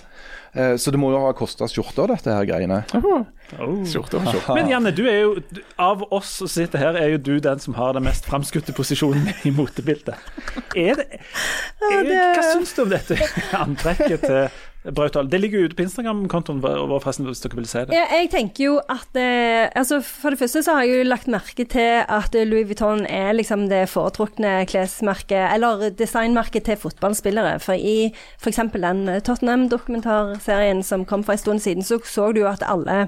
Eh, 0.54 0.76
Så 0.78 0.92
det 0.94 0.98
må 1.02 1.08
jo 1.10 1.18
ha 1.24 1.32
kosta 1.34 1.66
skjorter, 1.66 2.06
dette 2.12 2.30
her 2.30 2.44
greiene. 2.46 2.76
Og 2.94 3.80
skjorter. 3.90 4.22
Men 4.54 4.70
Janne, 4.70 4.92
du 4.94 5.00
er 5.10 5.16
jo, 5.24 5.32
av 5.82 6.04
oss 6.14 6.30
som 6.38 6.46
sitter 6.52 6.78
her, 6.84 6.94
er 7.00 7.16
jo 7.16 7.18
du 7.18 7.32
den 7.42 7.58
som 7.64 7.74
har 7.74 7.96
den 7.98 8.06
mest 8.06 8.28
framskutte 8.30 8.72
posisjonen 8.78 9.26
i 9.42 9.50
motebildet. 9.56 10.14
Er 10.78 11.02
det, 11.02 11.08
er, 11.18 12.04
det- 12.06 12.20
hva 12.38 12.44
syns 12.52 12.76
du 12.78 12.84
om 12.86 12.92
dette 12.94 13.18
antrekket 13.58 14.22
til 14.22 14.46
Braut 14.82 15.14
Haaland? 15.14 15.30
Det 15.30 15.40
ligger 15.40 15.60
jo 15.60 15.68
ute 15.70 15.78
på 15.78 15.84
Instagram-kontoen 15.86 16.60
vår, 16.62 16.98
forresten, 16.98 17.26
hvis 17.28 17.42
dere 17.44 17.58
vil 17.60 17.68
se 17.70 17.84
det. 17.86 17.96
Ja, 17.96 18.06
jeg 18.18 18.30
tenker 18.32 18.64
jo 18.64 18.74
at 18.90 19.18
eh, 19.18 19.70
altså 19.78 20.00
For 20.02 20.34
det 20.34 20.40
første 20.42 20.64
så 20.66 20.76
har 20.76 20.86
jeg 20.88 21.02
jo 21.02 21.08
lagt 21.08 21.30
merke 21.30 21.66
til 21.70 22.02
at 22.02 22.34
Louis 22.48 22.66
Vuitton 22.66 23.06
er 23.06 23.32
liksom 23.36 23.68
det 23.70 23.84
foretrukne 23.92 24.62
klesmerket, 24.70 25.54
eller 25.54 25.88
designmerket 25.98 26.66
til 26.66 26.80
fotballspillere. 26.82 27.58
For 27.62 27.78
i 27.78 28.12
f.eks. 28.42 28.62
den 28.74 29.04
Tottenham-dokumentarserien 29.22 30.82
som 30.86 31.06
kom 31.06 31.22
for 31.24 31.36
en 31.36 31.44
stund 31.44 31.64
siden, 31.64 31.86
så 31.86 32.00
så 32.02 32.32
du 32.32 32.42
jo 32.42 32.50
at 32.50 32.64
alle 32.66 33.06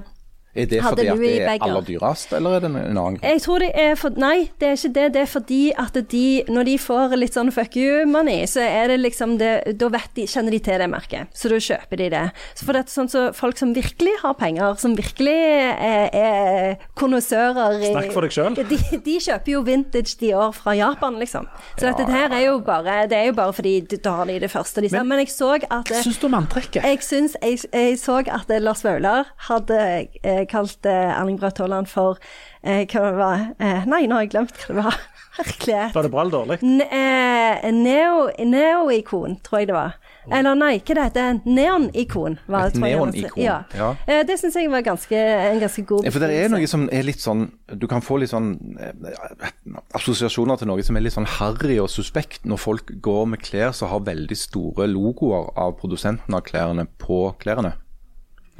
Er 0.55 0.65
det 0.71 0.81
fordi 0.83 1.07
at 1.11 1.19
det 1.19 1.31
er 1.43 1.63
aller 1.65 1.83
dyrest, 1.83 2.33
eller 2.33 2.55
er 2.55 2.59
det 2.63 2.69
en 2.69 2.75
en 2.79 2.97
annen 2.97 3.17
grunn? 3.17 3.23
Jeg 3.27 3.41
tror 3.43 3.59
det 3.59 3.71
er 3.75 3.95
for 3.99 4.09
Nei, 4.15 4.49
det 4.59 4.67
er 4.69 4.77
ikke 4.79 4.93
det. 4.95 5.07
Det 5.13 5.21
er 5.21 5.27
fordi 5.27 5.61
at 5.77 5.97
de, 6.11 6.25
når 6.47 6.63
de 6.69 6.75
får 6.79 7.15
litt 7.19 7.35
sånn 7.35 7.51
fuck 7.51 7.75
you-money, 7.75 8.45
så 8.47 8.63
er 8.63 8.87
det 8.93 8.99
liksom 9.03 9.37
det 9.41 9.51
Da 9.79 9.89
vet 9.91 10.13
de, 10.15 10.25
kjenner 10.31 10.55
de 10.55 10.59
til 10.63 10.79
det 10.79 10.87
merket, 10.89 11.27
så 11.35 11.51
da 11.51 11.59
kjøper 11.59 11.99
de 11.99 12.09
det. 12.13 12.23
Så 12.55 12.65
for 12.65 12.77
det 12.77 12.85
er 12.85 12.93
sånn 12.95 13.11
så 13.11 13.25
folk 13.35 13.59
som 13.59 13.73
virkelig 13.75 14.13
har 14.23 14.33
penger, 14.39 14.75
som 14.79 14.95
virkelig 14.95 15.35
er, 15.35 16.09
er 16.15 16.77
konnoissører 16.95 17.81
Snakk 17.91 18.11
for 18.15 18.25
deg 18.25 18.35
selv. 18.35 18.61
De, 18.71 18.79
de 19.05 19.17
kjøper 19.21 19.51
jo 19.55 19.61
vintage 19.67 20.15
de 20.21 20.31
år 20.37 20.53
fra 20.55 20.75
Japan, 20.77 21.19
liksom. 21.21 21.47
Så 21.75 21.89
dette 21.89 22.07
her 22.09 22.31
er 22.33 22.45
jo 22.47 22.59
bare 22.65 23.05
Det 23.11 23.17
er 23.17 23.29
jo 23.29 23.35
bare 23.37 23.53
fordi 23.55 23.75
da 23.95 24.15
har 24.21 24.29
de 24.29 24.39
det 24.45 24.51
første 24.51 24.81
de 24.83 24.89
ser. 24.91 25.03
Men 25.03 25.19
jeg 25.23 25.31
så 25.33 25.51
at 25.59 25.91
Hva 25.91 26.01
syns 26.03 26.19
du 26.21 26.27
om 26.29 26.37
antrekket? 26.39 26.83
jeg 26.85 27.01
syns 27.03 27.35
jeg, 27.41 27.59
jeg 27.73 27.99
så 27.99 28.21
at 28.23 28.49
Lars 28.61 28.83
Vaular 28.85 29.29
hadde 29.49 29.77
eh, 30.23 30.44
kalt 30.51 30.85
eh, 30.85 31.11
Erling 31.19 31.37
Braut 31.39 31.57
Haaland 31.61 31.87
for 31.91 32.17
eh, 32.63 32.85
Hva 32.85 33.03
det 33.09 33.15
var 33.19 33.45
eh, 33.59 33.85
Nei, 33.89 34.05
nå 34.07 34.15
har 34.19 34.25
jeg 34.27 34.33
glemt 34.35 34.55
hva 34.65 34.73
det 34.75 34.83
var. 34.85 34.99
Herlighet. 35.35 35.91
Var 35.95 36.05
det 36.07 36.11
bra 36.13 36.21
eller 36.21 36.31
dårlig? 36.31 36.57
Eh, 36.63 37.65
neo- 37.75 38.29
Neo-ikon, 38.47 39.33
tror 39.43 39.59
jeg 39.59 39.67
det 39.67 39.75
var. 39.75 39.97
Eller 40.31 40.55
nei, 40.57 40.77
hva 40.79 40.95
det 40.95 41.03
heter 41.09 41.41
Neon-ikon. 41.45 42.37
Et 42.47 42.77
jeg 42.77 42.81
neon-ikon, 42.81 43.43
Ja. 43.43 43.57
ja. 43.75 43.89
Eh, 44.07 44.23
det 44.25 44.39
syns 44.39 44.55
jeg 44.55 44.71
var 44.71 44.81
ganske, 44.87 45.11
en 45.51 45.59
ganske 45.61 45.83
god 45.85 46.07
Ja, 46.07 46.13
for 46.15 46.23
det 46.23 46.31
er 46.39 46.49
noe 46.55 46.65
som 46.71 46.87
er 46.89 47.03
litt 47.05 47.19
sånn 47.21 47.43
Du 47.77 47.85
kan 47.91 48.01
få 48.01 48.17
litt 48.23 48.31
sånn 48.31 48.55
eh, 48.79 49.75
assosiasjoner 49.99 50.57
til 50.61 50.69
noe 50.71 50.83
som 50.87 50.97
er 50.97 51.03
litt 51.05 51.13
sånn 51.15 51.27
harry 51.37 51.77
og 51.83 51.91
suspekt, 51.91 52.45
når 52.47 52.61
folk 52.61 52.93
går 53.05 53.25
med 53.35 53.43
klær 53.45 53.75
som 53.75 53.91
har 53.91 54.01
veldig 54.07 54.37
store 54.39 54.87
logoer 54.89 55.51
av 55.59 55.75
produsenten 55.81 56.33
av 56.37 56.45
klærne 56.47 56.87
på 57.01 57.19
klærne. 57.43 57.75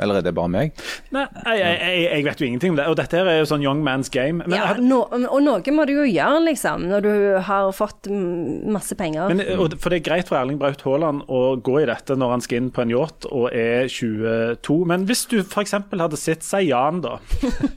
Eller 0.01 0.19
er 0.19 0.25
det 0.25 0.33
bare 0.35 0.51
meg? 0.51 0.81
Nei, 1.15 1.23
jeg, 1.55 1.75
jeg, 1.79 1.99
jeg, 2.03 2.23
vet 2.27 2.41
jo 2.41 2.47
ingenting 2.49 2.73
om 2.73 2.79
det. 2.79 2.87
Og 2.91 2.97
dette 2.99 3.15
her 3.15 3.29
er 3.31 3.37
jo 3.39 3.47
sånn 3.47 3.63
young 3.63 3.83
man's 3.85 4.11
game. 4.11 4.43
Men, 4.43 4.57
ja, 4.57 4.73
no, 4.81 5.05
og 5.07 5.39
noe 5.45 5.75
må 5.75 5.85
du 5.87 5.93
jo 5.95 6.07
gjøre, 6.07 6.41
liksom, 6.49 6.87
når 6.91 7.05
du 7.05 7.11
har 7.47 7.69
fått 7.75 8.09
masse 8.11 8.97
penger. 8.99 9.31
men, 9.31 9.43
og, 9.55 9.77
for 9.79 9.93
det 9.93 10.01
er 10.01 10.07
greit 10.09 10.31
for 10.31 10.39
Erling 10.39 10.59
Braut 10.59 10.83
Haaland 10.83 11.23
å 11.31 11.55
gå 11.63 11.79
i 11.81 11.87
dette 11.87 12.17
når 12.19 12.35
han 12.35 12.43
skal 12.43 12.59
inn 12.59 12.71
på 12.75 12.83
en 12.83 12.91
yacht 12.91 13.29
og 13.31 13.47
er 13.55 13.87
22. 13.91 14.81
Men 14.91 15.07
hvis 15.07 15.23
du 15.31 15.39
f.eks. 15.45 15.77
hadde 15.77 16.19
sett 16.19 16.43
Sayan, 16.43 16.99
da, 17.05 17.15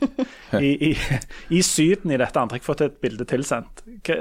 i, 0.59 0.91
i, 0.91 0.93
i 1.55 1.63
Syden 1.63 2.15
i 2.15 2.19
dette 2.19 2.43
antrekket, 2.43 2.67
fått 2.67 2.85
et 2.89 2.99
bilde 3.05 3.29
tilsendt, 3.29 3.85
hva- 4.09 4.19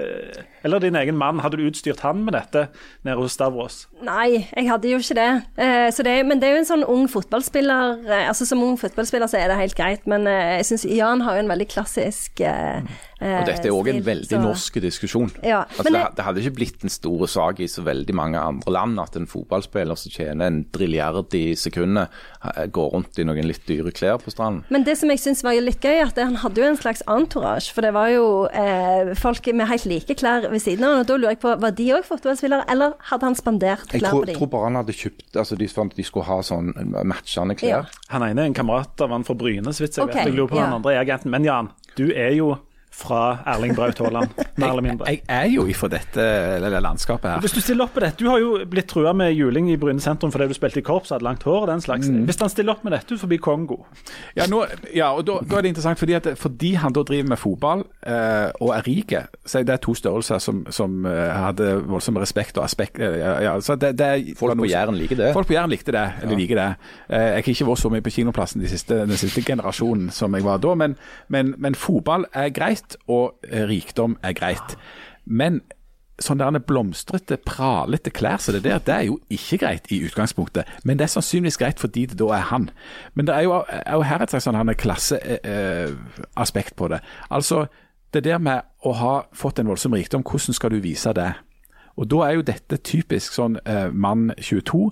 eller 0.68 0.84
din 0.84 0.98
egen 1.00 1.18
mann, 1.18 1.42
hadde 1.42 1.58
du 1.58 1.66
utstyrt 1.66 2.02
han 2.04 2.22
med 2.28 2.36
dette 2.36 2.68
nede 3.08 3.18
hos 3.22 3.38
Stavros? 3.38 3.86
Nei, 4.06 4.44
jeg 4.52 4.68
hadde 4.68 4.92
jo 4.92 5.02
ikke 5.02 5.18
det. 5.18 5.30
Eh, 5.64 5.88
så 5.96 6.04
det 6.06 6.18
men 6.28 6.42
det 6.42 6.50
er 6.50 6.58
jo 6.58 6.62
en 6.64 6.70
sånn 6.72 6.86
ung 6.88 7.06
fotballspiller 7.12 7.87
eh, 7.96 8.28
Altså 8.28 8.46
Som 8.46 8.64
ung 8.66 8.78
fotballspiller 8.80 9.30
så 9.32 9.40
er 9.40 9.52
det 9.52 9.60
helt 9.60 9.78
greit, 9.78 10.08
men 10.10 10.28
eh, 10.28 10.58
jeg 10.60 10.70
syns 10.72 10.88
Jan 10.90 11.24
har 11.26 11.38
jo 11.38 11.46
en 11.46 11.52
veldig 11.52 11.68
klassisk 11.72 12.42
eh, 12.42 12.82
Og 13.18 13.48
dette 13.48 13.66
er 13.66 13.74
òg 13.74 13.88
en 13.90 14.04
veldig 14.06 14.30
så- 14.30 14.42
norsk 14.42 14.82
diskusjon. 14.82 15.32
Ja, 15.44 15.64
Altså, 15.68 15.92
det, 15.92 16.16
det- 16.16 16.26
hadde 16.26 16.42
ikke 16.42 16.56
blitt 16.56 16.84
en 16.84 16.90
stor 16.90 17.26
sak 17.28 17.60
i 17.60 17.68
så 17.68 17.84
veldig 17.84 18.14
mange 18.14 18.38
andre 18.38 18.72
land 18.72 19.00
at 19.00 19.16
en 19.16 19.26
fotballspiller 19.26 19.98
som 19.98 20.12
tjener 20.12 20.48
en 20.48 20.66
drilliard 20.72 21.34
i 21.34 21.56
sekundet, 21.56 22.10
eh, 22.44 22.68
går 22.68 22.92
rundt 22.94 23.18
i 23.20 23.24
noen 23.24 23.48
litt 23.48 23.66
dyre 23.66 23.92
klær 23.92 24.22
på 24.22 24.32
stranden. 24.32 24.64
Men 24.70 24.84
det 24.84 24.98
som 24.98 25.10
jeg 25.10 25.20
syns 25.20 25.44
var 25.44 25.54
litt 25.54 25.82
gøy, 25.82 26.02
at 26.06 26.16
han 26.18 26.36
hadde 26.36 26.62
jo 26.62 26.68
en 26.70 26.78
slags 26.78 27.02
entourage. 27.08 27.72
For 27.74 27.82
det 27.82 27.94
var 27.94 28.10
jo 28.10 28.46
eh, 28.46 29.14
folk 29.16 29.46
med 29.54 29.68
helt 29.68 29.86
like 29.86 30.16
klær 30.16 30.50
ved 30.50 30.62
siden 30.62 30.84
av 30.84 30.92
ham. 30.92 31.00
Og 31.00 31.08
da 31.08 31.18
lurer 31.18 31.36
jeg 31.36 31.40
på, 31.40 31.60
var 31.60 31.72
de 31.72 31.90
òg 31.98 32.06
fotballspillere, 32.06 32.66
eller 32.70 32.94
hadde 33.10 33.24
han 33.24 33.36
spandert 33.36 33.88
klær 33.90 34.12
tror, 34.12 34.22
på 34.22 34.26
dem? 34.26 34.36
tror 34.36 34.52
bare 34.54 34.70
han 34.70 34.76
hadde 34.76 34.94
kjøpt 34.94 35.36
altså 35.38 35.58
de, 35.58 35.68
de 35.96 36.04
skulle 36.04 36.26
ha 36.26 36.40
sånn 36.46 36.72
matchende 37.08 37.58
klær. 37.58 37.70
Ja. 37.70 37.84
Han 38.14 38.22
ene 38.24 38.46
er 38.46 38.52
en 38.52 38.58
kamerat 38.58 39.02
av 39.02 39.10
han 39.10 39.26
fra 39.28 39.36
Bryne, 39.38 39.74
så 39.74 39.86
vidt 39.86 39.98
jeg 39.98 40.06
okay, 40.06 40.24
vet. 40.24 40.32
Jeg 40.32 40.38
lurer 40.38 40.54
på 40.54 40.60
ja. 40.60 40.68
han 40.68 40.80
andre 40.80 40.96
er 40.96 41.04
agenten. 41.04 41.32
Men 41.34 41.48
Jan, 41.48 41.72
du 41.98 42.08
er 42.14 42.34
jo 42.38 42.56
fra 42.98 43.22
Erling 43.46 43.76
Braut 43.78 44.00
Haaland, 44.02 44.32
mer 44.58 44.72
eller 44.72 44.86
mindre. 44.86 45.10
Jeg 45.12 45.22
er 45.30 45.46
jo 45.54 45.68
ifra 45.70 45.90
dette 45.92 46.24
eller 46.58 46.82
landskapet 46.82 47.30
her. 47.30 47.42
Hvis 47.44 47.54
du 47.54 47.62
stiller 47.62 47.86
opp 47.86 47.96
med 47.98 48.08
dette, 48.08 48.18
Du 48.18 48.30
har 48.32 48.40
jo 48.42 48.56
blitt 48.66 48.88
trua 48.90 49.14
med 49.14 49.36
juling 49.38 49.70
i 49.72 49.78
Bryne 49.78 50.02
sentrum 50.02 50.32
fordi 50.34 50.48
du 50.50 50.56
spilte 50.58 50.82
i 50.82 50.86
korps 50.86 51.12
og 51.12 51.18
hadde 51.18 51.28
langt 51.28 51.46
hår 51.46 51.60
og 51.66 51.68
den 51.70 51.84
slags. 51.84 52.10
Mm. 52.10 52.24
Hvis 52.26 52.42
han 52.42 52.50
stiller 52.50 52.74
opp 52.74 52.86
med 52.88 52.96
dette 52.96 53.18
forbi 53.22 53.38
Kongo 53.38 53.84
Ja, 54.38 54.48
nå, 54.50 54.64
ja 54.96 55.12
og 55.14 55.28
da, 55.28 55.38
da 55.46 55.60
er 55.60 55.68
det 55.68 55.74
interessant, 55.76 56.00
fordi, 56.02 56.16
at, 56.18 56.32
fordi 56.40 56.74
han 56.82 56.96
da 56.96 57.04
driver 57.06 57.30
med 57.30 57.42
fotball 57.42 57.84
eh, 58.02 58.50
og 58.64 58.74
er 58.74 58.88
rik, 58.88 59.14
så 59.46 59.62
er 59.62 59.68
det 59.70 59.80
to 59.86 59.94
størrelser 59.98 60.42
som, 60.44 60.64
som 60.74 61.06
eh, 61.06 61.34
hadde 61.38 61.70
voldsom 61.88 62.18
respekt 62.22 62.58
og 62.58 62.66
aspekt. 62.66 63.00
eh, 63.00 63.20
ja, 63.22 63.36
ja, 63.46 63.54
så 63.62 63.78
det, 63.78 63.94
det, 64.00 64.38
Folk 64.38 64.58
på 64.58 64.70
Jæren 64.70 64.98
liker 64.98 65.20
det. 65.20 65.32
Folk 65.38 65.48
på 65.48 65.54
Jæren 65.54 65.70
likte 65.70 65.94
det, 65.94 66.06
eller 66.24 66.40
liker 66.40 66.62
det. 66.62 66.68
Eh, 67.10 67.28
jeg 67.28 67.44
har 67.44 67.52
ikke 67.54 67.70
vært 67.70 67.84
så 67.84 67.92
mye 67.94 68.06
på 68.06 68.16
kinoplassen 68.18 68.64
de 68.64 68.72
siste, 68.72 69.02
den 69.06 69.20
siste 69.20 69.44
generasjonen 69.46 70.10
som 70.14 70.34
jeg 70.36 70.46
var 70.48 70.62
da, 70.64 70.74
men, 70.80 70.98
men, 71.34 71.54
men 71.58 71.76
fotball 71.78 72.26
er 72.34 72.50
greit, 72.56 72.87
og 73.08 73.36
eh, 73.50 73.66
rikdom 73.68 74.18
er 74.24 74.34
greit. 74.38 74.78
Men 75.26 75.62
sånn 76.24 76.40
der 76.42 76.58
blomstrete, 76.66 77.38
pralete 77.46 78.10
klær 78.14 78.42
som 78.42 78.56
det 78.56 78.64
der, 78.66 78.80
det 78.82 78.94
er 78.94 79.06
jo 79.06 79.20
ikke 79.34 79.60
greit 79.62 79.92
i 79.94 80.00
utgangspunktet. 80.08 80.66
Men 80.84 80.98
det 80.98 81.06
er 81.06 81.14
sannsynligvis 81.14 81.60
greit 81.62 81.80
fordi 81.82 82.08
det 82.10 82.18
da 82.20 82.32
er 82.40 82.46
han. 82.52 82.70
Men 83.14 83.28
det 83.30 83.36
er 83.36 83.44
jo, 83.46 83.52
er 83.70 83.94
jo 83.94 84.08
her 84.08 84.24
et 84.24 84.34
slags 84.34 84.48
sånn 84.50 84.74
klasseaspekt 84.82 86.76
på 86.80 86.90
det. 86.94 87.00
Altså, 87.30 87.68
det 88.14 88.24
der 88.26 88.40
med 88.42 88.66
å 88.88 88.96
ha 88.98 89.16
fått 89.36 89.60
en 89.60 89.70
voldsom 89.70 89.94
rikdom, 89.94 90.26
hvordan 90.26 90.58
skal 90.58 90.74
du 90.74 90.80
vise 90.82 91.14
det? 91.14 91.34
Og 91.98 92.10
da 92.10 92.24
er 92.28 92.38
jo 92.38 92.46
dette 92.46 92.78
typisk 92.86 93.34
sånn 93.38 93.60
eh, 93.66 93.90
mann 93.94 94.32
22 94.38 94.92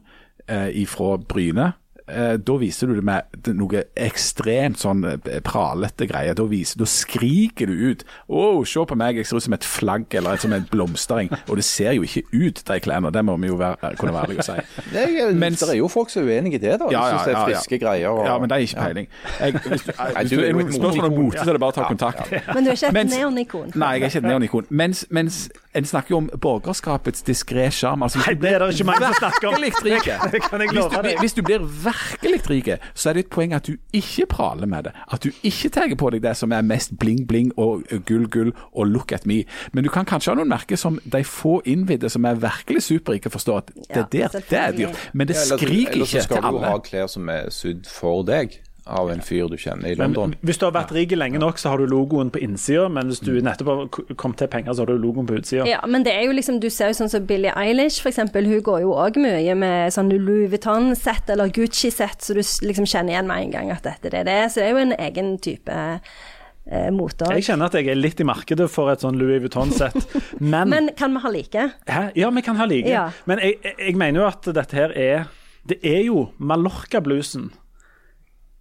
eh, 0.49 0.69
ifra 0.81 1.17
Bryne, 1.21 1.73
eh, 2.07 2.35
da 2.37 2.55
viser 2.61 2.87
du 2.87 2.95
det 2.95 3.03
med 3.05 3.49
noe 3.55 3.83
ekstremt 3.97 4.79
sånn 4.81 5.03
eh, 5.07 5.39
pralete 5.45 6.07
greier. 6.09 6.35
Da, 6.37 6.45
viser, 6.49 6.79
da 6.81 6.85
skriker 6.89 7.67
du 7.69 7.73
ut 7.91 8.03
'Å, 8.29 8.65
se 8.65 8.85
på 8.85 8.95
meg, 8.97 9.17
jeg 9.17 9.25
ser 9.29 9.37
ut 9.37 9.43
som 9.47 9.53
et 9.57 9.63
flagg 9.67 10.05
eller 10.15 10.33
et, 10.37 10.41
som 10.41 10.53
en 10.53 10.65
blomstring'. 10.71 11.31
Og 11.49 11.55
det 11.57 11.65
ser 11.65 11.91
jo 11.97 12.03
ikke 12.03 12.23
ut, 12.33 12.61
de 12.67 12.79
klærne. 12.79 13.11
Det 13.13 13.23
må 13.25 13.37
vi 13.41 13.47
jo 13.47 13.55
være, 13.59 13.95
kunne 13.97 14.13
være 14.13 14.29
ærlige 14.29 14.39
og 14.39 14.45
si. 14.45 14.57
Det 14.93 15.03
er, 15.03 15.33
Mens- 15.33 15.59
det 15.65 15.69
er 15.73 15.77
jo 15.79 15.87
folk 15.87 16.09
som 16.09 16.23
er 16.23 16.35
uenige 16.37 16.55
i 16.55 16.63
det, 16.63 16.79
da. 16.79 16.85
De 16.85 16.91
Ja, 16.93 17.05
ja, 17.07 17.17
syns 17.17 17.25
det 17.25 17.33
er 17.33 17.37
ja, 17.39 17.39
ja. 17.39 17.45
friske 17.55 17.79
greier. 17.79 18.09
Og, 18.09 18.25
Ja, 18.25 18.37
men 18.39 18.49
det 18.49 18.55
er 18.55 18.61
ikke 18.67 18.81
peiling. 18.85 19.07
Jeg, 19.39 19.53
hvis 19.53 19.81
du, 19.81 19.91
hvis 20.21 20.29
du 20.29 20.35
du 20.35 20.41
er 20.67 20.71
spørsmål 20.71 21.05
om 21.05 21.17
mote, 21.23 21.37
så 21.43 21.49
er 21.49 21.53
det 21.53 21.61
bare 21.61 21.73
å 21.73 21.77
ta 21.79 21.87
kontakt. 21.89 22.31
Men 22.55 22.63
du 22.63 22.69
er 22.69 22.75
ikke 22.79 22.99
et 22.99 23.09
neonikon? 23.09 23.71
Nei, 23.75 23.91
jeg 23.97 24.01
er 24.01 24.05
ikke 24.13 24.17
et 24.23 24.29
neonikon. 24.31 24.65
Mens, 24.69 25.05
mens 25.09 25.49
en 25.75 25.85
snakker 25.85 26.13
jo 26.13 26.17
om 26.17 26.29
borgerskapets 26.41 27.23
diskré 27.27 27.67
sjarm. 27.73 28.03
Altså, 28.05 28.19
hvis 28.19 28.27
Nei, 28.27 28.35
det 28.41 28.51
er 28.53 28.63
det 28.63 28.73
ikke 28.73 28.87
mange 28.87 29.09
som 29.09 29.17
snakker 29.19 29.47
om. 29.49 29.55
hvis, 29.59 29.79
du, 29.83 30.99
deg. 31.03 31.19
hvis 31.19 31.33
du 31.35 31.41
blir 31.45 31.65
virkelig 31.83 32.41
rik, 32.49 32.69
så 32.93 33.09
er 33.09 33.17
det 33.17 33.25
et 33.25 33.31
poeng 33.33 33.55
at 33.57 33.67
du 33.67 33.75
ikke 33.93 34.27
praler 34.31 34.69
med 34.71 34.87
det. 34.87 34.93
At 35.11 35.23
du 35.23 35.31
ikke 35.43 35.69
tar 35.75 35.95
på 35.99 36.11
deg 36.15 36.23
det 36.23 36.35
som 36.39 36.53
er 36.55 36.63
mest 36.65 36.95
bling-bling 37.01 37.51
og 37.59 37.83
gull, 38.07 38.27
gull 38.31 38.53
og 38.71 38.87
look 38.87 39.11
at 39.11 39.27
me. 39.27 39.43
Men 39.73 39.83
du 39.83 39.91
kan 39.91 40.07
kanskje 40.07 40.31
ha 40.31 40.39
noen 40.39 40.51
merker 40.51 40.79
som 40.79 40.99
de 41.03 41.23
få 41.27 41.59
innvidde 41.65 42.09
som 42.09 42.25
er 42.25 42.39
virkelig 42.39 42.85
superrike, 42.87 43.29
forstår 43.29 43.63
at 43.63 43.73
det 43.75 44.05
der, 44.15 44.39
det 44.39 44.59
er 44.59 44.77
dyrt. 44.79 45.09
Men 45.13 45.27
det 45.27 45.35
skriker 45.37 45.67
ikke 45.75 45.83
til 45.83 45.91
alle. 45.91 45.91
ellers 45.95 46.15
så 46.15 46.23
skal 46.29 46.47
du 46.51 46.63
ha 46.65 46.77
klær 46.85 47.11
som 47.11 47.29
er 47.29 47.51
sydd 47.53 47.89
for 47.89 48.23
deg 48.27 48.59
av 48.85 49.09
en 49.09 49.21
fyr 49.25 49.47
du 49.49 49.57
kjenner 49.57 49.89
i 49.89 49.95
London. 49.97 50.35
Men 50.35 50.45
hvis 50.45 50.59
du 50.61 50.67
har 50.67 50.73
vært 50.75 50.91
rik 50.93 51.15
lenge 51.17 51.39
nok, 51.41 51.57
så 51.57 51.71
har 51.73 51.81
du 51.81 51.89
logoen 51.89 52.29
på 52.33 52.41
innsida, 52.45 52.85
men 52.91 53.09
hvis 53.09 53.23
du 53.25 53.31
nettopp 53.41 53.71
har 53.71 54.13
kommet 54.13 54.37
til 54.43 54.49
penger, 54.53 54.75
så 54.77 54.85
har 54.85 54.91
du 54.93 55.01
logoen 55.01 55.25
på 55.29 55.39
utsida. 55.39 55.65
Ja, 55.69 55.79
men 55.89 56.05
det 56.05 56.13
er 56.13 56.27
jo 56.27 56.35
liksom, 56.37 56.59
du 56.61 56.69
ser 56.69 56.93
jo 56.93 56.99
sånn 56.99 57.09
som 57.09 57.25
Billie 57.25 57.53
Eilish 57.57 57.97
for 58.03 58.11
eksempel, 58.13 58.45
hun 58.49 58.61
går 58.65 58.83
jo 58.83 58.93
òg 58.93 59.17
mye 59.21 59.57
med 59.57 59.95
sånn 59.95 60.13
Louis 60.13 60.51
Vuitton-sett 60.53 61.33
eller 61.33 61.49
Gucci-sett, 61.55 62.21
så 62.21 62.37
du 62.37 62.43
liksom 62.43 62.85
kjenner 62.85 63.15
igjen 63.15 63.29
med 63.31 63.47
en 63.47 63.55
gang 63.57 63.73
at 63.73 63.85
dette 63.87 64.13
det 64.13 64.21
er 64.21 64.29
det. 64.29 64.39
Så 64.53 64.61
det 64.61 64.69
er 64.69 64.75
jo 64.75 64.83
en 64.83 64.95
egen 65.07 65.33
type 65.41 65.81
eh, 65.81 66.87
mote. 66.93 67.31
Jeg 67.39 67.49
kjenner 67.49 67.73
at 67.73 67.79
jeg 67.79 67.89
er 67.89 67.97
litt 67.97 68.21
i 68.21 68.29
markedet 68.29 68.69
for 68.69 68.93
et 68.93 69.01
sånn 69.01 69.17
Louis 69.17 69.41
Vuitton-sett, 69.41 69.97
men, 70.53 70.69
Men 70.69 70.93
kan 70.97 71.17
vi 71.17 71.25
ha 71.25 71.33
like? 71.33 71.67
Hæ? 71.89 72.05
Ja, 72.21 72.29
vi 72.29 72.45
kan 72.45 72.61
ha 72.61 72.69
like. 72.69 72.91
Ja. 72.91 73.09
Men 73.25 73.41
jeg, 73.41 73.57
jeg, 73.65 73.79
jeg 73.81 73.97
mener 73.97 74.21
jo 74.21 74.29
at 74.29 74.53
dette 74.61 74.77
her 74.77 74.93
er 74.93 75.27
Det 75.65 75.79
er 75.81 76.03
jo 76.05 76.27
Mallorca-bluesen, 76.37 77.49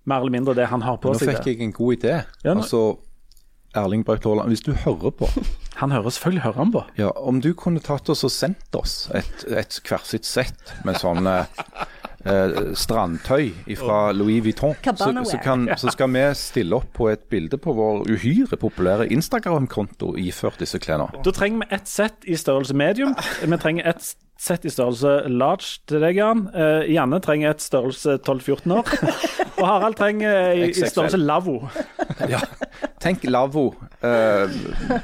mer 0.07 0.21
eller 0.21 0.31
mindre 0.35 0.55
det 0.55 0.67
han 0.71 0.83
har 0.83 0.97
på 1.01 1.13
Nå 1.13 1.19
seg. 1.21 1.33
fikk 1.35 1.47
jeg 1.53 1.61
en 1.65 1.73
god 1.73 1.97
idé. 1.99 2.15
Ja, 2.45 2.55
nå- 2.55 2.61
Altså, 2.65 2.99
Erling 3.75 4.05
Braut 4.07 4.23
Haaland, 4.25 4.49
hvis 4.53 4.63
du 4.63 4.73
hører 4.85 5.11
på 5.11 5.27
Han 5.81 5.91
hører 5.91 6.11
selvfølgelig 6.15 6.43
hører 6.45 6.61
han 6.63 6.73
på. 6.73 6.85
Ja, 6.99 7.09
Om 7.17 7.41
du 7.43 7.53
kunne 7.59 7.81
tatt 7.83 8.09
oss 8.13 8.23
og 8.25 8.31
sendt 8.31 8.77
oss 8.79 9.09
et, 9.15 9.45
et 9.51 9.81
hvert 9.89 10.07
sitt 10.07 10.25
sett 10.29 10.71
med 10.87 10.95
sånn 11.03 11.27
eh, 11.27 11.49
eh, 12.31 12.55
strandtøy 12.79 13.49
fra 13.81 14.13
Louis 14.15 14.39
Vuitton, 14.45 14.77
så, 14.95 15.11
så, 15.27 15.41
kan, 15.43 15.67
så 15.77 15.91
skal 15.91 16.13
vi 16.15 16.23
stille 16.39 16.79
opp 16.79 16.93
på 16.95 17.09
et 17.11 17.27
bilde 17.33 17.59
på 17.59 17.75
vår 17.75 18.05
uhyre 18.07 18.55
populære 18.63 19.09
Instagram-konto 19.17 20.15
iført 20.23 20.63
disse 20.63 20.79
klærne. 20.79 21.09
Da 21.27 21.35
trenger 21.35 21.65
vi 21.67 21.75
ett 21.75 21.91
sett 21.91 22.23
i 22.31 22.39
størrelse 22.39 22.77
medium. 22.79 23.17
Vi 23.43 23.59
trenger 23.59 23.91
ett 23.91 24.15
sett 24.41 24.65
i 24.67 24.71
størrelse 24.73 25.29
large 25.31 25.79
til 25.89 26.03
deg, 26.03 26.17
Jan. 26.19 26.41
Eh, 26.53 26.91
Janne 26.93 27.21
trenger 27.25 27.55
et 27.55 27.63
størrelse 27.65 28.17
12-14 28.27 28.75
år. 28.75 28.91
Og 29.61 29.67
Harald 29.69 29.95
trenger 29.99 30.53
i, 30.59 30.69
i 30.73 30.89
størrelse 30.91 31.21
lavvo. 31.21 31.61
Ja, 32.31 32.39
Tenk 33.03 33.25
lavvo. 33.27 33.75
eh, 34.05 34.53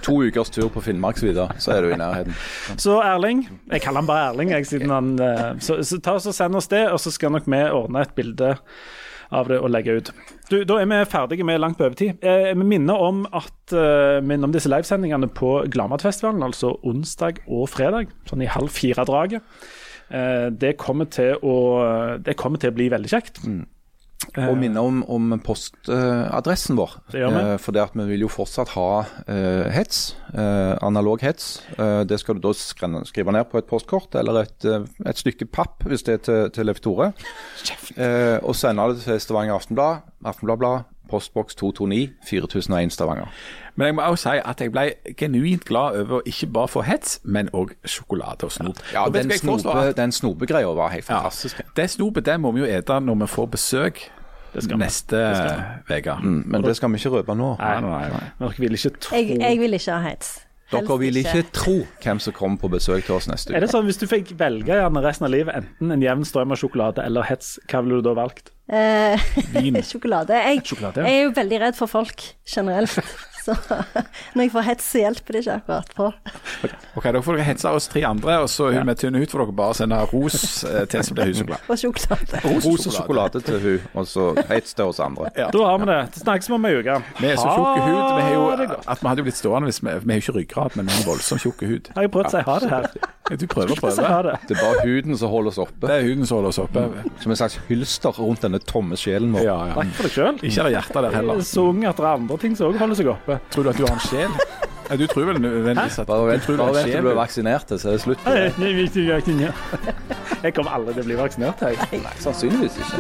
to 0.05 0.15
ukers 0.25 0.51
tur 0.55 0.69
på 0.73 0.81
Finnmarksvidda, 0.85 1.49
så 1.61 1.73
er 1.75 1.83
du 1.85 1.91
i 1.93 1.99
nærheten. 1.99 2.37
Så 2.81 2.99
Erling, 3.05 3.43
jeg 3.73 3.83
kaller 3.85 4.01
han 4.05 4.09
bare 4.09 4.29
Erling, 4.31 4.53
jeg, 4.55 4.67
siden 4.69 4.93
han 4.95 5.11
eh, 5.21 5.59
Så, 5.61 5.81
så 5.85 5.99
ta 6.01 6.15
oss 6.21 6.29
og 6.31 6.37
send 6.37 6.57
oss 6.57 6.71
det, 6.73 6.85
og 6.93 7.01
så 7.03 7.13
skal 7.13 7.35
nok 7.35 7.49
vi 7.51 7.61
ordne 7.67 8.05
et 8.07 8.15
bilde 8.17 8.55
av 9.33 9.49
det 9.49 9.61
å 9.63 9.69
legge 9.71 9.97
ut. 10.01 10.11
Du, 10.51 10.65
Da 10.65 10.81
er 10.81 10.87
vi 10.91 10.99
ferdige 11.11 11.45
med 11.47 11.61
langt 11.61 11.79
på 11.79 11.87
overtid. 11.87 12.19
Eh, 12.23 12.51
vi 12.55 12.65
minner 12.67 12.95
om 12.99 13.25
at 13.33 13.73
eh, 13.73 14.21
minner 14.21 14.49
om 14.49 14.53
disse 14.53 14.69
livesendingene 14.69 15.29
på 15.33 15.53
Gladmatfestivalen, 15.71 16.43
altså 16.43 16.73
onsdag 16.83 17.39
og 17.47 17.69
fredag, 17.71 18.11
sånn 18.27 18.43
i 18.43 18.51
halv 18.51 18.69
fire-draget. 18.75 19.43
Eh, 20.11 20.49
det, 20.51 20.77
kommer 20.77 21.07
til 21.07 21.37
å- 21.43 22.19
det 22.19 22.37
kommer 22.37 22.59
til 22.59 22.71
å 22.73 22.75
bli 22.75 22.89
veldig 22.91 23.09
kjekt. 23.13 23.39
Og 24.37 24.53
minne 24.61 24.83
om, 24.85 25.01
om 25.11 25.33
postadressen 25.43 26.77
vår. 26.79 26.93
Det 27.11 27.23
gjør 27.23 27.33
vi. 27.35 27.41
Eh, 27.41 27.55
for 27.63 27.75
det 27.75 27.83
at 27.83 27.97
vi 27.99 28.05
vil 28.13 28.27
jo 28.27 28.31
fortsatt 28.31 28.75
ha 28.77 28.87
eh, 29.25 29.71
hets, 29.75 30.15
eh, 30.35 30.75
analog 30.87 31.25
hets. 31.25 31.49
Eh, 31.77 32.03
det 32.07 32.21
skal 32.23 32.39
du 32.39 32.45
da 32.45 32.53
skrive, 32.55 33.35
ned 33.35 33.49
på 33.51 33.59
et 33.59 33.67
postkort 33.71 34.15
eller 34.21 34.45
et, 34.45 34.69
eh, 34.69 34.87
et 35.09 35.19
stykke 35.19 35.49
papp, 35.51 35.83
hvis 35.89 36.07
det 36.07 36.19
er 36.21 36.25
til, 36.29 36.53
til 36.55 36.71
Leif 36.71 36.83
Tore. 36.85 37.11
Eh, 37.97 38.39
og 38.45 38.55
sende 38.59 38.87
det 38.93 39.03
til 39.09 39.21
Stavanger 39.25 39.57
Aftenblad, 39.57 40.07
Aftenbladblad, 40.25 40.87
postboks 41.11 41.59
229 41.61 42.15
4001 42.31 42.95
Stavanger. 42.95 43.27
Men 43.77 43.87
jeg 43.87 43.95
må 43.99 44.03
også 44.13 44.31
si 44.31 44.41
at 44.45 44.61
jeg 44.61 44.73
ble 44.75 44.85
genuint 45.17 45.65
glad 45.69 45.99
over 46.03 46.21
å 46.21 46.23
ikke 46.29 46.49
bare 46.53 46.69
få 46.69 46.83
hets, 46.87 47.19
men 47.25 47.49
òg 47.57 47.75
sjokolade 47.89 48.47
og 48.49 48.53
snop. 48.53 48.81
Ja, 48.93 49.05
Og 49.07 49.15
den, 49.15 49.31
jeg 49.31 49.43
snope, 49.43 49.93
den 49.97 50.13
snopegreia 50.13 50.73
var 50.77 50.91
helt 50.95 51.09
Ja, 51.09 51.21
fantastisk. 51.23 51.61
det 51.77 51.91
snopet 51.91 52.27
det 52.27 52.39
må 52.41 52.53
vi 52.57 52.65
jo 52.65 52.71
ete 52.71 53.01
når 53.01 53.23
vi 53.25 53.31
får 53.35 53.47
besøk 53.57 54.03
skal 54.59 54.79
neste 54.83 55.19
uke. 55.91 56.17
Mm, 56.23 56.43
men 56.47 56.63
det 56.67 56.77
skal 56.77 56.91
vi 56.91 56.99
ikke 56.99 57.13
røpe 57.21 57.35
nå. 57.39 57.53
Nei, 57.61 57.75
nei, 57.81 58.01
nei. 58.11 58.23
Men 58.39 58.49
dere 58.49 58.65
vil 58.65 58.73
ikke 58.79 58.91
tro 59.01 59.17
Jeg, 59.17 59.37
jeg 59.41 59.59
vil 59.61 59.77
ikke 59.79 59.93
ha 59.95 60.09
hets. 60.11 60.33
Dere 60.71 60.97
vil 61.03 61.19
ikke 61.21 61.43
tro 61.55 61.77
hvem 62.03 62.21
som 62.23 62.35
kommer 62.37 62.61
på 62.63 62.71
besøk 62.71 63.05
til 63.07 63.17
oss 63.17 63.27
neste 63.31 63.51
uke. 63.51 63.57
Er 63.59 63.65
det 63.65 63.73
sånn, 63.73 63.89
Hvis 63.89 63.99
du 63.99 64.07
fikk 64.11 64.33
velge 64.39 64.71
gjerne 64.71 65.03
resten 65.05 65.27
av 65.27 65.35
livet 65.35 65.57
enten 65.59 65.95
en 65.97 66.05
jevn 66.05 66.27
strøm 66.29 66.55
av 66.55 66.61
sjokolade 66.61 67.03
eller 67.05 67.27
hets, 67.27 67.57
hva 67.71 67.83
ville 67.83 67.99
du 68.01 68.07
da 68.07 68.15
valgt? 68.19 68.53
Eh, 68.71 69.19
Vin. 69.57 69.81
sjokolade. 69.91 70.39
Jeg, 70.47 70.63
Sjokolade, 70.71 71.03
ja. 71.03 71.11
jeg 71.11 71.19
er 71.19 71.27
jo 71.27 71.35
veldig 71.41 71.61
redd 71.65 71.79
for 71.79 71.91
folk 71.91 72.23
generelt. 72.47 73.01
Så 73.41 73.55
når 74.35 74.43
jeg 74.45 74.53
får 74.53 74.67
hets, 74.67 74.85
så 74.93 75.01
hjelper 75.05 75.37
det 75.37 75.41
ikke 75.45 75.55
akkurat 75.61 75.95
på. 75.97 76.09
Ok, 76.99 77.07
Da 77.15 77.23
får 77.25 77.39
dere 77.39 77.47
hetse 77.47 77.71
oss 77.77 77.89
tre 77.89 78.03
andre, 78.09 78.39
og 78.45 78.49
så 78.53 78.71
hun 78.75 78.87
med 78.89 78.99
tynn 79.01 79.17
hud 79.17 79.31
får 79.33 79.45
dere 79.45 79.55
bare 79.61 79.77
sende 79.79 80.01
ros 80.13 80.37
eh, 80.69 80.83
til 80.93 81.05
som 81.07 81.17
blir 81.19 81.33
hun. 81.41 81.55
Og 81.71 81.79
sjokolade. 81.81 82.41
Ros 82.45 82.87
og 82.91 82.95
sjokolade 82.95 83.41
til 83.47 83.61
hun, 83.65 83.87
og 83.95 84.09
så 84.11 84.27
hets 84.51 84.75
til 84.77 84.91
oss 84.91 85.01
andre. 85.05 85.31
Ja. 85.39 85.49
Da 85.55 85.65
har 85.71 85.79
vi 85.83 85.89
det. 85.91 85.99
Det 86.17 86.25
snakkes 86.25 86.51
vi 86.51 86.57
om 86.59 86.69
ei 86.69 86.75
uke. 86.81 86.99
Vi 87.21 87.31
er 87.31 87.39
så 87.41 87.55
tjukke 87.55 87.87
hud. 87.87 88.03
Vi 88.17 88.27
har 88.27 88.35
jo, 88.35 88.45
at 88.91 89.01
vi 89.05 89.09
hadde 89.11 89.23
jo 89.25 89.29
blitt 89.31 89.39
stående 89.41 89.71
hvis 89.71 89.81
vi, 89.85 89.95
vi 90.05 90.13
har 90.13 90.21
jo 90.21 90.27
ikke 90.27 90.37
ryggrad, 90.41 90.77
men 90.81 90.91
vi 90.91 90.99
har 90.99 91.09
voldsomt 91.09 91.45
tjukk 91.45 91.65
hud. 91.71 91.91
Har 91.97 92.07
jeg 92.09 92.13
prøvd 92.17 92.31
å 92.31 92.35
si 92.37 92.45
ha 92.51 92.59
det 92.65 92.71
her? 92.75 92.91
Du 93.31 93.45
prøver 93.47 93.71
å 93.71 93.79
prøve. 93.79 94.07
det. 94.27 94.33
Det 94.49 94.57
er 94.57 94.63
bare 94.65 94.81
huden 94.89 95.15
som 95.21 95.31
holder 95.31 95.53
oss 95.53 95.59
oppe. 95.63 95.87
Det 95.87 95.95
er 96.01 96.07
huden 96.09 96.27
som 96.27 96.41
holder 96.41 96.51
oss 96.51 96.59
oppe. 96.59 96.83
Som 97.23 97.31
en 97.31 97.39
slags 97.39 97.61
hylster 97.69 98.17
rundt 98.19 98.43
denne 98.43 98.59
tomme 98.67 98.99
sjelen 98.99 99.31
vår. 99.37 99.45
Ja, 99.47 99.59
ja. 99.71 99.77
Takk 99.77 99.93
for 99.95 100.09
deg 100.09 100.15
sjøl. 100.17 100.41
Ikke 100.49 100.65
er 100.65 100.67
det 100.67 100.73
hjertet 100.75 100.99
der 101.07 101.15
heller. 101.15 101.43
Så 101.47 101.67
ung 101.71 101.85
at 101.87 102.01
det 102.01 102.09
er 102.09 102.17
andre 102.17 102.39
ting 102.43 102.57
som 102.59 102.73
òg 102.73 102.81
holder 102.83 102.99
seg 102.99 103.13
oppe. 103.13 103.30
Tror 103.51 103.63
du 103.63 103.69
at 103.71 103.79
du 103.79 103.85
har 103.87 103.95
en 103.95 104.01
sjel? 104.09 104.31
Ja, 104.91 104.97
du 104.99 105.07
tror 105.07 105.25
vel 105.29 105.37
nødvendigvis 105.39 105.99
at 106.03 106.07
Bare 106.09 106.25
vent, 106.27 106.47
du 106.47 106.57
bare 106.59 106.75
vent 106.75 106.89
til 106.91 107.03
du 107.05 107.09
er 107.13 107.15
vaksinert, 107.15 107.69
så 107.79 107.89
er 107.89 107.93
det 107.95 108.01
slutt. 108.03 108.25
det. 108.25 108.35
Nei, 108.35 108.49
jeg 110.43 110.55
kommer 110.57 110.73
aldri 110.75 110.97
til 110.97 111.05
å 111.05 111.07
bli 111.13 111.19
vaksinert, 111.21 111.63
jeg. 111.63 111.79
Sannsynligvis 112.19 112.81
ikke. 112.83 112.99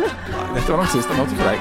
Dette 0.54 0.70
var 0.70 0.76
nok 0.84 0.92
siste 0.94 1.18
måte 1.18 1.34
for 1.34 1.50
deg. 1.50 1.58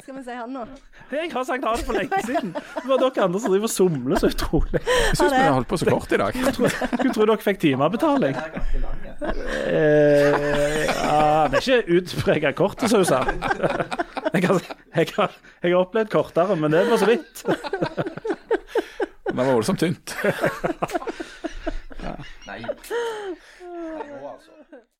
Skal 0.00 0.16
vi 0.16 0.22
si 0.24 0.30
han 0.40 0.52
nå? 0.56 0.64
Jeg 1.12 1.30
har 1.32 1.44
sagt 1.46 1.64
ha 1.64 1.72
det 1.76 1.84
for 1.86 1.94
lenge 1.94 2.18
siden. 2.26 2.50
Det 2.56 2.88
var 2.88 2.98
dere 2.98 3.24
andre 3.26 3.40
som 3.42 3.52
driver 3.52 3.68
og 3.68 3.72
somler 3.72 4.18
så 4.18 4.30
utrolig. 4.32 4.80
Jeg 4.82 5.18
syns 5.20 5.32
vi 5.32 5.38
har 5.38 5.54
holdt 5.54 5.68
på 5.70 5.78
så 5.78 5.86
kort 5.90 6.12
i 6.12 6.18
dag. 6.22 6.38
Skulle 6.56 7.12
tro 7.14 7.26
dere 7.30 7.44
fikk 7.44 7.60
timebetaling. 7.62 8.38
Eh, 9.22 10.82
ja, 10.90 11.46
det 11.52 11.60
er 11.60 11.62
ikke 11.62 12.00
utprega 12.00 12.52
kortesauser. 12.58 13.30
Jeg, 14.34 14.42
har, 14.48 14.60
jeg, 14.96 15.06
har, 15.16 15.36
jeg 15.62 15.72
har 15.72 15.78
opplevd 15.80 16.10
kortere, 16.12 16.56
men 16.58 16.74
det 16.74 16.82
var 16.90 17.00
så 17.00 17.08
vidt. 17.08 17.44
Det 19.26 19.36
var 19.36 19.52
voldsomt 19.52 19.80
tynt. 19.80 20.16
Nei. 22.46 22.60